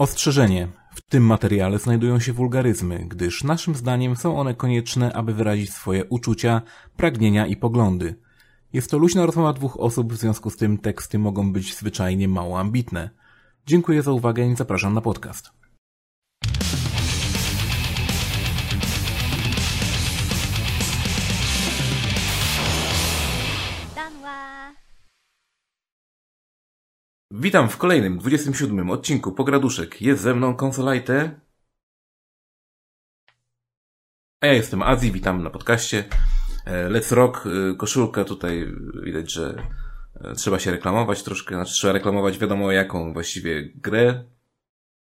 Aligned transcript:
Ostrzeżenie. 0.00 0.68
W 0.94 1.00
tym 1.00 1.22
materiale 1.26 1.78
znajdują 1.78 2.20
się 2.20 2.32
wulgaryzmy, 2.32 3.06
gdyż 3.08 3.44
naszym 3.44 3.74
zdaniem 3.74 4.16
są 4.16 4.38
one 4.38 4.54
konieczne, 4.54 5.12
aby 5.12 5.34
wyrazić 5.34 5.72
swoje 5.72 6.04
uczucia, 6.04 6.62
pragnienia 6.96 7.46
i 7.46 7.56
poglądy. 7.56 8.14
Jest 8.72 8.90
to 8.90 8.98
luźna 8.98 9.26
rozmowa 9.26 9.52
dwóch 9.52 9.80
osób, 9.80 10.12
w 10.12 10.16
związku 10.16 10.50
z 10.50 10.56
tym 10.56 10.78
teksty 10.78 11.18
mogą 11.18 11.52
być 11.52 11.76
zwyczajnie 11.76 12.28
mało 12.28 12.60
ambitne. 12.60 13.10
Dziękuję 13.66 14.02
za 14.02 14.12
uwagę 14.12 14.46
i 14.46 14.56
zapraszam 14.56 14.94
na 14.94 15.00
podcast. 15.00 15.59
Witam 27.32 27.68
w 27.68 27.76
kolejnym, 27.76 28.18
27 28.18 28.90
odcinku 28.90 29.32
Pograduszek. 29.32 30.02
Jest 30.02 30.22
ze 30.22 30.34
mną 30.34 30.54
konsolajte. 30.56 31.40
A 34.40 34.46
ja 34.46 34.52
jestem 34.52 34.82
Azji, 34.82 35.12
witam 35.12 35.42
na 35.42 35.50
podcaście. 35.50 36.04
E, 36.66 36.88
Let's 36.88 37.14
Rock, 37.14 37.46
e, 37.46 37.74
koszulka 37.74 38.24
tutaj 38.24 38.66
widać, 39.02 39.32
że 39.32 39.62
e, 40.20 40.34
trzeba 40.34 40.58
się 40.58 40.70
reklamować 40.70 41.22
troszkę, 41.22 41.54
znaczy 41.54 41.72
trzeba 41.72 41.92
reklamować 41.92 42.38
wiadomo 42.38 42.72
jaką 42.72 43.12
właściwie 43.12 43.72
grę, 43.74 44.24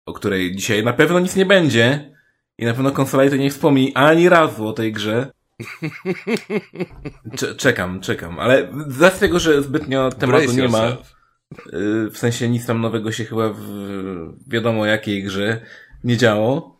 o 0.05 0.13
której 0.13 0.55
dzisiaj 0.55 0.83
na 0.83 0.93
pewno 0.93 1.19
nic 1.19 1.35
nie 1.35 1.45
będzie 1.45 2.15
i 2.57 2.65
na 2.65 2.73
pewno 2.73 2.91
konsolajte 2.91 3.37
nie 3.37 3.51
wspomni 3.51 3.95
ani 3.95 4.29
razu 4.29 4.67
o 4.67 4.73
tej 4.73 4.93
grze. 4.93 5.31
czekam, 7.57 8.01
czekam, 8.01 8.39
ale 8.39 8.73
z 8.87 9.19
tego, 9.19 9.39
że 9.39 9.63
zbytnio 9.63 10.09
tematu 10.09 10.51
nie 10.51 10.67
ma, 10.67 10.97
w 12.11 12.17
sensie 12.17 12.49
nic 12.49 12.65
tam 12.65 12.81
nowego 12.81 13.11
się 13.11 13.25
chyba 13.25 13.49
w 13.49 13.63
wiadomo 14.47 14.85
jakiej 14.85 15.23
grze 15.23 15.61
nie 16.03 16.17
działo, 16.17 16.79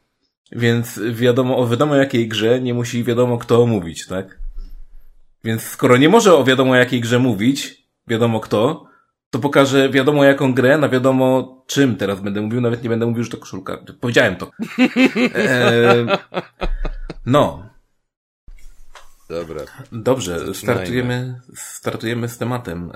więc 0.52 1.00
wiadomo 1.12 1.58
o 1.58 1.68
wiadomo 1.68 1.96
jakiej 1.96 2.28
grze 2.28 2.62
nie 2.62 2.74
musi 2.74 3.04
wiadomo 3.04 3.38
kto 3.38 3.66
mówić, 3.66 4.08
tak? 4.08 4.40
Więc 5.44 5.64
skoro 5.64 5.98
nie 5.98 6.10
może 6.10 6.34
o 6.34 6.44
wiadomo 6.44 6.76
jakiej 6.76 7.02
grze 7.02 7.20
mówić, 7.20 7.84
wiadomo 8.08 8.40
kto, 8.40 8.86
to 9.30 9.40
pokażę 9.40 9.90
wiadomo 9.90 10.24
jaką 10.24 10.54
grę, 10.54 10.78
na 10.78 10.90
wiadomo 10.90 11.60
czym 11.68 11.96
teraz 11.96 12.22
będę 12.22 12.42
mówił, 12.42 12.62
nawet 12.62 12.84
nie 12.84 12.90
będę 12.90 13.06
mówił, 13.06 13.24
że 13.24 13.30
to 13.30 13.38
koszulka. 13.38 13.78
Powiedziałem 14.02 14.36
to. 14.36 14.52
Eee, 15.36 16.08
no. 17.26 17.69
Dobra. 19.30 19.62
Dobrze, 19.92 20.54
startujemy, 20.54 21.42
startujemy 21.56 22.30
z 22.30 22.38
tematem. 22.38 22.92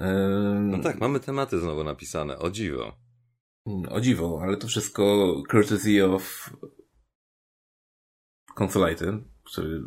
No 0.60 0.80
tak, 0.80 1.00
mamy 1.00 1.20
tematy 1.20 1.60
znowu 1.60 1.84
napisane. 1.84 2.40
O 2.40 2.50
dziwo. 2.50 2.98
O 3.90 4.02
dziwo, 4.02 4.40
ale 4.44 4.58
to 4.58 4.68
wszystko 4.68 5.34
courtesy 5.52 6.06
of 6.06 6.54
Consolighted, 8.60 9.16
który 9.44 9.84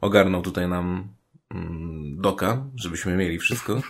ogarnął 0.00 0.42
tutaj 0.42 0.68
nam 0.68 1.16
Mm, 1.54 2.16
doka, 2.20 2.66
żebyśmy 2.74 3.16
mieli 3.16 3.38
wszystko. 3.38 3.82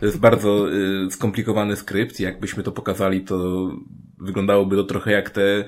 To 0.00 0.06
jest 0.06 0.18
bardzo 0.18 0.72
y, 0.72 1.10
skomplikowany 1.10 1.76
skrypt. 1.76 2.20
Jakbyśmy 2.20 2.62
to 2.62 2.72
pokazali, 2.72 3.24
to 3.24 3.70
wyglądałoby 4.24 4.76
to 4.76 4.84
trochę 4.84 5.12
jak 5.12 5.30
te 5.30 5.60
y, 5.60 5.64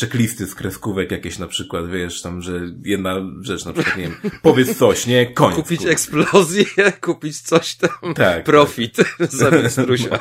checklisty 0.00 0.46
z 0.46 0.54
kreskówek 0.54 1.10
jakieś 1.10 1.38
na 1.38 1.46
przykład, 1.46 1.90
wiesz, 1.90 2.22
tam, 2.22 2.42
że 2.42 2.60
jedna 2.84 3.14
rzecz 3.40 3.64
na 3.64 3.72
przykład, 3.72 3.96
nie 3.96 4.02
wiem, 4.02 4.16
powiedz 4.42 4.78
coś, 4.78 5.06
nie? 5.06 5.26
Koniec. 5.26 5.56
Kupić 5.56 5.78
kurwa. 5.78 5.92
eksplozję, 5.92 6.64
kupić 7.00 7.40
coś 7.40 7.74
tam, 7.74 8.14
tak, 8.14 8.44
profit, 8.44 8.96
tak. 8.96 9.30
zabić 9.32 9.72
strusia. 9.72 10.18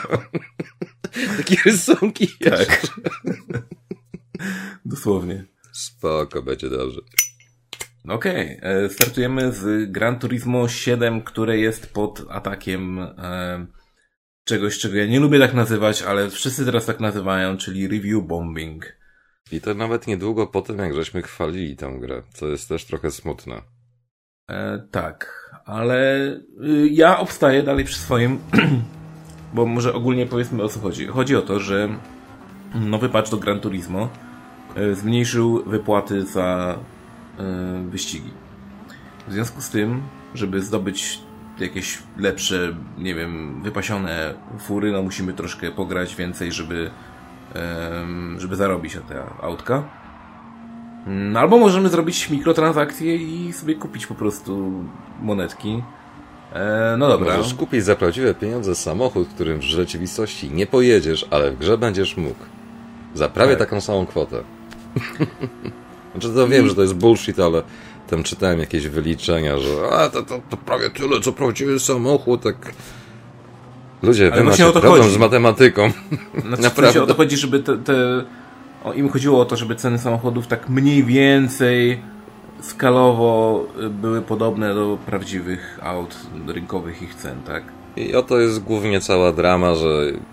Takie 1.37 1.55
rysunki 1.65 2.27
Tak. 2.27 2.87
Dosłownie. 4.85 5.45
Spoko, 5.71 6.41
będzie 6.41 6.69
dobrze. 6.69 7.01
Okej, 8.07 8.57
okay. 8.57 8.69
E, 8.69 8.89
startujemy 8.89 9.51
z 9.51 9.91
Gran 9.91 10.19
Turismo 10.19 10.67
7, 10.67 11.21
które 11.21 11.57
jest 11.57 11.93
pod 11.93 12.25
atakiem 12.29 12.99
e, 12.99 13.65
czegoś, 14.49 14.79
czego 14.79 14.95
ja 14.95 15.05
nie 15.05 15.19
lubię 15.19 15.39
tak 15.39 15.53
nazywać, 15.53 16.01
ale 16.01 16.29
wszyscy 16.29 16.65
teraz 16.65 16.85
tak 16.85 16.99
nazywają, 16.99 17.57
czyli 17.57 17.87
review 17.87 18.23
bombing. 18.27 18.85
I 19.51 19.61
to 19.61 19.73
nawet 19.73 20.07
niedługo 20.07 20.47
po 20.47 20.61
tym, 20.61 20.77
jak 20.77 20.93
żeśmy 20.93 21.21
chwalili 21.21 21.75
tę 21.75 21.97
grę, 21.99 22.23
co 22.33 22.47
jest 22.47 22.69
też 22.69 22.85
trochę 22.85 23.11
smutne. 23.11 23.61
E, 24.49 24.87
tak, 24.91 25.49
ale 25.65 26.27
y, 26.63 26.89
ja 26.91 27.19
obstaję 27.19 27.63
dalej 27.63 27.85
przy 27.85 27.99
swoim, 27.99 28.39
bo 29.53 29.65
może 29.65 29.93
ogólnie 29.93 30.25
powiedzmy 30.25 30.63
o 30.63 30.69
co 30.69 30.79
chodzi. 30.79 31.07
Chodzi 31.07 31.35
o 31.35 31.41
to, 31.41 31.59
że 31.59 31.89
nowy 32.75 33.09
patch 33.09 33.31
do 33.31 33.37
Gran 33.37 33.59
Turismo 33.59 34.09
e, 34.75 34.95
zmniejszył 34.95 35.63
wypłaty 35.63 36.25
za 36.25 36.79
E, 37.39 37.89
wyścigi. 37.89 38.31
W 39.27 39.33
związku 39.33 39.61
z 39.61 39.69
tym, 39.69 40.01
żeby 40.35 40.61
zdobyć 40.61 41.21
jakieś 41.61 41.97
lepsze, 42.17 42.75
nie 42.97 43.15
wiem, 43.15 43.61
wypasione 43.63 44.33
fury, 44.59 44.91
no 44.91 45.01
musimy 45.01 45.33
troszkę 45.33 45.71
pograć 45.71 46.15
więcej, 46.15 46.51
żeby, 46.51 46.89
żeby 48.37 48.55
zarobić 48.55 48.95
na 48.95 49.01
te 49.01 49.23
autka. 49.41 49.83
No, 51.07 51.39
albo 51.39 51.57
możemy 51.57 51.89
zrobić 51.89 52.29
mikrotransakcje 52.29 53.15
i 53.15 53.53
sobie 53.53 53.75
kupić 53.75 54.07
po 54.07 54.15
prostu 54.15 54.83
monetki. 55.21 55.81
E, 56.53 56.95
no 56.97 57.07
dobra. 57.07 57.37
Możesz 57.37 57.53
kupić 57.53 57.83
za 57.83 57.95
prawdziwe 57.95 58.33
pieniądze 58.33 58.75
samochód, 58.75 59.27
którym 59.27 59.59
w 59.59 59.63
rzeczywistości 59.63 60.51
nie 60.51 60.67
pojedziesz, 60.67 61.25
ale 61.29 61.51
w 61.51 61.57
grze 61.57 61.77
będziesz 61.77 62.17
mógł. 62.17 62.39
Za 63.13 63.29
prawie 63.29 63.55
tak. 63.55 63.69
taką 63.69 63.81
samą 63.81 64.05
kwotę. 64.05 64.43
Znaczy 66.11 66.33
to 66.33 66.47
wiem, 66.47 66.67
że 66.67 66.75
to 66.75 66.81
jest 66.81 66.95
bullshit, 66.95 67.39
ale 67.39 67.63
tam 68.09 68.23
czytałem 68.23 68.59
jakieś 68.59 68.87
wyliczenia, 68.87 69.57
że 69.57 69.69
a, 69.91 70.09
to, 70.09 70.23
to, 70.23 70.41
to 70.49 70.57
prawie 70.57 70.89
tyle, 70.89 71.21
co 71.21 71.31
prawdziwy 71.33 71.79
samochód, 71.79 72.41
tak... 72.41 72.73
Ludzie, 74.01 74.31
wy 74.31 74.43
macie 74.43 74.71
problem 74.71 75.03
chodzi. 75.03 75.13
z 75.15 75.17
matematyką. 75.17 75.91
Znaczy, 76.47 76.63
Naprawdę. 76.69 77.03
o 77.03 77.07
to 77.07 77.13
chodzi, 77.13 77.37
żeby 77.37 77.59
te, 77.59 77.77
te... 77.77 77.93
O, 78.83 78.93
im 78.93 79.09
chodziło 79.09 79.41
o 79.41 79.45
to, 79.45 79.55
żeby 79.55 79.75
ceny 79.75 79.99
samochodów 79.99 80.47
tak 80.47 80.69
mniej 80.69 81.03
więcej 81.03 81.99
skalowo 82.61 83.65
były 83.89 84.21
podobne 84.21 84.75
do 84.75 84.97
prawdziwych 85.05 85.79
aut 85.83 86.17
rynkowych 86.47 87.01
ich 87.01 87.15
cen, 87.15 87.41
tak? 87.47 87.63
I 87.95 88.15
oto 88.15 88.39
jest 88.39 88.63
głównie 88.63 89.01
cała 89.01 89.31
drama, 89.31 89.75
że 89.75 89.87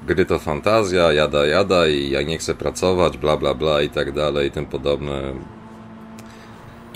gry 0.07 0.27
to 0.27 0.39
fantazja, 0.39 1.13
jada 1.13 1.47
jada 1.47 1.89
i 1.89 2.11
ja 2.11 2.23
nie 2.23 2.39
chcę 2.39 2.55
pracować, 2.55 3.19
bla 3.19 3.37
bla 3.37 3.55
bla 3.55 3.83
i 3.83 3.89
tak 3.89 4.13
dalej 4.13 4.49
i 4.49 4.51
tym 4.51 4.67
podobne. 4.67 5.33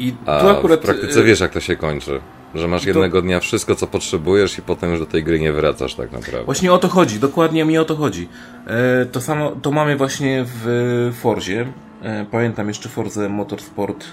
I 0.01 0.15
A 0.27 0.41
tu 0.41 0.49
akurat... 0.49 0.81
w 0.81 0.83
praktyce 0.83 1.21
y, 1.21 1.23
wiesz, 1.23 1.41
jak 1.41 1.53
to 1.53 1.61
się 1.61 1.77
kończy. 1.77 2.21
Że 2.55 2.69
masz 2.69 2.85
jednego 2.85 3.19
to... 3.19 3.23
dnia 3.23 3.41
wszystko, 3.41 3.75
co 3.75 3.87
potrzebujesz 3.87 4.59
i 4.59 4.63
potem 4.63 4.91
już 4.91 5.01
do 5.01 5.07
tej 5.07 5.25
gry 5.25 5.41
nie 5.41 5.53
wracasz 5.53 5.95
tak 5.95 6.13
naprawdę. 6.13 6.45
Właśnie 6.45 6.73
o 6.73 6.79
to 6.79 6.89
chodzi, 6.89 7.19
dokładnie 7.19 7.65
mi 7.65 7.79
o 7.79 7.85
to 7.85 7.97
chodzi. 7.97 8.29
E, 8.67 9.07
to 9.07 9.21
samo, 9.21 9.51
to 9.51 9.71
mamy 9.71 9.97
właśnie 9.97 10.45
w 10.47 11.11
Forzie. 11.21 11.67
E, 12.03 12.25
pamiętam 12.31 12.69
jeszcze 12.69 12.89
Forze 12.89 13.29
Motorsport 13.29 14.05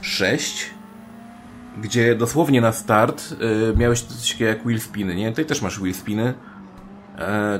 6, 0.00 0.70
gdzie 1.82 2.14
dosłownie 2.14 2.60
na 2.60 2.72
start 2.72 3.34
e, 3.72 3.76
miałeś 3.78 4.00
coś 4.00 4.32
takiego 4.32 4.50
jak 4.50 4.62
wheel 4.62 4.80
spiny, 4.80 5.14
nie? 5.14 5.30
Tutaj 5.30 5.44
też 5.46 5.62
masz 5.62 5.80
wheel 5.80 5.94
spiny, 5.94 6.34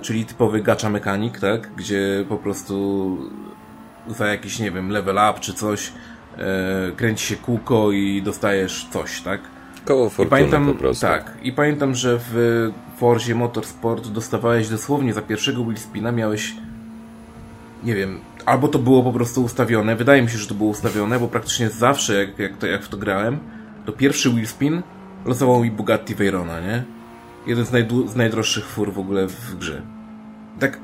czyli 0.02 0.24
typowy 0.24 0.60
gacha 0.60 0.90
mechanik, 0.90 1.40
tak? 1.40 1.74
Gdzie 1.76 2.24
po 2.28 2.36
prostu 2.36 3.18
za 4.08 4.26
jakiś, 4.26 4.58
nie 4.58 4.70
wiem, 4.70 4.90
level 4.90 5.16
up 5.30 5.40
czy 5.40 5.54
coś 5.54 5.92
kręci 6.96 7.26
się 7.26 7.36
kółko 7.36 7.92
i 7.92 8.22
dostajesz 8.22 8.88
coś, 8.90 9.20
tak? 9.20 9.40
Koło 9.84 10.10
fortuny 10.10 10.26
I 10.26 10.30
pamiętam, 10.30 10.66
po 10.66 10.74
prostu. 10.74 11.06
Tak. 11.06 11.34
I 11.42 11.52
pamiętam, 11.52 11.94
że 11.94 12.18
w 12.30 12.70
Forzie 12.96 13.34
Motorsport 13.34 14.08
dostawałeś 14.08 14.68
dosłownie 14.68 15.14
za 15.14 15.22
pierwszego 15.22 15.64
wheelspina 15.64 16.12
miałeś 16.12 16.54
nie 17.84 17.94
wiem, 17.94 18.20
albo 18.46 18.68
to 18.68 18.78
było 18.78 19.02
po 19.02 19.12
prostu 19.12 19.44
ustawione, 19.44 19.96
wydaje 19.96 20.22
mi 20.22 20.30
się, 20.30 20.38
że 20.38 20.46
to 20.46 20.54
było 20.54 20.70
ustawione, 20.70 21.18
bo 21.18 21.28
praktycznie 21.28 21.70
zawsze, 21.70 22.14
jak, 22.14 22.38
jak, 22.38 22.56
to, 22.56 22.66
jak 22.66 22.82
w 22.82 22.88
to 22.88 22.96
grałem, 22.96 23.38
to 23.86 23.92
pierwszy 23.92 24.30
wheelspin 24.30 24.82
losował 25.24 25.62
mi 25.62 25.70
Bugatti 25.70 26.14
Veyrona, 26.14 26.60
nie? 26.60 26.84
Jeden 27.46 27.64
z, 27.64 27.70
z 28.10 28.16
najdroższych 28.16 28.66
fur 28.66 28.92
w 28.92 28.98
ogóle 28.98 29.26
w 29.26 29.58
grze. 29.58 29.82
Tak, 30.60 30.70
okej, 30.72 30.82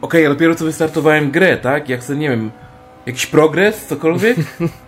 okay, 0.00 0.20
ja 0.20 0.28
dopiero 0.28 0.54
co 0.54 0.64
wystartowałem 0.64 1.30
grę, 1.30 1.56
tak? 1.56 1.88
Jak 1.88 2.00
chcę, 2.00 2.16
nie 2.16 2.30
wiem, 2.30 2.50
Jakiś 3.06 3.26
progres? 3.26 3.86
Cokolwiek? 3.86 4.36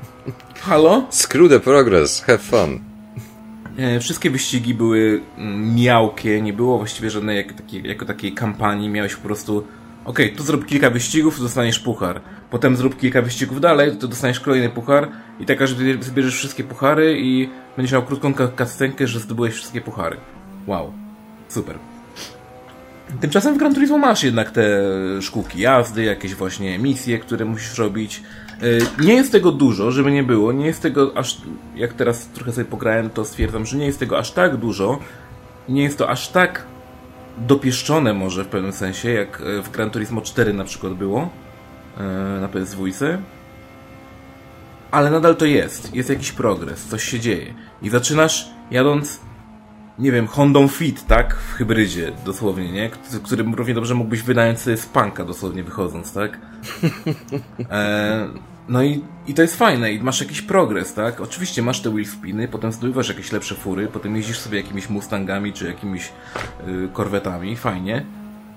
Halo? 0.61 1.07
Screw 1.11 1.49
the 1.49 1.61
progress, 1.61 2.23
have 2.23 2.39
fun. 2.39 2.81
Wszystkie 4.01 4.31
wyścigi 4.31 4.75
były 4.75 5.21
mm, 5.39 5.75
miałkie, 5.75 6.43
nie 6.43 6.53
było 6.53 6.79
właściwie 6.79 7.11
żadnej 7.11 7.37
jak, 7.37 7.53
takiej, 7.53 7.89
jako 7.89 8.05
takiej 8.05 8.33
kampanii. 8.33 8.89
Miałeś 8.89 9.17
po 9.17 9.27
prostu 9.27 9.67
ok, 10.05 10.19
tu 10.37 10.43
zrób 10.43 10.67
kilka 10.67 10.91
wyścigów, 10.91 11.37
to 11.37 11.43
dostaniesz 11.43 11.79
puchar. 11.79 12.21
Potem 12.51 12.77
zrób 12.77 13.01
kilka 13.01 13.23
wyścigów 13.23 13.61
dalej, 13.61 13.97
to 13.97 14.09
dostaniesz 14.09 14.41
kolejny 14.41 14.69
puchar. 14.69 15.09
I 15.41 15.47
tak 15.47 15.63
aż 15.63 15.75
zbierzesz 16.01 16.37
wszystkie 16.37 16.65
puchary 16.65 17.17
i 17.19 17.49
będziesz 17.77 17.93
miał 17.93 18.03
krótką 18.03 18.35
kascenkę, 18.35 19.07
że 19.07 19.21
zdobyłeś 19.21 19.55
wszystkie 19.55 19.81
puchary. 19.81 20.17
Wow. 20.67 20.93
Super. 21.49 21.94
Tymczasem 23.21 23.55
w 23.55 23.59
Gran 23.59 23.75
Turismo 23.75 23.99
masz 23.99 24.25
jednak 24.25 24.51
te 24.51 24.81
szkółki 25.21 25.61
jazdy, 25.61 26.05
jakieś 26.05 26.35
właśnie 26.35 26.79
misje, 26.79 27.19
które 27.19 27.45
musisz 27.45 27.79
robić. 27.79 28.23
Y, 28.63 28.79
nie 29.05 29.15
jest 29.15 29.33
tego 29.33 29.53
dużo, 29.53 29.91
żeby 29.91 30.13
nie 30.13 30.23
było. 30.23 30.53
Nie 30.53 30.67
jest 30.67 30.83
tego 30.83 31.13
aż. 31.17 31.41
Jak 31.75 31.93
teraz 31.93 32.29
trochę 32.29 32.53
sobie 32.53 32.65
pograłem, 32.65 33.11
to 33.11 33.25
stwierdzam, 33.25 33.67
że 33.67 33.77
nie 33.77 33.87
jest 33.87 33.99
tego 33.99 34.19
aż 34.19 34.31
tak 34.31 34.57
dużo. 34.57 34.99
Nie 35.69 35.83
jest 35.83 35.99
to 35.99 36.11
aż 36.11 36.29
tak 36.29 36.67
dopieszczone, 37.39 38.15
może 38.15 38.45
w 38.45 38.49
pewnym 38.49 38.73
sensie, 38.73 39.11
jak 39.11 39.41
y, 39.41 39.63
w 39.63 39.71
Gran 39.71 39.91
Turismo 39.91 40.21
4 40.21 40.53
na 40.53 40.65
przykład 40.65 40.95
było 40.95 41.23
y, 41.23 42.01
na 42.41 42.49
PS2. 42.49 43.19
Ale 44.91 45.11
nadal 45.11 45.37
to 45.37 45.45
jest. 45.45 45.95
Jest 45.95 46.09
jakiś 46.11 46.33
progres, 46.33 46.85
coś 46.85 47.05
się 47.05 47.21
dzieje. 47.21 47.55
I 47.83 47.91
zaczynasz 47.91 48.51
jadąc 48.71 49.21
nie 49.99 50.13
wiem, 50.13 50.27
Hondą 50.27 50.69
Fit, 50.69 51.07
tak? 51.07 51.37
W 51.37 51.53
hybrydzie, 51.53 52.13
dosłownie, 52.25 52.73
nie? 52.73 52.91
Którym 53.23 53.55
równie 53.55 53.75
dobrze 53.75 53.95
mógłbyś 53.95 54.23
wynająć 54.23 54.61
sobie 54.61 54.77
z 54.77 54.87
panka, 54.87 55.25
dosłownie 55.25 55.65
wychodząc, 55.65 56.13
tak? 56.13 56.39
E, 57.71 58.29
no 58.69 58.83
i, 58.83 59.05
i 59.27 59.35
to 59.35 59.43
jest 59.43 59.57
fajne 59.57 59.93
i 59.93 60.03
masz 60.03 60.21
jakiś 60.21 60.43
progres, 60.43 60.95
tak? 60.95 61.21
Oczywiście 61.21 61.63
masz 61.63 61.81
te 61.81 61.91
wheel 61.91 62.07
spiny, 62.07 62.49
potem 62.49 62.73
zdobywasz 62.73 63.09
jakieś 63.09 63.33
lepsze 63.33 63.55
fury, 63.55 63.87
potem 63.87 64.17
jeździsz 64.17 64.39
sobie 64.39 64.61
jakimiś 64.61 64.91
Mustangami 64.91 65.53
czy 65.53 65.67
jakimiś 65.67 66.13
y, 66.69 66.89
korwetami, 66.93 67.57
fajnie, 67.57 68.05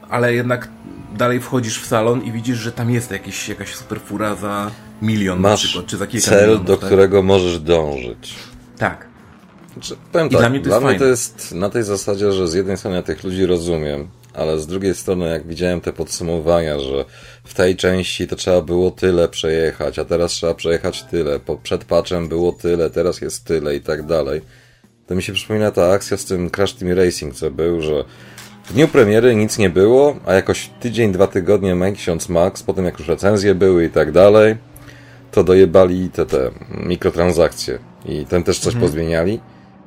ale 0.10 0.34
jednak 0.34 0.70
dalej 1.18 1.40
wchodzisz 1.40 1.80
w 1.82 1.86
salon 1.86 2.24
i 2.24 2.32
widzisz, 2.32 2.58
że 2.58 2.72
tam 2.72 2.90
jest 2.90 3.12
jakieś, 3.12 3.50
jakaś 3.50 3.76
super 3.76 4.00
fura 4.00 4.36
za 4.36 4.72
milion 5.02 5.40
masz 5.40 5.52
na 5.52 5.58
przykład, 5.58 5.86
czy 5.86 5.98
za 5.98 6.08
kilka 6.08 6.30
cel, 6.30 6.42
milionów, 6.42 6.66
do 6.66 6.78
tak? 6.78 6.86
którego 6.86 7.24
możesz 7.24 7.60
dążyć. 7.60 8.36
Tak. 8.78 9.08
Znaczy, 9.78 9.96
powiem 10.12 10.28
I 10.28 10.32
tak, 10.32 10.40
dla 10.40 10.50
mnie 10.50 10.60
to 10.60 10.70
jest 10.70 10.84
mnie 10.84 11.00
to 11.00 11.06
jest 11.06 11.52
na 11.52 11.70
tej 11.70 11.84
zasadzie, 11.84 12.32
że 12.32 12.48
z 12.48 12.54
jednej 12.54 12.78
strony 12.78 12.96
ja 12.96 13.04
tych 13.04 13.24
ludzi 13.24 13.46
rozumiem, 13.46 14.08
ale 14.34 14.60
z 14.60 14.68
drugiej 14.68 14.96
strony 14.96 15.30
jak 15.30 15.48
widziałem 15.48 15.82
te 15.82 15.94
podsumowania, 15.94 16.80
że 16.80 17.06
w 17.44 17.54
tej 17.54 17.76
części 17.76 18.28
to 18.28 18.36
trzeba 18.36 18.62
było 18.62 18.92
tyle 18.92 19.30
przejechać, 19.30 20.00
a 20.00 20.06
teraz 20.06 20.32
trzeba 20.32 20.54
przejechać 20.54 21.04
tyle, 21.04 21.40
po, 21.40 21.58
przed 21.58 21.86
patchem 21.86 22.28
było 22.28 22.52
tyle, 22.52 22.90
teraz 22.90 23.22
jest 23.22 23.46
tyle 23.46 23.76
i 23.76 23.82
tak 23.82 24.06
dalej, 24.06 24.42
to 25.08 25.16
mi 25.16 25.24
się 25.24 25.34
przypomina 25.34 25.72
ta 25.72 25.92
akcja 25.92 26.18
z 26.18 26.26
tym 26.26 26.50
Crash 26.50 26.74
Team 26.74 26.92
Racing, 26.92 27.36
co 27.36 27.52
był, 27.52 27.82
że 27.82 28.06
w 28.66 28.74
dniu 28.74 28.88
premiery 28.88 29.36
nic 29.36 29.58
nie 29.58 29.70
było, 29.70 30.16
a 30.26 30.34
jakoś 30.34 30.70
tydzień, 30.80 31.12
dwa 31.12 31.28
tygodnie, 31.28 31.76
miesiąc 31.76 32.30
max, 32.30 32.64
potem 32.64 32.86
jak 32.86 33.00
już 33.00 33.08
recenzje 33.08 33.56
były 33.56 33.86
i 33.86 33.90
tak 33.90 34.12
dalej, 34.12 34.56
to 35.32 35.44
dojebali 35.44 36.10
te, 36.10 36.26
te 36.26 36.52
mikrotransakcje 36.70 37.80
i 38.06 38.26
ten 38.26 38.44
też 38.44 38.60
coś 38.60 38.76
pozmieniali. 38.76 39.40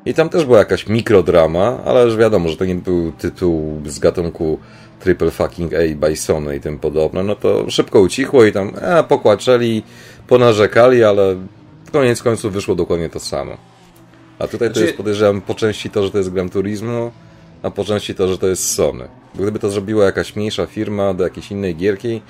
I 0.06 0.14
tam 0.14 0.28
też 0.28 0.44
była 0.44 0.58
jakaś 0.58 0.86
mikrodrama, 0.86 1.78
ale 1.84 2.04
już 2.04 2.16
wiadomo, 2.16 2.48
że 2.48 2.56
to 2.56 2.64
nie 2.64 2.74
był 2.74 3.12
tytuł 3.12 3.82
z 3.86 3.98
gatunku 3.98 4.58
Triple 5.00 5.30
fucking 5.30 5.72
A 5.74 5.96
by 5.96 6.16
Sony 6.16 6.56
i 6.56 6.60
tym 6.60 6.78
podobne, 6.78 7.22
no 7.22 7.34
to 7.36 7.70
szybko 7.70 8.00
ucichło 8.00 8.44
i 8.44 8.52
tam 8.52 8.72
e, 8.80 9.04
pokłaczeli, 9.04 9.82
ponarzekali, 10.26 11.04
ale 11.04 11.36
koniec 11.92 12.22
końców 12.22 12.52
wyszło 12.52 12.74
dokładnie 12.74 13.10
to 13.10 13.20
samo. 13.20 13.56
A 14.38 14.46
tutaj 14.46 14.68
to 14.68 14.74
Znaczy- 14.74 14.86
jest 14.86 14.96
podejrzewam 14.96 15.40
po 15.40 15.54
części 15.54 15.90
to, 15.90 16.04
że 16.04 16.10
to 16.10 16.18
jest 16.18 16.30
Gran 16.30 16.50
Turismo, 16.50 17.10
a 17.62 17.70
po 17.70 17.84
części 17.84 18.14
to, 18.14 18.28
że 18.28 18.38
to 18.38 18.46
jest 18.46 18.74
Sony. 18.74 19.08
Bo 19.34 19.42
gdyby 19.42 19.58
to 19.58 19.70
zrobiła 19.70 20.04
jakaś 20.04 20.36
mniejsza 20.36 20.66
firma 20.66 21.14
do 21.14 21.24
jakiejś 21.24 21.50
innej 21.50 21.76
gierki, 21.76 22.22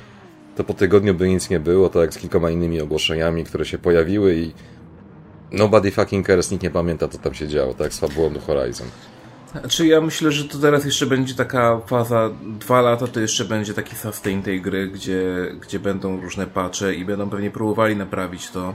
to 0.56 0.64
po 0.64 0.74
tygodniu 0.74 1.14
by 1.14 1.28
nic 1.28 1.50
nie 1.50 1.60
było, 1.60 1.88
tak 1.88 2.02
jak 2.02 2.14
z 2.14 2.18
kilkoma 2.18 2.50
innymi 2.50 2.80
ogłoszeniami, 2.80 3.44
które 3.44 3.64
się 3.64 3.78
pojawiły 3.78 4.34
i 4.34 4.52
nobody 5.52 5.90
fucking 5.90 6.26
cares, 6.26 6.50
nikt 6.50 6.62
nie 6.62 6.70
pamięta, 6.70 7.08
co 7.08 7.18
tam 7.18 7.34
się 7.34 7.48
działo, 7.48 7.74
tak 7.74 7.94
z 7.94 7.98
fabułą 7.98 8.32
do 8.32 8.40
Horizon. 8.40 8.86
Znaczy 9.50 9.86
ja 9.86 10.00
myślę, 10.00 10.32
że 10.32 10.44
to 10.44 10.58
teraz 10.58 10.84
jeszcze 10.84 11.06
będzie 11.06 11.34
taka 11.34 11.80
faza, 11.86 12.30
dwa 12.42 12.80
lata 12.80 13.06
to 13.06 13.20
jeszcze 13.20 13.44
będzie 13.44 13.74
taki 13.74 13.96
sustain 13.96 14.42
tej 14.42 14.60
gry, 14.60 14.88
gdzie, 14.88 15.52
gdzie 15.60 15.78
będą 15.78 16.20
różne 16.20 16.46
patche 16.46 16.94
i 16.94 17.04
będą 17.04 17.30
pewnie 17.30 17.50
próbowali 17.50 17.96
naprawić 17.96 18.50
to. 18.50 18.74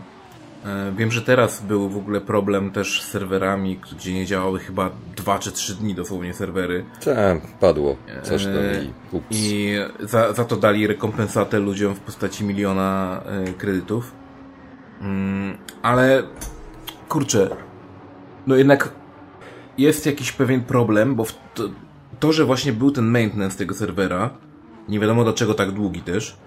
E, 0.65 0.91
Wiem, 0.97 1.11
że 1.11 1.21
teraz 1.21 1.61
był 1.61 1.89
w 1.89 1.97
ogóle 1.97 2.21
problem 2.21 2.71
też 2.71 3.01
z 3.01 3.07
serwerami, 3.07 3.79
gdzie 3.95 4.13
nie 4.13 4.25
działały 4.25 4.59
chyba 4.59 4.91
dwa 5.15 5.39
czy 5.39 5.51
trzy 5.51 5.75
dni 5.75 5.95
dosłownie 5.95 6.33
serwery. 6.33 6.85
Tak, 7.05 7.41
padło 7.59 7.95
coś 8.23 8.43
tam 8.43 8.53
E, 8.53 8.83
i 8.83 8.93
ups. 9.11 9.27
I 9.31 9.75
za, 9.99 10.33
za 10.33 10.45
to 10.45 10.55
dali 10.55 10.87
rekompensatę 10.87 11.59
ludziom 11.59 11.95
w 11.95 11.99
postaci 11.99 12.43
miliona 12.43 13.21
e, 13.25 13.53
kredytów. 13.53 14.11
Mm, 15.01 15.57
ale 15.81 16.23
kurczę, 17.09 17.49
no 18.47 18.55
jednak 18.55 18.91
jest 19.77 20.05
jakiś 20.05 20.31
pewien 20.31 20.63
problem, 20.63 21.15
bo 21.15 21.25
to, 21.53 21.63
to, 22.19 22.33
że 22.33 22.45
właśnie 22.45 22.73
był 22.73 22.91
ten 22.91 23.05
maintenance 23.05 23.57
tego 23.57 23.73
serwera, 23.73 24.29
nie 24.89 24.99
wiadomo 24.99 25.23
dlaczego 25.23 25.53
tak 25.53 25.71
długi 25.71 26.01
też, 26.01 26.37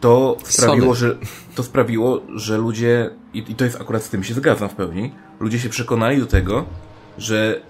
to 0.00 0.36
sprawiło, 0.44 0.94
że, 0.94 1.16
to 1.54 1.62
sprawiło, 1.62 2.22
że 2.34 2.58
ludzie, 2.58 3.10
i, 3.34 3.38
i 3.48 3.54
to 3.54 3.64
jest 3.64 3.80
akurat 3.80 4.02
z 4.02 4.08
tym 4.08 4.24
się 4.24 4.34
zgadzam 4.34 4.68
w 4.68 4.74
pełni, 4.74 5.12
ludzie 5.40 5.58
się 5.58 5.68
przekonali 5.68 6.20
do 6.20 6.26
tego, 6.26 6.64
że 7.18 7.60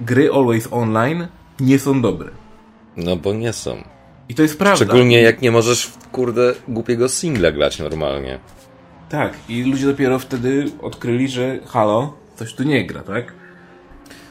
gry 0.00 0.30
Always 0.32 0.68
Online 0.70 1.26
nie 1.60 1.78
są 1.78 2.02
dobre. 2.02 2.30
No 2.96 3.16
bo 3.16 3.32
nie 3.32 3.52
są. 3.52 3.84
I 4.28 4.34
to 4.34 4.42
jest 4.42 4.58
prawda. 4.58 4.76
Szczególnie 4.76 5.22
jak 5.22 5.42
nie 5.42 5.50
możesz 5.50 5.92
kurde 6.12 6.54
głupiego 6.68 7.08
singla 7.08 7.52
grać 7.52 7.78
normalnie. 7.78 8.38
Tak, 9.08 9.32
i 9.48 9.62
ludzie 9.62 9.86
dopiero 9.86 10.18
wtedy 10.18 10.64
odkryli, 10.82 11.28
że 11.28 11.58
halo, 11.66 12.16
coś 12.36 12.54
tu 12.54 12.62
nie 12.62 12.86
gra, 12.86 13.02
tak? 13.02 13.32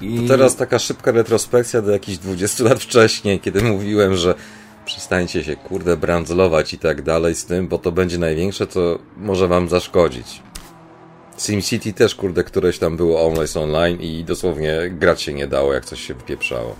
I 0.01 0.19
To 0.19 0.27
teraz 0.27 0.55
taka 0.55 0.79
szybka 0.79 1.11
retrospekcja 1.11 1.81
do 1.81 1.91
jakichś 1.91 2.17
20 2.17 2.63
lat 2.63 2.79
wcześniej, 2.79 3.39
kiedy 3.39 3.63
mówiłem, 3.63 4.15
że 4.15 4.35
przestańcie 4.85 5.43
się 5.43 5.55
kurde 5.55 5.97
brandzlować 5.97 6.73
i 6.73 6.79
tak 6.79 7.01
dalej 7.01 7.35
z 7.35 7.45
tym, 7.45 7.67
bo 7.67 7.77
to 7.77 7.91
będzie 7.91 8.17
największe, 8.17 8.67
co 8.67 8.99
może 9.17 9.47
wam 9.47 9.69
zaszkodzić. 9.69 10.41
SimCity 11.37 11.93
też 11.93 12.15
kurde 12.15 12.43
któreś 12.43 12.79
tam 12.79 12.97
było 12.97 13.25
online 13.25 13.47
online 13.55 14.01
i 14.01 14.23
dosłownie 14.23 14.89
grać 14.91 15.21
się 15.21 15.33
nie 15.33 15.47
dało, 15.47 15.73
jak 15.73 15.85
coś 15.85 16.01
się 16.01 16.13
wypieprzało. 16.13 16.75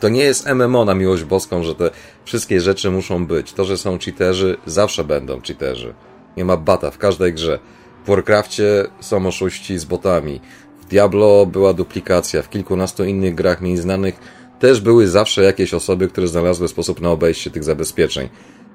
To 0.00 0.08
nie 0.08 0.22
jest 0.22 0.46
MMO 0.46 0.84
na 0.84 0.94
miłość 0.94 1.24
boską, 1.24 1.62
że 1.62 1.74
te 1.74 1.90
wszystkie 2.24 2.60
rzeczy 2.60 2.90
muszą 2.90 3.26
być. 3.26 3.52
To, 3.52 3.64
że 3.64 3.78
są 3.78 3.98
cheaterzy, 3.98 4.56
zawsze 4.66 5.04
będą 5.04 5.40
cheaterzy. 5.40 5.94
Nie 6.36 6.44
ma 6.44 6.56
bata 6.56 6.90
w 6.90 6.98
każdej 6.98 7.34
grze. 7.34 7.58
W 8.04 8.08
Warcrafcie 8.08 8.86
są 9.00 9.26
oszuści 9.26 9.78
z 9.78 9.84
botami. 9.84 10.40
W 10.80 10.84
Diablo 10.84 11.46
była 11.46 11.72
duplikacja. 11.72 12.42
W 12.42 12.50
kilkunastu 12.50 13.04
innych 13.04 13.34
grach 13.34 13.60
mniej 13.60 13.76
znanych 13.76 14.14
też 14.58 14.80
były 14.80 15.08
zawsze 15.08 15.42
jakieś 15.42 15.74
osoby, 15.74 16.08
które 16.08 16.28
znalazły 16.28 16.68
sposób 16.68 17.00
na 17.00 17.10
obejście 17.10 17.50
tych 17.50 17.64
zabezpieczeń. 17.64 18.28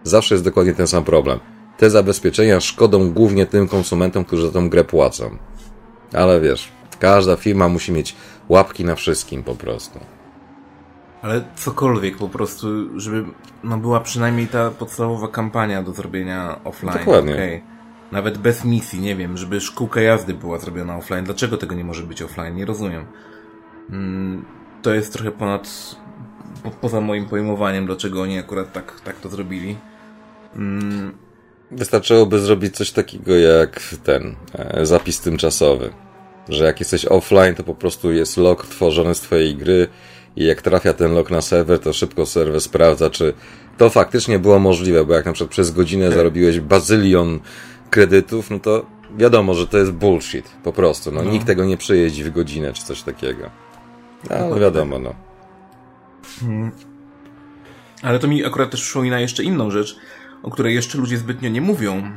Zawsze 0.03 0.35
jest 0.35 0.45
dokładnie 0.45 0.73
ten 0.73 0.87
sam 0.87 1.03
problem. 1.03 1.39
Te 1.77 1.89
zabezpieczenia 1.89 2.59
szkodą 2.59 3.11
głównie 3.11 3.45
tym 3.45 3.67
konsumentom, 3.67 4.25
którzy 4.25 4.45
za 4.45 4.51
tą 4.51 4.69
grę 4.69 4.83
płacą. 4.83 5.37
Ale 6.13 6.41
wiesz, 6.41 6.71
każda 6.99 7.35
firma 7.35 7.69
musi 7.69 7.91
mieć 7.91 8.15
łapki 8.49 8.85
na 8.85 8.95
wszystkim 8.95 9.43
po 9.43 9.55
prostu. 9.55 9.99
Ale 11.21 11.43
cokolwiek 11.55 12.17
po 12.17 12.29
prostu, 12.29 12.67
żeby 12.99 13.25
no 13.63 13.77
była 13.77 13.99
przynajmniej 13.99 14.47
ta 14.47 14.71
podstawowa 14.71 15.27
kampania 15.27 15.83
do 15.83 15.93
zrobienia 15.93 16.59
offline. 16.63 16.97
Dokładnie. 16.97 17.33
okej. 17.33 17.63
Nawet 18.11 18.37
bez 18.37 18.65
misji, 18.65 18.99
nie 18.99 19.15
wiem, 19.15 19.37
żeby 19.37 19.61
szkółka 19.61 20.01
jazdy 20.01 20.33
była 20.33 20.59
zrobiona 20.59 20.97
offline. 20.97 21.23
Dlaczego 21.23 21.57
tego 21.57 21.75
nie 21.75 21.83
może 21.83 22.03
być 22.03 22.21
offline? 22.21 22.55
Nie 22.55 22.65
rozumiem. 22.65 23.05
Mm, 23.89 24.45
to 24.81 24.93
jest 24.93 25.13
trochę 25.13 25.31
ponad, 25.31 25.95
po, 26.63 26.71
poza 26.71 27.01
moim 27.01 27.25
pojmowaniem, 27.25 27.85
dlaczego 27.85 28.21
oni 28.21 28.39
akurat 28.39 28.73
tak, 28.73 29.01
tak 29.01 29.19
to 29.19 29.29
zrobili. 29.29 29.77
Mm, 30.55 31.13
Wystarczyłoby 31.71 32.39
zrobić 32.39 32.75
coś 32.75 32.91
takiego 32.91 33.35
jak 33.35 33.81
ten 34.03 34.35
e, 34.53 34.85
zapis 34.85 35.21
tymczasowy. 35.21 35.93
Że 36.49 36.63
jak 36.65 36.79
jesteś 36.79 37.05
offline, 37.05 37.55
to 37.55 37.63
po 37.63 37.75
prostu 37.75 38.11
jest 38.11 38.37
log 38.37 38.65
tworzony 38.65 39.15
z 39.15 39.21
twojej 39.21 39.55
gry 39.55 39.87
i 40.39 40.45
jak 40.45 40.61
trafia 40.61 40.93
ten 40.93 41.13
log 41.13 41.31
na 41.31 41.41
serwer, 41.41 41.79
to 41.79 41.93
szybko 41.93 42.25
serwer 42.25 42.61
sprawdza, 42.61 43.09
czy 43.09 43.33
to 43.77 43.89
faktycznie 43.89 44.39
było 44.39 44.59
możliwe, 44.59 45.05
bo 45.05 45.13
jak 45.13 45.25
na 45.25 45.33
przykład 45.33 45.51
przez 45.51 45.71
godzinę 45.71 46.11
zarobiłeś 46.11 46.59
bazylion 46.59 47.39
kredytów, 47.89 48.49
no 48.49 48.59
to 48.59 48.85
wiadomo, 49.17 49.53
że 49.53 49.67
to 49.67 49.77
jest 49.77 49.91
bullshit, 49.91 50.49
po 50.63 50.73
prostu. 50.73 51.11
No, 51.11 51.23
nikt 51.23 51.47
tego 51.47 51.65
nie 51.65 51.77
przejeździ 51.77 52.23
w 52.23 52.31
godzinę, 52.31 52.73
czy 52.73 52.83
coś 52.83 53.01
takiego. 53.03 53.49
No, 54.29 54.35
ale 54.35 54.59
wiadomo, 54.59 54.99
no. 54.99 55.13
Ale 58.01 58.19
to 58.19 58.27
mi 58.27 58.45
akurat 58.45 58.71
też 58.71 58.81
przypomina 58.81 59.19
jeszcze 59.19 59.43
inną 59.43 59.71
rzecz, 59.71 59.95
o 60.43 60.51
której 60.51 60.75
jeszcze 60.75 60.97
ludzie 60.97 61.17
zbytnio 61.17 61.49
nie 61.49 61.61
mówią, 61.61 62.11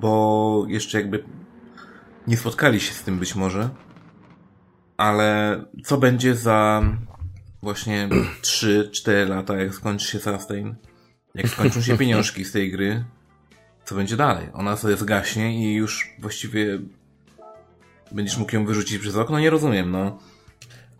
bo 0.00 0.64
jeszcze 0.68 0.98
jakby 0.98 1.24
nie 2.26 2.36
spotkali 2.36 2.80
się 2.80 2.94
z 2.94 3.02
tym 3.02 3.18
być 3.18 3.34
może. 3.34 3.68
Ale 4.98 5.60
co 5.84 5.98
będzie 5.98 6.34
za 6.34 6.82
właśnie 7.62 8.08
3-4 8.42 9.28
lata, 9.28 9.56
jak 9.56 9.74
skończy 9.74 10.06
się 10.06 10.18
Sustain? 10.18 10.74
Jak 11.34 11.48
skończą 11.48 11.82
się 11.82 11.98
pieniążki 11.98 12.44
z 12.44 12.52
tej 12.52 12.72
gry, 12.72 13.04
co 13.84 13.94
będzie 13.94 14.16
dalej? 14.16 14.48
Ona 14.52 14.76
sobie 14.76 14.96
zgaśnie 14.96 15.70
i 15.70 15.74
już 15.74 16.14
właściwie 16.18 16.78
będziesz 18.12 18.38
mógł 18.38 18.54
ją 18.54 18.66
wyrzucić 18.66 18.98
przez 18.98 19.16
okno? 19.16 19.40
Nie 19.40 19.50
rozumiem, 19.50 19.90
no. 19.90 20.18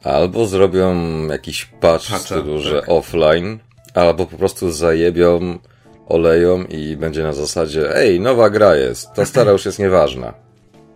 Albo 0.05 0.47
zrobią 0.47 0.95
jakiś 1.27 1.65
patch 1.65 2.07
w 2.07 2.19
stylu, 2.19 2.61
że 2.61 2.81
tak. 2.81 2.89
offline, 2.89 3.59
albo 3.95 4.27
po 4.27 4.37
prostu 4.37 4.73
zajebią, 4.73 5.59
oleją 6.07 6.65
i 6.65 6.97
będzie 6.97 7.23
na 7.23 7.33
zasadzie 7.33 7.97
ej, 7.97 8.21
nowa 8.21 8.51
gra 8.51 8.77
jest, 8.77 9.13
ta 9.15 9.25
stara 9.25 9.53
już 9.53 9.65
jest 9.65 9.79
nieważna. 9.79 10.48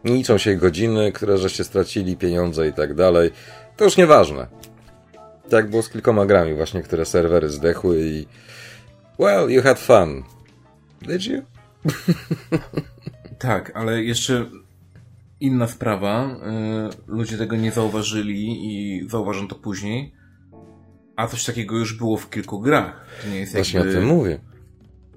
Nie 0.04 0.14
liczą 0.14 0.38
się 0.38 0.56
godziny, 0.56 1.12
które 1.12 1.38
żeście 1.38 1.64
stracili, 1.64 2.16
pieniądze 2.16 2.68
i 2.68 2.72
tak 2.72 2.94
dalej. 2.94 3.30
To 3.76 3.84
już 3.84 3.96
nieważne. 3.96 4.46
Tak 5.50 5.70
było 5.70 5.82
z 5.82 5.88
kilkoma 5.88 6.26
grami 6.26 6.54
właśnie, 6.54 6.82
które 6.82 7.04
serwery 7.04 7.48
zdechły 7.48 8.00
i 8.00 8.26
well, 9.18 9.50
you 9.50 9.62
had 9.62 9.78
fun. 9.78 10.22
Did 11.02 11.26
you? 11.26 11.42
tak, 13.38 13.72
ale 13.74 14.02
jeszcze 14.02 14.46
inna 15.40 15.66
sprawa. 15.68 16.36
Y, 17.08 17.12
ludzie 17.12 17.38
tego 17.38 17.56
nie 17.56 17.72
zauważyli 17.72 18.66
i 18.66 19.08
zauważą 19.08 19.48
to 19.48 19.54
później. 19.54 20.14
A 21.16 21.26
coś 21.26 21.44
takiego 21.44 21.78
już 21.78 21.98
było 21.98 22.16
w 22.16 22.30
kilku 22.30 22.60
grach. 22.60 23.06
To 23.22 23.28
nie 23.28 23.38
jest 23.38 23.52
Właśnie 23.52 23.80
jakby... 23.80 23.92
o 23.92 24.00
tym 24.00 24.08
mówię. 24.08 24.40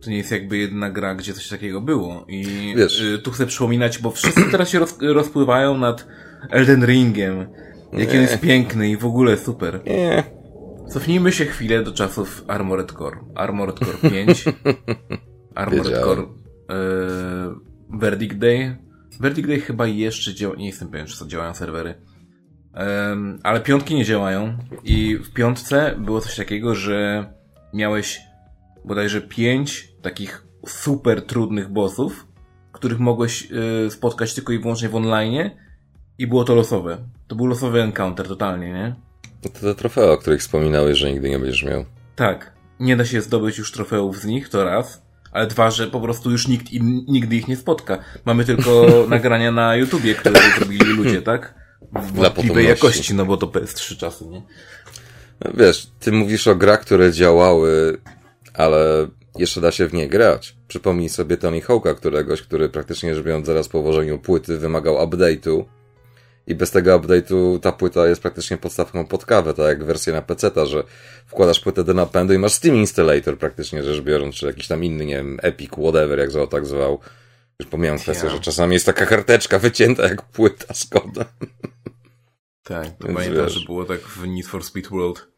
To 0.05 0.11
nie 0.11 0.17
jest 0.17 0.31
jakby 0.31 0.57
jedna 0.57 0.89
gra, 0.89 1.15
gdzie 1.15 1.33
coś 1.33 1.49
takiego 1.49 1.81
było. 1.81 2.25
I 2.27 2.73
Wiesz. 2.77 3.01
Y, 3.01 3.19
tu 3.19 3.31
chcę 3.31 3.45
przypominać, 3.45 3.99
bo 3.99 4.11
wszyscy 4.11 4.51
teraz 4.51 4.69
się 4.69 4.79
roz, 4.79 4.97
rozpływają 5.01 5.77
nad 5.77 6.07
Elden 6.49 6.85
Ringiem. 6.85 7.47
Jaki 7.93 8.17
on 8.17 8.21
jest 8.21 8.39
piękny 8.39 8.89
i 8.89 8.97
w 8.97 9.05
ogóle 9.05 9.37
super. 9.37 9.81
Nie. 9.85 10.23
Cofnijmy 10.89 11.31
się 11.31 11.45
chwilę 11.45 11.83
do 11.83 11.91
czasów 11.91 12.43
Armored 12.47 12.91
Core. 12.91 13.17
Armored 13.35 13.79
Core 13.79 14.11
5. 14.11 14.45
Armored 15.55 15.83
Wiedziałem. 15.83 16.05
Core 16.05 16.21
yy, 16.21 17.99
Verdict 17.99 18.37
Day. 18.37 18.77
Verdict 19.19 19.47
Day 19.47 19.59
chyba 19.59 19.87
jeszcze 19.87 20.33
działa, 20.33 20.55
nie 20.55 20.67
jestem 20.67 20.87
pewien, 20.87 21.07
czy 21.07 21.19
to 21.19 21.27
działają 21.27 21.53
serwery. 21.53 21.95
Ale 23.43 23.61
piątki 23.61 23.95
nie 23.95 24.05
działają 24.05 24.57
i 24.83 25.17
w 25.17 25.33
piątce 25.33 25.95
było 25.97 26.21
coś 26.21 26.35
takiego, 26.35 26.75
że 26.75 27.25
miałeś 27.73 28.21
bodajże 28.85 29.21
pięć 29.21 29.93
takich 30.01 30.45
super 30.67 31.25
trudnych 31.25 31.69
bossów, 31.69 32.27
których 32.71 32.99
mogłeś 32.99 33.51
y, 33.85 33.91
spotkać 33.91 34.33
tylko 34.33 34.53
i 34.53 34.59
wyłącznie 34.59 34.89
w 34.89 34.95
online 34.95 35.49
i 36.17 36.27
było 36.27 36.43
to 36.43 36.55
losowe. 36.55 36.97
To 37.27 37.35
był 37.35 37.45
losowy 37.45 37.81
encounter 37.81 38.27
totalnie, 38.27 38.73
nie? 38.73 38.95
To 39.41 39.49
te 39.49 39.75
trofea, 39.75 40.11
o 40.11 40.17
których 40.17 40.39
wspominałeś, 40.39 40.97
że 40.97 41.11
nigdy 41.11 41.29
nie 41.29 41.39
będziesz 41.39 41.63
miał. 41.63 41.85
Tak. 42.15 42.55
Nie 42.79 42.97
da 42.97 43.05
się 43.05 43.21
zdobyć 43.21 43.57
już 43.57 43.71
trofeów 43.71 44.19
z 44.19 44.25
nich, 44.25 44.49
to 44.49 44.63
raz. 44.63 45.01
Ale 45.31 45.47
dwa, 45.47 45.71
że 45.71 45.87
po 45.87 46.01
prostu 46.01 46.31
już 46.31 46.47
nikt 46.47 46.73
im, 46.73 47.05
nigdy 47.07 47.35
ich 47.35 47.47
nie 47.47 47.55
spotka. 47.55 47.97
Mamy 48.25 48.45
tylko 48.45 48.87
nagrania 49.09 49.51
na 49.51 49.75
YouTubie, 49.75 50.15
które 50.15 50.39
zrobili 50.57 50.85
ludzie, 50.85 51.21
tak? 51.21 51.53
W 51.91 52.11
wątpliwej 52.11 52.67
jakości, 52.67 53.13
no 53.15 53.25
bo 53.25 53.37
to 53.37 53.47
PS3 53.47 53.97
czasy, 53.97 54.25
nie? 54.25 54.41
No 55.45 55.51
wiesz, 55.53 55.87
ty 55.99 56.11
mówisz 56.11 56.47
o 56.47 56.55
grach, 56.55 56.81
które 56.81 57.11
działały, 57.11 57.97
ale 58.57 59.07
jeszcze 59.37 59.61
da 59.61 59.71
się 59.71 59.87
w 59.87 59.93
nie 59.93 60.07
grać. 60.07 60.55
Przypomnij 60.67 61.09
sobie 61.09 61.37
Tony 61.37 61.61
Hawk'a, 61.61 61.95
któregoś, 61.95 62.41
który 62.41 62.69
praktycznie 62.69 63.15
rzecz 63.15 63.25
biorąc 63.25 63.45
zaraz 63.45 63.67
po 63.67 63.79
ułożeniu 63.79 64.19
płyty 64.19 64.57
wymagał 64.57 64.95
update'u 64.95 65.65
i 66.47 66.55
bez 66.55 66.71
tego 66.71 66.99
update'u 66.99 67.59
ta 67.59 67.71
płyta 67.71 68.07
jest 68.07 68.21
praktycznie 68.21 68.57
podstawką 68.57 69.05
pod 69.05 69.25
kawę, 69.25 69.53
tak 69.53 69.65
jak 69.65 69.83
wersja 69.83 70.13
na 70.13 70.21
PC, 70.21 70.51
że 70.65 70.83
wkładasz 71.25 71.59
płytę 71.59 71.83
do 71.83 71.93
napędu 71.93 72.33
i 72.33 72.37
masz 72.37 72.53
Steam 72.53 72.75
Installator 72.75 73.37
praktycznie 73.37 73.83
rzecz 73.83 74.01
biorąc, 74.01 74.35
czy 74.35 74.45
jakiś 74.45 74.67
tam 74.67 74.83
inny, 74.83 75.05
nie 75.05 75.15
wiem, 75.15 75.37
Epic, 75.41 75.71
whatever, 75.71 76.19
jak 76.19 76.31
zwał, 76.31 76.47
tak 76.47 76.65
zwał. 76.65 76.99
Już 77.59 77.69
pomijam 77.69 77.99
kwestię, 77.99 78.29
że 78.29 78.39
czasami 78.39 78.73
jest 78.73 78.85
taka 78.85 79.05
karteczka 79.05 79.59
wycięta 79.59 80.03
jak 80.03 80.21
płyta 80.21 80.73
z 80.73 80.85
kodem. 80.85 81.25
Tak, 82.63 82.87
to 82.97 83.07
pamiętam, 83.07 83.49
że 83.49 83.65
było 83.65 83.85
tak 83.85 83.99
w 83.99 84.27
Need 84.27 84.47
for 84.47 84.63
Speed 84.63 84.89
World. 84.89 85.34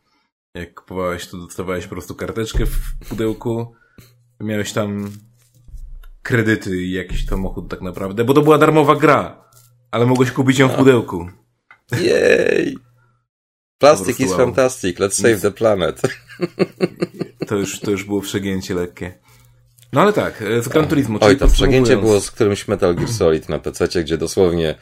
Jak 0.57 0.73
kupowałeś, 0.73 1.27
to 1.27 1.37
dostawałeś 1.37 1.83
po 1.83 1.89
prostu 1.89 2.15
karteczkę 2.15 2.65
w 2.65 3.07
pudełku, 3.09 3.75
miałeś 4.39 4.73
tam 4.73 5.11
kredyty 6.21 6.83
i 6.83 6.91
jakiś 6.91 7.25
samochód 7.25 7.69
tak 7.69 7.81
naprawdę, 7.81 8.23
bo 8.23 8.33
to 8.33 8.41
była 8.41 8.57
darmowa 8.57 8.95
gra. 8.95 9.47
Ale 9.91 10.05
mogłeś 10.05 10.31
kupić 10.31 10.59
ją 10.59 10.67
w 10.67 10.75
pudełku. 10.75 11.29
Jej! 12.01 12.77
Plastic 13.77 14.19
is 14.19 14.33
fantastic, 14.33 14.99
let's 14.99 15.21
save 15.21 15.41
the 15.41 15.51
planet. 15.51 16.01
To 17.47 17.55
już, 17.55 17.79
to 17.79 17.91
już 17.91 18.03
było 18.03 18.21
przegięcie 18.21 18.73
lekkie. 18.73 19.13
No 19.93 20.01
ale 20.01 20.13
tak, 20.13 20.41
e, 20.41 20.61
z 20.61 20.67
Gran 20.67 20.87
Turismo. 20.87 21.19
Oj, 21.21 21.37
to 21.37 21.47
przegięcie 21.47 21.97
było 21.97 22.21
z 22.21 22.31
którymś 22.31 22.67
Metal 22.67 22.95
Gear 22.95 23.09
Solid 23.09 23.49
na 23.49 23.59
PC, 23.59 24.03
gdzie 24.03 24.17
dosłownie 24.17 24.75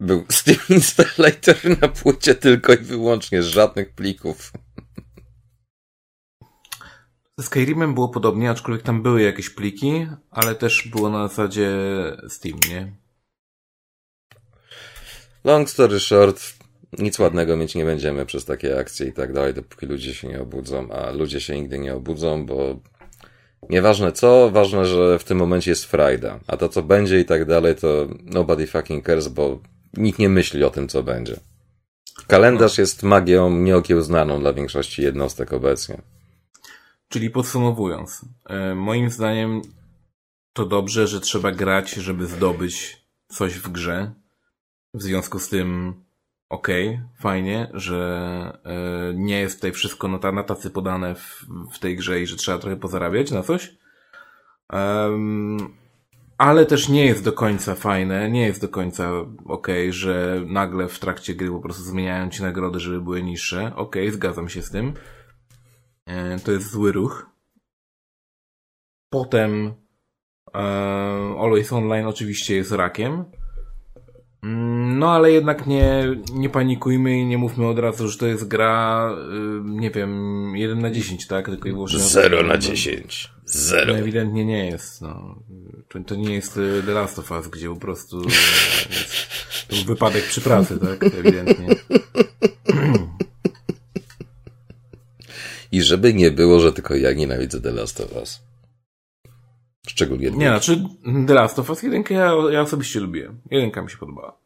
był 0.00 0.24
Steam 0.30 0.58
Installator 0.68 1.56
na 1.82 1.88
płycie 1.88 2.34
tylko 2.34 2.72
i 2.72 2.76
wyłącznie, 2.76 3.42
z 3.42 3.46
żadnych 3.46 3.94
plików. 3.94 4.52
Z 7.40 7.44
Skyrimem 7.44 7.94
było 7.94 8.08
podobnie, 8.08 8.50
aczkolwiek 8.50 8.82
tam 8.82 9.02
były 9.02 9.22
jakieś 9.22 9.50
pliki, 9.50 10.06
ale 10.30 10.54
też 10.54 10.88
było 10.88 11.10
na 11.10 11.28
zasadzie 11.28 11.70
Steam, 12.28 12.58
nie? 12.70 12.92
Long 15.44 15.70
story 15.70 16.00
short, 16.00 16.42
nic 16.98 17.18
ładnego 17.18 17.56
mieć 17.56 17.74
nie 17.74 17.84
będziemy 17.84 18.26
przez 18.26 18.44
takie 18.44 18.78
akcje 18.78 19.06
i 19.06 19.12
tak 19.12 19.32
dalej, 19.32 19.54
dopóki 19.54 19.86
ludzie 19.86 20.14
się 20.14 20.28
nie 20.28 20.40
obudzą, 20.40 20.90
a 20.90 21.10
ludzie 21.10 21.40
się 21.40 21.60
nigdy 21.60 21.78
nie 21.78 21.94
obudzą, 21.94 22.46
bo 22.46 22.80
nieważne 23.68 24.12
co, 24.12 24.50
ważne, 24.50 24.86
że 24.86 25.18
w 25.18 25.24
tym 25.24 25.38
momencie 25.38 25.70
jest 25.70 25.84
frajda, 25.84 26.40
a 26.46 26.56
to 26.56 26.68
co 26.68 26.82
będzie 26.82 27.20
i 27.20 27.24
tak 27.24 27.44
dalej, 27.44 27.74
to 27.76 28.08
nobody 28.24 28.66
fucking 28.66 29.06
cares, 29.06 29.28
bo 29.28 29.60
nikt 29.96 30.18
nie 30.18 30.28
myśli 30.28 30.64
o 30.64 30.70
tym, 30.70 30.88
co 30.88 31.02
będzie. 31.02 31.36
Kalendarz 32.26 32.78
no. 32.78 32.82
jest 32.82 33.02
magią 33.02 33.50
nieokiełznaną 33.50 34.40
dla 34.40 34.52
większości 34.52 35.02
jednostek 35.02 35.52
obecnie. 35.52 36.02
Czyli 37.10 37.30
podsumowując, 37.30 38.24
e, 38.46 38.74
moim 38.74 39.10
zdaniem 39.10 39.62
to 40.52 40.66
dobrze, 40.66 41.06
że 41.06 41.20
trzeba 41.20 41.52
grać, 41.52 41.90
żeby 41.90 42.26
zdobyć 42.26 43.06
coś 43.28 43.54
w 43.54 43.68
grze, 43.68 44.12
w 44.94 45.02
związku 45.02 45.38
z 45.38 45.48
tym 45.48 45.94
okej, 46.48 46.88
okay, 46.88 47.08
fajnie, 47.18 47.70
że 47.74 48.58
y, 49.10 49.14
nie 49.14 49.40
jest 49.40 49.56
tutaj 49.56 49.72
wszystko 49.72 50.08
na 50.08 50.42
tacy 50.42 50.70
podane 50.70 51.14
w, 51.14 51.46
w, 51.72 51.78
tej 51.78 51.96
grze 51.96 52.20
i 52.20 52.26
że 52.26 52.36
trzeba 52.36 52.58
trochę 52.58 52.76
pozarabiać 52.76 53.30
na 53.30 53.42
coś. 53.42 53.76
Um, 54.72 55.76
ale 56.38 56.66
też 56.66 56.88
nie 56.88 57.06
jest 57.06 57.24
do 57.24 57.32
końca 57.32 57.74
fajne, 57.74 58.30
nie 58.30 58.42
jest 58.46 58.60
do 58.60 58.68
końca 58.68 59.10
okej, 59.44 59.88
okay, 59.88 59.92
że 59.92 60.42
nagle 60.46 60.88
w 60.88 60.98
trakcie 60.98 61.34
gry 61.34 61.50
po 61.50 61.60
prostu 61.60 61.82
zmieniają 61.82 62.30
ci 62.30 62.42
nagrody, 62.42 62.80
żeby 62.80 63.00
były 63.00 63.22
niższe. 63.22 63.66
Okej, 63.76 64.02
okay, 64.02 64.12
zgadzam 64.12 64.48
się 64.48 64.62
z 64.62 64.70
tym. 64.70 64.94
E, 66.10 66.38
to 66.38 66.52
jest 66.52 66.70
zły 66.70 66.92
ruch. 66.92 67.30
Potem 69.10 69.74
e, 70.54 70.58
Always 71.38 71.72
Online 71.72 72.06
oczywiście 72.06 72.56
jest 72.56 72.72
rakiem. 72.72 73.24
Mm, 74.42 74.98
no 74.98 75.12
ale 75.12 75.32
jednak 75.32 75.66
nie, 75.66 76.16
nie 76.32 76.50
panikujmy 76.50 77.18
i 77.18 77.26
nie 77.26 77.38
mówmy 77.38 77.66
od 77.66 77.78
razu, 77.78 78.08
że 78.08 78.18
to 78.18 78.26
jest 78.26 78.48
gra, 78.48 79.10
y, 79.10 79.60
nie 79.64 79.90
wiem, 79.90 80.52
1 80.56 80.78
na 80.78 80.90
10, 80.90 81.26
tak? 81.26 81.46
Tylko 81.46 81.68
i 81.68 81.72
wyłącznie. 81.72 81.98
0 81.98 82.42
na 82.42 82.58
10. 82.58 83.30
0. 83.44 83.92
No 83.92 83.98
ewidentnie 83.98 84.44
nie 84.44 84.66
jest, 84.66 85.02
no. 85.02 85.42
To, 85.88 86.00
to 86.00 86.14
nie 86.14 86.34
jest 86.34 86.56
y, 86.56 86.82
The 86.86 86.92
Last 86.92 87.18
of 87.18 87.30
Us, 87.30 87.48
gdzie 87.48 87.68
po 87.68 87.76
prostu 87.76 88.22
jest, 88.24 89.68
to 89.68 89.76
był 89.76 89.84
wypadek 89.84 90.24
przy 90.24 90.40
pracy, 90.40 90.78
tak? 90.78 91.04
Ewidentnie. 91.14 91.68
I 95.72 95.82
żeby 95.82 96.14
nie 96.14 96.30
było, 96.30 96.60
że 96.60 96.72
tylko 96.72 96.94
ja 96.94 97.12
nienawidzę 97.12 97.60
The 97.60 97.72
Last 97.72 98.00
of 98.00 98.12
Us. 98.12 98.40
Szczególnie 99.88 100.30
Nie, 100.30 100.48
znaczy 100.48 100.84
The 101.26 101.34
Last 101.34 101.58
of 101.58 101.70
Us 101.70 101.82
1 101.82 102.04
ja, 102.10 102.32
ja 102.50 102.60
osobiście 102.60 103.00
lubię. 103.00 103.30
Jedynka 103.50 103.82
mi 103.82 103.90
się 103.90 103.96
podobała. 103.96 104.36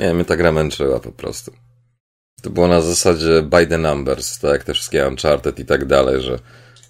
Nie, 0.00 0.14
mnie 0.14 0.24
ta 0.24 0.36
gra 0.36 0.52
męczyła 0.52 1.00
po 1.00 1.12
prostu. 1.12 1.52
To 2.42 2.50
było 2.50 2.68
na 2.68 2.80
zasadzie 2.80 3.42
by 3.42 3.66
the 3.66 3.78
numbers, 3.78 4.38
tak 4.38 4.52
jak 4.52 4.64
te 4.64 4.74
wszystkie 4.74 5.08
Uncharted 5.08 5.58
i 5.58 5.64
tak 5.64 5.84
dalej, 5.84 6.22
że 6.22 6.38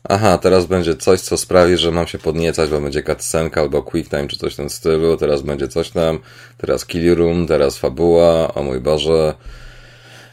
aha, 0.09 0.39
teraz 0.39 0.67
będzie 0.67 0.97
coś, 0.97 1.21
co 1.21 1.37
sprawi, 1.37 1.77
że 1.77 1.91
mam 1.91 2.07
się 2.07 2.19
podniecać, 2.19 2.71
bo 2.71 2.81
będzie 2.81 3.03
cutscenka 3.03 3.61
albo 3.61 3.83
quick 3.83 4.11
time 4.11 4.29
czy 4.29 4.37
coś 4.37 4.55
w 4.55 4.57
tym 4.57 4.71
stylu, 4.71 5.17
teraz 5.17 5.43
będzie 5.43 5.69
coś 5.69 5.91
tam, 5.91 6.19
teraz 6.59 6.87
kill 6.87 7.15
room, 7.15 7.47
teraz 7.47 7.79
fabuła, 7.79 8.55
o 8.55 8.63
mój 8.63 8.81
Boże. 8.81 9.35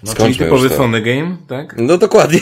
No, 0.03 0.13
czyli 0.13 0.35
typowy 0.35 0.69
Sony 0.69 1.01
game, 1.01 1.37
tak? 1.47 1.75
No 1.77 1.97
dokładnie. 1.97 2.39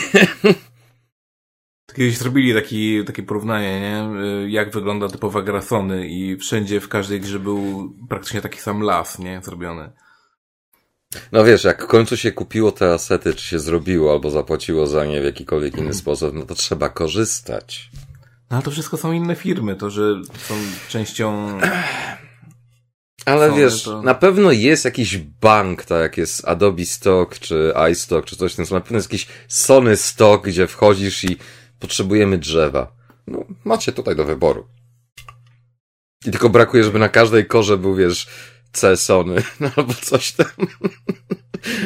Kiedyś 1.86 2.18
zrobili 2.18 2.54
taki, 2.54 3.04
takie 3.04 3.22
porównanie, 3.22 3.80
nie? 3.80 4.08
Jak 4.50 4.72
wygląda 4.72 5.08
typowa 5.08 5.42
gra 5.42 5.62
Sony 5.62 6.08
i 6.08 6.36
wszędzie 6.36 6.80
w 6.80 6.88
każdej 6.88 7.20
grze 7.20 7.38
był 7.38 7.92
praktycznie 8.08 8.40
taki 8.40 8.58
sam 8.60 8.80
las, 8.82 9.18
nie? 9.18 9.40
Zrobiony. 9.44 9.92
No 11.32 11.44
wiesz, 11.44 11.64
jak 11.64 11.84
w 11.84 11.86
końcu 11.86 12.16
się 12.16 12.32
kupiło 12.32 12.72
te 12.72 12.92
asety, 12.92 13.34
czy 13.34 13.46
się 13.46 13.58
zrobiło, 13.58 14.12
albo 14.12 14.30
zapłaciło 14.30 14.86
za 14.86 15.04
nie 15.04 15.20
w 15.20 15.24
jakikolwiek 15.24 15.78
inny 15.78 15.94
sposób, 15.94 16.34
no 16.34 16.42
to 16.46 16.54
trzeba 16.54 16.88
korzystać. 16.88 17.90
No 18.50 18.56
ale 18.56 18.62
to 18.62 18.70
wszystko 18.70 18.96
są 18.96 19.12
inne 19.12 19.36
firmy, 19.36 19.76
to, 19.76 19.90
że 19.90 20.14
są 20.48 20.54
częścią 20.88 21.58
Ale 23.26 23.48
Sony 23.48 23.60
wiesz, 23.60 23.82
to- 23.82 24.02
na 24.02 24.14
pewno 24.14 24.52
jest 24.52 24.84
jakiś 24.84 25.18
bank, 25.18 25.84
tak 25.84 26.00
jak 26.00 26.16
jest 26.16 26.48
Adobe 26.48 26.84
Stock, 26.84 27.38
czy 27.38 27.72
iStock, 27.92 28.26
czy 28.28 28.36
coś 28.36 28.52
w 28.52 28.56
tym. 28.56 28.64
Na 28.70 28.80
pewno 28.80 28.96
jest 28.96 29.12
jakiś 29.12 29.26
Sony 29.48 29.96
Stock, 29.96 30.44
gdzie 30.44 30.66
wchodzisz 30.66 31.24
i 31.24 31.36
potrzebujemy 31.82 32.38
drzewa. 32.38 32.92
No, 33.26 33.44
macie 33.64 33.92
tutaj 33.92 34.16
do 34.16 34.24
wyboru. 34.24 34.66
I 36.26 36.30
tylko 36.30 36.48
brakuje, 36.48 36.84
żeby 36.84 36.98
na 36.98 37.08
każdej 37.08 37.46
korze 37.46 37.78
był, 37.78 37.94
wiesz, 37.94 38.28
C 38.72 38.96
Sony, 38.96 39.42
no 39.60 39.70
albo 39.76 39.94
coś 39.94 40.32
tam. 40.32 40.46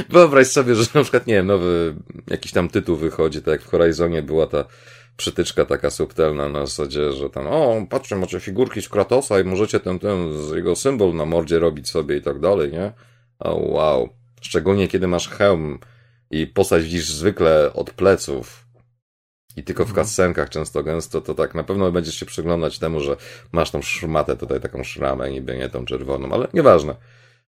Wyobraź 0.09 0.47
sobie, 0.47 0.75
że 0.75 0.87
na 0.95 1.03
przykład, 1.03 1.27
nie 1.27 1.35
wiem, 1.35 1.47
nowy 1.47 1.97
jakiś 2.31 2.53
tam 2.53 2.69
tytuł 2.69 2.97
wychodzi, 2.97 3.43
tak 3.43 3.53
jak 3.53 3.63
w 3.63 3.71
Horizonie 3.71 4.23
była 4.23 4.47
ta 4.47 4.65
przytyczka 5.17 5.65
taka 5.65 5.91
subtelna 5.91 6.49
na 6.49 6.67
zasadzie, 6.67 7.13
że 7.13 7.31
tam, 7.31 7.47
o, 7.47 7.87
patrzcie, 7.91 8.17
macie 8.17 8.41
figurki 8.41 8.83
z 8.83 8.89
Kratosa 8.89 9.41
i 9.41 9.45
możecie 9.45 9.81
ten, 9.81 9.99
ten, 9.99 10.33
jego 10.55 10.77
symbol 10.77 11.15
na 11.15 11.25
mordzie 11.25 11.59
robić 11.59 11.89
sobie 11.89 12.17
i 12.17 12.23
tak 12.23 12.41
dalej, 12.41 12.73
nie? 12.73 12.93
O, 13.39 13.55
wow. 13.55 14.09
Szczególnie 14.41 14.89
kiedy 14.89 15.07
masz 15.07 15.29
hełm 15.29 15.79
i 16.31 16.47
postać 16.47 16.85
widzisz 16.85 17.09
zwykle 17.11 17.73
od 17.73 17.91
pleców 17.91 18.66
i 19.57 19.65
tylko 19.65 19.85
w 19.85 19.89
Mhm. 19.89 20.07
cutscenkach 20.07 20.51
często 20.51 20.83
gęsto, 20.83 21.21
to 21.21 21.35
tak 21.35 21.55
na 21.55 21.65
pewno 21.65 21.93
będziesz 21.93 22.15
się 22.15 22.27
przyglądać 22.27 22.79
temu, 22.79 23.01
że 23.01 23.17
masz 23.53 23.71
tą 23.71 23.83
szmatę 23.83 24.37
tutaj, 24.37 24.61
taką 24.61 24.85
szramę, 24.85 25.31
niby 25.31 25.57
nie 25.57 25.69
tą 25.69 25.85
czerwoną, 25.85 26.33
ale 26.33 26.49
nieważne. 26.55 26.95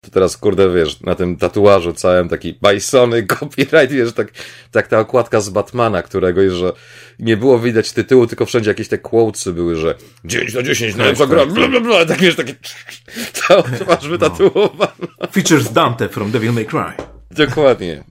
To 0.01 0.11
teraz, 0.11 0.37
kurde, 0.37 0.73
wiesz, 0.73 1.01
na 1.01 1.15
tym 1.15 1.37
tatuażu 1.37 1.93
całym 1.93 2.29
taki 2.29 2.53
bajsony 2.61 3.23
copyright, 3.39 3.91
wiesz, 3.91 4.13
tak, 4.13 4.31
tak 4.71 4.87
ta 4.87 4.99
okładka 4.99 5.41
z 5.41 5.49
Batmana, 5.49 6.03
którego 6.03 6.55
że 6.55 6.71
nie 7.19 7.37
było 7.37 7.59
widać 7.59 7.91
tytułu, 7.91 8.27
tylko 8.27 8.45
wszędzie 8.45 8.69
jakieś 8.71 8.87
te 8.87 8.97
quotesy 8.97 9.53
były, 9.53 9.75
że 9.75 9.95
9 10.25 10.53
na 10.53 10.63
10 10.63 10.95
najlepsza 10.95 11.27
gra, 11.27 11.45
bla, 11.45 11.67
bla, 11.67 11.79
bla, 11.79 12.05
tak 12.05 12.17
wiesz, 12.17 12.35
takie 12.35 12.55
całą 13.47 13.63
twarz 13.63 14.07
wytatuowana. 14.07 14.91
Features 15.31 15.73
Dante 15.73 16.09
from 16.09 16.31
Devil 16.31 16.53
May 16.53 16.65
Cry. 16.65 16.93
Dokładnie. 17.31 18.03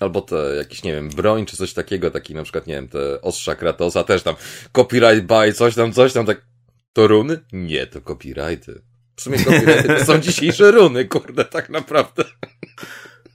Albo 0.00 0.20
te 0.20 0.36
jakieś, 0.56 0.82
nie 0.82 0.92
wiem, 0.92 1.08
broń 1.08 1.46
czy 1.46 1.56
coś 1.56 1.72
takiego, 1.72 2.10
taki 2.10 2.34
na 2.34 2.42
przykład, 2.42 2.66
nie 2.66 2.74
wiem, 2.74 2.88
te 2.88 3.20
ostrza 3.22 3.54
Kratosa, 3.54 4.04
też 4.04 4.22
tam 4.22 4.34
copyright 4.72 5.26
by, 5.26 5.52
coś 5.52 5.74
tam, 5.74 5.92
coś 5.92 6.12
tam, 6.12 6.26
tak. 6.26 6.46
To 6.92 7.08
runy? 7.08 7.40
Nie, 7.52 7.86
to 7.86 8.00
copyrighty. 8.00 8.82
W 9.16 9.22
sumie 9.22 9.38
copyrighty 9.38 9.88
to 9.88 10.04
są 10.04 10.18
dzisiejsze 10.28 10.70
runy, 10.70 11.04
kurde, 11.04 11.44
tak 11.44 11.70
naprawdę. 11.70 12.24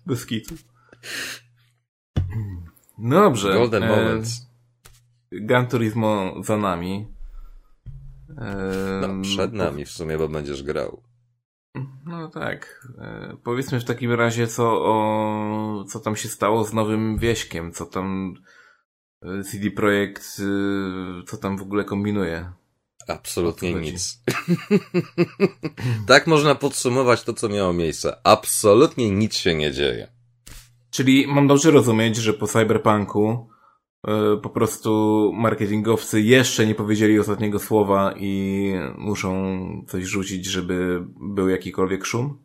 Bez 0.06 0.26
kitu. 0.26 0.56
No 2.98 3.22
dobrze. 3.22 3.54
Golden 3.54 3.84
e, 3.84 3.88
moments. 3.88 4.48
Gran 5.32 5.68
Turismo 5.68 6.36
za 6.44 6.58
nami. 6.58 7.08
E, 8.38 9.08
No, 9.08 9.22
przed 9.22 9.54
nami 9.54 9.86
w 9.86 9.92
sumie, 9.92 10.18
bo 10.18 10.30
będziesz 10.30 10.64
grał. 10.64 11.02
No 12.06 12.28
tak. 12.28 12.88
E, 12.98 13.38
powiedzmy 13.44 13.80
w 13.80 13.86
takim 13.86 14.12
razie, 14.12 14.48
co, 14.48 14.86
o, 14.86 15.86
co 15.90 16.00
tam 16.00 16.16
się 16.16 16.30
stało 16.30 16.64
z 16.64 16.74
nowym 16.74 17.18
wieśkiem, 17.18 17.72
co 17.72 17.86
tam 17.86 18.34
e, 19.22 19.44
CD 19.44 19.72
Projekt, 19.72 20.24
e, 20.40 21.24
co 21.26 21.38
tam 21.38 21.58
w 21.58 21.62
ogóle 21.62 21.84
kombinuje. 21.84 22.52
Absolutnie 23.08 23.74
nic. 23.74 24.24
tak 26.08 26.28
można 26.28 26.56
podsumować 26.56 27.24
to, 27.24 27.34
co 27.34 27.50
miało 27.50 27.74
miejsce. 27.74 28.18
Absolutnie 28.24 29.10
nic 29.10 29.36
się 29.36 29.56
nie 29.56 29.72
dzieje. 29.72 30.08
Czyli 30.92 31.28
mam 31.28 31.48
dobrze 31.48 31.72
rozumieć, 31.72 32.16
że 32.16 32.34
po 32.34 32.48
Cyberpunku 32.48 33.50
po 34.42 34.50
prostu 34.50 35.32
marketingowcy 35.36 36.22
jeszcze 36.22 36.68
nie 36.68 36.76
powiedzieli 36.76 37.20
ostatniego 37.20 37.60
słowa 37.60 38.14
i 38.18 38.74
muszą 38.98 39.86
coś 39.88 40.04
rzucić, 40.04 40.46
żeby 40.46 41.04
był 41.20 41.50
jakikolwiek 41.50 42.06
szum? 42.06 42.44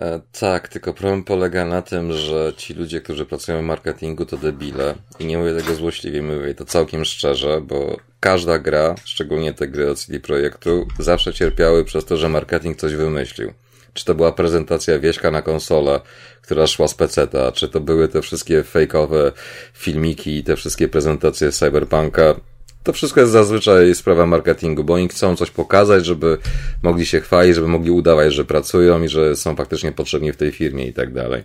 E, 0.00 0.20
tak, 0.40 0.68
tylko 0.68 0.94
problem 0.94 1.24
polega 1.24 1.64
na 1.64 1.82
tym, 1.82 2.12
że 2.12 2.52
ci 2.56 2.74
ludzie, 2.74 3.00
którzy 3.00 3.26
pracują 3.26 3.62
w 3.62 3.64
marketingu, 3.64 4.26
to 4.26 4.36
debile. 4.36 4.94
I 5.18 5.26
nie 5.26 5.38
mówię 5.38 5.54
tego 5.54 5.74
złośliwie, 5.74 6.22
mówię 6.22 6.54
to 6.54 6.64
całkiem 6.64 7.04
szczerze, 7.04 7.60
bo 7.60 7.96
każda 8.20 8.58
gra, 8.58 8.94
szczególnie 9.04 9.54
te 9.54 9.68
gry 9.68 9.90
od 9.90 9.98
CD 9.98 10.20
Projektu, 10.20 10.86
zawsze 10.98 11.32
cierpiały 11.32 11.84
przez 11.84 12.04
to, 12.04 12.16
że 12.16 12.28
marketing 12.28 12.76
coś 12.76 12.94
wymyślił. 12.94 13.52
Czy 13.94 14.04
to 14.04 14.14
była 14.14 14.32
prezentacja 14.32 14.98
wieśka 14.98 15.30
na 15.30 15.42
konsolę, 15.42 16.00
która 16.42 16.66
szła 16.66 16.88
z 16.88 16.94
peceta, 16.94 17.52
czy 17.52 17.68
to 17.68 17.80
były 17.80 18.08
te 18.08 18.22
wszystkie 18.22 18.62
fejkowe 18.62 19.32
filmiki 19.74 20.36
i 20.36 20.44
te 20.44 20.56
wszystkie 20.56 20.88
prezentacje 20.88 21.52
Cyberpunka. 21.52 22.34
To 22.82 22.92
wszystko 22.92 23.20
jest 23.20 23.32
zazwyczaj 23.32 23.94
sprawa 23.94 24.26
marketingu, 24.26 24.84
bo 24.84 24.94
oni 24.94 25.08
chcą 25.08 25.36
coś 25.36 25.50
pokazać, 25.50 26.06
żeby 26.06 26.38
mogli 26.82 27.06
się 27.06 27.20
chwalić, 27.20 27.54
żeby 27.54 27.68
mogli 27.68 27.90
udawać, 27.90 28.34
że 28.34 28.44
pracują 28.44 29.02
i 29.02 29.08
że 29.08 29.36
są 29.36 29.56
faktycznie 29.56 29.92
potrzebni 29.92 30.32
w 30.32 30.36
tej 30.36 30.52
firmie 30.52 30.86
i 30.86 30.92
tak 30.92 31.12
dalej. 31.12 31.44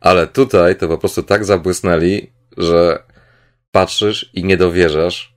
Ale 0.00 0.26
tutaj 0.26 0.76
to 0.76 0.88
po 0.88 0.98
prostu 0.98 1.22
tak 1.22 1.44
zabłysnęli, 1.44 2.32
że 2.56 3.02
patrzysz 3.72 4.30
i 4.34 4.44
nie 4.44 4.56
dowierzasz, 4.56 5.33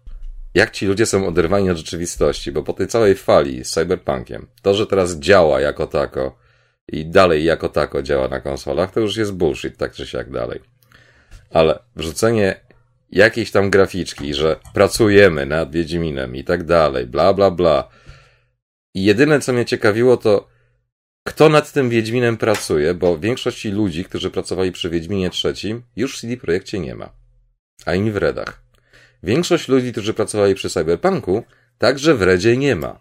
jak 0.58 0.72
ci 0.72 0.86
ludzie 0.86 1.06
są 1.06 1.28
oderwani 1.28 1.70
od 1.70 1.78
rzeczywistości, 1.78 2.52
bo 2.52 2.64
po 2.64 2.74
tej 2.74 2.88
całej 2.88 3.16
fali 3.16 3.66
z 3.66 3.72
cyberpunkiem, 3.72 4.48
to, 4.62 4.74
że 4.74 4.88
teraz 4.88 5.16
działa 5.16 5.62
jako 5.62 5.88
tako 5.88 6.38
i 6.88 7.06
dalej 7.06 7.44
jako 7.44 7.70
tako 7.70 8.02
działa 8.02 8.28
na 8.28 8.40
konsolach, 8.40 8.92
to 8.92 9.00
już 9.00 9.18
jest 9.18 9.34
bullshit, 9.34 9.78
tak 9.78 9.94
czy 9.94 10.08
siak 10.08 10.32
dalej. 10.32 10.60
Ale 11.50 11.80
wrzucenie 11.96 12.60
jakiejś 13.12 13.52
tam 13.52 13.70
graficzki, 13.70 14.34
że 14.34 14.60
pracujemy 14.74 15.46
nad 15.46 15.72
Wiedźminem 15.72 16.36
i 16.36 16.44
tak 16.44 16.64
dalej, 16.64 17.06
bla, 17.08 17.34
bla, 17.34 17.52
bla. 17.52 17.90
I 18.96 19.04
jedyne, 19.04 19.40
co 19.40 19.54
mnie 19.54 19.66
ciekawiło, 19.66 20.18
to 20.18 20.48
kto 21.28 21.50
nad 21.50 21.72
tym 21.72 21.90
Wiedźminem 21.90 22.38
pracuje, 22.38 22.94
bo 22.94 23.18
większości 23.18 23.72
ludzi, 23.72 24.06
którzy 24.06 24.32
pracowali 24.32 24.72
przy 24.72 24.90
Wiedźminie 24.90 25.30
trzecim, 25.30 25.84
już 25.96 26.18
w 26.18 26.22
CD 26.22 26.38
Projekcie 26.38 26.80
nie 26.80 26.96
ma. 26.96 27.10
Ani 27.86 28.12
w 28.12 28.18
Redach. 28.18 28.67
Większość 29.24 29.68
ludzi, 29.68 29.92
którzy 29.92 30.14
pracowali 30.14 30.56
przy 30.56 30.70
Cyberpunku, 30.70 31.44
także 31.78 32.16
w 32.16 32.22
Redzie 32.22 32.58
nie 32.58 32.76
ma. 32.76 33.00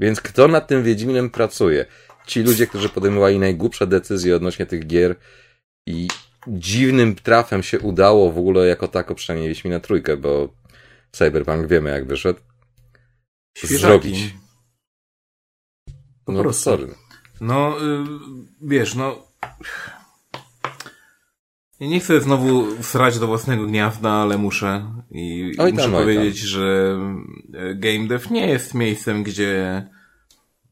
Więc 0.00 0.20
kto 0.20 0.48
nad 0.48 0.68
tym 0.68 0.82
Wiedźminem 0.82 1.30
pracuje? 1.30 1.86
Ci 2.26 2.42
ludzie, 2.42 2.66
którzy 2.66 2.88
podejmowali 2.88 3.38
najgłupsze 3.38 3.86
decyzje 3.86 4.36
odnośnie 4.36 4.66
tych 4.66 4.86
gier 4.86 5.16
i 5.86 6.08
dziwnym 6.46 7.14
trafem 7.14 7.62
się 7.62 7.80
udało 7.80 8.32
w 8.32 8.38
ogóle 8.38 8.66
jako 8.66 8.88
tako 8.88 9.14
przynajmniej 9.14 9.48
Wiedźmina 9.48 9.80
trójkę, 9.80 10.16
bo 10.16 10.48
Cyberpunk 11.12 11.66
wiemy 11.66 11.90
jak 11.90 12.06
wyszedł. 12.06 12.40
Świeżaki. 13.56 13.78
Zrobić. 13.78 14.34
Po 16.24 16.32
no 16.32 16.42
prostu. 16.42 16.62
sorry. 16.62 16.94
No, 17.40 17.76
y, 17.82 18.04
wiesz, 18.62 18.94
no. 18.94 19.28
Nie 21.80 22.00
chcę 22.00 22.20
znowu 22.20 22.82
srać 22.82 23.18
do 23.18 23.26
własnego 23.26 23.66
gniazda, 23.66 24.10
ale 24.10 24.38
muszę. 24.38 24.92
I 25.10 25.52
Oj 25.58 25.72
muszę 25.72 25.82
tam. 25.84 25.92
powiedzieć, 25.92 26.38
że 26.38 26.98
e, 27.54 27.74
game 27.74 28.06
dev 28.08 28.26
nie 28.30 28.46
jest 28.46 28.74
miejscem, 28.74 29.22
gdzie 29.22 29.86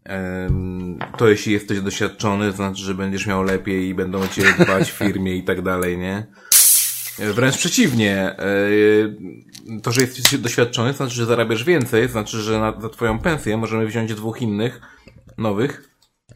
em, 0.05 0.99
to 1.19 1.29
jeśli 1.29 1.53
jesteś 1.53 1.81
doświadczony, 1.81 2.51
to 2.51 2.57
znaczy, 2.57 2.83
że 2.83 2.95
będziesz 2.95 3.27
miał 3.27 3.43
lepiej 3.43 3.89
i 3.89 3.95
będą 3.95 4.29
ciebie 4.29 4.55
dbać 4.65 4.91
w 4.93 4.95
firmie 4.99 5.37
i 5.37 5.45
tak 5.45 5.63
dalej, 5.63 5.99
nie? 5.99 6.27
E, 7.19 7.33
Wręcz 7.33 7.57
przeciwnie. 7.59 8.17
e, 8.39 8.47
To, 9.83 9.93
że 9.93 10.01
jesteś 10.01 10.39
doświadczony, 10.41 10.91
to 10.91 10.97
znaczy, 10.97 11.15
że 11.15 11.27
zarabiasz 11.27 11.65
więcej, 11.65 12.07
to 12.07 12.13
znaczy, 12.13 12.39
że 12.43 12.61
na, 12.61 12.81
za 12.81 12.89
twoją 12.89 13.19
pensję 13.19 13.57
możemy 13.57 13.87
wziąć 13.87 14.15
dwóch 14.15 14.43
innych, 14.43 14.81
nowych, 15.39 15.91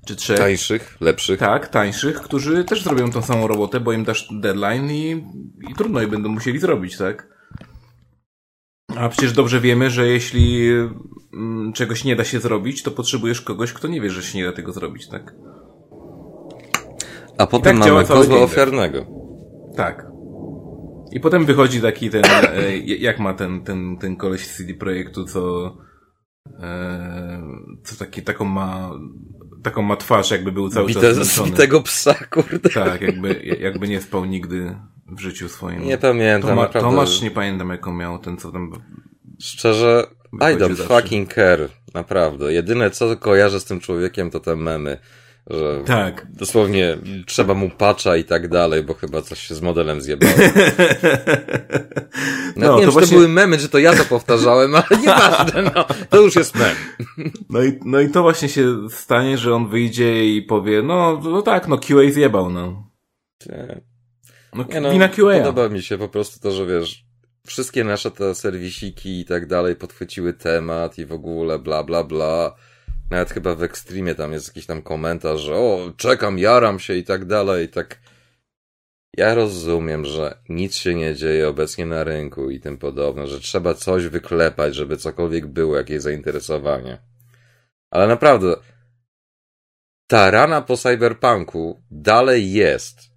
czy 0.07 0.17
trzech. 0.17 0.39
Tańszych, 0.39 0.97
lepszych. 1.01 1.41
Tak, 1.41 1.69
tańszych, 1.69 2.21
którzy 2.21 2.65
też 2.65 2.83
zrobią 2.83 3.11
tą 3.11 3.23
samą 3.23 3.47
robotę, 3.47 3.81
bo 3.81 3.93
im 3.93 4.05
dasz 4.05 4.29
deadline 4.41 4.91
i, 4.91 5.25
i 5.71 5.75
trudno 5.75 6.03
i 6.03 6.07
będą 6.07 6.29
musieli 6.29 6.59
zrobić, 6.59 6.97
tak? 6.97 7.29
A 8.97 9.09
przecież 9.09 9.33
dobrze 9.33 9.61
wiemy, 9.61 9.91
że 9.91 10.09
jeśli 10.09 10.71
mm, 11.33 11.73
czegoś 11.73 12.05
nie 12.05 12.17
da 12.17 12.25
się 12.25 12.41
zrobić, 12.41 12.83
to 12.83 12.91
potrzebujesz 12.91 13.41
kogoś, 13.41 13.73
kto 13.73 13.89
nie 13.89 14.01
wie, 14.01 14.11
że 14.11 14.23
się 14.23 14.39
nie 14.39 14.45
da 14.45 14.53
tego 14.53 14.73
zrobić, 14.73 15.09
tak? 15.09 15.35
A 17.39 17.47
potem 17.47 17.79
tak 17.79 17.89
mamy 17.89 18.07
kozła 18.07 18.39
ofiarnego. 18.39 19.07
Tak. 19.77 20.07
I 21.13 21.21
potem 21.21 21.45
wychodzi 21.45 21.81
taki 21.81 22.11
ten, 22.11 22.23
e, 22.25 22.79
jak 22.79 23.19
ma 23.19 23.35
ten, 23.35 23.65
ten, 23.65 23.97
ten 23.97 24.17
koleś 24.17 24.47
z 24.47 24.57
CD 24.57 24.75
Projektu, 24.75 25.25
co, 25.25 25.77
e, 26.63 27.43
co 27.85 27.97
taki, 27.97 28.23
taką 28.23 28.45
ma, 28.45 28.91
taką 29.63 29.83
ma 29.83 29.97
twarz, 29.97 30.31
jakby 30.31 30.53
był 30.53 30.69
cały 30.69 30.87
Bite, 30.87 31.01
czas 31.01 31.15
zmęczony. 31.15 31.49
zbitego 31.49 31.83
psa, 31.83 32.15
kurde. 32.15 32.69
Tak, 32.69 33.01
jakby, 33.01 33.57
jakby 33.61 33.89
nie 33.89 34.01
spał 34.01 34.25
nigdy 34.25 34.77
w 35.07 35.21
życiu 35.21 35.49
swoim. 35.49 35.83
Nie 35.85 35.99
pamiętam, 35.99 36.51
Toma, 36.51 36.63
naprawdę. 36.63 36.91
Tomasz, 36.91 37.21
nie 37.23 37.31
pamiętam 37.31 37.71
jaką 37.71 37.95
miał 37.95 38.19
ten, 38.19 38.37
co 38.37 38.53
tam... 38.53 38.73
Szczerze, 39.41 40.07
I 40.33 40.37
don't 40.39 40.75
zawsze. 40.75 41.01
fucking 41.03 41.35
care. 41.35 41.69
Naprawdę. 41.95 42.53
Jedyne 42.53 42.91
co 42.91 43.17
kojarzę 43.17 43.61
z 43.61 43.65
tym 43.65 43.81
człowiekiem 43.81 44.31
to 44.31 44.41
te 44.41 44.57
memy. 44.57 44.99
Że 45.51 45.83
Tak. 45.87 46.27
dosłownie 46.31 46.99
trzeba 47.27 47.55
mu 47.55 47.71
patcha 47.71 48.17
i 48.17 48.25
tak 48.25 48.49
dalej, 48.49 48.83
bo 48.83 48.95
chyba 48.95 49.23
coś 49.23 49.39
się 49.41 49.55
z 49.55 49.63
modelem 49.63 50.01
zjebało. 50.01 50.33
No, 52.57 52.67
No, 52.67 52.75
nie 52.75 52.81
wiem, 52.81 52.87
to 52.87 52.93
właśnie- 52.93 53.09
to 53.09 53.15
były 53.15 53.29
memy, 53.29 53.59
czy 53.59 53.69
to 53.69 53.79
ja 53.79 53.97
to 53.97 54.05
powtarzałem, 54.05 54.75
ale 54.75 54.85
nieważne, 55.01 55.63
no. 55.75 55.85
To 56.11 56.21
już 56.21 56.37
jest 56.37 56.55
mem. 56.59 56.75
No 57.51 57.63
i, 57.65 57.79
no 57.85 58.01
i 58.01 58.09
to 58.11 58.23
właśnie 58.23 58.49
się 58.49 58.91
stanie, 58.91 59.39
że 59.39 59.55
on 59.55 59.69
wyjdzie 59.69 60.37
i 60.37 60.43
powie, 60.43 60.83
no, 60.83 61.21
no 61.25 61.43
tak, 61.43 61.69
no 61.69 61.79
QA 61.79 62.11
zjebał, 62.11 62.51
no. 62.51 62.91
No, 64.55 64.65
Nie 64.75 64.81
no, 64.81 64.91
wina 64.91 65.09
QA. 65.09 65.39
podoba 65.39 65.69
mi 65.69 65.83
się 65.83 65.99
po 65.99 66.09
prostu 66.09 66.41
to, 66.41 66.51
że 66.53 66.67
wiesz, 66.67 67.05
wszystkie 67.47 67.85
nasze 67.85 68.11
te 68.11 68.35
serwisiki 68.35 69.21
i 69.21 69.25
tak 69.25 69.47
dalej 69.47 69.77
podchwyciły 69.77 70.33
temat 70.33 70.99
i 70.99 71.07
w 71.07 71.13
ogóle 71.13 71.59
bla 71.59 71.85
bla 71.85 72.05
bla. 72.05 72.55
Nawet 73.11 73.31
chyba 73.31 73.55
w 73.55 73.63
Extremie 73.63 74.15
tam 74.15 74.33
jest 74.33 74.49
jakiś 74.49 74.67
tam 74.67 74.83
komentarz, 74.83 75.41
że 75.41 75.55
o, 75.55 75.93
czekam, 75.97 76.39
jaram 76.39 76.79
się 76.79 76.95
i 76.95 77.05
tak 77.05 77.25
dalej. 77.25 77.69
Tak 77.69 78.01
ja 79.17 79.35
rozumiem, 79.35 80.05
że 80.05 80.39
nic 80.49 80.75
się 80.75 80.95
nie 80.95 81.15
dzieje 81.15 81.49
obecnie 81.49 81.87
na 81.87 82.05
rynku 82.05 82.51
i 82.51 82.61
tym 82.61 82.79
podobne, 82.79 83.27
że 83.27 83.41
trzeba 83.41 83.75
coś 83.75 84.07
wyklepać, 84.07 84.75
żeby 84.75 84.97
cokolwiek 84.97 85.47
było, 85.47 85.77
jakieś 85.77 86.01
zainteresowanie. 86.01 86.99
Ale 87.91 88.07
naprawdę, 88.07 88.57
ta 90.07 90.31
rana 90.31 90.63
po 90.63 90.77
cyberpunku 90.77 91.83
dalej 91.91 92.53
jest. 92.53 93.11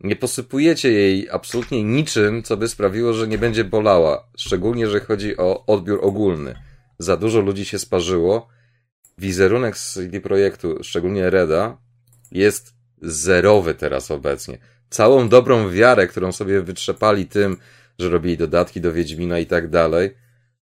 Nie 0.00 0.16
posypujecie 0.16 0.92
jej 0.92 1.30
absolutnie 1.30 1.82
niczym, 1.82 2.42
co 2.42 2.56
by 2.56 2.68
sprawiło, 2.68 3.12
że 3.12 3.28
nie 3.28 3.38
będzie 3.38 3.64
bolała. 3.64 4.28
Szczególnie, 4.36 4.82
jeżeli 4.82 5.04
chodzi 5.04 5.36
o 5.36 5.66
odbiór 5.66 5.98
ogólny. 6.02 6.54
Za 6.98 7.16
dużo 7.16 7.40
ludzi 7.40 7.64
się 7.64 7.78
sparzyło. 7.78 8.53
Wizerunek 9.18 9.76
CD 9.76 10.20
Projektu, 10.20 10.78
szczególnie 10.82 11.30
Reda, 11.30 11.78
jest 12.32 12.74
zerowy 13.02 13.74
teraz 13.74 14.10
obecnie. 14.10 14.58
Całą 14.90 15.28
dobrą 15.28 15.70
wiarę, 15.70 16.06
którą 16.06 16.32
sobie 16.32 16.62
wytrzepali 16.62 17.26
tym, 17.26 17.56
że 17.98 18.08
robili 18.08 18.36
dodatki 18.36 18.80
do 18.80 18.92
Wiedźmina 18.92 19.38
i 19.38 19.46
tak 19.46 19.70
dalej, 19.70 20.10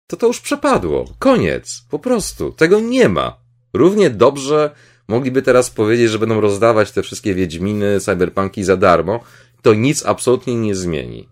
to 0.07 0.17
to 0.17 0.27
już 0.27 0.39
przepadło. 0.39 1.05
Koniec. 1.19 1.83
Po 1.89 1.99
prostu. 1.99 2.51
Tego 2.51 2.79
nie 2.79 3.09
ma. 3.09 3.39
Równie 3.73 4.09
dobrze 4.09 4.71
mogliby 5.07 5.41
teraz 5.41 5.69
powiedzieć, 5.69 6.09
że 6.09 6.19
będą 6.19 6.41
rozdawać 6.41 6.91
te 6.91 7.01
wszystkie 7.01 7.33
Wiedźminy, 7.33 7.99
Cyberpunki 7.99 8.63
za 8.63 8.77
darmo. 8.77 9.19
To 9.61 9.73
nic 9.73 10.05
absolutnie 10.05 10.55
nie 10.55 10.75
zmieni. 10.75 11.29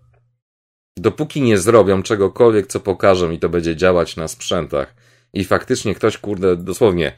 Dopóki 0.96 1.42
nie 1.42 1.58
zrobią 1.58 2.02
czegokolwiek, 2.02 2.66
co 2.66 2.80
pokażą 2.80 3.30
i 3.30 3.38
to 3.38 3.48
będzie 3.48 3.76
działać 3.76 4.16
na 4.16 4.28
sprzętach 4.28 4.94
i 5.32 5.44
faktycznie 5.44 5.94
ktoś, 5.94 6.18
kurde, 6.18 6.56
dosłownie 6.56 7.12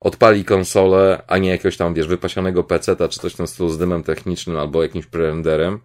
odpali 0.00 0.44
konsolę, 0.44 1.22
a 1.26 1.38
nie 1.38 1.50
jakiegoś 1.50 1.76
tam, 1.76 1.94
wiesz, 1.94 2.06
wypasionego 2.06 2.64
peceta 2.64 3.08
czy 3.08 3.20
coś 3.20 3.34
stylu 3.46 3.68
z 3.70 3.78
dymem 3.78 4.02
technicznym 4.02 4.56
albo 4.58 4.82
jakimś 4.82 5.06
prerenderem, 5.06 5.80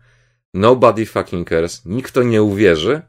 nobody 0.53 1.05
fucking 1.05 1.49
cares, 1.49 1.85
nikt 1.85 2.13
to 2.13 2.23
nie 2.23 2.43
uwierzy, 2.43 3.01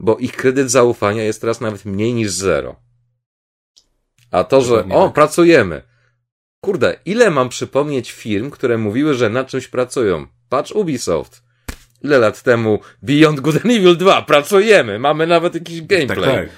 bo 0.00 0.16
ich 0.16 0.32
kredyt 0.32 0.70
zaufania 0.70 1.22
jest 1.22 1.40
teraz 1.40 1.60
nawet 1.60 1.84
mniej 1.84 2.14
niż 2.14 2.30
zero. 2.30 2.76
A 4.30 4.44
to, 4.44 4.60
że 4.60 4.84
o, 4.88 5.04
tak. 5.04 5.14
pracujemy. 5.14 5.82
Kurde, 6.60 6.96
ile 7.04 7.30
mam 7.30 7.48
przypomnieć 7.48 8.12
firm, 8.12 8.50
które 8.50 8.78
mówiły, 8.78 9.14
że 9.14 9.30
nad 9.30 9.48
czymś 9.48 9.68
pracują? 9.68 10.26
Patrz 10.48 10.72
Ubisoft. 10.72 11.42
Ile 12.02 12.18
lat 12.18 12.42
temu 12.42 12.80
Beyond 13.02 13.40
Good 13.40 13.56
and 13.56 13.64
Evil 13.64 13.96
2 13.96 14.22
pracujemy, 14.22 14.98
mamy 14.98 15.26
nawet 15.26 15.54
jakiś 15.54 15.78
Tak, 15.78 15.86
gameplay. 15.86 16.34
tak. 16.46 16.48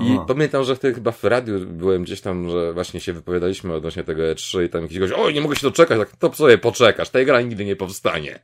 I 0.00 0.18
O. 0.18 0.24
pamiętam, 0.26 0.64
że 0.64 0.76
wtedy 0.76 0.94
chyba 0.94 1.12
w 1.12 1.24
radiu 1.24 1.66
byłem 1.66 2.02
gdzieś 2.02 2.20
tam, 2.20 2.50
że 2.50 2.72
właśnie 2.72 3.00
się 3.00 3.12
wypowiadaliśmy 3.12 3.74
odnośnie 3.74 4.04
tego 4.04 4.22
E3 4.22 4.64
i 4.64 4.68
tam 4.68 4.82
jakiś 4.82 4.98
gość, 4.98 5.12
oj, 5.16 5.34
nie 5.34 5.40
mogę 5.40 5.56
się 5.56 5.62
doczekać, 5.62 5.98
tak, 5.98 6.16
to 6.16 6.32
sobie 6.32 6.58
poczekasz, 6.58 7.10
ta 7.10 7.24
gra 7.24 7.40
nigdy 7.40 7.64
nie 7.64 7.76
powstanie. 7.76 8.40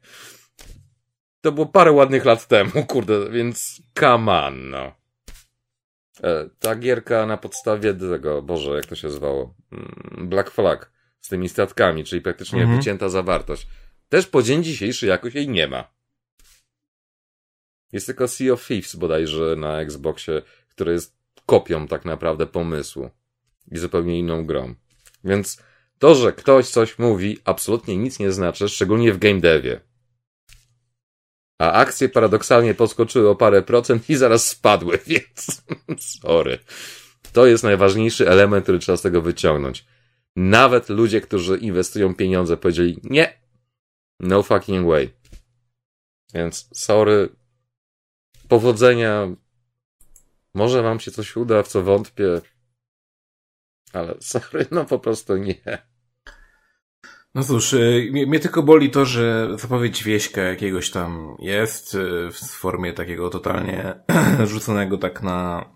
To 1.40 1.52
było 1.52 1.66
parę 1.66 1.92
ładnych 1.92 2.24
lat 2.24 2.46
temu, 2.48 2.70
kurde, 2.88 3.30
więc 3.30 3.82
come 3.98 4.32
on, 4.32 4.70
no. 4.70 4.92
E, 6.24 6.48
ta 6.60 6.76
gierka 6.76 7.26
na 7.26 7.36
podstawie 7.36 7.94
tego, 7.94 8.42
Boże, 8.42 8.70
jak 8.70 8.86
to 8.86 8.94
się 8.94 9.10
zwało? 9.10 9.54
Mm, 9.72 10.28
Black 10.28 10.50
Flag 10.50 10.90
z 11.20 11.28
tymi 11.28 11.48
statkami, 11.48 12.04
czyli 12.04 12.22
praktycznie 12.22 12.60
Mhm. 12.60 12.78
wycięta 12.78 13.08
zawartość. 13.08 13.66
Też 14.08 14.26
po 14.26 14.42
dzień 14.42 14.64
dzisiejszy 14.64 15.06
jakoś 15.06 15.34
jej 15.34 15.48
nie 15.48 15.68
ma. 15.68 15.84
Jest 17.92 18.06
tylko 18.06 18.28
Sea 18.28 18.52
of 18.52 18.66
Thieves 18.66 18.96
bodajże 18.96 19.56
na 19.56 19.80
Xboxie, 19.80 20.42
który 20.68 20.92
jest 20.92 21.16
kopią 21.46 21.88
tak 21.88 22.04
naprawdę 22.04 22.46
pomysłu 22.46 23.10
i 23.72 23.78
zupełnie 23.78 24.18
inną 24.18 24.46
grą. 24.46 24.74
Więc 25.24 25.62
to, 25.98 26.14
że 26.14 26.32
ktoś 26.32 26.70
coś 26.70 26.98
mówi, 26.98 27.38
absolutnie 27.44 27.96
nic 27.96 28.18
nie 28.18 28.32
znaczy, 28.32 28.68
szczególnie 28.68 29.12
w 29.12 29.18
game 29.18 29.40
devie. 29.40 29.80
A 31.58 31.72
akcje 31.72 32.08
paradoksalnie 32.08 32.74
podskoczyły 32.74 33.28
o 33.28 33.36
parę 33.36 33.62
procent 33.62 34.10
i 34.10 34.16
zaraz 34.16 34.46
spadły, 34.46 34.98
więc 35.06 35.62
sorry. 35.98 36.58
To 37.32 37.46
jest 37.46 37.64
najważniejszy 37.64 38.28
element, 38.28 38.62
który 38.62 38.78
trzeba 38.78 38.96
z 38.96 39.02
tego 39.02 39.22
wyciągnąć. 39.22 39.86
Nawet 40.36 40.88
ludzie, 40.88 41.20
którzy 41.20 41.56
inwestują 41.56 42.14
pieniądze, 42.14 42.56
powiedzieli 42.56 43.00
nie, 43.02 43.38
no 44.20 44.42
fucking 44.42 44.86
way. 44.86 45.10
Więc 46.34 46.68
sorry. 46.72 47.28
Powodzenia. 48.48 49.36
Może 50.56 50.82
wam 50.82 51.00
się 51.00 51.10
coś 51.10 51.36
uda, 51.36 51.62
w 51.62 51.68
co 51.68 51.82
wątpię. 51.82 52.40
Ale 53.92 54.14
sorry, 54.32 54.66
no 54.70 54.84
po 54.84 54.98
prostu 54.98 55.36
nie. 55.36 55.86
No 57.34 57.44
cóż, 57.44 57.72
y, 57.72 58.08
mnie, 58.12 58.26
mnie 58.26 58.40
tylko 58.40 58.62
boli 58.62 58.90
to, 58.90 59.04
że 59.04 59.48
zapowiedź 59.58 60.04
wieśka 60.04 60.42
jakiegoś 60.42 60.90
tam 60.90 61.36
jest 61.38 61.94
y, 61.94 62.30
w 62.32 62.38
formie 62.38 62.92
takiego 62.92 63.30
totalnie 63.30 63.94
rzuconego 64.46 64.98
tak 64.98 65.22
na 65.22 65.70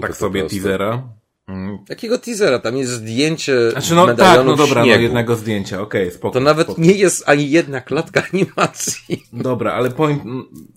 tak 0.00 0.16
sobie 0.16 0.46
teasera. 0.46 1.02
Mm. 1.48 1.78
Jakiego 1.88 2.18
teasera? 2.18 2.58
Tam 2.58 2.76
jest 2.76 2.92
zdjęcie 2.92 3.70
Znaczy 3.70 3.94
no 3.94 4.06
tak, 4.06 4.16
medalionu 4.16 4.50
no 4.50 4.56
dobra, 4.56 4.80
no 4.80 4.86
śniegu. 4.86 5.02
jednego 5.02 5.36
zdjęcia, 5.36 5.80
okej, 5.80 6.10
spoko. 6.10 6.34
To 6.34 6.40
nawet 6.40 6.66
spoko. 6.66 6.82
nie 6.82 6.92
jest 6.92 7.28
ani 7.28 7.50
jedna 7.50 7.80
klatka 7.80 8.22
animacji. 8.32 9.22
Dobra, 9.32 9.72
ale 9.72 9.90
point, 9.90 10.22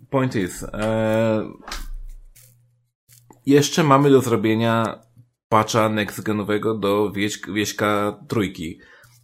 point 0.09 0.35
is, 0.35 0.63
e, 0.63 1.49
jeszcze 3.49 3.83
mamy 3.83 4.09
do 4.09 4.21
zrobienia 4.21 4.99
patcha 5.49 5.89
next-genowego 5.89 6.79
do 6.79 7.11
wieś, 7.11 7.39
wieśka 7.53 8.19
trójki, 8.27 8.79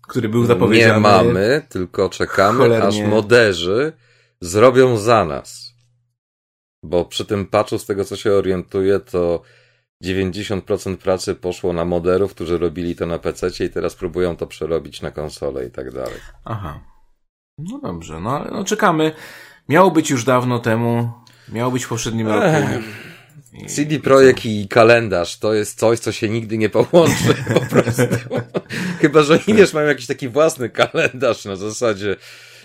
który 0.07 0.29
był 0.29 0.45
zapowiedziany. 0.45 0.93
Nie 0.93 0.99
mamy, 0.99 1.65
tylko 1.69 2.09
czekamy, 2.09 2.57
Cholernie. 2.57 2.88
aż 2.88 2.99
moderzy 3.01 3.93
zrobią 4.41 4.97
za 4.97 5.25
nas. 5.25 5.75
Bo 6.83 7.05
przy 7.05 7.25
tym 7.25 7.45
patchu, 7.45 7.79
z 7.79 7.85
tego 7.85 8.05
co 8.05 8.15
się 8.15 8.31
orientuję, 8.31 8.99
to 8.99 9.41
90% 10.03 10.97
pracy 10.97 11.35
poszło 11.35 11.73
na 11.73 11.85
moderów, 11.85 12.31
którzy 12.35 12.57
robili 12.57 12.95
to 12.95 13.05
na 13.05 13.19
PC 13.19 13.65
i 13.65 13.69
teraz 13.69 13.95
próbują 13.95 14.35
to 14.38 14.47
przerobić 14.47 15.01
na 15.01 15.11
konsolę 15.11 15.65
i 15.65 15.71
tak 15.71 15.91
dalej. 15.91 16.19
Aha. 16.45 16.79
No 17.57 17.79
dobrze, 17.79 18.19
no 18.19 18.45
no 18.51 18.63
czekamy. 18.63 19.11
Miało 19.69 19.91
być 19.91 20.09
już 20.09 20.23
dawno 20.23 20.59
temu, 20.59 21.11
miało 21.49 21.71
być 21.71 21.85
w 21.85 21.89
poprzednim 21.89 22.27
roku. 22.27 22.47
I- 23.63 23.65
CD 23.65 23.99
Projekt 23.99 24.45
i 24.45 24.67
kalendarz 24.67 25.37
to 25.39 25.53
jest 25.53 25.79
coś, 25.79 25.99
co 25.99 26.11
się 26.11 26.29
nigdy 26.29 26.57
nie 26.57 26.69
połączy 26.69 27.33
po 27.53 27.59
prostu. 27.59 28.01
Chyba, 29.01 29.23
że 29.23 29.33
oni 29.33 29.57
wiesz, 29.57 29.73
mają 29.73 29.87
jakiś 29.87 30.07
taki 30.07 30.29
własny 30.29 30.69
kalendarz 30.69 31.45
na 31.45 31.55
zasadzie, 31.55 32.15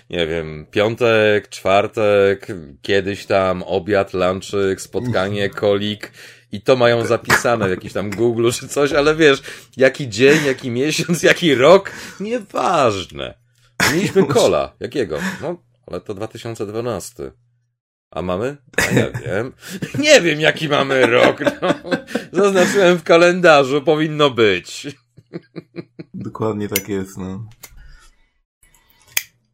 nie 0.09 0.27
wiem, 0.27 0.65
piątek, 0.71 1.49
czwartek, 1.49 2.47
kiedyś 2.81 3.25
tam 3.25 3.63
obiad, 3.63 4.13
lunchik, 4.13 4.81
spotkanie, 4.81 5.49
kolik 5.63 6.11
i 6.51 6.61
to 6.61 6.75
mają 6.75 7.05
zapisane 7.05 7.67
w 7.67 7.69
jakimś 7.69 7.93
tam 7.93 8.09
Google 8.09 8.49
czy 8.51 8.67
coś, 8.67 8.91
ale 8.93 9.15
wiesz, 9.15 9.41
jaki 9.77 10.09
dzień, 10.09 10.45
jaki 10.45 10.71
miesiąc, 10.71 11.23
jaki 11.23 11.55
rok, 11.55 11.91
nieważne. 12.19 13.33
Mieliśmy 13.93 14.25
kola. 14.27 14.73
Jakiego? 14.79 15.17
No, 15.41 15.57
ale 15.87 16.01
to 16.01 16.13
2012. 16.13 17.31
A 18.11 18.21
mamy? 18.21 18.57
A 18.77 18.91
ja 18.91 19.11
wiem. 19.11 19.53
Nie 20.03 20.21
wiem, 20.21 20.39
jaki 20.39 20.69
mamy 20.69 21.05
rok. 21.05 21.39
No. 21.61 21.73
Zaznaczyłem 22.31 22.97
w 22.97 23.03
kalendarzu, 23.03 23.81
powinno 23.81 24.29
być. 24.29 24.87
Dokładnie 26.13 26.69
tak 26.69 26.89
jest, 26.89 27.17
no. 27.17 27.49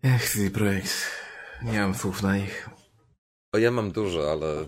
Ech, 0.04 0.30
CD 0.30 0.50
Projekt. 0.50 1.12
Nie 1.64 1.80
mam 1.80 1.96
słów 1.96 2.24
na 2.24 2.38
nich. 2.38 2.70
O, 3.54 3.58
ja 3.58 3.72
mam 3.72 3.92
dużo, 3.92 4.32
ale 4.32 4.68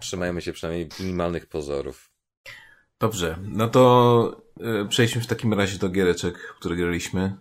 trzymajmy 0.00 0.42
się 0.42 0.52
przynajmniej 0.52 0.88
minimalnych 1.00 1.46
pozorów. 1.46 2.10
Dobrze, 3.00 3.38
no 3.42 3.68
to 3.68 4.42
e, 4.60 4.88
przejdźmy 4.88 5.22
w 5.22 5.26
takim 5.26 5.54
razie 5.54 5.78
do 5.78 5.88
giereczek, 5.88 6.38
które 6.58 6.76
graliśmy. 6.76 7.36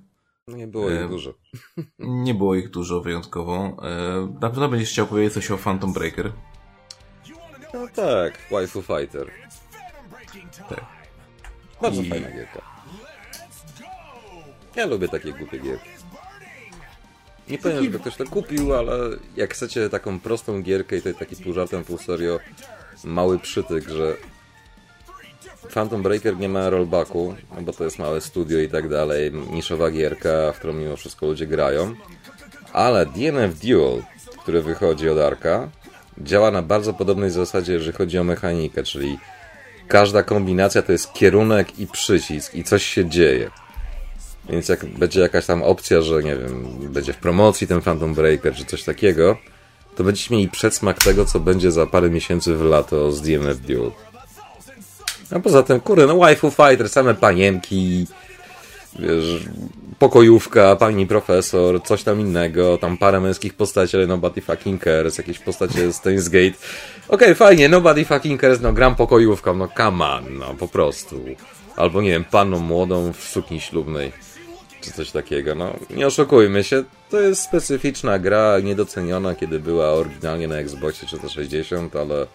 Nie 0.47 0.67
było 0.67 0.89
ich 0.91 1.09
dużo. 1.09 1.33
Nie 1.99 2.33
było 2.33 2.55
ich 2.55 2.69
dużo 2.69 3.01
wyjątkowo. 3.01 3.77
Na 4.41 4.49
pewno 4.49 4.69
będziesz 4.69 4.89
chciał 4.89 5.07
powiedzieć 5.07 5.33
coś 5.33 5.51
o 5.51 5.57
Phantom 5.57 5.93
Breaker. 5.93 6.31
No 7.73 7.87
tak, 7.95 8.33
Waifu 8.51 8.81
Fighter. 8.81 9.31
Tak. 10.69 10.85
Bardzo 11.81 12.01
I- 12.01 12.09
fajna 12.09 12.31
gierka. 12.31 12.61
Ja 14.75 14.85
lubię 14.85 15.07
takie 15.07 15.33
głupie 15.33 15.59
gierki. 15.59 15.89
Nie 17.49 17.57
powiem, 17.57 17.83
żeby 17.83 17.99
ktoś 17.99 18.15
to 18.15 18.25
kupił, 18.25 18.73
ale 18.75 18.97
jak 19.35 19.53
chcecie 19.53 19.89
taką 19.89 20.19
prostą 20.19 20.61
gierkę 20.61 20.97
i 20.97 21.01
to 21.01 21.13
taki 21.13 21.35
pół 21.35 21.53
żartem, 21.53 21.83
pół 21.83 21.97
serio, 21.97 22.39
mały 23.03 23.39
przytyk, 23.39 23.89
że 23.89 24.17
Phantom 25.73 26.03
Breaker 26.03 26.37
nie 26.37 26.49
ma 26.49 26.69
rollbacku, 26.69 27.35
no 27.55 27.61
bo 27.61 27.73
to 27.73 27.83
jest 27.83 27.99
małe 27.99 28.21
studio 28.21 28.59
i 28.59 28.69
tak 28.69 28.89
dalej, 28.89 29.31
niszowa 29.51 29.91
gierka, 29.91 30.51
w 30.53 30.59
którą 30.59 30.73
mimo 30.73 30.95
wszystko 30.95 31.25
ludzie 31.25 31.47
grają, 31.47 31.95
ale 32.73 33.05
DNF 33.05 33.59
Duel, 33.59 34.03
który 34.41 34.61
wychodzi 34.61 35.09
od 35.09 35.17
Arka, 35.17 35.69
działa 36.17 36.51
na 36.51 36.61
bardzo 36.61 36.93
podobnej 36.93 37.29
zasadzie, 37.29 37.73
jeżeli 37.73 37.97
chodzi 37.97 38.17
o 38.17 38.23
mechanikę, 38.23 38.83
czyli 38.83 39.17
każda 39.87 40.23
kombinacja 40.23 40.81
to 40.81 40.91
jest 40.91 41.13
kierunek 41.13 41.79
i 41.79 41.87
przycisk 41.87 42.55
i 42.55 42.63
coś 42.63 42.83
się 42.83 43.09
dzieje. 43.09 43.49
Więc 44.49 44.69
jak 44.69 44.85
będzie 44.85 45.21
jakaś 45.21 45.45
tam 45.45 45.63
opcja, 45.63 46.01
że 46.01 46.23
nie 46.23 46.35
wiem, 46.35 46.65
będzie 46.89 47.13
w 47.13 47.17
promocji 47.17 47.67
ten 47.67 47.81
Phantom 47.81 48.13
Breaker 48.13 48.55
czy 48.55 48.65
coś 48.65 48.83
takiego, 48.83 49.37
to 49.95 50.03
będziecie 50.03 50.35
mieli 50.35 50.49
przedsmak 50.49 51.03
tego, 51.03 51.25
co 51.25 51.39
będzie 51.39 51.71
za 51.71 51.87
parę 51.87 52.09
miesięcy 52.09 52.55
w 52.55 52.63
lato 52.63 53.11
z 53.11 53.21
DMF 53.21 53.59
Duel. 53.59 53.91
A 55.31 55.39
poza 55.39 55.63
tym, 55.63 55.79
kurde, 55.79 56.07
no 56.07 56.17
waifu 56.17 56.51
fighter, 56.51 56.89
same 56.89 57.15
panienki, 57.15 58.05
wiesz, 58.99 59.39
pokojówka, 59.99 60.75
pani 60.75 61.07
profesor, 61.07 61.83
coś 61.83 62.03
tam 62.03 62.19
innego, 62.19 62.77
tam 62.77 62.97
parę 62.97 63.19
męskich 63.19 63.53
postaci, 63.53 63.97
ale 63.97 64.07
nobody 64.07 64.41
fucking 64.41 64.83
cares, 64.83 65.17
jakieś 65.17 65.39
postacie 65.39 65.91
z 65.91 65.95
Steins 65.95 66.29
Gate. 66.29 66.57
Okej, 67.07 67.27
okay, 67.27 67.35
fajnie, 67.35 67.69
nobody 67.69 68.05
fucking 68.05 68.41
cares, 68.41 68.61
no 68.61 68.73
gram 68.73 68.95
pokojówką, 68.95 69.55
no 69.55 69.67
come 69.77 70.05
on, 70.05 70.37
no 70.37 70.53
po 70.53 70.67
prostu. 70.67 71.21
Albo 71.75 72.01
nie 72.01 72.09
wiem, 72.09 72.23
panną 72.23 72.59
młodą 72.59 73.13
w 73.13 73.23
sukni 73.23 73.61
ślubnej, 73.61 74.11
czy 74.81 74.91
coś 74.91 75.11
takiego, 75.11 75.55
no 75.55 75.73
nie 75.89 76.07
oszukujmy 76.07 76.63
się, 76.63 76.83
to 77.09 77.19
jest 77.19 77.41
specyficzna 77.41 78.19
gra, 78.19 78.59
niedoceniona, 78.63 79.35
kiedy 79.35 79.59
była 79.59 79.91
oryginalnie 79.91 80.47
na 80.47 80.55
Xboxie 80.55 81.07
360, 81.07 81.95
ale 81.95 82.27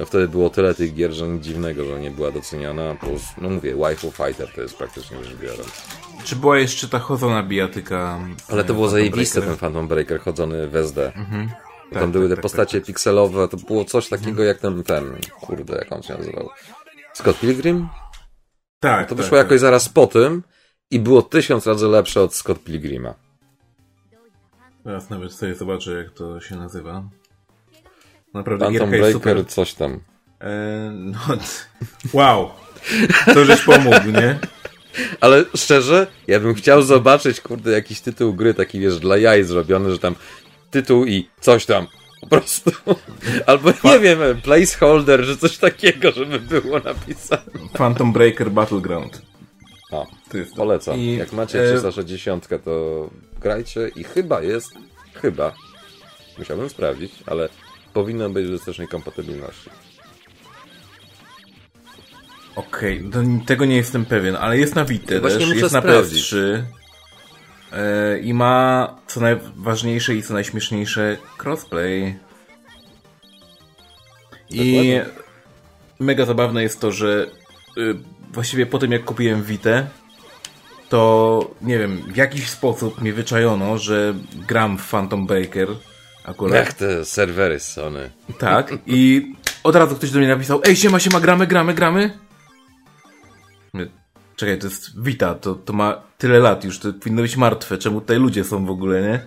no 0.00 0.06
wtedy 0.06 0.28
było 0.28 0.50
tyle 0.50 0.74
tych 0.74 0.94
gier, 0.94 1.12
że 1.12 1.28
nic 1.28 1.44
dziwnego, 1.44 1.84
że 1.84 2.00
nie 2.00 2.10
była 2.10 2.30
doceniana, 2.30 2.94
plus, 2.94 3.22
no 3.38 3.50
mówię, 3.50 3.76
waifu 3.76 4.10
fighter 4.10 4.48
to 4.54 4.60
jest 4.60 4.76
praktycznie 4.76 5.24
rzecz 5.24 5.36
biorąc. 5.36 5.86
Czy 6.24 6.36
była 6.36 6.58
jeszcze 6.58 6.88
ta 6.88 6.98
chodzona 6.98 7.42
bijatyka? 7.42 8.18
Ale 8.48 8.64
to 8.64 8.74
było 8.74 8.88
zajebiste, 8.88 9.42
ten 9.42 9.56
Phantom 9.56 9.88
Breaker 9.88 10.20
chodzony 10.20 10.68
w 10.68 10.76
SD. 10.76 11.12
Mhm. 11.16 11.48
Tak, 11.90 12.02
tam 12.02 12.12
były 12.12 12.24
tak, 12.24 12.30
te 12.30 12.36
tak, 12.36 12.42
postacie 12.42 12.78
tak, 12.78 12.86
pikselowe, 12.86 13.48
to 13.48 13.56
było 13.56 13.84
coś 13.84 14.08
takiego 14.08 14.30
mhm. 14.30 14.48
jak 14.48 14.58
ten, 14.58 14.82
ten, 14.82 15.16
kurde, 15.40 15.76
jak 15.76 15.92
on 15.92 16.02
się 16.02 16.14
nazywał? 16.14 16.48
Scott 17.12 17.40
Pilgrim? 17.40 17.88
Tak. 18.80 19.08
To 19.08 19.14
wyszło 19.14 19.38
jakoś 19.38 19.60
zaraz 19.60 19.88
po 19.88 20.06
tym 20.06 20.42
i 20.90 21.00
było 21.00 21.22
tysiąc 21.22 21.66
razy 21.66 21.88
lepsze 21.88 22.22
od 22.22 22.34
Scott 22.34 22.64
Pilgrima. 22.64 23.14
Teraz 24.84 25.10
nawet 25.10 25.32
sobie 25.32 25.54
zobaczę, 25.54 25.92
jak 25.92 26.10
to 26.10 26.40
się 26.40 26.56
nazywa. 26.56 27.04
Naprawdę 28.34 28.64
Phantom 28.64 28.90
Breaker, 28.90 29.12
super. 29.12 29.46
coś 29.46 29.74
tam. 29.74 30.00
E, 30.40 30.90
no, 30.94 31.18
wow. 32.12 32.50
To 33.34 33.44
żeś 33.44 33.62
pomógł, 33.62 34.10
nie? 34.10 34.38
Ale 35.20 35.44
szczerze, 35.56 36.06
ja 36.26 36.40
bym 36.40 36.54
chciał 36.54 36.82
zobaczyć, 36.82 37.40
kurde, 37.40 37.70
jakiś 37.72 38.00
tytuł 38.00 38.34
gry, 38.34 38.54
taki 38.54 38.80
wiesz, 38.80 38.98
dla 38.98 39.16
jaj 39.16 39.44
zrobiony, 39.44 39.90
że 39.90 39.98
tam 39.98 40.14
tytuł 40.70 41.04
i 41.06 41.28
coś 41.40 41.66
tam. 41.66 41.86
Po 42.20 42.26
prostu. 42.26 42.70
Albo 43.46 43.70
nie 43.84 43.98
wiem, 43.98 44.18
placeholder, 44.42 45.24
że 45.24 45.36
coś 45.36 45.58
takiego, 45.58 46.12
żeby 46.12 46.40
było 46.40 46.78
napisane. 46.78 47.42
Phantom 47.72 48.12
Breaker 48.12 48.50
Battleground. 48.50 49.22
A, 49.92 50.02
polecam. 50.56 50.96
I, 50.96 51.16
Jak 51.16 51.32
macie 51.32 51.68
360, 51.68 52.52
e, 52.52 52.58
to 52.58 53.10
grajcie 53.40 53.88
i 53.96 54.04
chyba 54.04 54.42
jest, 54.42 54.70
chyba, 55.14 55.54
musiałbym 56.38 56.68
sprawdzić, 56.68 57.12
ale 57.26 57.48
powinno 57.94 58.30
być 58.30 58.60
wstecznej 58.60 58.88
kompatybilności. 58.88 59.70
Okej, 62.56 63.06
okay, 63.08 63.40
tego 63.46 63.64
nie 63.64 63.76
jestem 63.76 64.04
pewien, 64.04 64.36
ale 64.36 64.58
jest 64.58 64.74
na 64.74 64.84
Vita 64.84 65.20
też, 65.20 65.48
jest 65.54 65.74
na 65.74 65.80
PS3 65.80 66.36
yy, 66.36 68.20
i 68.20 68.34
ma 68.34 68.94
co 69.06 69.20
najważniejsze 69.20 70.14
i 70.14 70.22
co 70.22 70.34
najśmieszniejsze 70.34 71.16
crossplay. 71.44 72.18
I 74.50 75.00
mega 76.00 76.26
zabawne 76.26 76.62
jest 76.62 76.80
to, 76.80 76.92
że 76.92 77.26
yy, 77.76 77.98
właściwie 78.32 78.66
po 78.66 78.78
tym 78.78 78.92
jak 78.92 79.04
kupiłem 79.04 79.42
Vita, 79.42 79.86
to 80.88 81.50
nie 81.62 81.78
wiem, 81.78 82.02
w 82.12 82.16
jakiś 82.16 82.50
sposób 82.50 83.02
mi 83.02 83.12
wyczajono, 83.12 83.78
że 83.78 84.14
gram 84.46 84.78
w 84.78 84.90
Phantom 84.90 85.26
Breaker 85.26 85.68
akurat. 86.24 86.54
Jak 86.54 86.72
te 86.72 87.04
serwery 87.04 87.60
Sony. 87.60 88.10
Tak, 88.38 88.72
i 88.86 89.32
od 89.64 89.76
razu 89.76 89.96
ktoś 89.96 90.10
do 90.10 90.18
mnie 90.18 90.28
napisał, 90.28 90.60
ej, 90.64 90.76
siema, 90.76 90.98
siema, 90.98 91.20
gramy, 91.20 91.46
gramy, 91.46 91.74
gramy. 91.74 92.18
Czekaj, 94.36 94.58
to 94.58 94.66
jest 94.66 95.02
Vita, 95.02 95.34
to, 95.34 95.54
to 95.54 95.72
ma 95.72 96.02
tyle 96.18 96.38
lat 96.38 96.64
już, 96.64 96.78
to 96.78 96.92
powinno 96.92 97.22
być 97.22 97.36
martwe, 97.36 97.78
czemu 97.78 98.00
tutaj 98.00 98.18
ludzie 98.18 98.44
są 98.44 98.66
w 98.66 98.70
ogóle, 98.70 99.02
nie? 99.02 99.20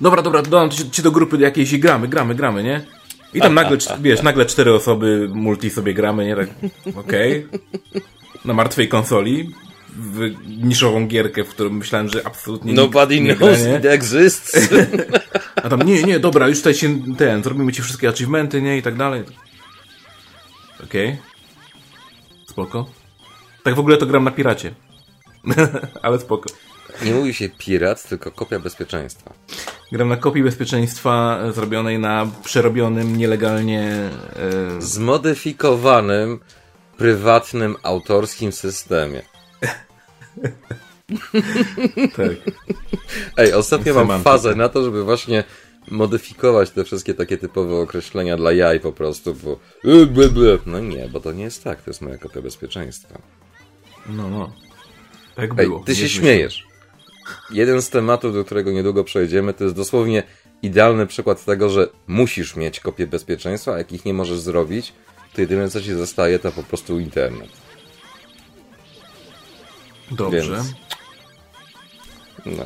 Dobra, 0.00 0.22
dobra, 0.22 0.42
dodam 0.42 0.70
cię 0.70 1.02
do 1.02 1.10
grupy 1.10 1.36
jakiejś 1.36 1.72
i 1.72 1.78
gramy, 1.78 2.08
gramy, 2.08 2.34
gramy, 2.34 2.62
nie? 2.62 2.84
I 3.34 3.40
tam 3.40 3.54
nagle, 3.54 3.76
wiesz, 4.00 4.22
nagle 4.22 4.46
cztery 4.46 4.74
osoby 4.74 5.30
multi 5.34 5.70
sobie 5.70 5.94
gramy, 5.94 6.26
nie? 6.26 6.36
Tak, 6.36 6.48
okej. 6.96 7.46
Okay. 7.46 8.02
Na 8.44 8.54
martwej 8.54 8.88
konsoli 8.88 9.50
w 9.98 10.34
niszową 10.62 11.06
gierkę, 11.06 11.44
w 11.44 11.48
którą 11.48 11.70
myślałem, 11.70 12.08
że 12.08 12.26
absolutnie 12.26 12.72
Nobody 12.72 13.20
nie 13.20 13.36
knows 13.36 13.62
gra, 13.62 13.78
it 13.78 13.84
exists. 13.84 14.68
A 15.64 15.68
tam, 15.68 15.82
nie, 15.82 16.02
nie, 16.02 16.20
dobra, 16.20 16.48
już 16.48 16.58
tutaj 16.58 16.74
się, 16.74 17.16
ten, 17.16 17.42
zrobimy 17.42 17.72
ci 17.72 17.82
wszystkie 17.82 18.08
achievementy, 18.08 18.62
nie, 18.62 18.78
i 18.78 18.82
tak 18.82 18.96
dalej. 18.96 19.22
Okej. 20.84 21.08
Okay. 21.08 21.18
Spoko. 22.46 22.86
Tak 23.62 23.74
w 23.74 23.78
ogóle 23.78 23.96
to 23.96 24.06
gram 24.06 24.24
na 24.24 24.30
piracie. 24.30 24.74
Ale 26.02 26.18
spoko. 26.18 26.50
Nie 27.04 27.12
mówi 27.12 27.34
się 27.34 27.48
pirat, 27.48 28.08
tylko 28.08 28.30
kopia 28.30 28.58
bezpieczeństwa. 28.58 29.32
Gram 29.92 30.08
na 30.08 30.16
kopii 30.16 30.42
bezpieczeństwa 30.42 31.40
zrobionej 31.52 31.98
na 31.98 32.26
przerobionym 32.44 33.16
nielegalnie... 33.16 33.82
E... 34.36 34.82
Zmodyfikowanym, 34.82 36.40
prywatnym, 36.96 37.76
autorskim 37.82 38.52
systemie. 38.52 39.22
tak. 42.16 42.32
Ej, 43.36 43.52
ostatnio 43.52 44.04
mam 44.04 44.22
fazę 44.22 44.54
na 44.54 44.68
to, 44.68 44.84
żeby 44.84 45.04
właśnie 45.04 45.44
modyfikować 45.90 46.70
te 46.70 46.84
wszystkie 46.84 47.14
takie 47.14 47.38
typowe 47.38 47.74
określenia 47.74 48.36
dla 48.36 48.52
jaj 48.52 48.80
po 48.80 48.92
prostu, 48.92 49.34
bo 49.34 49.58
no 50.66 50.80
nie, 50.80 51.08
bo 51.08 51.20
to 51.20 51.32
nie 51.32 51.44
jest 51.44 51.64
tak, 51.64 51.82
to 51.82 51.90
jest 51.90 52.00
moja 52.00 52.18
kopia 52.18 52.42
bezpieczeństwa. 52.42 53.18
No, 54.08 54.30
no. 54.30 54.52
Tak 55.34 55.54
było. 55.54 55.78
Ej, 55.78 55.84
ty 55.84 55.96
się 55.96 56.08
śmiejesz. 56.08 56.66
Jeden 57.50 57.82
z 57.82 57.90
tematów, 57.90 58.34
do 58.34 58.44
którego 58.44 58.72
niedługo 58.72 59.04
przejdziemy, 59.04 59.54
to 59.54 59.64
jest 59.64 59.76
dosłownie 59.76 60.22
idealny 60.62 61.06
przykład 61.06 61.44
tego, 61.44 61.70
że 61.70 61.88
musisz 62.06 62.56
mieć 62.56 62.80
kopię 62.80 63.06
bezpieczeństwa, 63.06 63.74
a 63.74 63.78
jak 63.78 63.92
ich 63.92 64.04
nie 64.04 64.14
możesz 64.14 64.40
zrobić, 64.40 64.92
to 65.34 65.40
jedyne 65.40 65.70
co 65.70 65.80
ci 65.80 65.94
zostaje 65.94 66.38
to 66.38 66.52
po 66.52 66.62
prostu 66.62 66.98
internet. 66.98 67.67
Dobrze. 70.10 70.62
Więc... 72.46 72.58
No. 72.58 72.64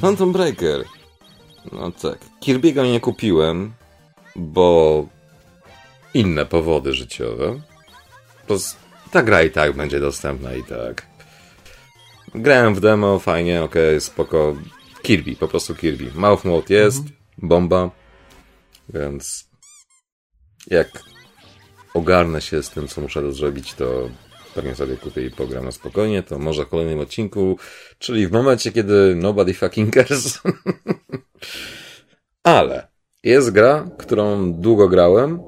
Phantom 0.00 0.32
Breaker. 0.32 0.84
No 1.72 1.90
tak. 1.90 2.18
Kirby'ego 2.40 2.92
nie 2.92 3.00
kupiłem, 3.00 3.72
bo 4.36 5.06
inne 6.14 6.46
powody 6.46 6.92
życiowe. 6.92 7.60
Plus 8.46 8.76
ta 9.10 9.22
gra 9.22 9.42
i 9.42 9.50
tak 9.50 9.76
będzie 9.76 10.00
dostępna 10.00 10.54
i 10.54 10.62
tak. 10.62 11.06
Grałem 12.34 12.74
w 12.74 12.80
demo, 12.80 13.18
fajnie, 13.18 13.62
ok, 13.62 13.74
spoko. 13.98 14.56
Kirby, 15.02 15.36
po 15.36 15.48
prostu 15.48 15.74
Kirby. 15.74 16.10
Mouth 16.14 16.44
Mode 16.44 16.74
jest, 16.74 16.98
mhm. 16.98 17.16
bomba, 17.38 17.90
więc 18.88 19.48
jak 20.66 21.02
ogarnę 21.94 22.40
się 22.40 22.62
z 22.62 22.70
tym, 22.70 22.88
co 22.88 23.00
muszę 23.00 23.32
zrobić, 23.32 23.74
to 23.74 24.08
pewnie 24.54 24.74
sobie 24.74 24.96
kupię 24.96 25.26
i 25.26 25.30
pogram 25.30 25.64
na 25.64 25.72
spokojnie, 25.72 26.22
to 26.22 26.38
może 26.38 26.64
w 26.64 26.68
kolejnym 26.68 27.00
odcinku, 27.00 27.58
czyli 27.98 28.26
w 28.26 28.32
momencie, 28.32 28.72
kiedy 28.72 29.14
nobody 29.16 29.54
fucking 29.54 29.94
cares. 29.94 30.40
Ale 32.42 32.88
jest 33.22 33.50
gra, 33.50 33.90
którą 33.98 34.52
długo 34.52 34.88
grałem 34.88 35.40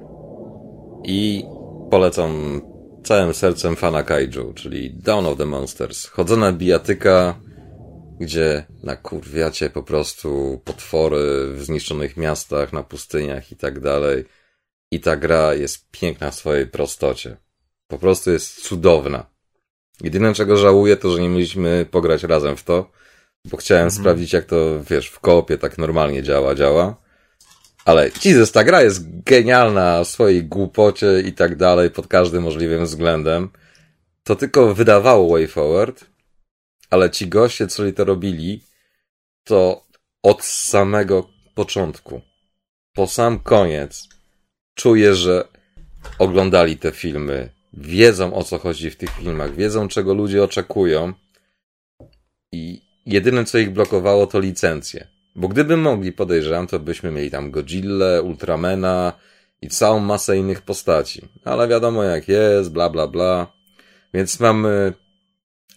i 1.04 1.44
polecam 1.90 2.60
całym 3.04 3.34
sercem 3.34 3.76
fana 3.76 4.02
kaiju, 4.02 4.52
czyli 4.54 4.94
Dawn 4.94 5.26
of 5.26 5.38
the 5.38 5.46
Monsters. 5.46 6.06
Chodzona 6.06 6.52
bijatyka, 6.52 7.40
gdzie 8.20 8.66
nakurwiacie 8.82 9.70
po 9.70 9.82
prostu 9.82 10.60
potwory 10.64 11.54
w 11.54 11.64
zniszczonych 11.64 12.16
miastach, 12.16 12.72
na 12.72 12.82
pustyniach 12.82 13.52
i 13.52 13.56
tak 13.56 13.80
dalej. 13.80 14.24
I 14.90 15.00
ta 15.00 15.16
gra 15.16 15.54
jest 15.54 15.90
piękna 15.90 16.30
w 16.30 16.34
swojej 16.34 16.66
prostocie. 16.66 17.36
Po 17.88 17.98
prostu 17.98 18.30
jest 18.30 18.62
cudowna. 18.62 19.26
Jedyne 20.00 20.34
czego 20.34 20.56
żałuję 20.56 20.96
to, 20.96 21.10
że 21.10 21.20
nie 21.20 21.28
mieliśmy 21.28 21.86
pograć 21.90 22.22
razem 22.22 22.56
w 22.56 22.64
to, 22.64 22.90
bo 23.44 23.56
chciałem 23.56 23.84
mhm. 23.84 24.00
sprawdzić 24.00 24.32
jak 24.32 24.44
to, 24.44 24.84
wiesz, 24.90 25.08
w 25.08 25.20
koopie 25.20 25.58
tak 25.58 25.78
normalnie 25.78 26.22
działa, 26.22 26.54
działa. 26.54 26.96
Ale 27.84 28.10
Jesus, 28.24 28.52
ta 28.52 28.64
gra 28.64 28.82
jest 28.82 29.22
genialna 29.22 30.04
w 30.04 30.08
swojej 30.08 30.44
głupocie 30.44 31.20
i 31.20 31.32
tak 31.32 31.56
dalej 31.56 31.90
pod 31.90 32.06
każdym 32.06 32.42
możliwym 32.42 32.84
względem. 32.84 33.48
To 34.24 34.36
tylko 34.36 34.74
wydawało 34.74 35.28
Way 35.30 35.46
Forward, 35.46 36.04
ale 36.90 37.10
ci 37.10 37.28
goście, 37.28 37.66
co 37.66 37.82
to 37.96 38.04
robili, 38.04 38.64
to 39.44 39.86
od 40.22 40.44
samego 40.44 41.28
początku, 41.54 42.20
po 42.94 43.06
sam 43.06 43.38
koniec, 43.38 44.08
czuję, 44.74 45.14
że 45.14 45.48
oglądali 46.18 46.76
te 46.76 46.92
filmy, 46.92 47.50
wiedzą 47.72 48.34
o 48.34 48.44
co 48.44 48.58
chodzi 48.58 48.90
w 48.90 48.96
tych 48.96 49.10
filmach, 49.10 49.54
wiedzą 49.54 49.88
czego 49.88 50.14
ludzie 50.14 50.44
oczekują 50.44 51.12
i 52.52 52.80
jedyne 53.06 53.44
co 53.44 53.58
ich 53.58 53.70
blokowało 53.70 54.26
to 54.26 54.40
licencje. 54.40 55.08
Bo 55.36 55.48
gdyby 55.48 55.76
mogli, 55.76 56.12
podejrzewam, 56.12 56.66
to 56.66 56.78
byśmy 56.78 57.10
mieli 57.10 57.30
tam 57.30 57.50
Godzilla, 57.50 58.20
Ultramana 58.20 59.12
i 59.62 59.68
całą 59.68 60.00
masę 60.00 60.38
innych 60.38 60.62
postaci. 60.62 61.28
Ale 61.44 61.68
wiadomo 61.68 62.02
jak 62.02 62.28
jest, 62.28 62.72
bla 62.72 62.90
bla 62.90 63.06
bla. 63.06 63.52
Więc 64.14 64.40
mamy 64.40 64.92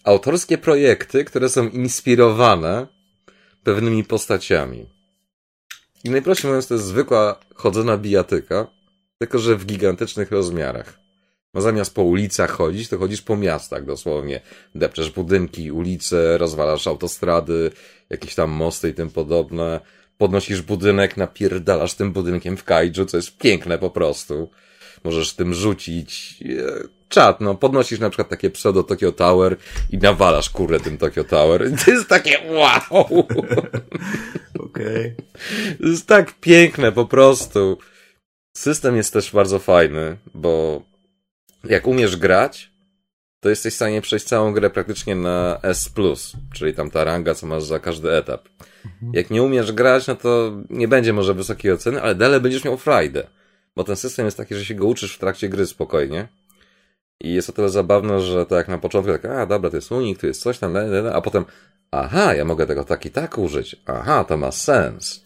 autorskie 0.04 0.58
projekty, 0.58 1.24
które 1.24 1.48
są 1.48 1.68
inspirowane 1.68 2.86
pewnymi 3.64 4.04
postaciami. 4.04 4.86
I 6.04 6.10
najprościej 6.10 6.48
mówiąc, 6.48 6.66
to 6.66 6.74
jest 6.74 6.86
zwykła 6.86 7.40
chodzona 7.54 7.98
bijatyka, 7.98 8.66
tylko 9.18 9.38
że 9.38 9.56
w 9.56 9.66
gigantycznych 9.66 10.30
rozmiarach. 10.30 11.01
No 11.54 11.60
zamiast 11.60 11.94
po 11.94 12.02
ulicach 12.02 12.50
chodzić, 12.50 12.88
to 12.88 12.98
chodzisz 12.98 13.22
po 13.22 13.36
miastach 13.36 13.84
dosłownie. 13.84 14.40
Depczesz 14.74 15.10
budynki, 15.10 15.72
ulice, 15.72 16.38
rozwalasz 16.38 16.86
autostrady, 16.86 17.70
jakieś 18.10 18.34
tam 18.34 18.50
mosty 18.50 18.88
i 18.88 18.94
tym 18.94 19.10
podobne. 19.10 19.80
Podnosisz 20.18 20.62
budynek, 20.62 21.16
napierdalasz 21.16 21.94
tym 21.94 22.12
budynkiem 22.12 22.56
w 22.56 22.64
kajdżu, 22.64 23.06
co 23.06 23.16
jest 23.16 23.38
piękne 23.38 23.78
po 23.78 23.90
prostu. 23.90 24.50
Możesz 25.04 25.34
tym 25.34 25.54
rzucić. 25.54 26.36
E, 26.42 26.88
czat, 27.08 27.40
no, 27.40 27.54
podnosisz 27.54 27.98
na 27.98 28.10
przykład 28.10 28.28
takie 28.28 28.50
pseudo 28.50 28.82
Tokyo 28.82 29.12
Tower 29.12 29.56
i 29.90 29.98
nawalasz 29.98 30.50
kurę 30.50 30.80
tym 30.80 30.98
Tokyo 30.98 31.24
Tower. 31.24 31.70
To 31.84 31.90
jest 31.90 32.08
takie 32.08 32.38
wow! 32.50 33.08
Okej. 34.66 35.14
Okay. 35.16 35.16
To 35.80 35.88
jest 35.88 36.06
tak 36.06 36.40
piękne 36.40 36.92
po 36.92 37.06
prostu. 37.06 37.78
System 38.56 38.96
jest 38.96 39.12
też 39.12 39.32
bardzo 39.32 39.58
fajny, 39.58 40.16
bo 40.34 40.82
jak 41.64 41.86
umiesz 41.86 42.16
grać, 42.16 42.72
to 43.40 43.48
jesteś 43.48 43.72
w 43.72 43.76
stanie 43.76 44.00
przejść 44.00 44.26
całą 44.26 44.52
grę 44.52 44.70
praktycznie 44.70 45.14
na 45.14 45.58
S+, 45.62 45.90
czyli 46.54 46.74
tam 46.74 46.90
ta 46.90 47.04
ranga, 47.04 47.34
co 47.34 47.46
masz 47.46 47.64
za 47.64 47.80
każdy 47.80 48.12
etap. 48.12 48.48
Mhm. 48.84 49.12
Jak 49.14 49.30
nie 49.30 49.42
umiesz 49.42 49.72
grać, 49.72 50.06
no 50.06 50.16
to 50.16 50.52
nie 50.70 50.88
będzie 50.88 51.12
może 51.12 51.34
wysokiej 51.34 51.72
oceny, 51.72 52.02
ale 52.02 52.14
dalej 52.14 52.40
będziesz 52.40 52.64
miał 52.64 52.76
frajdę. 52.76 53.26
Bo 53.76 53.84
ten 53.84 53.96
system 53.96 54.24
jest 54.24 54.36
taki, 54.36 54.54
że 54.54 54.64
się 54.64 54.74
go 54.74 54.86
uczysz 54.86 55.14
w 55.14 55.18
trakcie 55.18 55.48
gry 55.48 55.66
spokojnie. 55.66 56.28
I 57.20 57.34
jest 57.34 57.48
o 57.50 57.52
tyle 57.52 57.68
zabawne, 57.68 58.20
że 58.20 58.46
tak 58.46 58.56
jak 58.56 58.68
na 58.68 58.78
początku, 58.78 59.12
tak, 59.12 59.24
a 59.24 59.46
dobra, 59.46 59.70
to 59.70 59.76
jest 59.76 59.92
unik, 59.92 60.18
to 60.18 60.26
jest 60.26 60.42
coś 60.42 60.58
tam, 60.58 60.74
a 61.12 61.20
potem, 61.20 61.44
aha, 61.90 62.34
ja 62.34 62.44
mogę 62.44 62.66
tego 62.66 62.84
tak 62.84 63.06
i 63.06 63.10
tak 63.10 63.38
użyć. 63.38 63.76
Aha, 63.86 64.24
to 64.24 64.36
ma 64.36 64.52
sens. 64.52 65.24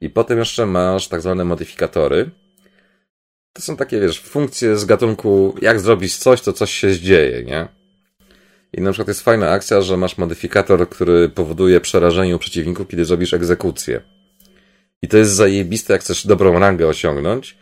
I 0.00 0.10
potem 0.10 0.38
jeszcze 0.38 0.66
masz 0.66 1.08
tak 1.08 1.20
zwane 1.20 1.44
modyfikatory. 1.44 2.30
To 3.58 3.62
są 3.62 3.76
takie, 3.76 4.00
wiesz, 4.00 4.20
funkcje 4.20 4.76
z 4.76 4.84
gatunku, 4.84 5.54
jak 5.62 5.80
zrobić 5.80 6.16
coś, 6.16 6.40
to 6.40 6.52
coś 6.52 6.72
się 6.72 6.98
dzieje, 6.98 7.44
nie? 7.44 7.68
I 8.72 8.80
na 8.80 8.92
przykład 8.92 9.08
jest 9.08 9.22
fajna 9.22 9.50
akcja, 9.50 9.80
że 9.80 9.96
masz 9.96 10.18
modyfikator, 10.18 10.88
który 10.88 11.28
powoduje 11.28 11.80
przerażenie 11.80 12.36
u 12.36 12.38
przeciwników, 12.38 12.88
kiedy 12.88 13.04
zrobisz 13.04 13.34
egzekucję. 13.34 14.00
I 15.02 15.08
to 15.08 15.16
jest 15.16 15.32
zajebiste, 15.32 15.92
jak 15.92 16.02
chcesz 16.02 16.26
dobrą 16.26 16.58
rangę 16.58 16.86
osiągnąć, 16.86 17.56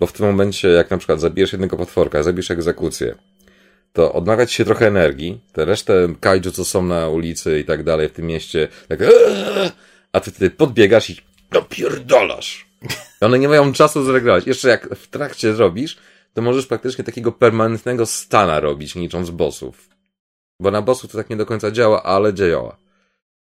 bo 0.00 0.06
w 0.06 0.12
tym 0.12 0.26
momencie, 0.26 0.68
jak 0.68 0.90
na 0.90 0.98
przykład 0.98 1.20
zabijesz 1.20 1.52
jednego 1.52 1.76
potworka, 1.76 2.22
zabijesz 2.22 2.50
egzekucję, 2.50 3.14
to 3.92 4.12
odmawia 4.12 4.46
ci 4.46 4.54
się 4.54 4.64
trochę 4.64 4.86
energii, 4.86 5.40
te 5.52 5.64
resztę 5.64 6.14
kaiju, 6.20 6.50
co 6.50 6.64
są 6.64 6.82
na 6.82 7.08
ulicy 7.08 7.60
i 7.60 7.64
tak 7.64 7.84
dalej 7.84 8.08
w 8.08 8.12
tym 8.12 8.26
mieście, 8.26 8.68
tak 8.88 9.02
eee", 9.02 9.70
a 10.12 10.20
ty 10.20 10.30
wtedy 10.30 10.50
podbiegasz 10.50 11.10
i 11.10 11.16
napierdolasz. 11.52 12.69
One 13.20 13.38
nie 13.38 13.48
mają 13.48 13.72
czasu 13.72 14.04
zreagować. 14.04 14.46
Jeszcze 14.46 14.68
jak 14.68 14.94
w 14.94 15.08
trakcie 15.08 15.54
zrobisz, 15.54 15.98
to 16.34 16.42
możesz 16.42 16.66
praktycznie 16.66 17.04
takiego 17.04 17.32
permanentnego 17.32 18.06
stana 18.06 18.60
robić, 18.60 18.94
nicząc 18.94 19.30
bossów. 19.30 19.88
Bo 20.60 20.70
na 20.70 20.82
bossów 20.82 21.12
to 21.12 21.18
tak 21.18 21.30
nie 21.30 21.36
do 21.36 21.46
końca 21.46 21.70
działa, 21.70 22.02
ale 22.02 22.34
działa. 22.34 22.76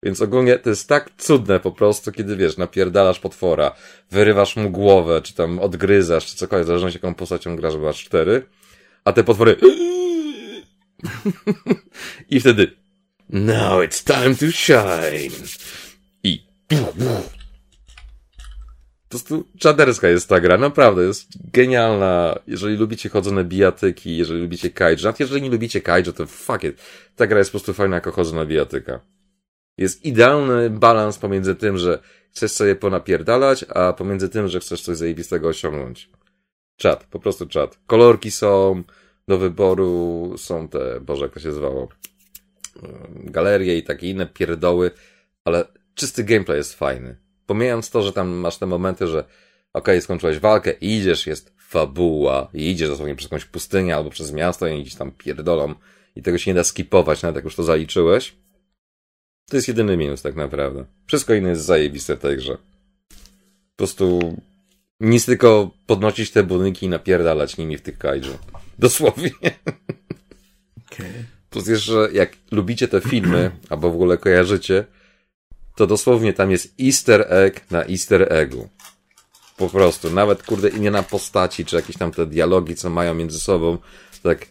Więc 0.03 0.21
ogólnie 0.21 0.59
to 0.59 0.69
jest 0.69 0.89
tak 0.89 1.09
cudne 1.17 1.59
po 1.59 1.71
prostu, 1.71 2.11
kiedy 2.11 2.35
wiesz, 2.35 2.57
napierdalasz 2.57 3.19
potwora, 3.19 3.75
wyrywasz 4.11 4.55
mu 4.55 4.69
głowę, 4.69 5.21
czy 5.21 5.33
tam 5.33 5.59
odgryzasz, 5.59 6.25
czy 6.25 6.35
cokolwiek, 6.35 6.65
w 6.65 6.67
zależności 6.67 6.97
jaką 6.97 7.15
postacią 7.15 7.55
grasz, 7.55 7.77
bo 7.77 7.83
masz 7.83 8.03
cztery, 8.03 8.45
a 9.05 9.13
te 9.13 9.23
potwory 9.23 9.55
i 12.29 12.39
wtedy 12.39 12.81
Now 13.29 13.79
it's 13.79 14.03
time 14.03 14.35
to 14.35 14.51
shine. 14.51 15.31
I 16.23 16.43
po 19.11 19.17
prostu 19.17 19.47
czaderska 19.59 20.07
jest 20.09 20.29
ta 20.29 20.39
gra, 20.39 20.57
naprawdę, 20.57 21.03
jest 21.03 21.27
genialna. 21.53 22.39
Jeżeli 22.47 22.77
lubicie 22.77 23.09
chodzone 23.09 23.43
bijatyki, 23.43 24.17
jeżeli 24.17 24.41
lubicie 24.41 24.69
kaiju, 24.69 24.97
nawet 25.03 25.19
jeżeli 25.19 25.41
nie 25.41 25.49
lubicie 25.49 25.81
kaiju, 25.81 26.13
to 26.13 26.25
fuck 26.25 26.63
it. 26.63 26.81
Ta 27.15 27.27
gra 27.27 27.37
jest 27.37 27.51
po 27.51 27.57
prostu 27.57 27.73
fajna 27.73 27.95
jako 27.95 28.11
chodzona 28.11 28.45
bijatyka. 28.45 28.99
Jest 29.77 30.05
idealny 30.05 30.69
balans 30.69 31.17
pomiędzy 31.17 31.55
tym, 31.55 31.77
że 31.77 31.99
chcesz 32.31 32.51
sobie 32.51 32.75
ponapierdalać, 32.75 33.65
a 33.69 33.93
pomiędzy 33.93 34.29
tym, 34.29 34.47
że 34.47 34.59
chcesz 34.59 34.81
coś 34.81 34.97
zajebistego 34.97 35.47
osiągnąć. 35.47 36.09
Czat, 36.77 37.03
po 37.03 37.19
prostu 37.19 37.47
czat. 37.47 37.79
Kolorki 37.87 38.31
są 38.31 38.83
do 39.27 39.37
wyboru, 39.37 40.33
są 40.37 40.67
te, 40.67 40.99
boże, 41.01 41.23
jak 41.23 41.33
to 41.33 41.39
się 41.39 41.51
zwało, 41.51 41.89
galerie 43.13 43.77
i 43.77 43.83
takie 43.83 44.09
inne 44.09 44.25
pierdoły, 44.25 44.91
ale 45.45 45.65
czysty 45.95 46.23
gameplay 46.23 46.57
jest 46.57 46.75
fajny. 46.75 47.30
Pomijając 47.45 47.89
to, 47.89 48.01
że 48.01 48.13
tam 48.13 48.29
masz 48.29 48.57
te 48.57 48.65
momenty, 48.65 49.07
że 49.07 49.19
okej, 49.19 49.29
okay, 49.73 50.01
skończyłeś 50.01 50.39
walkę 50.39 50.71
i 50.71 50.97
idziesz, 50.97 51.27
jest 51.27 51.53
fabuła 51.57 52.47
i 52.53 52.71
idziesz 52.71 52.89
dosłownie 52.89 53.15
przez 53.15 53.31
jakąś 53.31 53.45
pustynię 53.45 53.95
albo 53.95 54.09
przez 54.09 54.31
miasto 54.31 54.67
i 54.67 54.81
idziesz 54.81 54.95
tam 54.95 55.11
pierdolą 55.11 55.75
i 56.15 56.21
tego 56.21 56.37
się 56.37 56.51
nie 56.51 56.55
da 56.55 56.63
skipować, 56.63 57.21
nawet 57.21 57.35
jak 57.35 57.45
już 57.45 57.55
to 57.55 57.63
zaliczyłeś. 57.63 58.35
To 59.49 59.55
jest 59.55 59.67
jedyny 59.67 59.97
minus 59.97 60.21
tak 60.21 60.35
naprawdę. 60.35 60.85
Wszystko 61.07 61.33
inne 61.33 61.49
jest 61.49 61.65
zajebiste 61.65 62.15
w 62.15 62.19
tej 62.19 62.37
grze. 62.37 62.57
Po 63.75 63.77
prostu 63.77 64.35
nic 64.99 65.25
tylko 65.25 65.71
podnosić 65.85 66.31
te 66.31 66.43
budynki 66.43 66.85
i 66.85 66.89
napierdalać 66.89 67.57
nimi 67.57 67.77
w 67.77 67.81
tych 67.81 67.97
kaiju. 67.97 68.37
Dosłownie. 68.79 69.31
Okay. 70.91 71.25
Plus 71.49 71.67
jeszcze, 71.67 72.09
jak 72.13 72.37
lubicie 72.51 72.87
te 72.87 73.01
filmy, 73.01 73.51
albo 73.69 73.91
w 73.91 73.93
ogóle 73.93 74.17
kojarzycie, 74.17 74.85
to 75.75 75.87
dosłownie 75.87 76.33
tam 76.33 76.51
jest 76.51 76.73
easter 76.81 77.25
egg 77.29 77.71
na 77.71 77.85
easter 77.85 78.33
eggu. 78.33 78.69
Po 79.57 79.69
prostu. 79.69 80.09
Nawet, 80.09 80.43
kurde, 80.43 80.69
imiona 80.69 81.03
postaci, 81.03 81.65
czy 81.65 81.75
jakieś 81.75 81.97
tam 81.97 82.11
te 82.11 82.25
dialogi, 82.25 82.75
co 82.75 82.89
mają 82.89 83.13
między 83.13 83.39
sobą. 83.39 83.77
Tak, 84.23 84.45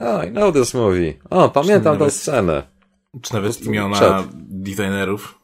oh, 0.00 0.26
I 0.26 0.30
know 0.30 0.54
this 0.54 0.74
movie. 0.74 1.14
O, 1.30 1.48
pamiętam 1.48 1.98
tę 1.98 2.10
scenę. 2.10 2.62
Czy 3.22 3.34
nawet 3.34 3.62
imiona 3.62 3.96
Przed. 3.96 4.26
designerów? 4.34 5.38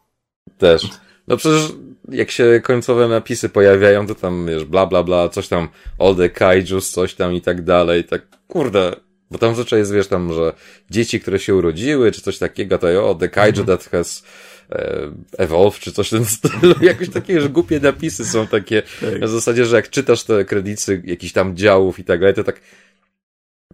Też. 0.59 0.89
No 1.29 1.37
przecież 1.37 1.73
jak 2.09 2.31
się 2.31 2.61
końcowe 2.65 3.09
napisy 3.09 3.49
pojawiają, 3.49 4.07
to 4.07 4.15
tam, 4.15 4.47
wiesz, 4.47 4.65
bla, 4.65 4.87
bla, 4.87 5.03
bla, 5.03 5.29
coś 5.29 5.49
tam, 5.49 5.69
all 5.99 6.17
the 6.17 6.29
kaijus, 6.29 6.91
coś 6.91 7.15
tam 7.15 7.35
i 7.35 7.41
tak 7.41 7.65
dalej, 7.65 8.05
tak, 8.05 8.23
kurde, 8.49 8.97
bo 9.31 9.39
tam 9.39 9.51
zazwyczaj 9.51 9.79
jest, 9.79 9.93
wiesz, 9.93 10.07
tam, 10.07 10.33
że 10.33 10.53
dzieci, 10.91 11.21
które 11.21 11.39
się 11.39 11.55
urodziły, 11.55 12.13
czy 12.13 12.21
coś 12.21 12.39
takiego, 12.39 12.79
to 12.79 13.11
o, 13.11 13.15
the 13.15 13.29
kaiju 13.29 13.55
mm 13.55 13.65
-hmm. 13.65 13.67
that 13.67 13.91
has 13.91 14.23
e, 14.71 15.13
evolved, 15.39 15.81
czy 15.81 15.93
coś 15.93 16.09
w 16.09 16.11
tym 16.11 16.25
stylu, 16.25 16.75
jakoś 16.83 17.09
takie, 17.09 17.41
że 17.41 17.49
głupie 17.49 17.81
napisy 17.81 18.25
są 18.25 18.47
takie, 18.47 18.83
tak. 19.01 19.21
na 19.21 19.27
zasadzie, 19.27 19.67
że 19.67 19.77
jak 19.77 19.91
czytasz 19.91 20.25
te 20.25 20.45
kredyty 20.45 21.03
jakichś 21.05 21.33
tam 21.33 21.57
działów 21.57 21.99
i 21.99 22.05
tak 22.05 22.21
dalej, 22.21 22.35
to 22.35 22.45
tak, 22.45 22.61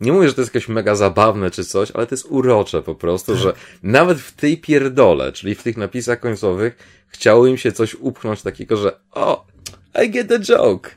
nie 0.00 0.12
mówię, 0.12 0.28
że 0.28 0.34
to 0.34 0.40
jest 0.40 0.54
jakieś 0.54 0.68
mega 0.68 0.94
zabawne 0.94 1.50
czy 1.50 1.64
coś, 1.64 1.90
ale 1.90 2.06
to 2.06 2.14
jest 2.14 2.26
urocze 2.30 2.82
po 2.82 2.94
prostu, 2.94 3.36
że 3.36 3.52
nawet 3.82 4.18
w 4.18 4.32
tej 4.32 4.58
pierdole, 4.58 5.32
czyli 5.32 5.54
w 5.54 5.62
tych 5.62 5.76
napisach 5.76 6.20
końcowych, 6.20 6.76
chciało 7.06 7.46
im 7.46 7.56
się 7.56 7.72
coś 7.72 7.94
upchnąć 7.94 8.42
takiego, 8.42 8.76
że 8.76 9.00
o, 9.10 9.46
I 10.04 10.10
get 10.10 10.28
the 10.28 10.40
joke. 10.40 10.90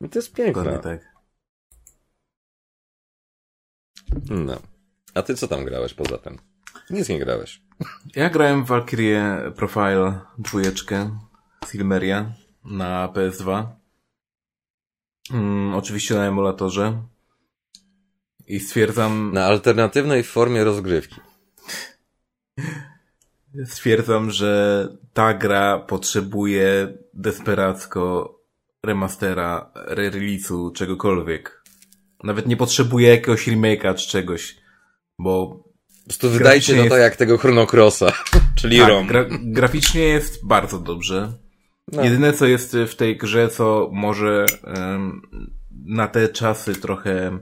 I 0.00 0.08
to 0.08 0.18
jest 0.18 0.32
piękne. 0.32 0.78
tak. 0.78 1.10
No. 4.30 4.60
A 5.14 5.22
ty 5.22 5.34
co 5.34 5.48
tam 5.48 5.64
grałeś 5.64 5.94
poza 5.94 6.18
tym? 6.18 6.38
Nic 6.90 7.08
nie 7.08 7.18
grałeś. 7.18 7.62
Ja 8.16 8.30
grałem 8.30 8.64
w 8.64 8.68
Valkyrie 8.68 9.52
Profile 9.56 10.20
dwójeczkę 10.38 11.18
Silmeria 11.70 12.32
na 12.64 13.08
PS2. 13.08 13.66
Mm, 15.32 15.74
oczywiście 15.74 16.14
na 16.14 16.24
emulatorze. 16.24 17.02
I 18.46 18.60
stwierdzam... 18.60 19.30
Na 19.34 19.44
alternatywnej 19.44 20.22
formie 20.22 20.64
rozgrywki. 20.64 21.20
Stwierdzam, 23.64 24.30
że 24.30 24.88
ta 25.12 25.34
gra 25.34 25.78
potrzebuje 25.78 26.98
desperacko 27.14 28.34
remastera, 28.86 29.72
re-release'u, 29.74 30.72
czegokolwiek. 30.72 31.62
Nawet 32.24 32.46
nie 32.46 32.56
potrzebuje 32.56 33.08
jakiegoś 33.08 33.48
remake'a 33.48 33.94
czy 33.94 34.08
czegoś, 34.08 34.56
bo... 35.18 35.64
Prostu 36.10 36.30
wydajcie 36.30 36.76
no 36.76 36.88
to 36.88 36.96
jak 36.96 37.16
tego 37.16 37.38
Chrono 37.38 37.66
Crossa, 37.66 38.12
czyli 38.60 38.78
tak, 38.78 38.88
ROM. 38.88 39.06
Gra 39.06 39.24
graficznie 39.30 40.00
jest 40.02 40.46
bardzo 40.46 40.78
dobrze. 40.78 41.32
No. 41.92 42.04
Jedyne 42.04 42.32
co 42.32 42.46
jest 42.46 42.76
w 42.76 42.94
tej 42.94 43.16
grze, 43.16 43.48
co 43.48 43.90
może 43.92 44.46
um, 44.64 45.22
na 45.70 46.08
te 46.08 46.28
czasy 46.28 46.74
trochę 46.74 47.38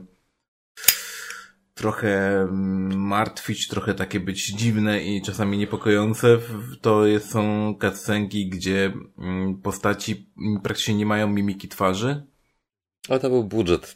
trochę 1.73 2.47
martwić, 2.95 3.67
trochę 3.67 3.93
takie 3.93 4.19
być 4.19 4.45
dziwne 4.45 5.03
i 5.03 5.21
czasami 5.21 5.57
niepokojące, 5.57 6.37
to 6.81 7.05
jest, 7.05 7.31
są 7.31 7.73
cutscenki, 7.81 8.49
gdzie 8.49 8.93
mm, 9.17 9.61
postaci 9.61 10.31
praktycznie 10.63 10.95
nie 10.95 11.05
mają 11.05 11.27
mimiki 11.27 11.67
twarzy. 11.67 12.23
Ale 13.09 13.19
to 13.19 13.29
był 13.29 13.43
budżet. 13.43 13.95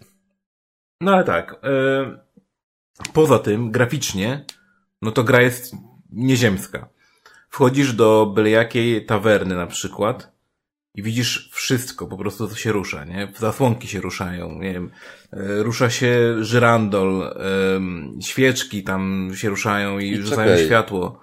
No 1.01 1.13
ale 1.13 1.23
tak. 1.23 1.61
Poza 3.13 3.39
tym, 3.39 3.71
graficznie, 3.71 4.45
no 5.03 5.11
to 5.11 5.23
gra 5.23 5.41
jest 5.41 5.75
nieziemska. 6.11 6.89
Wchodzisz 7.49 7.93
do 7.93 8.31
byle 8.35 8.49
jakiej 8.49 9.05
tawerny 9.05 9.55
na 9.55 9.67
przykład 9.67 10.33
i 10.95 11.03
widzisz 11.03 11.49
wszystko, 11.53 12.07
po 12.07 12.17
prostu 12.17 12.47
co 12.47 12.55
się 12.55 12.71
rusza, 12.71 13.05
nie? 13.05 13.33
Zasłonki 13.39 13.87
się 13.87 14.01
ruszają, 14.01 14.59
nie 14.59 14.73
wiem, 14.73 14.91
e, 15.33 15.63
rusza 15.63 15.89
się 15.89 16.43
żyrandol, 16.43 17.35
świeczki 18.21 18.83
tam 18.83 19.31
się 19.35 19.49
ruszają 19.49 19.99
i, 19.99 20.09
I 20.09 20.21
rzucają 20.21 20.51
czekaj. 20.51 20.65
światło. 20.65 21.19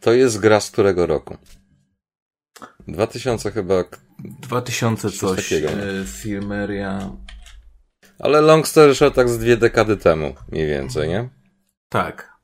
To 0.00 0.12
jest 0.12 0.40
gra 0.40 0.60
z 0.60 0.70
którego 0.70 1.06
roku? 1.06 1.36
2000 2.88 3.50
chyba... 3.50 3.84
2000 4.18 5.10
coś, 5.10 5.18
coś 5.18 5.48
takiego, 5.48 5.68
Silmeria... 6.22 7.10
Ale 8.18 8.40
Long 8.40 8.68
Story 8.68 8.94
Short 8.94 9.14
tak 9.14 9.28
z 9.28 9.38
dwie 9.38 9.56
dekady 9.56 9.96
temu, 9.96 10.34
mniej 10.52 10.66
więcej, 10.66 11.08
nie? 11.08 11.28
Tak. 11.88 12.35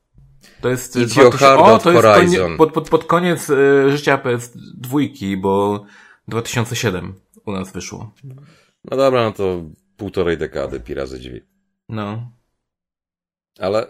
To 0.61 0.69
jest... 0.69 0.97
2000... 0.97 1.57
O, 1.57 1.79
to 1.79 1.91
jest 1.91 2.03
Horizon. 2.03 2.57
pod, 2.57 2.73
pod, 2.73 2.89
pod 2.89 3.05
koniec 3.05 3.49
y, 3.49 3.91
życia 3.91 4.17
PS2, 4.17 5.37
bo 5.41 5.85
2007 6.27 7.15
u 7.45 7.51
nas 7.51 7.71
wyszło. 7.71 8.13
No 8.83 8.97
dobra, 8.97 9.23
no 9.23 9.31
to 9.31 9.63
półtorej 9.97 10.37
dekady 10.37 10.79
pi 10.79 10.93
razy 10.93 11.19
drzwi. 11.19 11.41
No. 11.89 12.31
Ale 13.59 13.87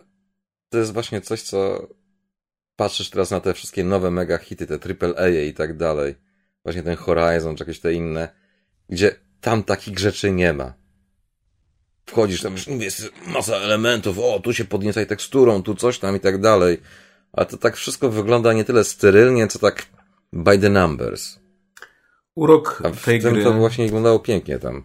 to 0.69 0.77
jest 0.77 0.93
właśnie 0.93 1.21
coś, 1.21 1.41
co 1.41 1.87
patrzysz 2.75 3.09
teraz 3.09 3.31
na 3.31 3.39
te 3.39 3.53
wszystkie 3.53 3.83
nowe 3.83 4.11
mega 4.11 4.37
hity, 4.37 4.67
te 4.67 4.75
AAA 4.75 5.27
i 5.27 5.53
tak 5.53 5.77
dalej. 5.77 6.15
Właśnie 6.63 6.83
ten 6.83 6.95
Horizon, 6.95 7.55
czy 7.55 7.63
jakieś 7.63 7.79
te 7.79 7.93
inne, 7.93 8.29
gdzie 8.89 9.15
tam 9.41 9.63
takich 9.63 9.99
rzeczy 9.99 10.31
nie 10.31 10.53
ma. 10.53 10.73
Wchodzisz 12.05 12.41
tam, 12.41 12.55
jest 12.79 13.11
masa 13.27 13.55
elementów, 13.55 14.19
o, 14.19 14.39
tu 14.39 14.53
się 14.53 14.65
podniecaj 14.65 15.07
teksturą, 15.07 15.63
tu 15.63 15.75
coś 15.75 15.99
tam 15.99 16.15
i 16.15 16.19
tak 16.19 16.41
dalej. 16.41 16.77
Ale 17.33 17.45
to 17.45 17.57
tak 17.57 17.75
wszystko 17.75 18.09
wygląda 18.09 18.53
nie 18.53 18.63
tyle 18.63 18.83
sterylnie, 18.83 19.47
co 19.47 19.59
tak 19.59 19.85
by 20.33 20.57
the 20.57 20.69
numbers. 20.69 21.39
Urok 22.35 22.81
A 22.85 22.89
w 22.89 23.03
tej 23.03 23.21
tym 23.21 23.33
gry... 23.33 23.43
to 23.43 23.53
właśnie 23.53 23.85
wyglądało 23.85 24.19
pięknie 24.19 24.59
tam. 24.59 24.83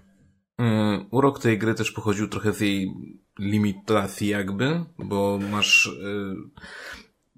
Yy, 0.59 0.65
urok 1.11 1.39
tej 1.39 1.59
gry 1.59 1.75
też 1.75 1.93
pochodził 1.93 2.29
trochę 2.29 2.53
z 2.53 2.61
jej 2.61 2.93
limitacji 3.39 4.29
jakby, 4.29 4.85
bo 4.99 5.39
masz... 5.51 5.91
Yy... 6.03 6.37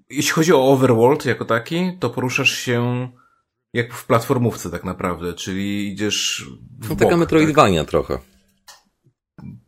Jeśli 0.09 0.31
chodzi 0.31 0.53
o 0.53 0.71
Overworld 0.71 1.25
jako 1.25 1.45
taki, 1.45 1.97
to 1.99 2.09
poruszasz 2.09 2.51
się 2.51 3.09
jak 3.73 3.93
w 3.93 4.05
platformówce 4.05 4.69
tak 4.69 4.83
naprawdę, 4.83 5.33
czyli 5.33 5.91
idziesz 5.91 6.45
w 6.79 6.89
no, 6.89 6.95
Taka 6.95 7.17
Metroidvania 7.17 7.81
tak? 7.81 7.89
trochę. 7.89 8.17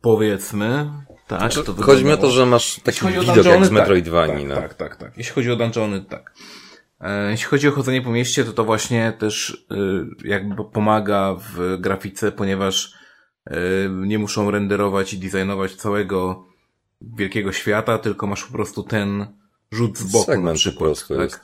Powiedzmy. 0.00 0.90
Tak, 1.26 1.38
znaczy, 1.38 1.64
to 1.64 1.74
chodzi 1.82 2.04
mi 2.04 2.12
o 2.12 2.16
to, 2.16 2.30
że 2.30 2.46
masz 2.46 2.80
taki 2.80 3.06
widok 3.06 3.46
jak 3.46 3.66
z 3.66 3.70
Metroidvanii. 3.70 4.46
Tak, 4.46 4.48
no. 4.48 4.54
tak, 4.54 4.74
tak, 4.74 4.96
tak. 4.96 5.18
Jeśli 5.18 5.34
chodzi 5.34 5.50
o 5.50 5.56
dungeony, 5.56 6.04
tak. 6.04 6.32
E, 7.00 7.30
jeśli 7.30 7.46
chodzi 7.46 7.68
o 7.68 7.72
chodzenie 7.72 8.02
po 8.02 8.10
mieście, 8.10 8.44
to 8.44 8.52
to 8.52 8.64
właśnie 8.64 9.12
też 9.18 9.66
e, 9.70 9.76
jakby 10.28 10.64
pomaga 10.64 11.34
w 11.34 11.76
grafice, 11.80 12.32
ponieważ 12.32 12.94
e, 13.46 13.56
nie 13.88 14.18
muszą 14.18 14.50
renderować 14.50 15.12
i 15.14 15.18
designować 15.18 15.74
całego 15.74 16.46
wielkiego 17.00 17.52
świata, 17.52 17.98
tylko 17.98 18.26
masz 18.26 18.44
po 18.44 18.52
prostu 18.52 18.82
ten 18.82 19.26
rzut 19.70 19.98
z 19.98 20.12
boku 20.12 20.24
Segment 20.24 20.44
na 20.44 20.54
przykład. 20.54 21.04
Po 21.08 21.14
tak? 21.14 21.22
Jest. 21.22 21.40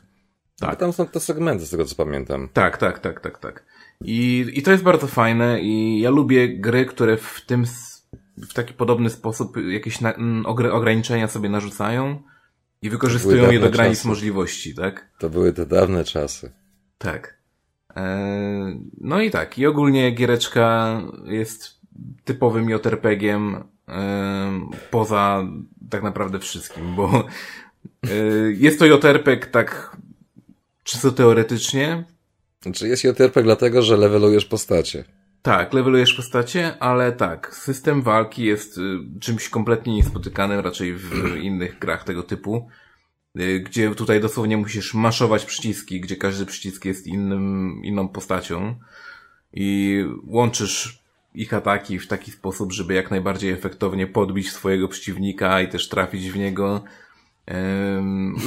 tak. 0.60 0.76
tam 0.76 0.92
są 0.92 1.06
te 1.06 1.20
segmenty, 1.20 1.66
z 1.66 1.70
tego 1.70 1.84
co 1.84 1.94
pamiętam. 1.94 2.48
Tak, 2.52 2.76
tak, 2.76 2.98
tak, 2.98 3.20
tak, 3.20 3.38
tak. 3.38 3.64
I, 4.04 4.46
I 4.54 4.62
to 4.62 4.70
jest 4.70 4.82
bardzo 4.82 5.06
fajne 5.06 5.60
i 5.60 6.00
ja 6.00 6.10
lubię 6.10 6.58
gry, 6.58 6.86
które 6.86 7.16
w 7.16 7.40
tym, 7.46 7.64
w 8.48 8.54
taki 8.54 8.74
podobny 8.74 9.10
sposób 9.10 9.56
jakieś 9.68 10.00
na, 10.00 10.14
ograniczenia 10.72 11.28
sobie 11.28 11.48
narzucają 11.48 12.22
i 12.82 12.90
wykorzystują 12.90 13.50
je 13.50 13.60
do 13.60 13.70
granic 13.70 13.98
czasy. 13.98 14.08
możliwości, 14.08 14.74
tak? 14.74 15.10
To 15.18 15.30
były 15.30 15.52
te 15.52 15.66
dawne 15.66 16.04
czasy. 16.04 16.52
Tak. 16.98 17.38
Eee, 17.96 18.80
no 19.00 19.20
i 19.20 19.30
tak. 19.30 19.58
I 19.58 19.66
ogólnie 19.66 20.10
giereczka 20.10 21.00
jest 21.24 21.80
typowym 22.24 22.70
JRPG-iem 22.70 23.64
eee, 23.88 24.68
poza 24.90 25.44
tak 25.90 26.02
naprawdę 26.02 26.38
wszystkim, 26.38 26.94
bo 26.96 27.26
eee, 28.02 28.10
jest 28.58 28.78
to 28.78 28.86
JRPG 28.86 29.46
tak 29.46 29.96
czysto 30.84 31.12
teoretycznie. 31.12 32.04
Znaczy 32.62 32.88
jest 32.88 33.04
JRPG 33.04 33.42
dlatego, 33.42 33.82
że 33.82 33.96
levelujesz 33.96 34.44
postacie. 34.44 35.04
Tak, 35.42 35.74
levelujesz 35.74 36.14
postacie, 36.14 36.78
ale 36.82 37.12
tak, 37.12 37.56
system 37.56 38.02
walki 38.02 38.44
jest 38.44 38.78
y, 38.78 38.98
czymś 39.20 39.48
kompletnie 39.48 39.94
niespotykanym 39.94 40.60
raczej 40.60 40.94
w 40.94 41.14
innych 41.42 41.78
grach 41.78 42.04
tego 42.04 42.22
typu, 42.22 42.68
y, 43.40 43.60
gdzie 43.60 43.94
tutaj 43.94 44.20
dosłownie 44.20 44.56
musisz 44.56 44.94
maszować 44.94 45.44
przyciski, 45.44 46.00
gdzie 46.00 46.16
każdy 46.16 46.46
przycisk 46.46 46.84
jest 46.84 47.06
innym, 47.06 47.80
inną 47.84 48.08
postacią 48.08 48.74
i 49.52 49.98
łączysz 50.26 51.00
ich 51.34 51.54
ataki 51.54 51.98
w 51.98 52.08
taki 52.08 52.30
sposób, 52.30 52.72
żeby 52.72 52.94
jak 52.94 53.10
najbardziej 53.10 53.50
efektownie 53.50 54.06
podbić 54.06 54.52
swojego 54.52 54.88
przeciwnika 54.88 55.60
i 55.60 55.68
też 55.68 55.88
trafić 55.88 56.30
w 56.30 56.36
niego. 56.36 56.84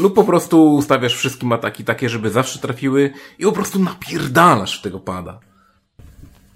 lub 0.01 0.15
po 0.15 0.23
prostu 0.23 0.73
ustawiasz 0.73 1.15
wszystkim 1.15 1.51
ataki 1.51 1.83
takie, 1.83 2.09
żeby 2.09 2.29
zawsze 2.29 2.59
trafiły 2.59 3.13
i 3.39 3.43
po 3.43 3.51
prostu 3.51 3.79
napierdalasz 3.79 4.79
w 4.79 4.81
tego 4.81 4.99
pada. 4.99 5.52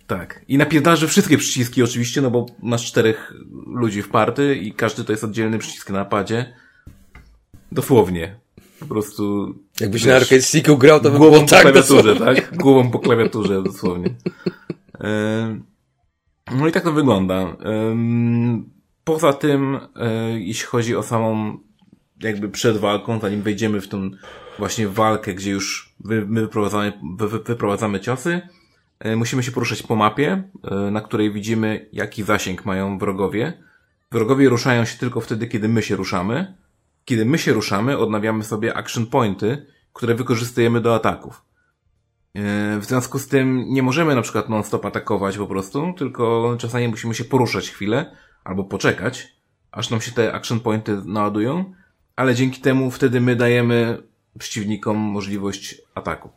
Tak. 0.07 0.45
I 0.47 0.57
napierdarzy 0.57 1.07
wszystkie 1.07 1.37
przyciski 1.37 1.83
oczywiście, 1.83 2.21
no 2.21 2.31
bo 2.31 2.45
masz 2.61 2.85
czterech 2.85 3.33
ludzi 3.67 4.01
w 4.01 4.09
party 4.09 4.55
i 4.55 4.73
każdy 4.73 5.03
to 5.03 5.13
jest 5.13 5.23
oddzielny 5.23 5.57
przycisk 5.59 5.89
na 5.89 5.99
napadzie. 5.99 6.53
Dosłownie. 7.71 8.39
Po 8.79 8.85
prostu... 8.85 9.55
Jakbyś 9.79 10.01
wiesz, 10.01 10.09
na 10.09 10.15
Arcade 10.15 10.41
Sticku 10.41 10.77
grał, 10.77 10.99
to 10.99 11.11
by 11.11 11.17
głową 11.17 11.35
było 11.35 11.47
tak 11.47 11.63
po 11.63 11.71
klawiaturze, 11.71 12.15
tak? 12.15 12.57
Głową 12.57 12.91
po 12.91 12.99
klawiaturze, 12.99 13.63
dosłownie. 13.63 14.15
No 16.51 16.67
i 16.67 16.71
tak 16.71 16.83
to 16.83 16.91
wygląda. 16.91 17.57
Poza 19.03 19.33
tym, 19.33 19.79
e, 19.95 20.39
jeśli 20.39 20.65
chodzi 20.65 20.95
o 20.95 21.03
samą 21.03 21.57
jakby 22.19 22.49
przed 22.49 22.77
walką, 22.77 23.19
zanim 23.19 23.41
wejdziemy 23.41 23.81
w 23.81 23.87
tą 23.87 24.11
właśnie 24.59 24.87
walkę, 24.87 25.33
gdzie 25.33 25.51
już 25.51 25.95
my 26.03 26.41
wyprowadzamy, 26.41 26.93
wyprowadzamy 27.45 27.99
ciosy, 27.99 28.41
musimy 29.15 29.43
się 29.43 29.51
poruszać 29.51 29.83
po 29.83 29.95
mapie, 29.95 30.43
e, 30.63 30.75
na 30.75 31.01
której 31.01 31.31
widzimy, 31.31 31.89
jaki 31.93 32.23
zasięg 32.23 32.65
mają 32.65 32.97
wrogowie. 32.97 33.63
Wrogowie 34.11 34.49
ruszają 34.49 34.85
się 34.85 34.97
tylko 34.97 35.21
wtedy, 35.21 35.47
kiedy 35.47 35.69
my 35.69 35.81
się 35.81 35.95
ruszamy. 35.95 36.55
Kiedy 37.05 37.25
my 37.25 37.37
się 37.37 37.53
ruszamy, 37.53 37.97
odnawiamy 37.97 38.43
sobie 38.43 38.77
action 38.77 39.05
pointy, 39.05 39.65
które 39.93 40.15
wykorzystujemy 40.15 40.81
do 40.81 40.95
ataków. 40.95 41.41
E, 42.35 42.79
w 42.79 42.85
związku 42.85 43.19
z 43.19 43.27
tym 43.27 43.65
nie 43.67 43.83
możemy 43.83 44.15
na 44.15 44.21
przykład 44.21 44.49
non-stop 44.49 44.85
atakować 44.85 45.37
po 45.37 45.47
prostu, 45.47 45.93
tylko 45.97 46.55
czasami 46.59 46.87
musimy 46.87 47.15
się 47.15 47.23
poruszać 47.23 47.69
chwilę, 47.69 48.15
albo 48.43 48.63
poczekać, 48.63 49.27
aż 49.71 49.89
nam 49.89 50.01
się 50.01 50.11
te 50.11 50.33
action 50.33 50.59
pointy 50.59 51.01
naładują, 51.05 51.73
ale 52.15 52.35
dzięki 52.35 52.61
temu 52.61 52.91
wtedy 52.91 53.21
my 53.21 53.35
dajemy 53.35 54.03
przeciwnikom 54.39 54.97
możliwość 54.97 55.81
ataku. 55.95 56.29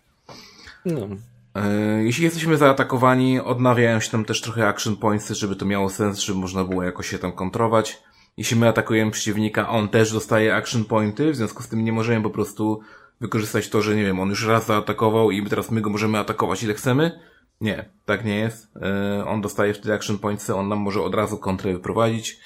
No. 0.85 1.09
E, 1.55 2.05
jeśli 2.05 2.24
jesteśmy 2.24 2.57
zaatakowani, 2.57 3.40
odnawiają 3.40 4.01
się 4.01 4.11
tam 4.11 4.24
też 4.24 4.40
trochę 4.40 4.68
action 4.68 4.96
points, 4.96 5.30
żeby 5.30 5.57
to 5.57 5.66
miało 5.66 5.88
sens, 5.88 6.18
żeby 6.18 6.38
można 6.38 6.64
było 6.64 6.82
jakoś 6.82 7.09
się 7.09 7.18
tam 7.18 7.32
kontrować. 7.32 8.03
Jeśli 8.36 8.57
my 8.57 8.68
atakujemy 8.68 9.11
przeciwnika, 9.11 9.68
on 9.68 9.88
też 9.88 10.12
dostaje 10.12 10.55
action 10.55 10.84
pointy, 10.84 11.30
w 11.32 11.36
związku 11.36 11.62
z 11.62 11.68
tym 11.68 11.84
nie 11.84 11.92
możemy 11.92 12.22
po 12.22 12.30
prostu 12.30 12.80
wykorzystać 13.20 13.68
to, 13.68 13.82
że 13.82 13.96
nie 13.96 14.05
wiem, 14.05 14.20
on 14.20 14.28
już 14.28 14.46
raz 14.46 14.66
zaatakował 14.66 15.30
i 15.30 15.46
teraz 15.46 15.70
my 15.70 15.80
go 15.80 15.90
możemy 15.90 16.18
atakować 16.18 16.62
ile 16.62 16.74
chcemy. 16.74 17.20
Nie, 17.61 17.88
tak 18.05 18.24
nie 18.24 18.36
jest. 18.36 18.76
E, 18.76 19.24
on 19.26 19.40
dostaje 19.40 19.74
wtedy 19.74 19.94
action 19.94 20.18
pointsy, 20.18 20.55
on 20.55 20.68
nam 20.68 20.78
może 20.78 21.03
od 21.03 21.14
razu 21.14 21.38
kontrę 21.38 21.72
wyprowadzić. 21.72 22.40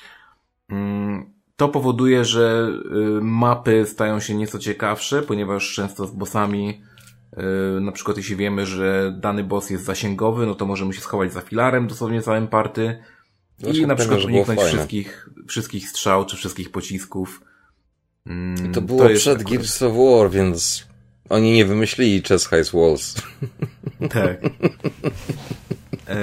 Mm, 0.69 1.35
to 1.57 1.69
powoduje, 1.69 2.25
że 2.25 2.69
y, 3.19 3.21
mapy 3.23 3.87
stają 3.87 4.21
się 4.21 4.35
nieco 4.35 4.59
ciekawsze, 4.59 5.23
ponieważ 5.23 5.75
często 5.75 6.07
z 6.07 6.11
bossami, 6.11 6.83
na 7.81 7.93
przykład 7.93 8.17
jeśli 8.17 8.37
wiemy, 8.37 8.67
że 8.67 9.17
dany 9.21 9.45
boss 9.45 9.71
jest 9.71 9.85
zasięgowy, 9.85 10.47
no 10.47 10.55
to 10.55 10.67
możemy 10.67 10.93
się 10.93 11.01
schować 11.01 11.33
za 11.33 11.41
filarem 11.41 11.87
dosłownie 11.87 12.23
całym 12.23 12.49
party 12.49 12.99
i 13.63 13.87
na 13.87 13.95
przykład 13.95 14.25
uniknąć 14.25 14.61
wszystkich, 14.61 15.29
wszystkich 15.49 15.89
strzał 15.89 16.27
czy 16.27 16.37
wszystkich 16.37 16.71
pocisków. 16.71 17.43
Mm, 18.27 18.73
to 18.73 18.83
było 18.83 19.09
to 19.09 19.15
przed 19.15 19.41
akurat... 19.41 19.53
Gears 19.53 19.83
of 19.83 19.93
War, 19.97 20.31
więc 20.31 20.87
oni 21.29 21.53
nie 21.53 21.65
wymyślili 21.65 22.23
Chess 22.23 22.47
Heist 22.47 22.73
Walls. 22.73 23.15
Tak. 24.11 24.41
E, 26.09 26.17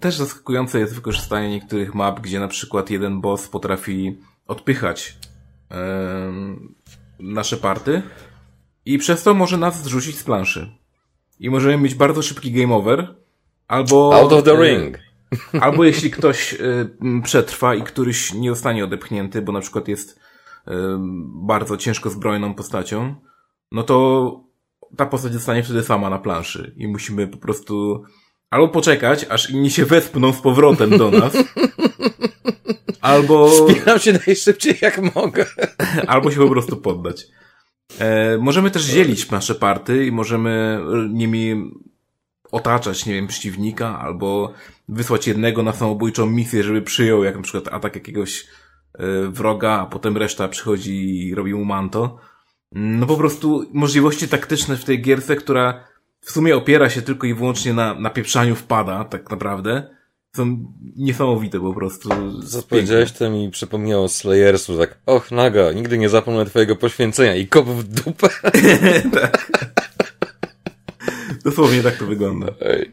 też 0.00 0.16
zaskakujące 0.16 0.78
jest 0.78 0.94
wykorzystanie 0.94 1.50
niektórych 1.50 1.94
map, 1.94 2.20
gdzie 2.20 2.40
na 2.40 2.48
przykład 2.48 2.90
jeden 2.90 3.20
boss 3.20 3.48
potrafi 3.48 4.18
odpychać 4.46 5.16
e, 5.70 6.32
nasze 7.20 7.56
party 7.56 8.02
i 8.88 8.98
przez 8.98 9.22
to 9.22 9.34
może 9.34 9.56
nas 9.56 9.82
zrzucić 9.82 10.18
z 10.18 10.22
planszy. 10.22 10.72
I 11.40 11.50
możemy 11.50 11.78
mieć 11.78 11.94
bardzo 11.94 12.22
szybki 12.22 12.52
game 12.52 12.74
over, 12.74 13.14
albo... 13.66 14.14
Out 14.14 14.32
of 14.32 14.44
the 14.44 14.52
e, 14.52 14.64
ring. 14.64 14.98
Albo 15.60 15.84
jeśli 15.84 16.10
ktoś 16.10 16.56
przetrwa 17.22 17.74
i 17.74 17.82
któryś 17.82 18.34
nie 18.34 18.50
zostanie 18.50 18.84
odepchnięty, 18.84 19.42
bo 19.42 19.52
na 19.52 19.60
przykład 19.60 19.88
jest 19.88 20.20
bardzo 21.24 21.76
ciężko 21.76 22.10
zbrojną 22.10 22.54
postacią, 22.54 23.14
no 23.72 23.82
to 23.82 24.40
ta 24.96 25.06
postać 25.06 25.32
zostanie 25.32 25.62
wtedy 25.62 25.82
sama 25.82 26.10
na 26.10 26.18
planszy 26.18 26.74
i 26.76 26.88
musimy 26.88 27.26
po 27.26 27.36
prostu 27.36 28.02
albo 28.50 28.68
poczekać, 28.68 29.26
aż 29.28 29.50
inni 29.50 29.70
się 29.70 29.84
wespną 29.84 30.32
z 30.32 30.40
powrotem 30.40 30.98
do 30.98 31.10
nas, 31.10 31.36
albo... 33.00 33.48
Wspinam 33.48 33.98
się 33.98 34.12
najszybciej 34.26 34.78
jak 34.82 35.14
mogę. 35.14 35.46
albo 36.06 36.30
się 36.30 36.36
po 36.36 36.50
prostu 36.50 36.76
poddać. 36.76 37.26
E, 37.98 38.38
możemy 38.38 38.70
też 38.70 38.84
dzielić 38.84 39.30
nasze 39.30 39.54
party 39.54 40.06
i 40.06 40.12
możemy 40.12 40.80
nimi 41.10 41.70
otaczać, 42.52 43.06
nie 43.06 43.14
wiem, 43.14 43.26
przeciwnika, 43.26 43.98
albo 43.98 44.52
wysłać 44.88 45.26
jednego 45.26 45.62
na 45.62 45.72
samobójczą 45.72 46.26
misję, 46.26 46.62
żeby 46.62 46.82
przyjął, 46.82 47.24
jak 47.24 47.36
na 47.36 47.42
przykład 47.42 47.74
atak 47.74 47.94
jakiegoś 47.94 48.46
e, 48.94 49.28
wroga, 49.28 49.70
a 49.70 49.86
potem 49.86 50.16
reszta 50.16 50.48
przychodzi 50.48 51.26
i 51.26 51.34
robi 51.34 51.54
mu 51.54 51.64
manto. 51.64 52.18
No 52.72 53.06
po 53.06 53.16
prostu 53.16 53.64
możliwości 53.72 54.28
taktyczne 54.28 54.76
w 54.76 54.84
tej 54.84 55.02
gierce, 55.02 55.36
która 55.36 55.84
w 56.20 56.30
sumie 56.30 56.56
opiera 56.56 56.90
się 56.90 57.02
tylko 57.02 57.26
i 57.26 57.34
wyłącznie 57.34 57.72
na, 57.72 57.94
na 57.94 58.10
pieprzaniu 58.10 58.54
wpada, 58.54 59.04
tak 59.04 59.30
naprawdę, 59.30 59.97
są 60.38 60.72
niesamowite 60.96 61.60
po 61.60 61.74
prostu. 61.74 62.08
Co 62.48 62.62
powiedziałeś, 62.62 63.12
to 63.12 63.30
mi 63.30 63.50
przypomniało 63.50 64.08
Slayersu, 64.08 64.78
tak, 64.78 64.98
och, 65.06 65.30
naga, 65.30 65.72
nigdy 65.72 65.98
nie 65.98 66.08
zapomnę 66.08 66.44
twojego 66.44 66.76
poświęcenia 66.76 67.34
i 67.34 67.46
kop 67.46 67.66
w 67.66 67.82
dupę. 67.84 68.28
tak. 69.20 69.48
Dosłownie 71.44 71.82
tak 71.82 71.96
to 71.96 72.06
wygląda. 72.06 72.46
Ej. 72.60 72.92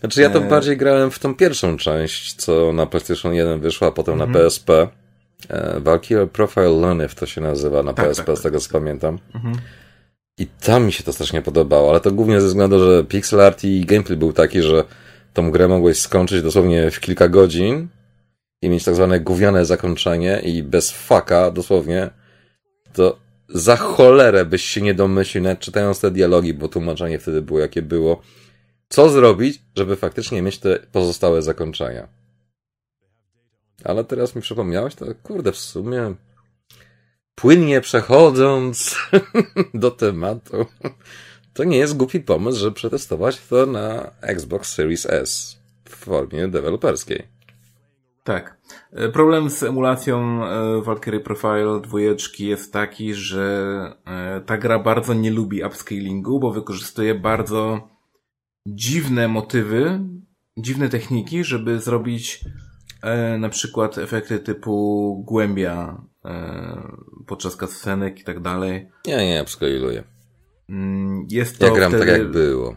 Znaczy 0.00 0.20
ja 0.20 0.30
to 0.30 0.38
e... 0.38 0.48
bardziej 0.48 0.76
grałem 0.76 1.10
w 1.10 1.18
tą 1.18 1.34
pierwszą 1.34 1.76
część, 1.76 2.34
co 2.34 2.72
na 2.72 2.86
PlayStation 2.86 3.34
1 3.34 3.60
wyszła, 3.60 3.88
a 3.88 3.92
potem 3.92 4.18
na 4.18 4.26
PSP. 4.26 4.72
Mhm. 4.72 5.76
E, 5.76 5.80
Valkyrie 5.80 6.26
Profile 6.26 6.80
Lunev 6.80 7.14
to 7.14 7.26
się 7.26 7.40
nazywa 7.40 7.82
na 7.82 7.92
tak, 7.92 8.06
PSP, 8.06 8.24
tak, 8.24 8.38
z 8.38 8.42
tego 8.42 8.60
co 8.60 8.72
pamiętam. 8.72 9.18
Mhm. 9.34 9.54
I 10.38 10.46
tam 10.46 10.86
mi 10.86 10.92
się 10.92 11.04
to 11.04 11.12
strasznie 11.12 11.42
podobało, 11.42 11.90
ale 11.90 12.00
to 12.00 12.12
głównie 12.12 12.40
ze 12.40 12.46
względu, 12.46 12.84
że 12.84 13.04
pixel 13.04 13.40
art 13.40 13.64
i 13.64 13.86
gameplay 13.86 14.18
był 14.18 14.32
taki, 14.32 14.62
że 14.62 14.84
tą 15.32 15.50
grę 15.50 15.68
mogłeś 15.68 15.98
skończyć 15.98 16.42
dosłownie 16.42 16.90
w 16.90 17.00
kilka 17.00 17.28
godzin 17.28 17.88
i 18.62 18.68
mieć 18.68 18.84
tak 18.84 18.94
zwane 18.94 19.20
gówniane 19.20 19.64
zakończenie 19.64 20.40
i 20.44 20.62
bez 20.62 20.90
faka, 20.90 21.50
dosłownie, 21.50 22.10
to 22.92 23.18
za 23.48 23.76
cholerę 23.76 24.44
byś 24.44 24.64
się 24.64 24.82
nie 24.82 24.94
domyślił, 24.94 25.44
nawet 25.44 25.60
czytając 25.60 26.00
te 26.00 26.10
dialogi, 26.10 26.54
bo 26.54 26.68
tłumaczenie 26.68 27.18
wtedy 27.18 27.42
było 27.42 27.60
jakie 27.60 27.82
było, 27.82 28.22
co 28.88 29.08
zrobić, 29.08 29.62
żeby 29.76 29.96
faktycznie 29.96 30.42
mieć 30.42 30.58
te 30.58 30.78
pozostałe 30.92 31.42
zakończenia. 31.42 32.08
Ale 33.84 34.04
teraz 34.04 34.34
mi 34.34 34.42
przypomniałeś, 34.42 34.94
to 34.94 35.06
kurde, 35.22 35.52
w 35.52 35.56
sumie 35.56 36.14
płynnie 37.34 37.80
przechodząc 37.80 38.96
do 39.74 39.90
tematu, 39.90 40.66
to 41.54 41.64
nie 41.64 41.76
jest 41.76 41.96
głupi 41.96 42.20
pomysł, 42.20 42.58
żeby 42.58 42.72
przetestować 42.72 43.40
to 43.40 43.66
na 43.66 44.10
Xbox 44.20 44.72
Series 44.72 45.06
S 45.06 45.60
w 45.84 45.96
formie 45.96 46.48
deweloperskiej. 46.48 47.40
Tak. 48.24 48.58
E, 48.92 49.08
problem 49.08 49.50
z 49.50 49.62
emulacją 49.62 50.44
e, 50.44 50.82
Valkyrie 50.82 51.20
Profile 51.20 51.80
dwójeczki 51.82 52.46
jest 52.46 52.72
taki, 52.72 53.14
że 53.14 53.96
e, 54.06 54.40
ta 54.40 54.58
gra 54.58 54.78
bardzo 54.78 55.14
nie 55.14 55.30
lubi 55.30 55.64
upscalingu, 55.64 56.40
bo 56.40 56.52
wykorzystuje 56.52 57.14
bardzo 57.14 57.88
dziwne 58.66 59.28
motywy, 59.28 60.00
dziwne 60.58 60.88
techniki, 60.88 61.44
żeby 61.44 61.80
zrobić 61.80 62.40
na 63.38 63.48
przykład 63.48 63.98
efekty 63.98 64.38
typu 64.38 65.24
głębia 65.26 66.02
podczas 67.26 67.56
cutscenek 67.56 68.20
i 68.20 68.24
tak 68.24 68.40
dalej. 68.40 68.88
Nie, 69.06 69.16
nie, 69.16 69.42
upscaluję. 69.42 70.04
Mm, 70.70 71.26
jest 71.30 71.58
to 71.58 71.66
ja 71.66 71.72
gram 71.72 71.92
tak 71.92 72.08
jak 72.08 72.30
było. 72.30 72.76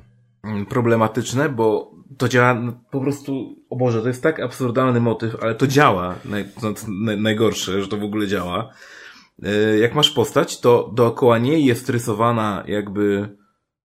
Problematyczne, 0.69 1.49
bo 1.49 1.91
to 2.17 2.29
działa 2.29 2.61
po 2.91 3.01
prostu, 3.01 3.55
o 3.69 3.75
Boże, 3.75 4.01
to 4.01 4.07
jest 4.07 4.23
tak 4.23 4.39
absurdalny 4.39 4.99
motyw, 4.99 5.43
ale 5.43 5.55
to 5.55 5.67
działa. 5.67 6.15
Naj, 6.25 6.45
naj, 6.87 7.21
najgorsze, 7.21 7.81
że 7.81 7.87
to 7.87 7.97
w 7.97 8.03
ogóle 8.03 8.27
działa. 8.27 8.73
E, 9.43 9.77
jak 9.77 9.95
masz 9.95 10.09
postać, 10.11 10.59
to 10.59 10.91
dookoła 10.93 11.37
niej 11.37 11.65
jest 11.65 11.89
rysowana 11.89 12.63
jakby 12.67 13.37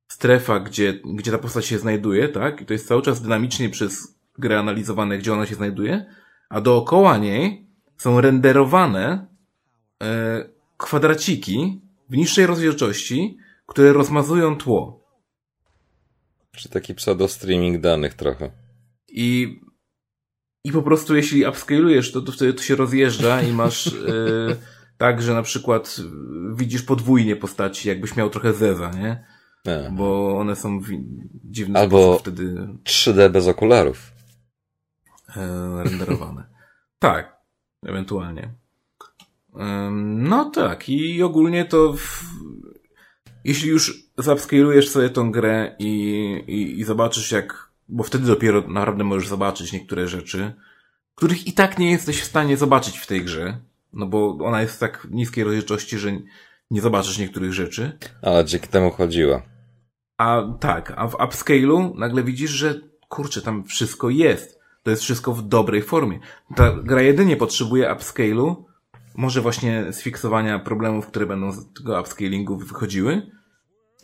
strefa, 0.09 0.61
gdzie, 0.61 1.00
gdzie 1.14 1.30
ta 1.30 1.38
postać 1.38 1.66
się 1.66 1.78
znajduje, 1.78 2.28
tak? 2.28 2.61
I 2.61 2.66
to 2.66 2.72
jest 2.72 2.88
cały 2.88 3.02
czas 3.02 3.22
dynamicznie 3.22 3.68
przez 3.68 4.18
grę 4.38 4.59
analizowane, 4.59 5.18
gdzie 5.18 5.32
ona 5.32 5.46
się 5.46 5.54
znajduje, 5.54 6.06
a 6.48 6.61
dookoła 6.61 7.18
niej 7.18 7.66
są 7.96 8.20
renderowane 8.20 9.26
e, 10.02 10.48
kwadraciki 10.76 11.80
w 12.11 12.16
niższej 12.16 12.46
rozdzielczości, 12.46 13.38
które 13.68 13.92
rozmazują 13.92 14.56
tło. 14.56 15.08
Czy 16.52 16.68
taki 16.68 16.94
pseudo-streaming 16.94 17.80
danych 17.80 18.14
trochę. 18.14 18.50
I, 19.08 19.60
I 20.64 20.72
po 20.72 20.82
prostu 20.82 21.16
jeśli 21.16 21.46
upscalujesz 21.46 22.12
to, 22.12 22.20
to 22.20 22.32
wtedy 22.32 22.54
to 22.54 22.62
się 22.62 22.76
rozjeżdża 22.76 23.42
i 23.42 23.52
masz 23.52 23.86
yy, 23.86 24.56
tak, 24.98 25.22
że 25.22 25.34
na 25.34 25.42
przykład 25.42 25.96
widzisz 26.54 26.82
podwójnie 26.82 27.36
postaci, 27.36 27.88
jakbyś 27.88 28.16
miał 28.16 28.30
trochę 28.30 28.52
zeza, 28.52 28.90
nie? 28.90 29.24
A. 29.64 29.90
Bo 29.90 30.38
one 30.38 30.56
są 30.56 30.80
w 30.80 30.86
dziwny 31.44 31.78
Albo 31.78 32.18
wtedy... 32.18 32.68
3D 32.84 33.30
bez 33.30 33.48
okularów. 33.48 34.12
Yy, 35.36 35.84
renderowane. 35.84 36.44
tak, 36.98 37.36
ewentualnie. 37.82 38.54
No 40.00 40.50
tak, 40.50 40.88
i 40.88 41.22
ogólnie 41.22 41.64
to 41.64 41.92
w, 41.92 42.24
jeśli 43.45 43.68
już 43.68 44.03
zapskalujesz 44.18 44.89
sobie 44.89 45.11
tą 45.11 45.32
grę 45.32 45.76
i, 45.78 45.93
i, 46.47 46.80
i 46.80 46.84
zobaczysz 46.84 47.32
jak, 47.32 47.70
bo 47.89 48.05
wtedy 48.05 48.26
dopiero 48.26 48.68
naprawdę 48.68 49.05
możesz 49.05 49.28
zobaczyć 49.28 49.72
niektóre 49.72 50.09
rzeczy, 50.09 50.55
których 51.14 51.47
i 51.47 51.53
tak 51.53 51.78
nie 51.78 51.91
jesteś 51.91 52.20
w 52.20 52.24
stanie 52.24 52.57
zobaczyć 52.57 52.99
w 52.99 53.07
tej 53.07 53.24
grze, 53.24 53.59
no 53.93 54.07
bo 54.07 54.39
ona 54.41 54.62
jest 54.62 54.76
w 54.76 54.78
tak 54.78 55.07
niskiej 55.11 55.45
rozdzielczości, 55.45 55.99
że 55.99 56.11
nie 56.70 56.80
zobaczysz 56.80 57.18
niektórych 57.18 57.53
rzeczy. 57.53 57.99
Ale 58.22 58.45
dzięki 58.45 58.68
temu 58.68 58.91
chodziła. 58.91 59.43
A 60.18 60.43
tak, 60.61 60.93
a 60.97 61.09
w 61.09 61.14
upscalu 61.14 61.95
nagle 61.97 62.22
widzisz, 62.22 62.51
że 62.51 62.80
kurczę, 63.09 63.43
tam 63.43 63.64
wszystko 63.64 64.11
jest. 64.11 64.59
To 64.82 64.91
jest 64.91 65.03
wszystko 65.03 65.32
w 65.32 65.43
dobrej 65.43 65.82
formie. 65.82 66.20
Ta 66.57 66.72
gra 66.72 67.03
jedynie 67.03 67.36
potrzebuje 67.36 67.93
upscalu, 67.93 68.67
może 69.18 69.40
właśnie 69.40 69.92
sfiksowania 69.92 70.58
problemów, 70.58 71.06
które 71.06 71.26
będą 71.26 71.52
z 71.52 71.72
tego 71.72 72.00
upscalingu 72.00 72.56
wychodziły. 72.56 73.22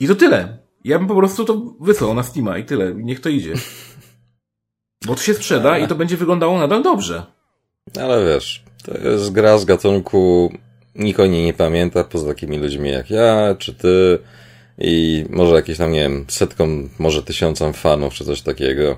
I 0.01 0.09
to 0.09 0.15
tyle. 0.15 0.59
Ja 0.85 0.99
bym 0.99 1.09
po 1.09 1.15
prostu 1.15 1.45
to 1.45 1.77
wysłał 1.81 2.15
na 2.15 2.23
Steama 2.23 2.59
i 2.59 2.65
tyle. 2.65 2.95
Niech 2.95 3.21
to 3.21 3.29
idzie. 3.29 3.55
Bo 5.07 5.15
to 5.15 5.23
się 5.23 5.35
sprzeda 5.35 5.79
i 5.79 5.89
to 5.89 5.95
będzie 5.95 6.17
wyglądało 6.17 6.59
nadal 6.59 6.83
dobrze. 6.83 7.27
Ale 8.01 8.25
wiesz, 8.25 8.65
to 8.85 8.99
jest 8.99 9.33
gra 9.33 9.59
z 9.59 9.65
gatunku 9.65 10.53
nikt 10.95 11.21
o 11.21 11.27
niej 11.27 11.45
nie 11.45 11.55
pamięta, 11.55 12.05
poza 12.05 12.27
takimi 12.27 12.59
ludźmi 12.59 12.91
jak 12.91 13.11
ja, 13.11 13.55
czy 13.59 13.75
ty 13.75 14.19
i 14.79 15.25
może 15.31 15.55
jakieś 15.55 15.79
tam, 15.79 15.93
nie 15.93 16.01
wiem, 16.01 16.25
setką, 16.29 16.89
może 16.99 17.23
tysiącom 17.23 17.73
fanów, 17.73 18.15
czy 18.15 18.25
coś 18.25 18.43
takiego. 18.43 18.97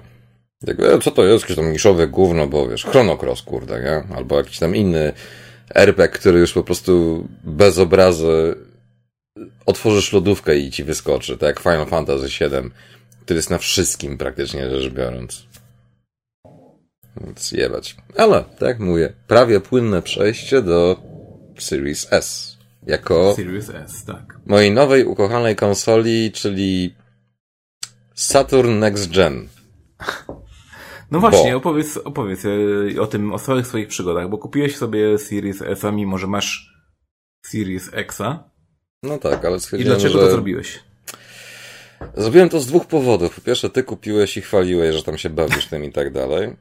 Jak, 0.62 0.80
e, 0.80 0.98
co 0.98 1.10
to 1.10 1.24
jest? 1.24 1.44
Jakieś 1.44 1.56
tam 1.56 1.72
niszowe 1.72 2.08
gówno, 2.08 2.46
bo 2.46 2.68
wiesz, 2.68 2.84
Chronocross, 2.84 3.42
kurde, 3.42 3.80
nie? 3.80 4.16
Albo 4.16 4.36
jakiś 4.36 4.58
tam 4.58 4.76
inny 4.76 5.12
RPG, 5.74 6.08
który 6.08 6.38
już 6.38 6.52
po 6.52 6.62
prostu 6.62 7.24
bez 7.44 7.78
obrazy 7.78 8.54
otworzysz 9.66 10.12
lodówkę 10.12 10.56
i 10.56 10.70
ci 10.70 10.84
wyskoczy, 10.84 11.38
tak 11.38 11.46
jak 11.46 11.60
Final 11.60 11.86
Fantasy 11.86 12.26
VII, 12.26 12.70
który 13.20 13.38
jest 13.38 13.50
na 13.50 13.58
wszystkim 13.58 14.18
praktycznie 14.18 14.70
rzecz 14.70 14.92
biorąc. 14.92 15.46
Więc 17.20 17.52
jebać. 17.52 17.96
Ale, 18.16 18.44
tak 18.44 18.68
jak 18.68 18.78
mówię, 18.78 19.12
prawie 19.26 19.60
płynne 19.60 20.02
przejście 20.02 20.62
do 20.62 21.02
Series 21.58 22.06
S. 22.10 22.56
Jako 22.86 23.34
Series 23.34 23.70
S, 23.70 24.04
tak. 24.04 24.38
mojej 24.46 24.72
nowej, 24.72 25.04
ukochanej 25.04 25.56
konsoli, 25.56 26.32
czyli 26.32 26.94
Saturn 28.14 28.78
Next 28.78 29.10
Gen. 29.12 29.48
No 31.10 31.20
właśnie, 31.20 31.50
Bo- 31.50 31.56
opowiedz, 31.56 31.96
opowiedz 31.96 32.44
e, 32.44 33.00
o 33.00 33.06
tym, 33.06 33.32
o 33.32 33.38
swoich 33.38 33.66
swoich 33.66 33.88
przygodach, 33.88 34.28
bo 34.28 34.38
kupiłeś 34.38 34.76
sobie 34.76 35.18
Series 35.18 35.62
S, 35.62 35.84
a 35.84 35.92
mimo 35.92 36.18
że 36.18 36.26
masz 36.26 36.76
Series 37.46 37.90
Xa. 37.92 38.50
No 39.02 39.18
tak, 39.18 39.44
ale 39.44 39.58
I 39.78 39.84
dlaczego 39.84 40.14
że... 40.14 40.18
to 40.18 40.30
zrobiłeś? 40.30 40.80
Zrobiłem 42.16 42.48
to 42.48 42.60
z 42.60 42.66
dwóch 42.66 42.86
powodów. 42.86 43.34
Po 43.34 43.40
pierwsze, 43.40 43.70
ty 43.70 43.82
kupiłeś 43.82 44.36
i 44.36 44.40
chwaliłeś, 44.40 44.96
że 44.96 45.02
tam 45.02 45.18
się 45.18 45.30
bawisz 45.30 45.66
tym 45.66 45.84
i 45.84 45.92
tak 45.92 46.12
dalej. 46.12 46.56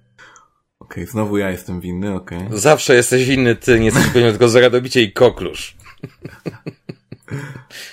Okej, 0.80 1.06
znowu 1.06 1.38
ja 1.38 1.52
jestem 1.52 1.82
winny, 1.82 2.14
okej. 2.14 2.40
Zawsze 2.52 2.96
jesteś 2.96 3.26
winny, 3.26 3.56
ty 3.56 3.80
nie 3.80 3.86
jesteś 3.86 4.10
winny, 4.10 4.32
tylko 4.32 4.50
zagadobicie 4.50 5.02
i 5.02 5.14
koklusz. 5.14 5.76